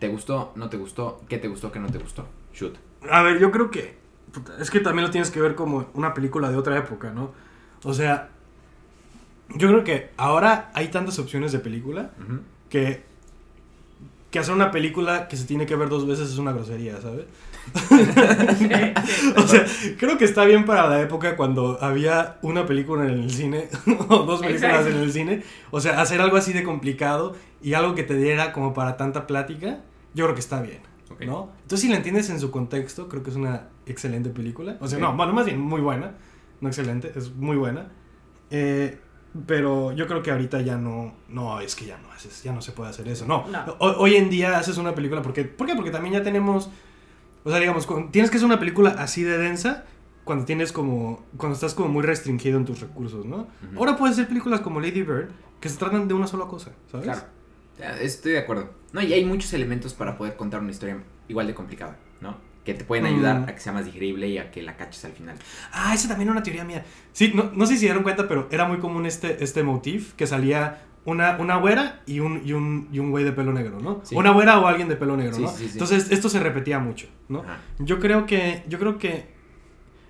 ¿te 0.00 0.08
gustó? 0.08 0.52
¿No 0.56 0.68
te 0.68 0.76
gustó? 0.78 1.20
¿Qué 1.28 1.38
te 1.38 1.46
gustó? 1.46 1.70
¿Qué 1.70 1.78
no 1.78 1.88
te 1.88 1.98
gustó? 1.98 2.26
Shoot. 2.52 2.76
A 3.08 3.22
ver, 3.22 3.38
yo 3.38 3.52
creo 3.52 3.70
que. 3.70 3.96
Es 4.58 4.68
que 4.68 4.80
también 4.80 5.06
lo 5.06 5.12
tienes 5.12 5.30
que 5.30 5.40
ver 5.40 5.54
como 5.54 5.88
una 5.94 6.12
película 6.12 6.50
de 6.50 6.56
otra 6.56 6.76
época, 6.76 7.12
¿no? 7.12 7.30
O 7.84 7.94
sea. 7.94 8.30
Yo 9.54 9.68
creo 9.68 9.84
que 9.84 10.10
ahora 10.16 10.72
hay 10.74 10.88
tantas 10.88 11.20
opciones 11.20 11.52
de 11.52 11.60
película 11.60 12.10
que. 12.68 13.04
que 14.32 14.38
hacer 14.40 14.52
una 14.52 14.72
película 14.72 15.28
que 15.28 15.36
se 15.36 15.44
tiene 15.44 15.66
que 15.66 15.76
ver 15.76 15.88
dos 15.88 16.04
veces 16.04 16.30
es 16.30 16.38
una 16.38 16.50
grosería, 16.50 17.00
¿sabes? 17.00 17.26
O 19.36 19.46
sea, 19.46 19.64
creo 19.98 20.18
que 20.18 20.24
está 20.24 20.44
bien 20.44 20.64
para 20.64 20.88
la 20.88 21.00
época 21.00 21.36
cuando 21.36 21.78
había 21.82 22.38
una 22.42 22.66
película 22.66 23.04
en 23.04 23.10
el 23.10 23.30
cine 23.30 23.68
o 24.08 24.18
dos 24.18 24.40
películas 24.40 24.72
Exacto. 24.80 24.88
en 24.90 24.96
el 25.02 25.12
cine. 25.12 25.42
O 25.70 25.80
sea, 25.80 26.00
hacer 26.00 26.20
algo 26.20 26.36
así 26.36 26.52
de 26.52 26.62
complicado 26.62 27.34
y 27.62 27.74
algo 27.74 27.94
que 27.94 28.02
te 28.02 28.14
diera 28.14 28.52
como 28.52 28.74
para 28.74 28.96
tanta 28.96 29.26
plática, 29.26 29.80
yo 30.14 30.24
creo 30.24 30.34
que 30.34 30.40
está 30.40 30.60
bien. 30.62 30.80
¿no? 31.26 31.50
Entonces, 31.62 31.80
si 31.80 31.88
la 31.88 31.96
entiendes 31.96 32.30
en 32.30 32.40
su 32.40 32.50
contexto, 32.50 33.08
creo 33.08 33.22
que 33.22 33.28
es 33.30 33.36
una 33.36 33.68
excelente 33.84 34.30
película. 34.30 34.76
O 34.80 34.88
sea, 34.88 34.98
no, 34.98 35.14
bueno, 35.14 35.32
más 35.34 35.44
bien 35.44 35.60
muy 35.60 35.80
buena. 35.82 36.12
No 36.62 36.68
excelente, 36.68 37.12
es 37.14 37.34
muy 37.34 37.56
buena. 37.56 37.88
Eh, 38.50 38.98
pero 39.46 39.92
yo 39.92 40.06
creo 40.06 40.22
que 40.22 40.30
ahorita 40.30 40.60
ya 40.62 40.76
no, 40.78 41.14
no, 41.28 41.60
es 41.60 41.76
que 41.76 41.84
ya 41.86 41.98
no 41.98 42.10
haces, 42.10 42.42
ya 42.42 42.52
no 42.52 42.62
se 42.62 42.72
puede 42.72 42.90
hacer 42.90 43.06
eso. 43.08 43.26
No, 43.26 43.46
No. 43.48 43.76
Ho- 43.80 43.96
hoy 43.98 44.16
en 44.16 44.30
día 44.30 44.58
haces 44.58 44.78
una 44.78 44.94
película 44.94 45.20
porque, 45.20 45.44
¿por 45.44 45.66
qué? 45.66 45.74
Porque 45.74 45.90
también 45.90 46.14
ya 46.14 46.22
tenemos, 46.22 46.70
o 47.44 47.50
sea, 47.50 47.58
digamos, 47.58 47.86
tienes 48.10 48.30
que 48.30 48.36
hacer 48.36 48.46
una 48.46 48.58
película 48.58 48.90
así 48.98 49.22
de 49.22 49.38
densa 49.38 49.84
cuando 50.24 50.44
tienes 50.44 50.72
como, 50.72 51.24
cuando 51.36 51.54
estás 51.54 51.74
como 51.74 51.88
muy 51.88 52.02
restringido 52.02 52.58
en 52.58 52.64
tus 52.64 52.80
recursos, 52.80 53.24
¿no? 53.26 53.36
Ujú. 53.70 53.78
Ahora 53.78 53.96
puedes 53.96 54.14
hacer 54.16 54.28
películas 54.28 54.60
como 54.60 54.80
Lady 54.80 55.02
Bird 55.02 55.28
que 55.60 55.68
se 55.68 55.76
tratan 55.78 56.06
de 56.08 56.14
una 56.14 56.26
sola 56.26 56.46
cosa, 56.46 56.70
¿sabes? 56.90 57.04
Claro. 57.06 57.22
Estoy 58.00 58.32
de 58.32 58.38
acuerdo. 58.38 58.70
No, 58.92 59.00
y 59.00 59.12
hay 59.12 59.24
muchos 59.24 59.52
elementos 59.54 59.94
para 59.94 60.16
poder 60.18 60.36
contar 60.36 60.60
una 60.60 60.70
historia 60.70 60.98
igual 61.28 61.46
de 61.46 61.54
complicada, 61.54 61.96
¿no? 62.20 62.36
Que 62.64 62.74
te 62.74 62.84
pueden 62.84 63.06
ayudar 63.06 63.40
Mm. 63.40 63.44
a 63.44 63.54
que 63.54 63.60
sea 63.60 63.72
más 63.72 63.86
digerible 63.86 64.28
y 64.28 64.36
a 64.36 64.50
que 64.50 64.60
la 64.62 64.76
caches 64.76 65.02
al 65.06 65.12
final. 65.12 65.36
Ah, 65.72 65.94
esa 65.94 66.08
también 66.08 66.28
era 66.28 66.32
una 66.32 66.42
teoría 66.42 66.64
mía. 66.64 66.84
Sí, 67.12 67.32
no, 67.34 67.50
no 67.54 67.64
sé 67.64 67.72
si 67.74 67.78
se 67.80 67.86
dieron 67.86 68.02
cuenta, 68.02 68.28
pero 68.28 68.48
era 68.50 68.66
muy 68.66 68.78
común 68.78 69.06
este, 69.06 69.42
este 69.42 69.62
motif 69.62 70.12
que 70.14 70.26
salía 70.26 70.82
una, 71.04 71.36
una 71.38 71.56
güera 71.56 72.02
y 72.06 72.20
un, 72.20 72.42
y, 72.44 72.52
un, 72.52 72.88
y 72.92 72.98
un 72.98 73.10
güey 73.10 73.24
de 73.24 73.32
pelo 73.32 73.52
negro, 73.52 73.80
¿no? 73.80 74.00
Sí. 74.04 74.14
Una 74.14 74.30
güera 74.30 74.58
o 74.60 74.66
alguien 74.66 74.88
de 74.88 74.96
pelo 74.96 75.16
negro, 75.16 75.34
Sí, 75.34 75.42
¿no? 75.42 75.48
sí. 75.48 75.68
Entonces, 75.72 76.10
esto 76.10 76.28
se 76.28 76.40
repetía 76.40 76.78
mucho, 76.78 77.08
¿no? 77.28 77.40
Ajá. 77.40 77.58
Yo 77.78 77.98
creo 77.98 78.26
que, 78.26 78.64
yo 78.68 78.78
creo 78.78 78.98
que, 78.98 79.28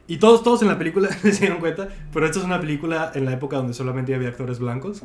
y 0.07 0.19
todos, 0.19 0.43
todos 0.43 0.63
en 0.63 0.69
la 0.69 0.79
película 0.79 1.09
se 1.13 1.31
dieron 1.31 1.59
cuenta, 1.59 1.89
pero 2.13 2.27
esto 2.27 2.41
es 2.41 2.45
una 2.45 2.61
película 2.61 3.13
en 3.15 3.25
la 3.25 3.33
época 3.33 3.57
donde 3.57 3.75
solamente 3.75 4.15
había 4.15 4.29
actores 4.29 4.59
blancos. 4.59 5.05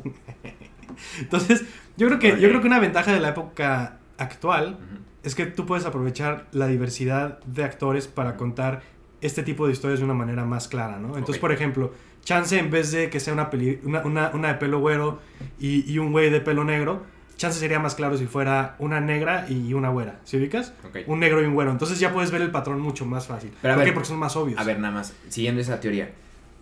Entonces, 1.20 1.64
yo 1.96 2.06
creo 2.08 2.18
que, 2.18 2.40
yo 2.40 2.48
creo 2.48 2.60
que 2.60 2.66
una 2.66 2.80
ventaja 2.80 3.12
de 3.12 3.20
la 3.20 3.28
época 3.28 3.98
actual 4.18 4.78
es 5.22 5.34
que 5.34 5.46
tú 5.46 5.66
puedes 5.66 5.84
aprovechar 5.84 6.46
la 6.52 6.66
diversidad 6.66 7.40
de 7.44 7.64
actores 7.64 8.06
para 8.06 8.36
contar 8.36 8.82
este 9.20 9.42
tipo 9.42 9.66
de 9.66 9.72
historias 9.72 10.00
de 10.00 10.04
una 10.04 10.14
manera 10.14 10.44
más 10.44 10.68
clara, 10.68 10.98
¿no? 10.98 11.16
Entonces, 11.16 11.38
por 11.38 11.52
ejemplo, 11.52 11.92
Chance 12.26 12.58
en 12.58 12.70
vez 12.70 12.90
de 12.90 13.08
que 13.08 13.20
sea 13.20 13.32
una, 13.32 13.48
peli- 13.50 13.78
una, 13.84 14.00
una, 14.00 14.30
una 14.34 14.48
de 14.48 14.54
pelo 14.54 14.80
güero 14.80 15.20
y, 15.60 15.90
y 15.90 15.98
un 15.98 16.10
güey 16.10 16.28
de 16.28 16.40
pelo 16.40 16.64
negro, 16.64 17.04
Chance 17.36 17.60
sería 17.60 17.78
más 17.78 17.94
claro 17.94 18.18
si 18.18 18.26
fuera 18.26 18.74
una 18.80 19.00
negra 19.00 19.46
y 19.48 19.72
una 19.74 19.90
güera, 19.90 20.18
¿sí 20.24 20.36
ubicas? 20.38 20.72
Ok. 20.88 20.98
Un 21.06 21.20
negro 21.20 21.40
y 21.40 21.44
un 21.46 21.54
güero. 21.54 21.70
Entonces 21.70 22.00
ya 22.00 22.12
puedes 22.12 22.30
ver 22.32 22.42
el 22.42 22.50
patrón 22.50 22.80
mucho 22.80 23.06
más 23.06 23.26
fácil. 23.28 23.52
Pero 23.62 23.74
a 23.74 23.76
¿Por 23.76 23.84
qué? 23.84 23.90
ver, 23.90 23.94
Porque 23.94 24.08
son 24.08 24.18
más 24.18 24.34
obvios. 24.36 24.58
A 24.58 24.64
ver, 24.64 24.80
nada 24.80 24.92
más, 24.92 25.14
siguiendo 25.28 25.60
esa 25.60 25.78
teoría. 25.80 26.10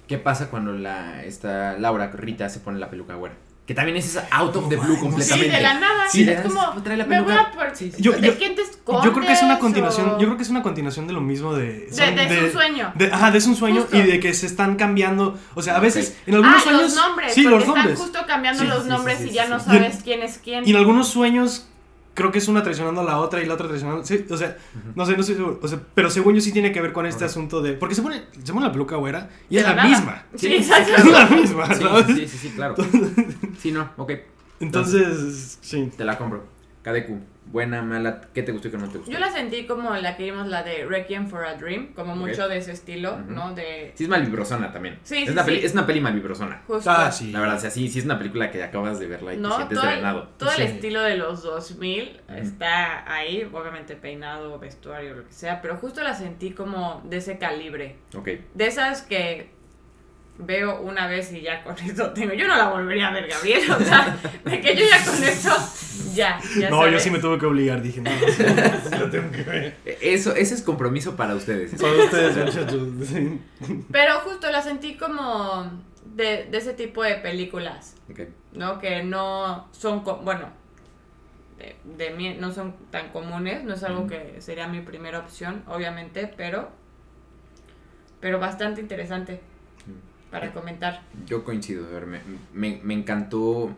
¿Qué 0.06 0.18
pasa 0.18 0.50
cuando 0.50 0.72
la, 0.72 1.24
esta 1.24 1.78
Laura 1.78 2.08
Rita 2.12 2.48
se 2.50 2.60
pone 2.60 2.78
la 2.78 2.90
peluca 2.90 3.14
güera? 3.14 3.34
Que 3.66 3.72
también 3.72 3.96
es 3.96 4.04
esa 4.04 4.28
out 4.30 4.54
of 4.56 4.68
the 4.68 4.76
blue 4.76 4.88
no 4.88 4.92
sé. 4.92 4.96
Sí, 4.96 5.00
completamente. 5.00 5.56
de 5.56 5.62
la 5.62 5.74
nada. 5.80 6.04
Sí, 6.10 6.28
es 6.28 6.40
como, 6.42 6.82
trae 6.82 6.98
la 6.98 7.06
me 7.06 7.22
voy 7.22 7.32
a 7.32 7.50
por- 7.50 7.74
Sí, 7.74 7.90
sí. 7.96 8.02
Yo- 8.02 8.12
¿De 8.12 8.20
yo- 8.26 8.36
quién 8.36 8.54
te 8.54 8.62
Yo 8.62 9.12
creo 9.14 9.26
que 9.26 9.32
es 9.32 9.42
una 9.42 9.58
continuación, 9.58 10.08
o- 10.10 10.18
yo 10.18 10.26
creo 10.26 10.36
que 10.36 10.42
es 10.42 10.50
una 10.50 10.62
continuación 10.62 11.06
de 11.06 11.14
lo 11.14 11.22
mismo 11.22 11.54
de... 11.54 11.86
De, 11.88 12.40
su 12.46 12.52
sueño. 12.58 12.92
de- 12.94 13.10
ajá, 13.10 13.30
de 13.30 13.38
es 13.38 13.46
un 13.46 13.56
sueño 13.56 13.80
Justo. 13.80 13.96
y 13.96 14.02
de 14.02 14.20
que 14.20 14.34
se 14.34 14.44
están 14.46 14.76
cambiando. 14.76 15.38
O 15.54 15.62
sea, 15.62 15.76
a 15.76 15.80
veces 15.80 16.14
en 16.26 16.34
algunos 16.34 16.58
ah, 16.58 16.62
sueños. 16.62 16.82
los 16.82 16.94
nombres. 16.94 17.32
sí, 17.34 17.42
los 17.44 17.60
están 17.62 17.74
nombres. 17.76 17.98
justo 17.98 18.18
cambiando 18.26 18.62
Sí, 18.62 18.68
los 18.68 18.76
sí, 18.78 18.82
sí, 18.84 18.88
nombres 18.90 19.18
sí, 19.20 19.28
y 19.30 19.32
ya 19.32 19.44
sí, 19.44 19.50
no 19.50 19.58
sí. 19.58 19.64
sabes 19.64 19.98
quién 20.04 20.22
es 20.22 20.38
quién. 20.44 20.68
Y 20.68 20.70
en 20.70 20.76
algunos 20.76 21.08
sueños 21.08 21.68
creo 22.12 22.30
que 22.30 22.38
es 22.38 22.46
una 22.46 22.62
traicionando 22.62 23.00
a 23.00 23.04
la 23.04 23.18
otra 23.18 23.42
y 23.42 23.46
la 23.46 23.54
otra 23.54 23.66
traicionando. 23.66 24.04
Sí, 24.04 24.24
o 24.30 24.36
sea, 24.36 24.56
no 24.94 25.04
sé, 25.04 25.16
no 25.16 25.22
sé. 25.24 25.36
O 25.40 25.66
sea, 25.66 25.80
pero 25.94 26.10
según 26.10 26.34
yo 26.36 26.40
sí 26.40 26.52
tiene 26.52 26.70
que 26.70 26.80
ver 26.80 26.92
con 26.92 27.06
este 27.06 27.24
asunto 27.24 27.60
de. 27.60 27.72
Porque 27.72 27.94
se 27.96 28.02
pone, 28.02 28.22
se 28.44 28.52
pone 28.52 28.66
la 28.66 28.70
peluca 28.72 28.94
güera 28.96 29.30
y 29.50 29.54
De 29.56 29.62
es 29.62 29.66
la, 29.66 29.74
nada. 29.74 29.88
misma. 29.88 30.22
Sí, 30.36 30.46
Sí, 30.48 30.54
exacto. 30.56 30.92
Es 30.96 31.04
la 31.06 31.26
misma, 31.26 31.74
Sí, 31.74 31.82
¿sabes? 31.82 32.06
sí, 32.06 32.28
sí, 32.28 32.38
sí, 32.38 32.48
claro. 32.54 32.74
Sí, 33.58 33.72
no, 33.72 33.90
ok. 33.96 34.12
Entonces, 34.60 35.58
sí. 35.60 35.90
Te 35.96 36.04
la 36.04 36.16
compro. 36.18 36.44
KDQ. 36.82 37.34
Buena, 37.46 37.82
mala. 37.82 38.22
¿Qué 38.32 38.42
te 38.42 38.52
gustó 38.52 38.68
y 38.68 38.70
qué 38.70 38.76
no 38.78 38.88
te 38.88 38.98
gustó? 38.98 39.12
Yo 39.12 39.18
la 39.18 39.30
sentí 39.30 39.66
como 39.66 39.94
la 39.96 40.16
que 40.16 40.24
vimos, 40.24 40.46
la 40.48 40.62
de 40.62 40.84
Requiem 40.86 41.28
for 41.28 41.44
a 41.44 41.54
Dream, 41.54 41.92
como 41.94 42.16
mucho 42.16 42.48
de 42.48 42.58
ese 42.58 42.72
estilo. 42.72 43.18
¿no? 43.18 43.54
De 43.54 43.92
Sí, 43.94 44.04
es 44.04 44.10
malvibrosona 44.10 44.72
también. 44.72 44.98
Sí, 45.02 45.18
es, 45.18 45.26
sí, 45.26 45.30
una 45.32 45.44
peli, 45.44 45.64
es 45.64 45.72
una 45.72 45.86
peli 45.86 46.00
malvibrosona. 46.00 46.62
justo. 46.66 46.90
Ah, 46.90 47.10
sí. 47.12 47.32
La 47.32 47.40
verdad, 47.40 47.56
o 47.56 47.60
sea, 47.60 47.70
sí, 47.70 47.88
sí 47.88 47.98
es 47.98 48.04
una 48.06 48.18
película 48.18 48.50
que 48.50 48.62
acabas 48.62 48.98
de 48.98 49.06
verla 49.06 49.32
y 49.32 49.36
te 49.36 49.42
¿no? 49.42 49.56
sientes 49.56 49.78
Todo, 49.78 49.90
el, 49.90 50.28
todo 50.38 50.50
el 50.52 50.62
estilo 50.62 51.02
de 51.02 51.16
los 51.16 51.42
2000 51.42 52.20
Ujú. 52.28 52.38
está 52.38 53.12
ahí, 53.14 53.48
obviamente 53.52 53.94
peinado, 53.96 54.58
vestuario, 54.58 55.14
lo 55.14 55.26
que 55.26 55.32
sea, 55.32 55.60
pero 55.62 55.76
justo 55.76 56.02
la 56.02 56.14
sentí 56.14 56.50
como 56.52 57.02
de 57.04 57.18
ese 57.18 57.38
calibre. 57.38 57.96
Ok. 58.14 58.28
De 58.54 58.66
esas 58.66 59.02
que 59.02 59.53
veo 60.38 60.80
una 60.82 61.06
vez 61.06 61.32
y 61.32 61.40
ya 61.42 61.62
con 61.62 61.76
eso 61.78 62.10
tengo. 62.12 62.32
Yo 62.34 62.46
no 62.48 62.56
la 62.56 62.68
volvería 62.70 63.08
a 63.08 63.12
ver, 63.12 63.28
Gabriel. 63.28 63.70
O 63.70 63.78
sea, 63.80 64.16
de 64.44 64.60
que 64.60 64.74
yo 64.76 64.84
ya 64.84 65.04
con 65.04 65.22
eso, 65.22 65.50
ya, 66.14 66.40
ya 66.58 66.70
No, 66.70 66.78
yo 66.82 66.84
sabes. 66.86 67.02
sí 67.02 67.10
me 67.10 67.18
tuve 67.20 67.38
que 67.38 67.46
obligar. 67.46 67.80
Dije, 67.82 68.00
no, 68.00 68.10
sí, 68.10 68.42
sí 68.90 68.98
lo 68.98 69.10
tengo 69.10 69.30
que 69.30 69.42
ver. 69.42 69.76
Eso, 70.00 70.34
ese 70.34 70.54
es 70.54 70.62
compromiso 70.62 71.16
para 71.16 71.34
ustedes. 71.34 71.80
Para 71.80 71.94
ustedes, 71.94 72.36
muchachos. 72.36 72.88
sí. 73.06 73.40
Pero 73.92 74.20
justo 74.20 74.50
la 74.50 74.60
sentí 74.62 74.96
como 74.96 75.70
de, 76.04 76.46
de 76.50 76.58
ese 76.58 76.74
tipo 76.74 77.02
de 77.02 77.14
películas, 77.16 77.94
Ok. 78.10 78.20
¿no? 78.52 78.78
Que 78.78 79.02
no 79.02 79.68
son, 79.72 80.02
bueno, 80.24 80.48
de, 81.58 81.76
de 81.96 82.10
mí 82.10 82.36
no 82.38 82.52
son 82.52 82.74
tan 82.90 83.10
comunes, 83.10 83.64
no 83.64 83.74
es 83.74 83.82
algo 83.84 84.00
Ujú. 84.00 84.08
que 84.10 84.36
sería 84.40 84.66
mi 84.68 84.80
primera 84.80 85.20
opción, 85.20 85.62
obviamente, 85.66 86.32
pero, 86.36 86.70
pero 88.20 88.38
bastante 88.38 88.80
interesante 88.80 89.40
para 90.34 90.52
comentar. 90.52 91.00
Yo 91.26 91.44
coincido, 91.44 91.86
a 91.86 91.90
ver, 91.90 92.06
me, 92.06 92.20
me, 92.52 92.80
me 92.82 92.94
encantó. 92.94 93.70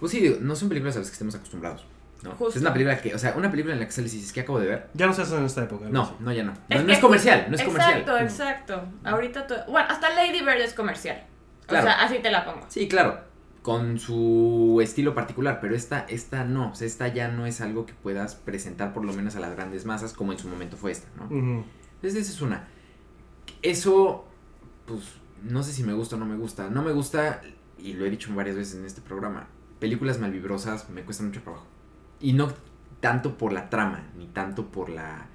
Pues 0.00 0.10
sí, 0.12 0.20
digo, 0.20 0.36
no 0.40 0.56
son 0.56 0.68
películas 0.70 0.96
a 0.96 1.00
las 1.00 1.08
que 1.08 1.12
estemos 1.12 1.34
acostumbrados. 1.34 1.84
¿no? 2.22 2.30
Justo. 2.32 2.56
Es 2.58 2.62
una 2.62 2.72
película 2.72 3.00
que, 3.00 3.14
o 3.14 3.18
sea, 3.18 3.34
una 3.36 3.50
película 3.50 3.74
en 3.74 3.80
la 3.80 3.86
que 3.86 3.92
sales 3.92 4.12
y 4.14 4.16
dices, 4.16 4.32
¿qué 4.32 4.40
acabo 4.40 4.58
de 4.58 4.66
ver? 4.66 4.88
Ya 4.94 5.06
no 5.06 5.12
se 5.12 5.22
hace 5.22 5.36
en 5.36 5.44
esta 5.44 5.64
época. 5.64 5.86
No, 5.90 6.16
no, 6.20 6.32
ya 6.32 6.42
no. 6.42 6.52
No, 6.52 6.76
Es 6.76 6.84
no 6.84 6.92
es 6.92 6.98
comercial, 6.98 7.46
no 7.50 7.54
es 7.56 7.60
exacto, 7.62 8.12
comercial. 8.12 8.48
exacto. 8.48 8.82
Ahorita 9.04 9.46
todo, 9.46 9.58
bueno, 9.68 9.86
hasta 9.90 10.10
Lady 10.14 10.40
Bird 10.40 10.60
es 10.60 10.72
comercial. 10.74 11.22
Claro. 11.66 11.84
O 11.86 11.88
sea, 11.90 12.02
así 12.02 12.18
te 12.20 12.30
la 12.30 12.44
pongo. 12.44 12.64
Sí, 12.68 12.88
claro, 12.88 13.20
con 13.62 13.98
su 13.98 14.80
estilo 14.82 15.14
particular, 15.14 15.58
pero 15.60 15.74
esta, 15.74 16.06
esta 16.08 16.44
no, 16.44 16.70
o 16.70 16.74
sea, 16.74 16.86
esta 16.86 17.08
ya 17.08 17.28
no 17.28 17.44
es 17.46 17.60
algo 17.60 17.84
que 17.86 17.92
puedas 17.94 18.34
presentar 18.34 18.92
por 18.94 19.04
lo 19.04 19.12
menos 19.12 19.36
a 19.36 19.40
las 19.40 19.54
grandes 19.54 19.84
masas 19.84 20.12
como 20.14 20.32
en 20.32 20.38
su 20.38 20.48
momento 20.48 20.76
fue 20.78 20.92
esta, 20.92 21.08
¿no? 21.16 21.24
Ujú. 21.26 21.64
Entonces 21.96 22.22
esa 22.22 22.32
es 22.32 22.40
una. 22.40 22.68
Eso, 23.62 24.24
pues, 24.86 25.02
no 25.42 25.62
sé 25.62 25.72
si 25.72 25.82
me 25.84 25.92
gusta 25.92 26.16
o 26.16 26.18
no 26.18 26.26
me 26.26 26.36
gusta. 26.36 26.68
No 26.70 26.82
me 26.82 26.92
gusta, 26.92 27.42
y 27.78 27.92
lo 27.94 28.04
he 28.04 28.10
dicho 28.10 28.32
varias 28.34 28.56
veces 28.56 28.76
en 28.78 28.84
este 28.84 29.00
programa, 29.00 29.48
películas 29.78 30.18
malvibrosas 30.18 30.88
me 30.90 31.02
cuestan 31.02 31.28
mucho 31.28 31.42
trabajo. 31.42 31.66
Y 32.20 32.32
no 32.34 32.52
tanto 33.00 33.38
por 33.38 33.52
la 33.52 33.70
trama, 33.70 34.02
ni 34.16 34.26
tanto 34.26 34.66
por 34.70 34.90
la... 34.90 35.26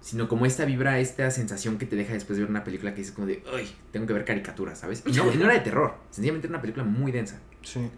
Sino 0.00 0.28
como 0.28 0.46
esta 0.46 0.64
vibra, 0.64 0.98
esta 0.98 1.30
sensación 1.30 1.78
que 1.78 1.86
te 1.86 1.94
deja 1.96 2.12
después 2.12 2.36
de 2.36 2.42
ver 2.44 2.50
una 2.50 2.64
película 2.64 2.92
que 2.92 2.98
dices 2.98 3.12
como 3.12 3.26
de, 3.26 3.42
¡ay! 3.54 3.72
Tengo 3.92 4.06
que 4.06 4.12
ver 4.12 4.24
caricaturas, 4.24 4.78
¿sabes? 4.80 5.02
Y 5.06 5.12
no, 5.12 5.32
y 5.32 5.36
no 5.36 5.44
era 5.44 5.54
de 5.54 5.60
terror, 5.60 5.94
sencillamente 6.10 6.46
era 6.48 6.54
una 6.56 6.60
película 6.60 6.84
muy 6.84 7.12
densa, 7.12 7.40
Sí. 7.62 7.88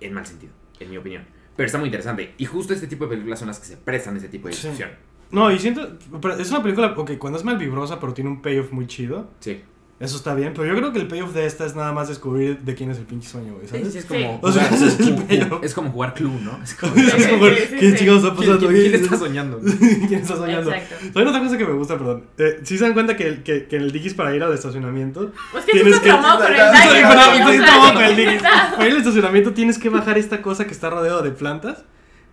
en 0.00 0.12
mal 0.12 0.26
sentido, 0.26 0.52
en 0.80 0.90
mi 0.90 0.96
opinión. 0.96 1.24
Pero 1.56 1.66
está 1.66 1.78
muy 1.78 1.86
interesante. 1.88 2.34
Y 2.38 2.44
justo 2.44 2.74
este 2.74 2.86
tipo 2.86 3.04
de 3.04 3.10
películas 3.10 3.38
son 3.38 3.48
las 3.48 3.58
que 3.58 3.66
se 3.66 3.76
prestan 3.76 4.16
ese 4.16 4.28
tipo 4.28 4.48
de 4.48 4.54
Sí. 4.54 4.62
discusión. 4.68 4.90
No, 5.30 5.50
y 5.50 5.58
siento. 5.58 5.98
es 6.38 6.50
una 6.50 6.62
película, 6.62 6.94
ok, 6.96 7.12
cuando 7.18 7.38
es 7.38 7.44
malvibrosa, 7.44 7.98
pero 7.98 8.14
tiene 8.14 8.30
un 8.30 8.42
payoff 8.42 8.70
muy 8.72 8.86
chido. 8.86 9.30
Sí. 9.40 9.62
Eso 9.98 10.16
está 10.18 10.34
bien, 10.34 10.52
pero 10.54 10.66
yo 10.68 10.76
creo 10.76 10.92
que 10.92 10.98
el 10.98 11.08
payoff 11.08 11.32
de 11.32 11.46
esta 11.46 11.64
es 11.64 11.74
nada 11.74 11.90
más 11.94 12.08
descubrir 12.08 12.58
de 12.58 12.74
quién 12.74 12.90
es 12.90 12.98
el 12.98 13.04
pinche 13.06 13.30
sueño, 13.30 13.54
güey, 13.54 13.66
¿sabes? 13.66 13.92
sí, 13.92 13.96
es 13.98 14.04
Sí. 14.04 14.08
como, 14.08 14.38
O 14.42 14.52
sea, 14.52 14.64
jugar- 14.68 14.74
es 14.88 15.00
el 15.00 15.14
pedo. 15.24 15.60
es 15.62 15.72
como 15.72 15.90
jugar 15.90 16.12
club, 16.12 16.38
¿no? 16.42 16.62
Es 16.62 16.74
como, 16.74 16.94
Es 16.96 17.26
como, 17.26 17.46
Sí, 17.46 17.54
sí, 17.70 17.76
¿qué 17.80 17.90
sí. 17.92 17.96
chingados 17.96 18.22
está 18.24 18.36
¿Quién, 18.36 18.50
pasando? 18.52 18.68
quién- 18.68 18.90
quién 18.90 18.94
está 19.02 19.16
soñando? 19.16 19.60
¿Quién 20.08 20.20
está 20.20 20.36
soñando? 20.36 20.70
Exacto. 20.70 20.94
¿Saben 21.14 21.28
otra 21.28 21.40
cosa 21.42 21.56
que 21.56 21.64
me 21.64 21.72
gusta, 21.72 21.96
perdón? 21.96 22.24
Eh, 22.36 22.60
¿Sí 22.64 22.76
se 22.76 22.84
dan 22.84 22.92
cuenta 22.92 23.16
que, 23.16 23.42
que, 23.42 23.64
que 23.68 23.76
en 23.76 23.82
el 23.82 23.92
Digis 23.92 24.12
para 24.12 24.36
ir 24.36 24.42
al 24.42 24.52
estacionamiento... 24.52 25.32
Pues 25.50 25.64
que 25.64 25.72
Tienes 25.72 25.94
tú 25.96 26.02
que- 26.02 26.08
estás 26.10 26.20
traumado 26.22 26.44
con 26.44 26.52
el 27.54 27.62
traumado 27.64 27.94
con 27.94 28.04
el 28.04 28.16
Digis. 28.16 28.42
Para 28.42 28.86
ir 28.86 28.92
al 28.92 28.98
estacionamiento 28.98 29.52
tienes 29.54 29.78
que 29.78 29.88
bajar 29.88 30.18
esta 30.18 30.42
cosa 30.42 30.66
que 30.66 30.72
está 30.72 30.90
rodeado 30.90 31.22
de 31.22 31.30
plantas. 31.30 31.84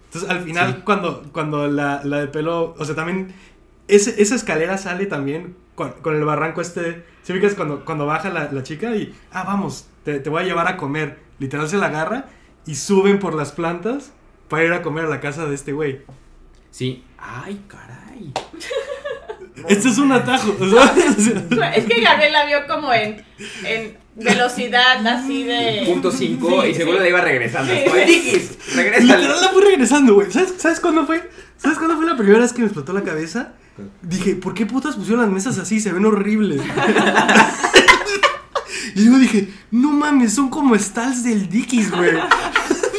Entonces, 0.07 0.29
al 0.29 0.41
final, 0.43 0.73
Sí. 0.75 0.81
cuando, 0.83 1.23
cuando 1.31 1.67
la, 1.69 2.01
la 2.03 2.19
de 2.19 2.27
pelo... 2.27 2.75
O 2.77 2.83
sea, 2.83 2.93
también... 2.93 3.33
Ese, 3.87 4.21
esa 4.21 4.35
escalera 4.35 4.77
sale 4.77 5.05
también 5.05 5.55
con, 5.75 5.91
con 5.93 6.15
el 6.15 6.23
barranco 6.23 6.61
este... 6.61 7.05
¿Se 7.23 7.33
ubicas 7.33 7.55
cuando, 7.55 7.85
cuando 7.85 8.05
baja 8.05 8.29
la, 8.29 8.51
la 8.51 8.63
chica 8.63 8.95
y... 8.95 9.15
Ah, 9.31 9.43
vamos, 9.43 9.87
te, 10.03 10.19
te 10.19 10.29
voy 10.29 10.43
a 10.43 10.45
llevar 10.45 10.67
a 10.67 10.77
comer. 10.77 11.19
Literal 11.39 11.69
se 11.69 11.77
la 11.77 11.87
agarra 11.87 12.25
y 12.65 12.75
suben 12.75 13.19
por 13.19 13.33
las 13.33 13.51
plantas 13.51 14.11
para 14.49 14.63
ir 14.63 14.73
a 14.73 14.81
comer 14.81 15.05
a 15.05 15.09
la 15.09 15.19
casa 15.19 15.45
de 15.45 15.55
este 15.55 15.71
güey. 15.71 16.01
Sí. 16.71 17.03
Ay, 17.17 17.61
caray. 17.67 18.33
Este 19.67 19.89
es 19.89 19.97
un 19.99 20.11
atajo. 20.11 20.55
Es 20.59 21.85
que 21.85 22.01
Gabriel 22.01 22.33
la 22.33 22.45
vio 22.45 22.67
como 22.67 22.91
en, 22.91 23.23
en 23.63 23.97
velocidad 24.15 25.05
así 25.05 25.43
de. 25.43 25.83
Punto 25.85 26.11
5 26.11 26.65
y 26.65 26.73
seguro 26.73 26.97
sí. 26.97 27.03
la 27.03 27.09
iba 27.09 27.21
regresando. 27.21 27.71
Sí. 27.71 27.83
Dickies, 28.07 28.57
Literal 28.75 29.41
la 29.41 29.49
fui 29.49 29.63
regresando, 29.63 30.15
güey. 30.15 30.31
¿Sabes, 30.31 30.55
¿Sabes 30.57 30.79
cuándo 30.79 31.05
fue? 31.05 31.29
¿Sabes 31.57 31.77
cuándo 31.77 31.95
fue 31.97 32.05
la 32.07 32.17
primera 32.17 32.39
vez 32.39 32.51
que 32.51 32.59
me 32.59 32.65
explotó 32.65 32.93
la 32.93 33.03
cabeza? 33.03 33.53
Dije, 34.01 34.35
¿por 34.35 34.53
qué 34.53 34.65
putas 34.65 34.95
pusieron 34.95 35.21
las 35.21 35.31
mesas 35.31 35.57
así? 35.57 35.79
Se 35.79 35.91
ven 35.91 36.05
horribles. 36.05 36.61
y 38.95 39.01
luego 39.01 39.19
dije, 39.19 39.49
no 39.71 39.91
mames, 39.91 40.33
son 40.33 40.49
como 40.49 40.77
stalls 40.77 41.23
del 41.23 41.49
Dickies, 41.49 41.91
güey. 41.91 42.11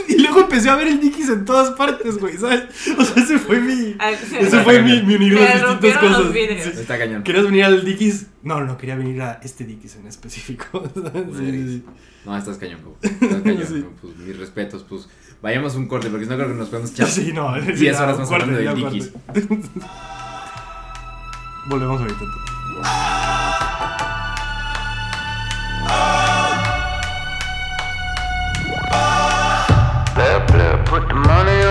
Y 0.06 0.18
luego 0.18 0.42
empecé 0.42 0.70
a 0.70 0.76
ver 0.76 0.86
el 0.86 1.00
Dickies 1.00 1.28
en 1.28 1.44
todas 1.44 1.70
partes, 1.70 2.18
güey, 2.18 2.36
¿sabes? 2.36 2.64
O 2.96 3.04
sea, 3.04 3.22
ese 3.22 3.38
fue 3.38 3.60
mi. 3.60 3.74
Sí. 3.74 3.96
Ese 4.38 4.62
fue 4.62 4.80
mi, 4.82 5.02
mi 5.02 5.30
Se 5.30 5.34
las 5.34 5.80
distintas 5.80 5.98
cosas. 5.98 6.32
Sí. 6.32 6.80
Está 6.80 6.98
cañón. 6.98 7.22
¿Querías 7.22 7.44
venir 7.44 7.64
al 7.64 7.84
Dickies? 7.84 8.26
No, 8.42 8.62
no, 8.62 8.78
quería 8.78 8.96
venir 8.96 9.20
a 9.22 9.40
este 9.42 9.64
Dickies 9.64 9.96
en 9.96 10.06
específico. 10.06 10.82
Sí, 10.94 11.50
sí, 11.50 11.68
sí. 11.68 11.84
No, 12.24 12.36
estás 12.36 12.58
cañón, 12.58 12.80
Gabo. 12.80 12.96
Estás 13.02 13.42
cañón. 13.42 13.66
Sí. 13.66 13.74
No, 13.80 13.90
Pues 14.00 14.16
mis 14.16 14.38
respetos, 14.38 14.84
pues 14.88 15.08
vayamos 15.42 15.74
a 15.74 15.78
un 15.78 15.88
corte 15.88 16.08
porque 16.10 16.24
si 16.24 16.30
no 16.30 16.36
creo 16.36 16.48
que 16.48 16.54
nos 16.54 16.68
podemos 16.68 16.90
echar 16.92 17.08
Sí, 17.08 17.32
no. 17.32 17.54
10 17.54 17.78
sí, 17.78 17.84
ya, 17.86 18.02
horas 18.02 18.18
más 18.18 18.28
corte, 18.28 18.44
hablando 18.44 18.58
de 18.58 18.64
ya, 18.64 18.74
Dickies. 18.74 19.12
Volvemos 21.66 22.00
ahorita. 22.00 22.24
entonces. 22.24 22.54
Put 30.94 31.12
money 31.12 31.63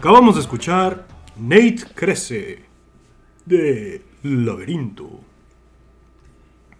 Acabamos 0.00 0.34
de 0.36 0.40
escuchar 0.40 1.06
Nate 1.36 1.82
Crece 1.94 2.64
de 3.44 4.02
Laberinto. 4.22 5.20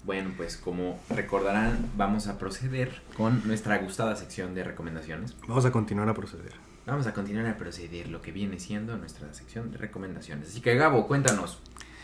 Bueno, 0.05 0.31
pues 0.39 0.57
como 0.57 0.99
recordarán, 1.11 1.91
vamos 1.99 2.29
a 2.29 2.39
proceder 2.39 3.03
con 3.19 3.47
nuestra 3.47 3.77
gustada 3.77 4.17
sección 4.17 4.55
de 4.55 4.65
recomendaciones. 4.65 5.37
Vamos 5.47 5.67
a 5.67 5.71
continuar 5.71 6.09
a 6.09 6.15
proceder. 6.15 6.55
Vamos 6.87 7.07
a 7.07 7.13
continuar 7.13 7.47
a 7.47 7.59
proceder 7.59 8.09
lo 8.09 8.23
que 8.23 8.33
viene 8.33 8.59
siendo 8.59 8.97
nuestra 8.97 9.35
sección 9.35 9.71
de 9.71 9.77
recomendaciones. 9.77 10.49
Así 10.49 10.63
que 10.63 10.75
Gabo, 10.77 11.07
cuéntanos, 11.07 11.59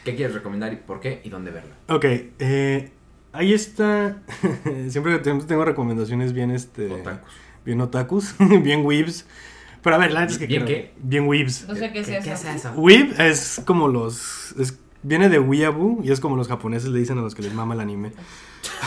¿qué 0.04 0.14
quieres 0.16 0.34
recomendar 0.34 0.74
y 0.74 0.76
por 0.76 1.00
qué 1.00 1.22
y 1.24 1.30
dónde 1.30 1.50
verla? 1.50 1.76
Ok, 1.88 2.04
eh, 2.40 2.92
ahí 3.32 3.54
está. 3.54 4.18
Siempre 4.90 5.18
tengo 5.20 5.64
recomendaciones 5.64 6.34
bien 6.34 6.50
este. 6.50 6.92
Otakus. 6.92 7.32
Bien 7.64 7.80
otakus, 7.80 8.34
bien 8.62 8.84
weebs. 8.84 9.24
Pero 9.86 9.96
a 9.96 9.98
ver, 10.00 10.10
la 10.12 10.20
neta 10.22 10.32
es 10.32 10.38
que 10.40 10.46
¿Bien 10.48 10.64
quiero- 10.64 10.82
qué? 10.82 10.94
Bien 11.00 11.28
weebs. 11.28 11.68
No 11.68 11.76
sé 11.76 11.92
qué 11.92 12.00
es 12.00 12.08
eso. 12.08 12.24
¿Qué 12.24 12.32
es 12.32 12.44
eso? 12.44 12.72
Weeb 12.72 13.20
es 13.20 13.62
como 13.64 13.86
los. 13.86 14.52
es- 14.58 14.80
viene 15.04 15.28
de 15.28 15.38
weeaboo 15.38 16.00
y 16.02 16.10
es 16.10 16.18
como 16.18 16.34
los 16.34 16.48
japoneses 16.48 16.90
le 16.90 16.98
dicen 16.98 17.16
a 17.18 17.20
los 17.22 17.36
que 17.36 17.42
les 17.42 17.54
mama 17.54 17.74
el 17.74 17.80
anime. 17.80 18.10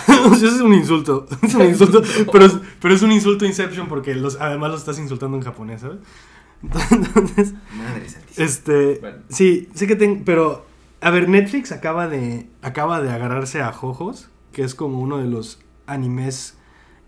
o 0.30 0.36
sea, 0.36 0.50
es 0.50 0.60
un 0.60 0.74
insulto. 0.74 1.26
Es 1.42 1.56
un 1.56 1.62
insulto. 1.68 2.02
pero, 2.34 2.44
es, 2.46 2.58
pero 2.82 2.94
es 2.94 3.02
un 3.02 3.14
insulto 3.14 3.46
Inception 3.46 3.88
porque 3.88 4.14
los, 4.14 4.42
además 4.42 4.72
lo 4.72 4.76
estás 4.76 5.00
insultando 5.00 5.38
en 5.38 5.44
japonés, 5.44 5.80
¿sabes? 5.80 6.00
Entonces. 6.92 7.54
Madre 7.78 8.10
santísima. 8.10 8.46
Este. 8.46 8.98
Bueno. 9.00 9.18
Sí, 9.30 9.70
sí 9.74 9.88
que 9.88 9.96
tengo. 9.96 10.22
Pero. 10.26 10.66
A 11.00 11.12
ver, 11.12 11.30
Netflix 11.30 11.72
acaba 11.72 12.10
de. 12.10 12.48
Acaba 12.62 13.02
de 13.02 13.10
agarrarse 13.10 13.62
a 13.62 13.72
Jojos. 13.72 14.30
Que 14.52 14.64
es 14.64 14.76
como 14.76 15.00
uno 15.00 15.18
de 15.20 15.28
los 15.28 15.60
animes 15.88 16.58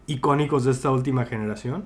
icónicos 0.07 0.63
de 0.63 0.71
esta 0.71 0.89
última 0.91 1.25
generación. 1.25 1.83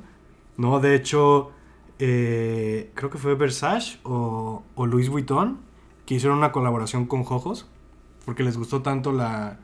¿No? 0.58 0.80
De 0.80 0.94
hecho. 0.94 1.52
Eh, 2.00 2.92
creo 2.94 3.10
que 3.10 3.18
fue 3.18 3.36
Versace 3.36 4.00
o, 4.04 4.64
o 4.76 4.86
Louis 4.86 5.10
Vuitton. 5.10 5.60
Que 6.06 6.16
hicieron 6.16 6.38
una 6.38 6.52
colaboración 6.52 7.06
con 7.06 7.24
Jojos. 7.24 7.68
Porque 8.26 8.44
les 8.44 8.58
gustó 8.58 8.82
tanto 8.82 9.12
la. 9.12 9.60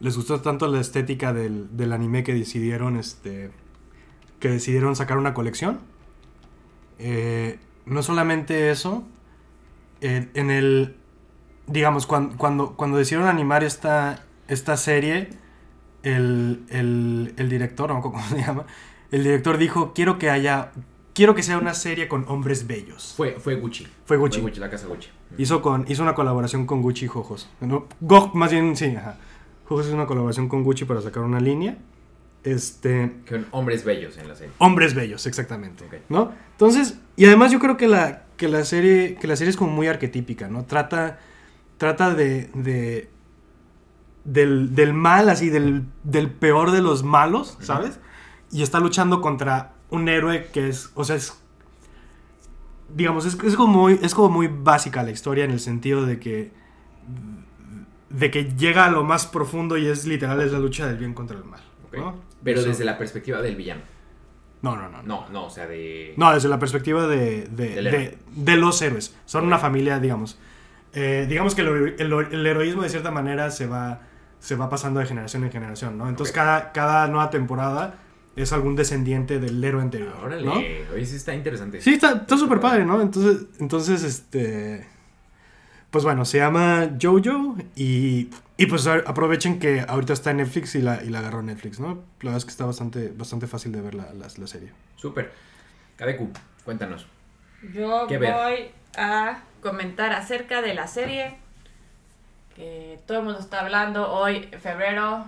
Les 0.00 0.16
gustó 0.16 0.40
tanto 0.40 0.68
la 0.68 0.80
estética 0.80 1.32
del, 1.32 1.76
del 1.76 1.92
anime 1.92 2.24
que 2.24 2.34
decidieron. 2.34 2.96
Este. 2.96 3.50
Que 4.40 4.48
decidieron 4.48 4.96
sacar 4.96 5.18
una 5.18 5.34
colección. 5.34 5.80
Eh, 6.98 7.58
no 7.84 8.02
solamente 8.02 8.70
eso, 8.70 9.04
en 10.00 10.50
el, 10.50 10.96
digamos, 11.66 12.06
cuando, 12.06 12.36
cuando, 12.36 12.76
cuando 12.76 12.98
decidieron 12.98 13.28
animar 13.28 13.62
esta, 13.64 14.24
esta 14.48 14.76
serie, 14.76 15.28
el, 16.02 16.64
el, 16.68 17.34
el 17.36 17.48
director, 17.48 17.92
no 17.92 18.00
cómo 18.00 18.20
se 18.28 18.38
llama, 18.40 18.64
el 19.10 19.22
director 19.24 19.58
dijo, 19.58 19.92
quiero 19.94 20.18
que 20.18 20.30
haya, 20.30 20.72
quiero 21.16 21.34
que 21.34 21.42
sea 21.42 21.56
una 21.58 21.72
serie 21.74 22.06
con 22.08 22.26
hombres 22.28 22.66
bellos. 22.66 23.14
Fue, 23.16 23.32
fue 23.40 23.54
Gucci. 23.56 23.88
Fue 24.04 24.18
Gucci. 24.18 24.40
Fue 24.40 24.50
Gucci, 24.50 24.60
la 24.60 24.68
casa 24.70 24.86
Gucci. 24.86 25.08
Hizo, 25.38 25.62
con, 25.62 25.86
hizo 25.88 26.02
una 26.02 26.14
colaboración 26.14 26.66
con 26.66 26.82
Gucci 26.82 27.06
y 27.06 27.08
Jojos. 27.08 27.48
No, 27.62 27.86
Go- 28.00 28.30
más 28.34 28.52
bien, 28.52 28.76
sí, 28.76 28.94
ajá. 28.94 29.16
Jojos 29.64 29.86
hizo 29.86 29.94
una 29.96 30.06
colaboración 30.06 30.48
con 30.48 30.62
Gucci 30.62 30.84
para 30.84 31.00
sacar 31.00 31.22
una 31.22 31.40
línea. 31.40 31.78
Este, 32.44 33.12
son 33.28 33.46
hombres 33.50 33.82
bellos 33.84 34.18
en 34.18 34.28
la 34.28 34.36
serie. 34.36 34.52
Hombres 34.58 34.94
bellos, 34.94 35.26
exactamente. 35.26 35.84
¿No? 36.10 36.32
Entonces, 36.52 36.98
y 37.16 37.24
además 37.24 37.50
yo 37.50 37.58
creo 37.58 37.76
que 37.78 37.88
la, 37.88 38.22
que 38.36 38.46
la 38.46 38.64
serie. 38.64 39.16
Que 39.20 39.26
la 39.26 39.34
serie 39.36 39.50
es 39.50 39.56
como 39.56 39.72
muy 39.72 39.88
arquetípica, 39.88 40.46
¿no? 40.48 40.64
Trata. 40.66 41.18
Trata 41.78 42.14
de. 42.14 42.50
de 42.54 43.08
del, 44.24 44.74
del 44.74 44.92
mal, 44.92 45.28
así, 45.28 45.50
del, 45.50 45.84
del 46.04 46.30
peor 46.30 46.72
de 46.72 46.82
los 46.82 47.02
malos, 47.04 47.56
¿sabes? 47.60 48.00
Y 48.50 48.62
está 48.62 48.80
luchando 48.80 49.20
contra 49.20 49.72
un 49.90 50.08
héroe 50.08 50.46
que 50.52 50.68
es. 50.68 50.90
O 50.94 51.04
sea, 51.04 51.16
es. 51.16 51.40
Digamos, 52.94 53.26
es, 53.26 53.36
es 53.42 53.56
como 53.56 53.80
muy, 53.82 53.98
es 54.02 54.14
como 54.14 54.28
muy 54.30 54.48
básica 54.48 55.02
la 55.02 55.10
historia 55.10 55.44
en 55.44 55.50
el 55.50 55.60
sentido 55.60 56.06
de 56.06 56.18
que. 56.20 56.52
De 58.10 58.30
que 58.30 58.44
llega 58.54 58.86
a 58.86 58.90
lo 58.90 59.02
más 59.04 59.26
profundo 59.26 59.76
y 59.76 59.86
es 59.86 60.06
literal, 60.06 60.40
es 60.40 60.52
la 60.52 60.58
lucha 60.60 60.86
del 60.86 60.96
bien 60.96 61.12
contra 61.12 61.36
el 61.36 61.44
mal. 61.44 61.60
Ok. 61.88 61.96
¿no? 61.98 62.14
Pero 62.44 62.62
desde 62.62 62.84
la 62.84 62.96
perspectiva 62.96 63.42
del 63.42 63.56
villano. 63.56 63.82
No, 64.62 64.76
no, 64.76 64.88
no. 64.88 65.02
No, 65.02 65.28
no, 65.30 65.46
o 65.46 65.50
sea, 65.50 65.66
de. 65.66 66.14
No, 66.16 66.32
desde 66.32 66.48
la 66.48 66.58
perspectiva 66.58 67.06
de, 67.06 67.46
de, 67.46 67.82
de- 67.82 68.18
de 68.34 68.56
los 68.56 68.80
héroes. 68.82 69.16
Son 69.26 69.44
una 69.44 69.58
familia, 69.58 69.98
digamos. 69.98 70.38
Eh, 70.92 71.26
digamos 71.28 71.54
que 71.54 71.62
el, 71.62 71.94
el- 71.98 72.12
el 72.32 72.46
heroísmo 72.46 72.82
de 72.82 72.88
cierta 72.88 73.10
manera 73.10 73.50
se 73.50 73.66
va, 73.66 74.00
se 74.38 74.54
va 74.56 74.70
pasando 74.70 75.00
de 75.00 75.06
generación 75.06 75.44
en 75.44 75.50
generación, 75.50 75.98
¿no? 75.98 76.08
Entonces 76.08 76.32
Ok. 76.32 76.36
cada, 76.36 76.72
cada 76.72 77.06
nueva 77.08 77.28
temporada 77.30 77.96
es 78.36 78.52
algún 78.52 78.76
descendiente 78.76 79.38
del 79.40 79.62
héroe 79.64 79.82
anterior, 79.82 80.14
Órale, 80.22 80.44
¿no? 80.44 80.52
oye, 80.54 81.06
sí 81.06 81.16
está 81.16 81.34
interesante. 81.34 81.80
Sí, 81.80 81.94
está 81.94 82.12
está 82.12 82.36
súper 82.36 82.60
padre, 82.60 82.84
¿no? 82.84 83.00
Entonces, 83.00 83.46
entonces, 83.58 84.02
este... 84.02 84.86
Pues 85.90 86.04
bueno, 86.04 86.24
se 86.26 86.38
llama 86.38 86.90
Jojo 87.00 87.56
y, 87.74 88.28
y 88.58 88.66
pues 88.66 88.86
aprovechen 88.86 89.58
que 89.58 89.84
ahorita 89.88 90.12
está 90.12 90.32
en 90.32 90.38
Netflix 90.38 90.74
y 90.74 90.82
la, 90.82 91.02
y 91.02 91.08
la 91.08 91.20
agarró 91.20 91.42
Netflix, 91.42 91.80
¿no? 91.80 91.94
La 92.20 92.30
verdad 92.32 92.36
es 92.38 92.44
que 92.44 92.50
está 92.50 92.66
bastante, 92.66 93.12
bastante 93.16 93.46
fácil 93.46 93.72
de 93.72 93.80
ver 93.80 93.94
la, 93.94 94.12
la, 94.12 94.26
la 94.36 94.46
serie. 94.46 94.72
Súper. 94.96 95.32
Kadeku, 95.96 96.28
cuéntanos. 96.64 97.06
Yo 97.72 98.06
voy 98.06 98.70
a 98.98 99.42
comentar 99.62 100.12
acerca 100.12 100.60
de 100.60 100.74
la 100.74 100.86
serie 100.86 101.36
que 102.54 102.98
todo 103.06 103.18
el 103.18 103.24
mundo 103.24 103.38
está 103.40 103.60
hablando 103.60 104.10
hoy, 104.10 104.48
febrero 104.60 105.24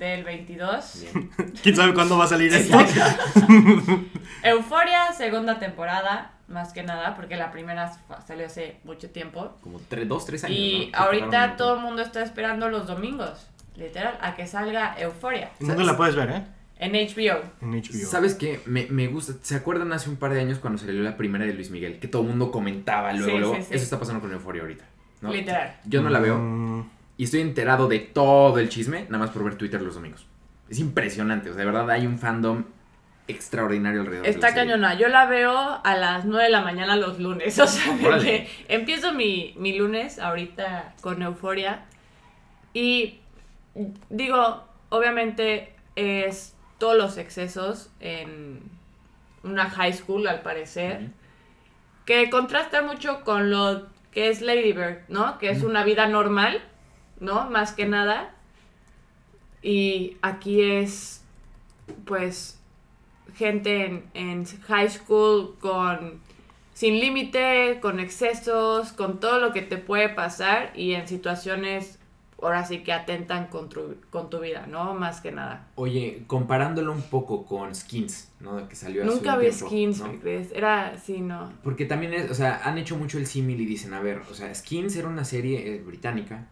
del 0.00 0.24
22. 0.24 1.04
Bien. 1.12 1.30
¿Quién 1.62 1.76
sabe 1.76 1.94
cuándo 1.94 2.18
va 2.18 2.24
a 2.24 2.28
salir 2.28 2.52
esto? 2.52 2.76
Euforia, 4.42 5.12
segunda 5.12 5.58
temporada, 5.58 6.32
más 6.48 6.72
que 6.72 6.82
nada, 6.82 7.14
porque 7.14 7.36
la 7.36 7.52
primera 7.52 7.92
salió 8.26 8.46
hace 8.46 8.78
mucho 8.84 9.10
tiempo. 9.10 9.56
Como 9.60 9.78
tres, 9.88 10.08
dos, 10.08 10.24
tres 10.26 10.42
años. 10.44 10.56
Y 10.56 10.90
ahorita 10.94 11.56
todo 11.56 11.74
el 11.76 11.80
mundo 11.82 12.02
está 12.02 12.22
esperando 12.22 12.68
los 12.70 12.86
domingos, 12.86 13.46
literal, 13.76 14.18
a 14.22 14.34
que 14.34 14.46
salga 14.46 14.96
Euforia 14.98 15.50
¿En 15.60 15.68
¿Dónde 15.68 15.84
la 15.84 15.96
puedes 15.96 16.16
ver, 16.16 16.30
eh? 16.30 16.42
en 16.78 16.92
HBO. 16.92 17.42
En 17.60 17.72
HBO. 17.72 18.06
¿Sabes 18.08 18.34
qué? 18.34 18.60
Me, 18.64 18.86
me 18.86 19.06
gusta. 19.08 19.34
¿Se 19.42 19.54
acuerdan 19.54 19.92
hace 19.92 20.08
un 20.08 20.16
par 20.16 20.32
de 20.32 20.40
años 20.40 20.58
cuando 20.60 20.78
salió 20.78 21.02
la 21.02 21.18
primera 21.18 21.44
de 21.44 21.52
Luis 21.52 21.70
Miguel? 21.70 21.98
Que 21.98 22.08
todo 22.08 22.22
el 22.22 22.28
mundo 22.28 22.50
comentaba 22.50 23.12
luego, 23.12 23.32
Sí, 23.32 23.38
luego. 23.38 23.54
sí, 23.56 23.62
sí. 23.64 23.74
Eso 23.74 23.84
está 23.84 23.98
pasando 23.98 24.22
con 24.22 24.32
Euphoria 24.32 24.62
ahorita. 24.62 24.84
¿no? 25.20 25.30
Literal. 25.30 25.76
Yo 25.84 26.00
no 26.00 26.08
la 26.08 26.20
veo. 26.20 26.38
Mm, 26.38 26.88
Y 27.20 27.24
estoy 27.24 27.42
enterado 27.42 27.86
de 27.86 27.98
todo 27.98 28.58
el 28.60 28.70
chisme, 28.70 29.02
nada 29.10 29.18
más 29.18 29.28
por 29.28 29.44
ver 29.44 29.56
Twitter 29.56 29.82
los 29.82 29.94
domingos. 29.94 30.24
Es 30.70 30.78
impresionante. 30.78 31.50
O 31.50 31.52
sea, 31.52 31.60
de 31.60 31.66
verdad 31.70 31.90
hay 31.90 32.06
un 32.06 32.18
fandom 32.18 32.64
extraordinario 33.28 34.00
alrededor 34.00 34.24
de 34.24 34.30
la 34.32 34.34
Está 34.34 34.48
serie. 34.48 34.62
cañona. 34.64 34.94
Yo 34.94 35.08
la 35.08 35.26
veo 35.26 35.52
a 35.84 35.96
las 35.98 36.24
9 36.24 36.44
de 36.44 36.50
la 36.50 36.62
mañana 36.62 36.96
los 36.96 37.18
lunes. 37.18 37.58
O 37.60 37.66
sea, 37.66 37.94
empiezo 38.68 39.12
mi, 39.12 39.52
mi 39.58 39.76
lunes 39.76 40.18
ahorita 40.18 40.94
con 41.02 41.20
Euforia. 41.20 41.84
Y 42.72 43.18
digo, 44.08 44.64
obviamente 44.88 45.74
es 45.96 46.54
todos 46.78 46.96
los 46.96 47.18
excesos 47.18 47.90
en 48.00 48.62
una 49.42 49.68
high 49.68 49.92
school, 49.92 50.26
al 50.26 50.40
parecer. 50.40 51.08
Que 52.06 52.30
contrasta 52.30 52.80
mucho 52.80 53.24
con 53.24 53.50
lo 53.50 53.88
que 54.10 54.30
es 54.30 54.40
Lady 54.40 54.72
Bird, 54.72 55.00
¿no? 55.08 55.36
Que 55.38 55.50
es 55.50 55.62
una 55.62 55.84
vida 55.84 56.06
normal, 56.06 56.62
¿no? 57.20 57.48
Más 57.50 57.72
que 57.72 57.86
nada. 57.86 58.34
Y 59.62 60.16
aquí 60.22 60.62
es, 60.62 61.22
pues, 62.04 62.58
gente 63.34 63.86
en, 63.86 64.04
en 64.14 64.46
high 64.46 64.90
school 64.90 65.56
con 65.60 66.20
sin 66.72 66.98
límite, 66.98 67.78
con 67.82 68.00
excesos, 68.00 68.92
con 68.92 69.20
todo 69.20 69.38
lo 69.38 69.52
que 69.52 69.60
te 69.60 69.76
puede 69.76 70.08
pasar 70.08 70.72
y 70.74 70.94
en 70.94 71.06
situaciones 71.06 71.98
ahora 72.42 72.64
sí 72.64 72.78
que 72.78 72.92
atentan 72.92 73.48
con 73.48 73.68
tu, 73.68 73.96
con 74.08 74.30
tu 74.30 74.40
vida, 74.40 74.66
¿no? 74.66 74.94
Más 74.94 75.20
que 75.20 75.30
nada. 75.30 75.68
Oye, 75.74 76.22
comparándolo 76.26 76.92
un 76.92 77.02
poco 77.02 77.44
con 77.44 77.74
Skins, 77.74 78.32
¿no? 78.40 78.66
Que 78.66 78.76
salió 78.76 79.02
hace 79.02 79.14
Nunca 79.14 79.34
un 79.34 79.40
vi 79.40 79.48
tiempo, 79.48 79.66
skins, 79.66 79.98
¿no? 79.98 80.08
¿me 80.08 80.18
crees? 80.20 80.52
Era 80.52 80.86
así, 80.88 81.20
¿no? 81.20 81.52
Porque 81.62 81.84
también 81.84 82.14
es, 82.14 82.30
o 82.30 82.34
sea, 82.34 82.62
han 82.64 82.78
hecho 82.78 82.96
mucho 82.96 83.18
el 83.18 83.26
símil 83.26 83.60
y 83.60 83.66
dicen, 83.66 83.92
a 83.92 84.00
ver, 84.00 84.22
o 84.30 84.34
sea, 84.34 84.54
Skins 84.54 84.96
era 84.96 85.08
una 85.08 85.24
serie 85.24 85.74
eh, 85.74 85.82
británica 85.84 86.46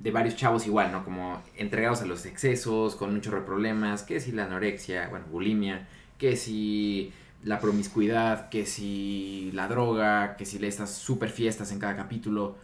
de 0.00 0.10
varios 0.10 0.34
chavos 0.34 0.66
igual, 0.66 0.90
¿no? 0.90 1.04
Como 1.04 1.42
entregados 1.56 2.00
a 2.02 2.06
los 2.06 2.26
excesos, 2.26 2.96
con 2.96 3.10
un 3.10 3.20
chorro 3.20 3.40
de 3.40 3.46
problemas, 3.46 4.02
que 4.02 4.18
si 4.18 4.32
la 4.32 4.44
anorexia, 4.44 5.08
bueno, 5.08 5.26
bulimia, 5.30 5.86
que 6.18 6.36
si 6.36 7.12
la 7.44 7.60
promiscuidad, 7.60 8.48
que 8.48 8.66
si 8.66 9.50
la 9.54 9.68
droga, 9.68 10.36
que 10.36 10.44
si 10.46 10.64
estas 10.64 10.92
super 10.94 11.30
fiestas 11.30 11.70
en 11.72 11.78
cada 11.78 11.96
capítulo 11.96 12.56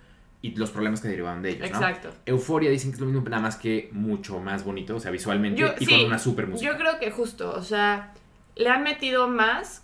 y 0.43 0.55
los 0.55 0.71
problemas 0.71 1.01
que 1.01 1.09
derivaban 1.09 1.43
de 1.43 1.51
ellos, 1.51 1.71
¿no? 1.71 1.77
Exacto. 1.77 2.11
Euforia 2.25 2.71
dicen 2.71 2.91
que 2.91 2.97
es 2.97 3.01
lo 3.01 3.07
mismo, 3.07 3.23
nada 3.29 3.43
más 3.43 3.57
que 3.57 3.91
mucho 3.93 4.39
más 4.39 4.65
bonito, 4.65 4.97
o 4.97 5.01
sea, 5.01 5.11
visualmente 5.11 5.61
Yo- 5.61 5.75
y 5.79 5.85
sí, 5.87 5.95
con 5.95 6.07
una 6.07 6.19
super 6.19 6.47
música. 6.47 6.71
Yo 6.73 6.79
creo 6.79 6.99
que 6.99 7.11
justo, 7.11 7.53
o 7.55 7.63
sea, 7.63 8.13
le 8.55 8.69
han 8.69 8.83
metido 8.83 9.29
más 9.29 9.83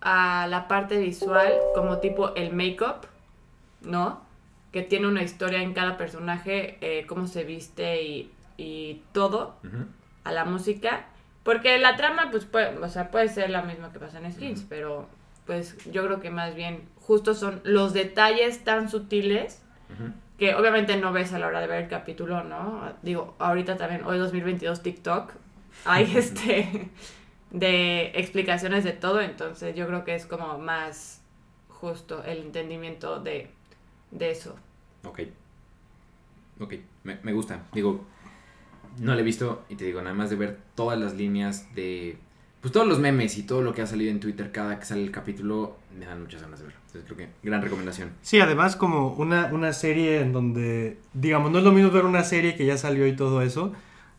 a 0.00 0.46
la 0.48 0.68
parte 0.68 0.98
visual, 0.98 1.52
como 1.74 1.98
tipo 1.98 2.34
el 2.34 2.52
make-up, 2.52 3.06
¿no? 3.82 4.21
Que 4.72 4.82
tiene 4.82 5.06
una 5.06 5.22
historia 5.22 5.62
en 5.62 5.74
cada 5.74 5.96
personaje, 5.96 6.78
eh, 6.80 7.06
cómo 7.06 7.26
se 7.26 7.44
viste 7.44 8.02
y, 8.02 8.32
y 8.56 9.02
todo, 9.12 9.56
a 10.24 10.32
la 10.32 10.44
música. 10.44 11.06
Porque 11.42 11.78
la 11.78 11.96
trama, 11.96 12.30
pues, 12.30 12.44
puede, 12.44 12.78
o 12.78 12.88
sea, 12.88 13.10
puede 13.10 13.28
ser 13.28 13.50
la 13.50 13.62
misma 13.62 13.92
que 13.92 13.98
pasa 13.98 14.18
en 14.18 14.32
Skins, 14.32 14.64
pero 14.68 15.08
pues 15.46 15.76
yo 15.90 16.04
creo 16.04 16.20
que 16.20 16.30
más 16.30 16.54
bien 16.54 16.88
justo 17.00 17.34
son 17.34 17.60
los 17.64 17.92
detalles 17.92 18.62
tan 18.64 18.88
sutiles 18.88 19.60
que 20.38 20.54
obviamente 20.54 20.96
no 20.96 21.12
ves 21.12 21.32
a 21.32 21.38
la 21.38 21.46
hora 21.46 21.60
de 21.60 21.66
ver 21.66 21.82
el 21.82 21.88
capítulo, 21.88 22.42
¿no? 22.42 22.94
Digo, 23.02 23.36
ahorita 23.38 23.76
también, 23.76 24.04
hoy 24.04 24.18
2022 24.18 24.82
TikTok, 24.82 25.32
hay 25.84 26.16
este 26.16 26.90
de 27.50 28.12
explicaciones 28.14 28.82
de 28.84 28.92
todo, 28.92 29.20
entonces 29.20 29.76
yo 29.76 29.86
creo 29.86 30.04
que 30.04 30.14
es 30.14 30.26
como 30.26 30.58
más 30.58 31.22
justo 31.68 32.24
el 32.24 32.38
entendimiento 32.38 33.20
de, 33.20 33.50
de 34.12 34.30
eso. 34.30 34.54
Ok. 35.04 35.20
Ok, 36.60 36.74
me, 37.04 37.18
me 37.22 37.32
gusta. 37.32 37.64
Digo, 37.72 38.04
no 39.00 39.14
lo 39.14 39.18
he 39.20 39.22
visto 39.24 39.64
y 39.68 39.74
te 39.74 39.84
digo, 39.84 40.00
nada 40.02 40.14
más 40.14 40.30
de 40.30 40.36
ver 40.36 40.58
todas 40.74 40.98
las 40.98 41.14
líneas 41.14 41.74
de... 41.74 42.18
Pues 42.60 42.70
todos 42.70 42.86
los 42.86 43.00
memes 43.00 43.36
y 43.38 43.42
todo 43.42 43.60
lo 43.62 43.74
que 43.74 43.82
ha 43.82 43.86
salido 43.88 44.12
en 44.12 44.20
Twitter 44.20 44.52
cada 44.52 44.78
que 44.78 44.84
sale 44.84 45.02
el 45.02 45.10
capítulo, 45.10 45.76
me 45.98 46.06
dan 46.06 46.20
muchas 46.22 46.42
ganas 46.42 46.60
de 46.60 46.66
verlo. 46.66 46.78
Entonces 46.86 47.02
creo 47.12 47.16
que 47.16 47.28
gran 47.42 47.60
recomendación. 47.60 48.10
Sí, 48.22 48.38
además 48.38 48.76
como 48.76 49.08
una, 49.14 49.46
una 49.46 49.72
serie 49.72 50.20
en 50.20 50.32
donde, 50.32 50.98
digamos, 51.12 51.50
no 51.50 51.58
es 51.58 51.64
lo 51.64 51.72
mismo 51.72 51.90
ver 51.90 52.04
una 52.04 52.22
serie 52.22 52.54
que 52.54 52.64
ya 52.64 52.78
salió 52.78 53.06
y 53.08 53.16
todo 53.16 53.42
eso. 53.42 53.72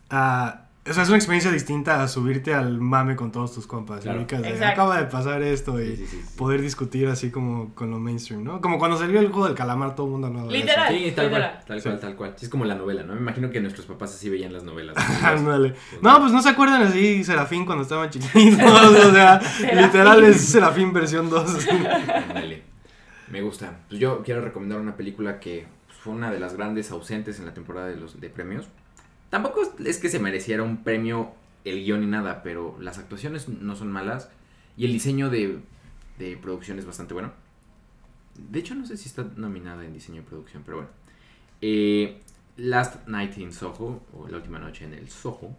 a- 0.10 0.62
o 0.86 0.94
sea, 0.94 1.04
es 1.04 1.10
una 1.10 1.18
experiencia 1.18 1.50
distinta 1.50 2.04
a 2.04 2.08
subirte 2.10 2.54
al 2.54 2.80
mame 2.80 3.16
con 3.16 3.32
todos 3.32 3.54
tus 3.54 3.66
compas. 3.68 4.02
Claro. 4.02 4.20
ubicas 4.20 4.42
de, 4.42 4.66
acaba 4.66 4.98
de 4.98 5.06
pasar 5.06 5.42
esto 5.42 5.82
y 5.82 5.96
Sí, 5.96 5.98
sí, 5.98 6.08
sí, 6.08 6.22
sí. 6.22 6.38
poder 6.38 6.62
discutir 6.62 7.08
así 7.08 7.32
como 7.32 7.74
con 7.74 7.90
lo 7.90 8.00
mainstream, 8.00 8.44
¿no? 8.44 8.60
Como 8.60 8.78
cuando 8.80 8.98
salió 8.98 9.20
el 9.22 9.28
juego 9.28 9.46
del 9.48 9.56
calamar, 9.56 9.96
todo 9.96 10.08
el 10.08 10.12
mundo 10.12 10.28
hablaba. 10.28 10.52
Literal. 10.52 10.94
Sí, 10.94 11.12
tal 11.16 11.26
literal. 11.28 11.30
cual, 11.30 11.66
tal 11.66 11.82
cual, 11.84 12.00
tal 12.00 12.16
cual. 12.16 12.34
Sí, 12.36 12.46
es 12.46 12.50
como 12.50 12.66
la 12.66 12.76
novela, 12.76 13.04
¿no? 13.04 13.14
Me 13.14 13.22
imagino 13.22 13.50
que 13.50 13.62
nuestros 13.62 13.86
papás 13.86 14.14
así 14.14 14.30
veían 14.30 14.52
las 14.52 14.64
novelas. 14.64 14.98
Ándale. 15.24 15.74
No, 16.02 16.20
pues 16.20 16.34
no 16.34 16.42
se 16.42 16.50
acuerdan 16.50 16.82
así 16.82 17.24
Serafín 17.24 17.66
cuando 17.66 17.84
estaban 17.84 18.10
chiquitos. 18.10 18.62
o 19.06 19.12
sea, 19.14 19.40
literal 19.74 20.24
es 20.26 20.42
Serafín 20.42 20.92
versión 20.92 21.30
2. 21.30 21.68
Ándale. 22.28 22.64
Me 23.32 23.42
gusta. 23.42 23.80
Pues 23.88 24.02
yo 24.02 24.22
quiero 24.24 24.42
recomendar 24.42 24.80
una 24.82 24.98
película 24.98 25.40
que 25.40 25.66
pues, 25.88 25.98
fue 25.98 26.14
una 26.14 26.30
de 26.30 26.40
las 26.40 26.56
grandes 26.58 26.92
ausentes 26.92 27.40
en 27.40 27.46
la 27.46 27.54
temporada 27.54 27.88
de 27.88 27.96
los 27.96 28.20
de 28.20 28.30
premios. 28.30 28.68
Tampoco 29.34 29.64
es 29.84 29.98
que 29.98 30.10
se 30.10 30.20
mereciera 30.20 30.62
un 30.62 30.84
premio 30.84 31.34
el 31.66 31.84
guion 31.84 32.02
ni 32.02 32.06
nada, 32.06 32.44
pero 32.44 32.78
las 32.80 33.00
actuaciones 33.00 33.50
no 33.50 33.76
son 33.76 33.92
malas 33.92 34.30
y 34.78 34.86
el 34.86 34.94
diseño 34.94 35.32
de, 35.32 35.60
producción 36.40 36.78
es 36.78 36.86
bastante 36.86 37.16
bueno. 37.16 37.34
De 38.38 38.60
hecho, 38.60 38.76
no 38.76 38.86
sé 38.86 38.96
si 38.96 39.10
está 39.10 39.24
nominada 39.36 39.84
en 39.86 39.92
diseño 39.92 40.22
de 40.22 40.28
producción, 40.28 40.62
pero 40.64 40.78
bueno. 40.78 40.92
Eh, 41.62 42.22
Last 42.58 43.08
Night 43.08 43.36
in 43.40 43.52
Soho, 43.52 44.04
o 44.14 44.28
La 44.28 44.38
Última 44.38 44.60
Noche 44.60 44.86
en 44.86 44.94
el 44.94 45.10
Soho. 45.10 45.58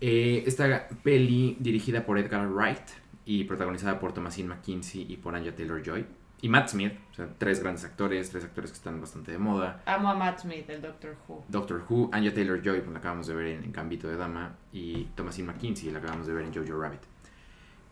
Eh, 0.00 0.42
esta 0.44 0.88
peli 1.04 1.56
dirigida 1.60 2.04
por 2.04 2.18
Edgar 2.18 2.48
Wright 2.48 2.88
y 3.24 3.44
protagonizada 3.44 4.00
por 4.00 4.12
Thomasine 4.12 4.48
McKinsey 4.48 5.06
y 5.08 5.18
por 5.18 5.36
Anya 5.36 5.54
Taylor-Joy. 5.54 6.04
Y 6.42 6.48
Matt 6.48 6.70
Smith, 6.70 6.92
o 7.12 7.14
sea, 7.14 7.28
tres 7.38 7.60
grandes 7.60 7.84
actores, 7.84 8.28
tres 8.30 8.44
actores 8.44 8.72
que 8.72 8.76
están 8.76 9.00
bastante 9.00 9.30
de 9.30 9.38
moda. 9.38 9.80
Amo 9.86 10.10
a 10.10 10.14
Matt 10.14 10.40
Smith, 10.40 10.68
el 10.68 10.82
Doctor 10.82 11.16
Who. 11.28 11.44
Doctor 11.48 11.84
Who, 11.88 12.10
Anya 12.12 12.34
Taylor-Joy, 12.34 12.80
pues, 12.80 12.92
la 12.92 12.98
acabamos 12.98 13.28
de 13.28 13.34
ver 13.34 13.46
en, 13.46 13.62
en 13.62 13.72
Gambito 13.72 14.08
de 14.08 14.16
Dama, 14.16 14.56
y 14.72 15.04
Thomasine 15.14 15.46
McKinsey, 15.46 15.92
la 15.92 16.00
acabamos 16.00 16.26
de 16.26 16.34
ver 16.34 16.44
en 16.44 16.52
Jojo 16.52 16.78
Rabbit. 16.78 17.00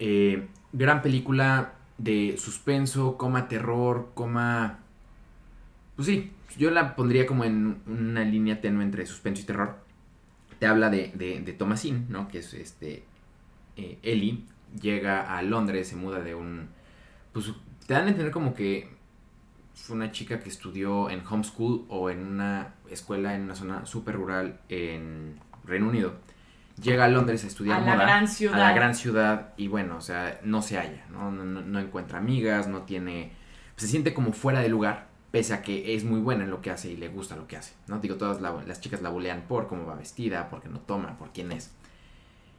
Eh, 0.00 0.48
gran 0.72 1.00
película 1.00 1.74
de 1.96 2.36
suspenso, 2.38 3.16
coma 3.16 3.46
terror, 3.46 4.10
coma... 4.14 4.80
Pues 5.94 6.08
sí, 6.08 6.32
yo 6.58 6.72
la 6.72 6.96
pondría 6.96 7.26
como 7.26 7.44
en 7.44 7.80
una 7.86 8.24
línea 8.24 8.60
tenue 8.60 8.82
entre 8.82 9.06
suspenso 9.06 9.42
y 9.42 9.46
terror. 9.46 9.76
Te 10.58 10.66
habla 10.66 10.90
de, 10.90 11.12
de, 11.14 11.40
de 11.40 11.52
Thomasine, 11.52 12.06
¿no? 12.08 12.26
Que 12.26 12.38
es 12.38 12.52
este... 12.54 13.04
eh, 13.76 13.98
Ellie 14.02 14.44
llega 14.80 15.36
a 15.36 15.42
Londres, 15.42 15.88
se 15.88 15.94
muda 15.96 16.20
de 16.20 16.34
un... 16.34 16.68
Pues 17.32 17.52
te 17.90 17.94
dan 17.94 18.04
a 18.06 18.10
entender 18.10 18.30
como 18.32 18.54
que 18.54 18.88
fue 19.74 19.96
una 19.96 20.12
chica 20.12 20.38
que 20.38 20.48
estudió 20.48 21.10
en 21.10 21.26
homeschool 21.28 21.86
o 21.88 22.08
en 22.08 22.24
una 22.24 22.74
escuela 22.88 23.34
en 23.34 23.42
una 23.42 23.56
zona 23.56 23.84
súper 23.84 24.14
rural 24.14 24.60
en 24.68 25.40
Reino 25.64 25.88
Unido. 25.88 26.14
Llega 26.80 27.06
a 27.06 27.08
Londres 27.08 27.42
a 27.42 27.48
estudiar 27.48 27.78
A 27.78 27.80
la 27.84 27.94
moda. 27.94 28.04
gran 28.04 28.28
ciudad. 28.28 28.54
A 28.54 28.58
la 28.58 28.72
gran 28.74 28.94
ciudad 28.94 29.54
y 29.56 29.66
bueno, 29.66 29.96
o 29.96 30.00
sea, 30.00 30.38
no 30.44 30.62
se 30.62 30.76
halla, 30.78 31.04
¿no? 31.10 31.32
No, 31.32 31.44
no- 31.44 31.62
no 31.62 31.80
encuentra 31.80 32.18
amigas, 32.18 32.68
no 32.68 32.82
tiene... 32.82 33.32
Se 33.74 33.88
siente 33.88 34.14
como 34.14 34.32
fuera 34.32 34.60
de 34.60 34.68
lugar, 34.68 35.08
pese 35.32 35.52
a 35.52 35.60
que 35.62 35.96
es 35.96 36.04
muy 36.04 36.20
buena 36.20 36.44
en 36.44 36.50
lo 36.50 36.60
que 36.62 36.70
hace 36.70 36.92
y 36.92 36.96
le 36.96 37.08
gusta 37.08 37.34
lo 37.34 37.48
que 37.48 37.56
hace, 37.56 37.74
¿no? 37.88 37.98
Digo, 37.98 38.14
todas 38.14 38.40
la- 38.40 38.62
las 38.68 38.80
chicas 38.80 39.02
la 39.02 39.08
bulean 39.08 39.42
por 39.48 39.66
cómo 39.66 39.84
va 39.84 39.96
vestida, 39.96 40.48
porque 40.48 40.68
no 40.68 40.78
toma, 40.78 41.18
por 41.18 41.32
quién 41.32 41.50
es. 41.50 41.72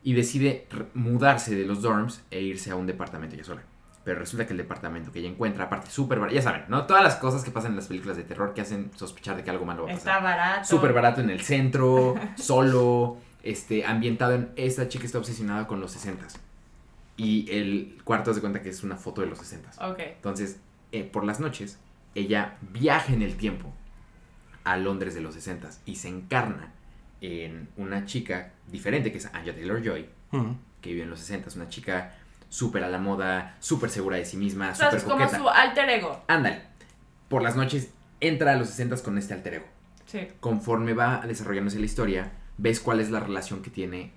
Y 0.04 0.12
decide 0.12 0.68
mudarse 0.94 1.56
de 1.56 1.66
los 1.66 1.82
dorms 1.82 2.22
e 2.32 2.42
irse 2.42 2.70
a 2.72 2.76
un 2.76 2.86
departamento 2.86 3.36
ella 3.36 3.46
sola. 3.46 3.62
Pero 4.04 4.20
resulta 4.20 4.46
que 4.48 4.54
el 4.54 4.58
departamento 4.58 5.12
que 5.12 5.20
ella 5.20 5.30
encuentra, 5.30 5.66
aparte 5.66 5.92
súper 5.92 6.18
barato, 6.20 6.36
ya 6.36 6.42
saben, 6.42 6.64
¿no? 6.70 6.86
Todas 6.88 7.04
las 7.04 7.16
cosas 7.18 7.44
que 7.44 7.52
pasan 7.52 7.72
en 7.72 7.76
las 7.78 7.88
películas 7.88 8.18
de 8.18 8.24
terror 8.24 8.54
que 8.54 8.62
hacen 8.62 8.90
sospechar 8.96 9.36
de 9.36 9.44
que 9.44 9.52
algo 9.52 9.64
malo 9.66 9.84
va 9.84 9.92
a 9.92 9.94
pasar. 9.94 10.14
Está 10.16 10.24
barato. 10.24 10.68
Súper 10.68 10.94
barato 10.94 11.22
en 11.22 11.30
el 11.30 11.42
centro, 11.42 12.16
solo, 12.36 13.18
este, 13.44 13.86
ambientado 13.86 14.34
en... 14.34 14.50
Esta 14.56 14.88
chica 14.88 15.06
está 15.06 15.20
obsesionada 15.20 15.68
con 15.68 15.80
los 15.80 15.92
60 15.92 16.26
Y 17.18 17.48
el 17.52 18.00
cuarto 18.04 18.34
se 18.34 18.42
cuenta 18.42 18.62
que 18.64 18.70
es 18.70 18.84
una 18.84 18.96
foto 18.98 19.22
de 19.22 19.28
los 19.28 19.38
60 19.38 19.70
Ok. 19.92 20.00
Entonces, 20.00 20.60
eh, 20.92 21.04
por 21.04 21.24
las 21.24 21.40
noches, 21.40 21.80
ella 22.16 22.58
viaja 22.72 23.14
en 23.14 23.22
el 23.22 23.36
tiempo 23.38 23.72
a 24.64 24.78
Londres 24.78 25.14
de 25.14 25.22
los 25.22 25.36
60 25.36 25.70
y 25.86 25.96
se 25.98 26.08
encarna 26.08 26.72
en 27.22 27.70
una 27.78 28.06
chica 28.06 28.52
diferente 28.68 29.12
que 29.12 29.20
es 29.20 29.28
Anya 29.34 29.54
Taylor-Joy, 29.54 30.10
Mm. 30.32 30.52
que 30.82 30.92
vive 30.92 31.04
en 31.04 31.10
los 31.10 31.20
60 31.20 31.50
una 31.58 31.68
chica 31.70 32.16
súper 32.52 32.84
a 32.84 32.90
la 32.90 32.98
moda, 32.98 33.56
súper 33.62 33.90
segura 33.90 34.18
de 34.18 34.26
sí 34.26 34.36
misma, 34.36 34.76
súper 34.76 34.96
es 34.96 35.04
como 35.04 35.28
su 35.30 35.48
alter 35.50 35.90
ego. 35.90 36.22
Ándale. 36.28 36.64
Por 37.30 37.42
las 37.42 37.56
noches 37.56 37.92
entra 38.20 38.52
a 38.52 38.56
los 38.58 38.68
60 38.68 38.98
con 39.04 39.18
este 39.18 39.34
alter 39.34 39.54
ego 39.56 39.66
Sí. 40.06 40.28
conforme 40.42 40.94
va 40.94 41.22
desarrollándose 41.26 41.80
la 41.80 41.86
historia, 41.86 42.32
ves 42.58 42.82
cuál 42.82 43.00
es 43.00 43.10
la 43.10 43.22
relación 43.22 43.62
que 43.62 43.70
tiene 43.70 44.12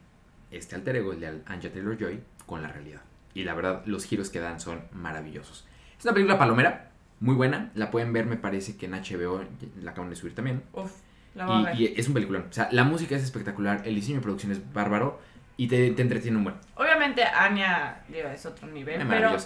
este 0.50 0.74
alter 0.74 0.96
ego, 0.96 1.12
el 1.12 1.20
de 1.20 1.28
Anja 1.46 1.70
Taylor 1.70 1.96
Joy, 1.96 2.20
con 2.46 2.60
la 2.60 2.68
realidad. 2.68 3.02
Y 3.34 3.44
la 3.44 3.54
verdad, 3.54 3.82
los 3.86 4.04
giros 4.04 4.30
que 4.30 4.40
dan 4.40 4.58
son 4.60 4.82
maravillosos. 4.92 5.64
Es 5.96 6.04
una 6.04 6.12
película 6.14 6.36
palomera, 6.38 6.90
muy 7.20 7.36
buena. 7.36 7.70
La 7.76 7.92
pueden 7.92 8.12
ver, 8.12 8.26
me 8.26 8.36
parece 8.36 8.76
que 8.76 8.86
en 8.86 8.92
HBO 8.92 9.44
la 9.80 9.92
acaban 9.92 10.10
de 10.10 10.16
subir 10.16 10.34
también. 10.34 10.64
Uf, 10.72 10.90
la 11.36 11.46
voy 11.46 11.62
a 11.62 11.62
ver. 11.70 11.80
Y, 11.80 11.84
y 11.86 11.94
es 11.96 12.08
un 12.08 12.14
peliculón. 12.14 12.46
O 12.50 12.52
sea, 12.52 12.68
la 12.72 12.82
música 12.82 13.14
es 13.14 13.22
espectacular, 13.22 13.82
el 13.84 13.94
diseño 13.94 14.16
de 14.16 14.22
producción 14.22 14.50
es 14.52 14.72
bárbaro 14.72 15.20
y 15.56 15.68
te, 15.68 15.90
te 15.92 16.02
entretiene 16.02 16.36
un 16.38 16.44
buen. 16.44 16.56
Obviamente 16.76 17.24
Anya, 17.24 18.02
digo, 18.08 18.28
es 18.28 18.44
otro 18.46 18.66
nivel, 18.68 19.00
Una 19.02 19.10
pero 19.10 19.36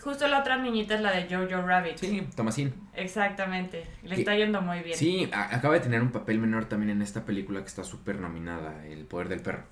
justo 0.00 0.28
la 0.28 0.40
otra 0.40 0.56
niñita 0.58 0.94
es 0.94 1.00
la 1.00 1.10
de 1.12 1.24
Jojo 1.28 1.66
Rabbit. 1.66 1.96
Sí, 1.96 2.26
Tomasín. 2.36 2.72
Exactamente. 2.94 3.84
Le 4.02 4.14
Que- 4.14 4.20
está 4.22 4.34
yendo 4.36 4.60
muy 4.62 4.80
bien. 4.80 4.96
Sí, 4.96 5.28
acaba 5.32 5.74
de 5.74 5.80
tener 5.80 6.02
un 6.02 6.10
papel 6.12 6.38
menor 6.38 6.66
también 6.66 6.90
en 6.90 7.02
esta 7.02 7.24
película 7.24 7.60
que 7.60 7.66
está 7.66 7.82
súper 7.84 8.20
nominada, 8.20 8.86
El 8.86 9.04
Poder 9.06 9.28
del 9.28 9.40
Perro. 9.40 9.64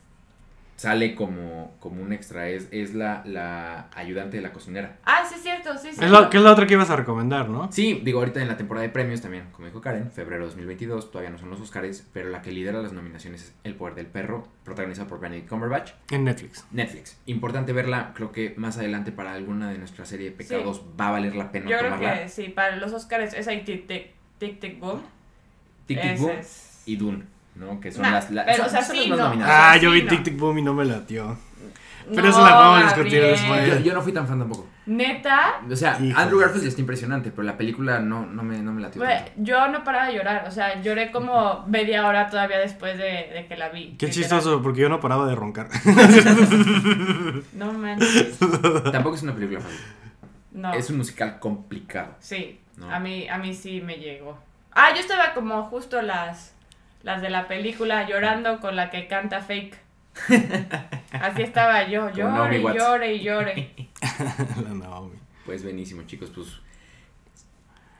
Sale 0.76 1.14
como, 1.14 1.74
como 1.80 2.02
un 2.02 2.12
extra, 2.12 2.48
es, 2.48 2.68
es 2.70 2.94
la, 2.94 3.22
la 3.24 3.88
ayudante 3.94 4.36
de 4.36 4.42
la 4.42 4.52
cocinera. 4.52 4.98
Ah, 5.04 5.22
sí, 5.26 5.34
es 5.36 5.42
cierto, 5.42 5.76
sí, 5.78 5.88
sí. 5.92 6.04
Es 6.04 6.10
la, 6.10 6.28
que 6.30 6.36
es 6.36 6.42
la 6.42 6.52
otra 6.52 6.66
que 6.66 6.74
ibas 6.74 6.90
a 6.90 6.96
recomendar, 6.96 7.48
¿no? 7.48 7.72
Sí, 7.72 8.00
digo, 8.04 8.18
ahorita 8.18 8.40
en 8.42 8.48
la 8.48 8.56
temporada 8.56 8.86
de 8.86 8.92
premios 8.92 9.20
también, 9.22 9.44
como 9.52 9.66
dijo 9.66 9.80
Karen, 9.80 10.10
febrero 10.10 10.44
2022, 10.46 11.10
todavía 11.10 11.30
no 11.30 11.38
son 11.38 11.48
los 11.50 11.60
Oscars, 11.60 12.06
pero 12.12 12.28
la 12.28 12.42
que 12.42 12.52
lidera 12.52 12.82
las 12.82 12.92
nominaciones 12.92 13.42
es 13.42 13.54
El 13.64 13.74
Poder 13.74 13.94
del 13.94 14.06
Perro, 14.06 14.46
protagonizada 14.64 15.08
por 15.08 15.18
Benedict 15.18 15.48
Cumberbatch, 15.48 15.92
En 16.10 16.24
Netflix. 16.24 16.66
Netflix. 16.70 17.18
Importante 17.26 17.72
verla, 17.72 18.12
creo 18.14 18.30
que 18.32 18.52
más 18.56 18.76
adelante 18.76 19.12
para 19.12 19.32
alguna 19.32 19.70
de 19.70 19.78
nuestra 19.78 20.04
serie 20.04 20.30
de 20.30 20.36
pecados 20.36 20.82
va 21.00 21.08
a 21.08 21.12
valer 21.12 21.34
la 21.36 21.50
pena 21.52 21.70
Yo 21.70 21.78
creo 21.78 21.90
tomarla. 21.92 22.22
que 22.22 22.28
sí, 22.28 22.48
para 22.50 22.76
los 22.76 22.92
Oscars 22.92 23.32
es 23.34 23.48
ahí 23.48 23.64
Tic 23.64 23.86
Tic 24.38 24.78
Boom. 24.78 25.00
Tic 25.86 26.00
Tic 26.02 26.18
Boom 26.18 26.32
y 26.84 26.96
Dune, 26.96 27.24
¿no? 27.56 27.80
Que 27.80 27.90
son 27.92 28.02
Nah, 28.02 28.12
las, 28.12 28.30
la- 28.30 28.44
pero, 28.44 28.58
son- 28.58 28.66
o 28.66 28.70
sea, 28.70 28.82
son 28.82 28.96
sí, 28.96 29.00
las 29.00 29.08
más 29.10 29.18
no. 29.18 29.24
nominadas. 29.28 29.54
Ah, 29.58 29.74
sí, 29.74 29.80
yo 29.80 29.90
vi 29.90 30.02
no. 30.02 30.08
Tic 30.10 30.22
Tic 30.22 30.38
Boom 30.38 30.58
y 30.58 30.62
no 30.62 30.74
me 30.74 30.84
latió. 30.84 31.36
Pero 32.08 32.22
No, 32.22 32.28
eso 32.28 32.44
la 32.44 32.56
podemos 32.56 32.82
discutir 32.84 33.20
después. 33.20 33.68
Yo, 33.68 33.80
yo 33.80 33.92
no 33.94 34.00
fui 34.00 34.12
tan 34.12 34.28
fan 34.28 34.38
tampoco. 34.38 34.68
Neta, 34.86 35.54
O 35.68 35.74
sea, 35.74 35.98
Hijo. 36.00 36.16
Andrew 36.16 36.38
Garfield 36.38 36.68
está 36.68 36.80
impresionante, 36.80 37.32
pero 37.32 37.42
la 37.42 37.56
película 37.56 37.98
no, 37.98 38.24
no, 38.24 38.44
me, 38.44 38.58
no 38.58 38.72
me 38.72 38.80
latió 38.80 39.02
yo 39.38 39.66
no 39.66 39.82
paraba 39.82 40.06
de 40.06 40.14
llorar. 40.14 40.44
O 40.46 40.52
sea, 40.52 40.80
lloré 40.80 41.10
como 41.10 41.64
media 41.66 42.06
hora 42.06 42.28
todavía 42.30 42.58
después 42.58 42.96
de, 42.96 43.30
de 43.34 43.46
que 43.48 43.56
la 43.56 43.70
vi. 43.70 43.96
Qué 43.98 44.08
chistoso, 44.08 44.62
porque 44.62 44.82
yo 44.82 44.88
no 44.88 45.00
paraba 45.00 45.26
de 45.26 45.34
roncar. 45.34 45.66
No 47.54 47.72
manches. 47.72 48.38
Tampoco 48.92 49.16
es 49.16 49.22
una 49.22 49.34
película 49.34 49.60
fácil. 49.60 49.80
No. 50.52 50.72
Es 50.72 50.88
un 50.90 50.98
musical 50.98 51.38
complicado. 51.38 52.14
Sí, 52.20 52.60
No. 52.76 52.90
a 52.90 52.98
mí, 53.00 53.28
a 53.28 53.38
mí 53.38 53.54
sí 53.54 53.80
me 53.80 53.96
llegó. 53.96 54.38
Ah, 54.72 54.90
yo 54.94 55.00
estaba 55.00 55.34
como 55.34 55.64
justo 55.64 56.00
las, 56.02 56.54
las 57.06 57.22
de 57.22 57.30
la 57.30 57.46
película 57.46 58.04
llorando 58.08 58.58
con 58.60 58.74
la 58.74 58.90
que 58.90 59.06
canta 59.06 59.40
Fake. 59.40 59.78
Así 61.12 61.42
estaba 61.42 61.86
yo, 61.88 62.10
llore, 62.10 62.58
y 62.58 62.62
llore 62.62 63.14
y 63.14 63.20
llore. 63.24 63.72
La 64.66 64.74
Naomi. 64.74 65.16
Pues 65.44 65.62
buenísimo, 65.62 66.02
chicos. 66.02 66.30
Pues 66.34 66.48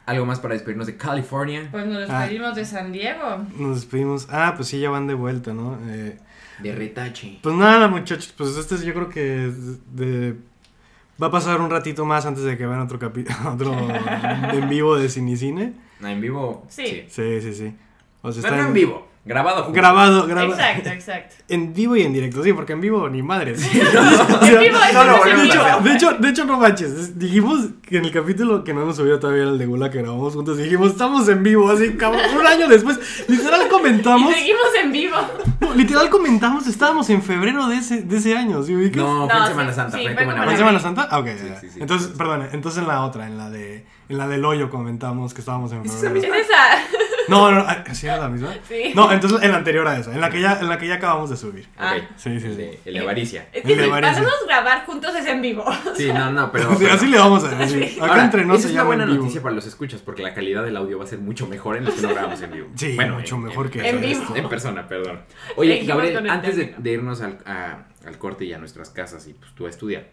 algo 0.07 0.27
más 0.27 0.41
para 0.41 0.55
despedirnos 0.55 0.87
de 0.89 0.97
California, 0.97 1.69
Pues 1.71 1.87
nos 1.87 2.11
Ah. 2.11 2.21
despedimos 2.21 2.57
de 2.57 2.65
San 2.65 2.91
Diego. 2.93 3.45
Nos 3.57 3.77
despedimos. 3.77 4.27
Ah, 4.31 4.55
pues 4.57 4.69
sí, 4.69 4.81
ya 4.81 4.91
van 4.91 5.07
de 5.07 5.15
vuelta, 5.15 5.53
¿no? 5.55 5.79
Eh, 5.89 6.19
de 6.59 6.75
retache. 6.75 7.39
pues 7.43 7.55
nada, 7.55 7.87
muchachos, 7.89 8.35
pues 8.37 8.57
este 8.57 8.75
es- 8.77 8.83
yo 8.85 8.93
creo 8.95 9.09
que 9.09 9.53
de- 9.93 10.35
va 11.23 11.29
a 11.29 11.31
pasar 11.31 11.61
un 11.61 11.71
ratito 11.71 12.05
más 12.05 12.25
antes 12.27 12.43
de 12.45 12.57
que 12.59 12.67
vean 12.67 12.81
otro 12.81 12.99
capítulo, 12.99 13.37
otro 13.55 13.73
en 14.53 14.69
vivo 14.69 14.97
de 14.97 15.09
Cine 15.09 15.33
y 15.33 15.37
Cine. 15.37 15.73
Ah, 16.03 16.11
en 16.13 16.21
vivo. 16.21 16.65
Sí. 16.69 17.05
Sí, 17.09 17.41
sí, 17.41 17.55
sí. 17.55 17.75
O 18.27 18.33
sea, 18.33 18.43
Pero 18.51 18.63
no 18.63 18.69
en 18.69 18.75
vivo, 18.75 19.07
grabado. 19.25 19.65
juntos. 19.65 19.75
Grabado, 19.75 20.27
grabado. 20.27 20.53
Exacto, 20.53 20.89
exacto. 20.91 21.35
En 21.49 21.73
vivo 21.73 21.95
y 21.95 22.03
en 22.03 22.13
directo, 22.13 22.43
sí, 22.43 22.53
porque 22.53 22.73
en 22.73 22.81
vivo 22.81 23.09
ni 23.09 23.23
madres. 23.23 23.63
En 23.73 24.59
vivo 24.61 24.79
no 24.93 25.05
no 25.05 25.25
De 25.25 25.45
hecho, 25.45 25.63
de 25.83 25.93
hecho, 25.95 26.13
de 26.15 26.29
hecho, 26.31 26.45
no 26.45 26.59
manches. 26.59 26.91
es- 26.91 27.19
Dijimos 27.19 27.61
que 27.83 27.99
en 27.99 28.05
el 28.07 28.11
capítulo 28.13 28.65
que 28.65 28.75
no 28.75 28.83
hemos 28.83 28.97
subido 28.97 29.19
todavía 29.21 29.45
el 29.45 29.59
de 29.59 29.67
Gula 29.67 29.91
que 29.91 29.99
grabamos 29.99 30.35
juntos, 30.35 30.59
dijimos, 30.59 30.89
estamos 30.91 31.29
en 31.29 31.43
vivo, 31.45 31.71
así, 31.71 31.97
un 32.39 32.47
año 32.47 32.67
después. 32.69 32.99
Literal 33.29 33.63
Y 33.67 33.69
comentamos, 33.69 34.35
seguimos 34.35 34.67
en 34.83 34.91
vivo. 34.93 35.17
literal 35.77 36.11
comentamos, 36.11 36.67
estábamos 36.67 37.09
en 37.11 37.23
febrero 37.23 37.69
de 37.69 37.77
ese, 37.77 38.03
de 38.03 38.17
ese 38.17 38.37
año, 38.37 38.63
¿sí 38.65 38.75
ubicas? 38.75 38.97
No, 39.05 39.27
fue 39.29 39.35
No, 39.35 39.43
en 39.43 39.49
Semana 39.49 39.71
sí, 39.71 39.77
Santa. 39.77 39.97
sí, 39.99 40.05
fue 40.05 40.15
fue 40.15 40.25
como 40.25 40.31
en 40.33 40.37
como 40.37 40.37
¿Fue 40.37 40.37
en 40.37 40.43
abril. 40.43 40.59
Semana 40.59 40.81
Santa? 40.81 41.09
Ah, 41.11 41.19
ok. 41.21 41.27
Sí, 41.39 41.49
ya. 41.49 41.61
sí, 41.61 41.69
sí. 41.71 41.79
Entonces, 41.81 42.09
perdón, 42.17 42.49
entonces 42.53 42.83
en 42.83 42.89
la 42.89 43.05
otra, 43.05 43.27
en 43.27 43.39
la 43.39 43.51
de 43.51 43.85
en 44.09 44.19
la 44.19 44.29
del 44.29 44.45
hoyo 44.45 44.71
comentamos 44.71 45.35
que 45.35 45.41
estábamos 45.41 45.73
en 45.73 45.85
¿Es 45.85 45.93
esa 45.95 46.01
febrero. 46.11 46.35
Es 46.35 46.47
esa. 46.47 46.55
No, 47.29 47.51
no, 47.51 47.61
ah, 47.67 47.85
¿sí 47.93 48.07
era 48.07 48.19
la 48.19 48.29
misma? 48.29 48.55
Sí. 48.69 48.93
No, 48.95 49.11
entonces 49.13 49.43
en 49.43 49.51
la 49.53 49.59
anterior 49.59 49.87
a 49.89 49.99
esa, 49.99 50.13
en 50.13 50.21
la 50.21 50.31
que 50.31 50.41
ya, 50.41 50.59
en 50.61 50.69
la 50.69 50.79
que 50.79 50.87
ya 50.87 50.95
acabamos 50.95 51.31
de 51.31 51.37
subir. 51.37 51.69
Ah. 51.77 51.95
Ok. 51.97 52.03
Sí, 52.17 52.39
sí, 52.41 52.47
El 52.47 52.53
sí. 52.53 52.57
de, 52.57 52.81
el 52.85 52.95
de 52.95 53.01
avaricia. 53.01 53.49
Es 53.53 53.63
que 53.65 53.73
El 53.73 53.79
de 53.79 53.85
si 53.85 53.91
Varice. 53.91 54.11
para 54.13 54.23
nosotros 54.25 54.47
grabar 54.49 54.87
juntos 54.87 55.15
es 55.15 55.27
en 55.27 55.43
vivo. 55.43 55.65
Sí, 55.97 56.13
no, 56.13 56.31
no, 56.33 56.53
pero. 56.53 56.71
Sí, 56.71 56.77
pero- 56.81 56.95
así 56.95 57.07
le 57.09 57.19
vamos 57.19 57.45
a 57.45 57.49
decir. 57.49 57.99
Acá 58.01 58.11
Ahora, 58.13 58.25
entre 58.25 58.45
nos 58.45 58.65
es 58.65 58.71
una 58.73 58.83
buena 58.85 59.07
noticia 59.07 59.43
para 59.43 59.55
los 59.55 59.67
escuchas 59.67 60.01
porque 60.03 60.23
la 60.23 60.35
calidad 60.35 60.65
del 60.65 60.77
audio 60.77 60.99
va 60.99 61.05
a 61.05 61.09
ser 61.09 61.19
mucho 61.19 61.47
mejor 61.47 61.77
en 61.77 61.85
los 61.85 61.95
que 61.95 62.03
no 62.03 62.11
grabamos 62.11 62.41
en 62.43 62.51
vivo. 62.53 62.69
Sí, 62.75 62.95
Bueno, 62.95 63.15
mucho 63.17 63.37
en- 63.37 63.43
mejor 63.45 63.71
que 63.71 63.89
en 63.89 64.01
vivo. 64.01 64.25
En 64.37 64.49
persona, 64.49 64.87
perdón. 64.87 65.21
Oye, 65.57 65.85
Gabriel, 65.85 66.17
el 66.17 66.31
antes 66.31 66.57
de, 66.57 66.91
irnos 66.93 67.21
al, 67.23 67.39
a- 67.47 67.85
al 68.07 68.19
corte 68.19 68.45
y 68.45 68.53
a 68.53 68.59
nuestras 68.59 68.91
casas 68.91 69.27
y 69.27 69.33
pues 69.35 69.53
tú 69.55 69.67
a 69.67 69.71
estudiar, 69.71 70.09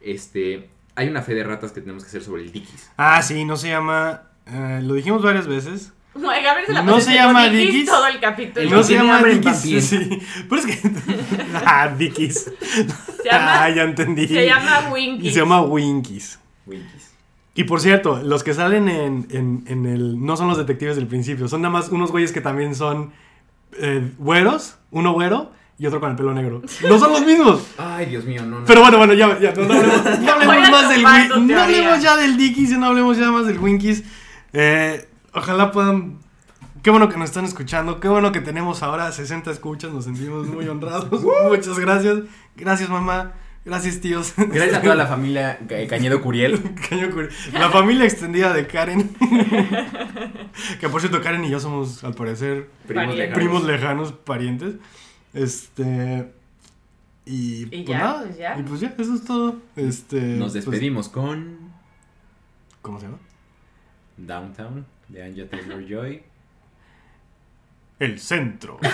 este, 0.00 0.70
hay 0.94 1.08
una 1.08 1.22
fe 1.22 1.34
de 1.34 1.44
ratas 1.44 1.72
que 1.72 1.80
tenemos 1.80 2.04
que 2.04 2.08
hacer 2.08 2.22
sobre 2.22 2.42
el 2.42 2.52
Dickies. 2.52 2.90
Ah, 2.96 3.22
sí, 3.22 3.44
no 3.44 3.56
se 3.56 3.68
llama. 3.68 4.22
eh, 4.46 4.80
lo 4.82 4.94
dijimos 4.94 5.22
varias 5.22 5.46
veces. 5.46 5.92
Gabriel 6.14 6.66
se 6.66 6.72
la 6.72 6.82
No 6.82 7.00
se 7.00 7.14
llama 7.14 7.48
Dickies 7.48 7.66
Dickies. 7.72 7.86
todo 7.86 8.06
el 8.06 8.20
capítulo. 8.20 8.60
El 8.62 8.70
No 8.70 8.82
se 8.82 8.94
llama 8.94 9.22
Dickies. 9.22 9.84
Sí. 9.84 10.20
Pero 10.48 10.60
es 10.60 10.66
que. 10.66 10.90
ah, 11.66 11.88
Dickies. 11.88 12.44
Se 12.44 13.28
llama, 13.30 13.64
ah, 13.64 13.70
ya 13.70 13.82
entendí. 13.82 14.28
se 14.28 14.46
llama 14.46 14.84
Y 14.88 14.92
Winky. 14.92 15.30
se 15.30 15.40
llama 15.40 15.62
Winkies. 15.62 16.38
Winkies. 16.66 17.10
Y 17.56 17.64
por 17.64 17.80
cierto, 17.80 18.20
los 18.22 18.42
que 18.42 18.52
salen 18.54 18.88
en, 18.88 19.26
en, 19.30 19.64
en 19.66 19.86
el. 19.86 20.24
No 20.24 20.36
son 20.36 20.48
los 20.48 20.58
detectives 20.58 20.96
del 20.96 21.06
principio. 21.06 21.46
Son 21.48 21.62
nada 21.62 21.72
más 21.72 21.88
unos 21.90 22.10
güeyes 22.10 22.32
que 22.32 22.40
también 22.40 22.74
son. 22.74 23.12
eh, 23.78 24.12
güeros. 24.18 24.76
Uno 24.90 25.12
güero 25.12 25.52
y 25.76 25.86
otro 25.86 25.98
con 25.98 26.10
el 26.10 26.16
pelo 26.16 26.32
negro. 26.32 26.62
No 26.88 26.98
son 27.00 27.10
los 27.12 27.22
mismos. 27.26 27.62
Ay, 27.76 28.06
Dios 28.06 28.24
mío, 28.24 28.42
no, 28.46 28.60
no. 28.60 28.64
Pero 28.66 28.80
bueno, 28.82 28.98
bueno, 28.98 29.12
ya, 29.14 29.38
ya 29.40 29.52
no, 29.52 29.64
no 29.64 29.74
hablemos, 29.74 30.20
no 30.20 30.32
hablemos 30.32 30.70
más 30.70 30.88
del 30.88 31.02
No 31.48 31.60
hablemos 31.60 32.00
ya 32.02 32.16
del 32.16 32.36
Dickies 32.36 32.70
y 32.70 32.76
no 32.78 32.86
hablemos 32.86 33.16
ya 33.18 33.30
más 33.32 33.46
del 33.46 33.58
Winkies. 33.58 34.04
Eh, 34.52 35.08
ojalá 35.34 35.70
puedan. 35.72 36.18
Qué 36.82 36.90
bueno 36.90 37.08
que 37.08 37.16
nos 37.16 37.30
están 37.30 37.44
escuchando. 37.44 37.98
Qué 38.00 38.08
bueno 38.08 38.30
que 38.32 38.40
tenemos 38.40 38.82
ahora 38.82 39.10
60 39.10 39.50
escuchas. 39.50 39.90
Nos 39.92 40.04
sentimos 40.04 40.46
muy 40.48 40.68
honrados. 40.68 41.22
Muchas 41.48 41.78
gracias. 41.78 42.18
Gracias, 42.56 42.88
mamá. 42.90 43.32
Gracias, 43.64 44.00
tíos. 44.00 44.34
Gracias 44.36 44.74
a 44.74 44.82
toda 44.82 44.94
la 44.94 45.06
familia 45.06 45.58
Ca- 45.66 45.86
Cañedo 45.88 46.20
Curiel. 46.20 46.60
Caño 46.90 47.08
curi- 47.08 47.30
La 47.54 47.70
familia 47.70 48.04
extendida 48.04 48.52
de 48.52 48.66
Karen. 48.66 49.16
que 50.80 50.88
por 50.90 51.00
cierto, 51.00 51.22
Karen 51.22 51.44
y 51.44 51.50
yo 51.50 51.58
somos, 51.60 52.04
al 52.04 52.12
parecer, 52.14 52.68
Primos 52.86 53.06
Parientes. 53.06 53.16
lejanos. 53.18 53.38
primos 53.38 53.64
lejanos, 53.64 54.12
parientes. 54.12 54.74
Este. 55.32 56.30
Y, 57.24 57.62
Y 57.74 57.84
pues 57.84 57.86
ya, 57.86 57.98
nada. 57.98 58.22
pues 58.24 58.36
ya. 58.36 58.58
Y 58.58 58.62
pues 58.64 58.80
ya, 58.80 58.94
eso 58.98 59.14
es 59.14 59.24
todo. 59.24 59.56
Este. 59.76 60.20
Nos 60.20 60.52
pues, 60.52 60.64
despedimos 60.66 61.08
con 61.08 61.56
¿Cómo 62.82 63.00
se 63.00 63.06
llama? 63.06 63.18
Downtown 64.18 64.84
de 65.08 65.22
Anja 65.22 65.46
Taylor 65.48 65.82
Joy. 65.86 66.22
El 67.98 68.18
centro. 68.18 68.78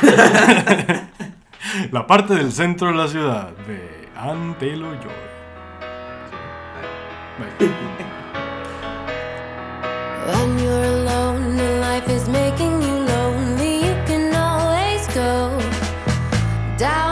la 1.92 2.06
parte 2.06 2.34
del 2.34 2.52
centro 2.52 2.88
de 2.88 2.94
la 2.94 3.08
ciudad 3.08 3.50
de 3.66 4.08
Anne 4.16 4.54
Taylor 4.58 4.98
Joy. 5.00 5.10
Bye. 7.38 7.68
When 10.26 10.58
you're 10.58 10.84
alone 10.84 11.58
and 11.58 11.80
life 11.80 12.06
is 12.08 12.28
making 12.28 12.82
you 12.82 13.04
lonely, 13.06 13.86
you 13.86 13.94
can 14.06 14.34
always 14.34 15.06
go 15.08 15.58
downtown. 16.76 17.09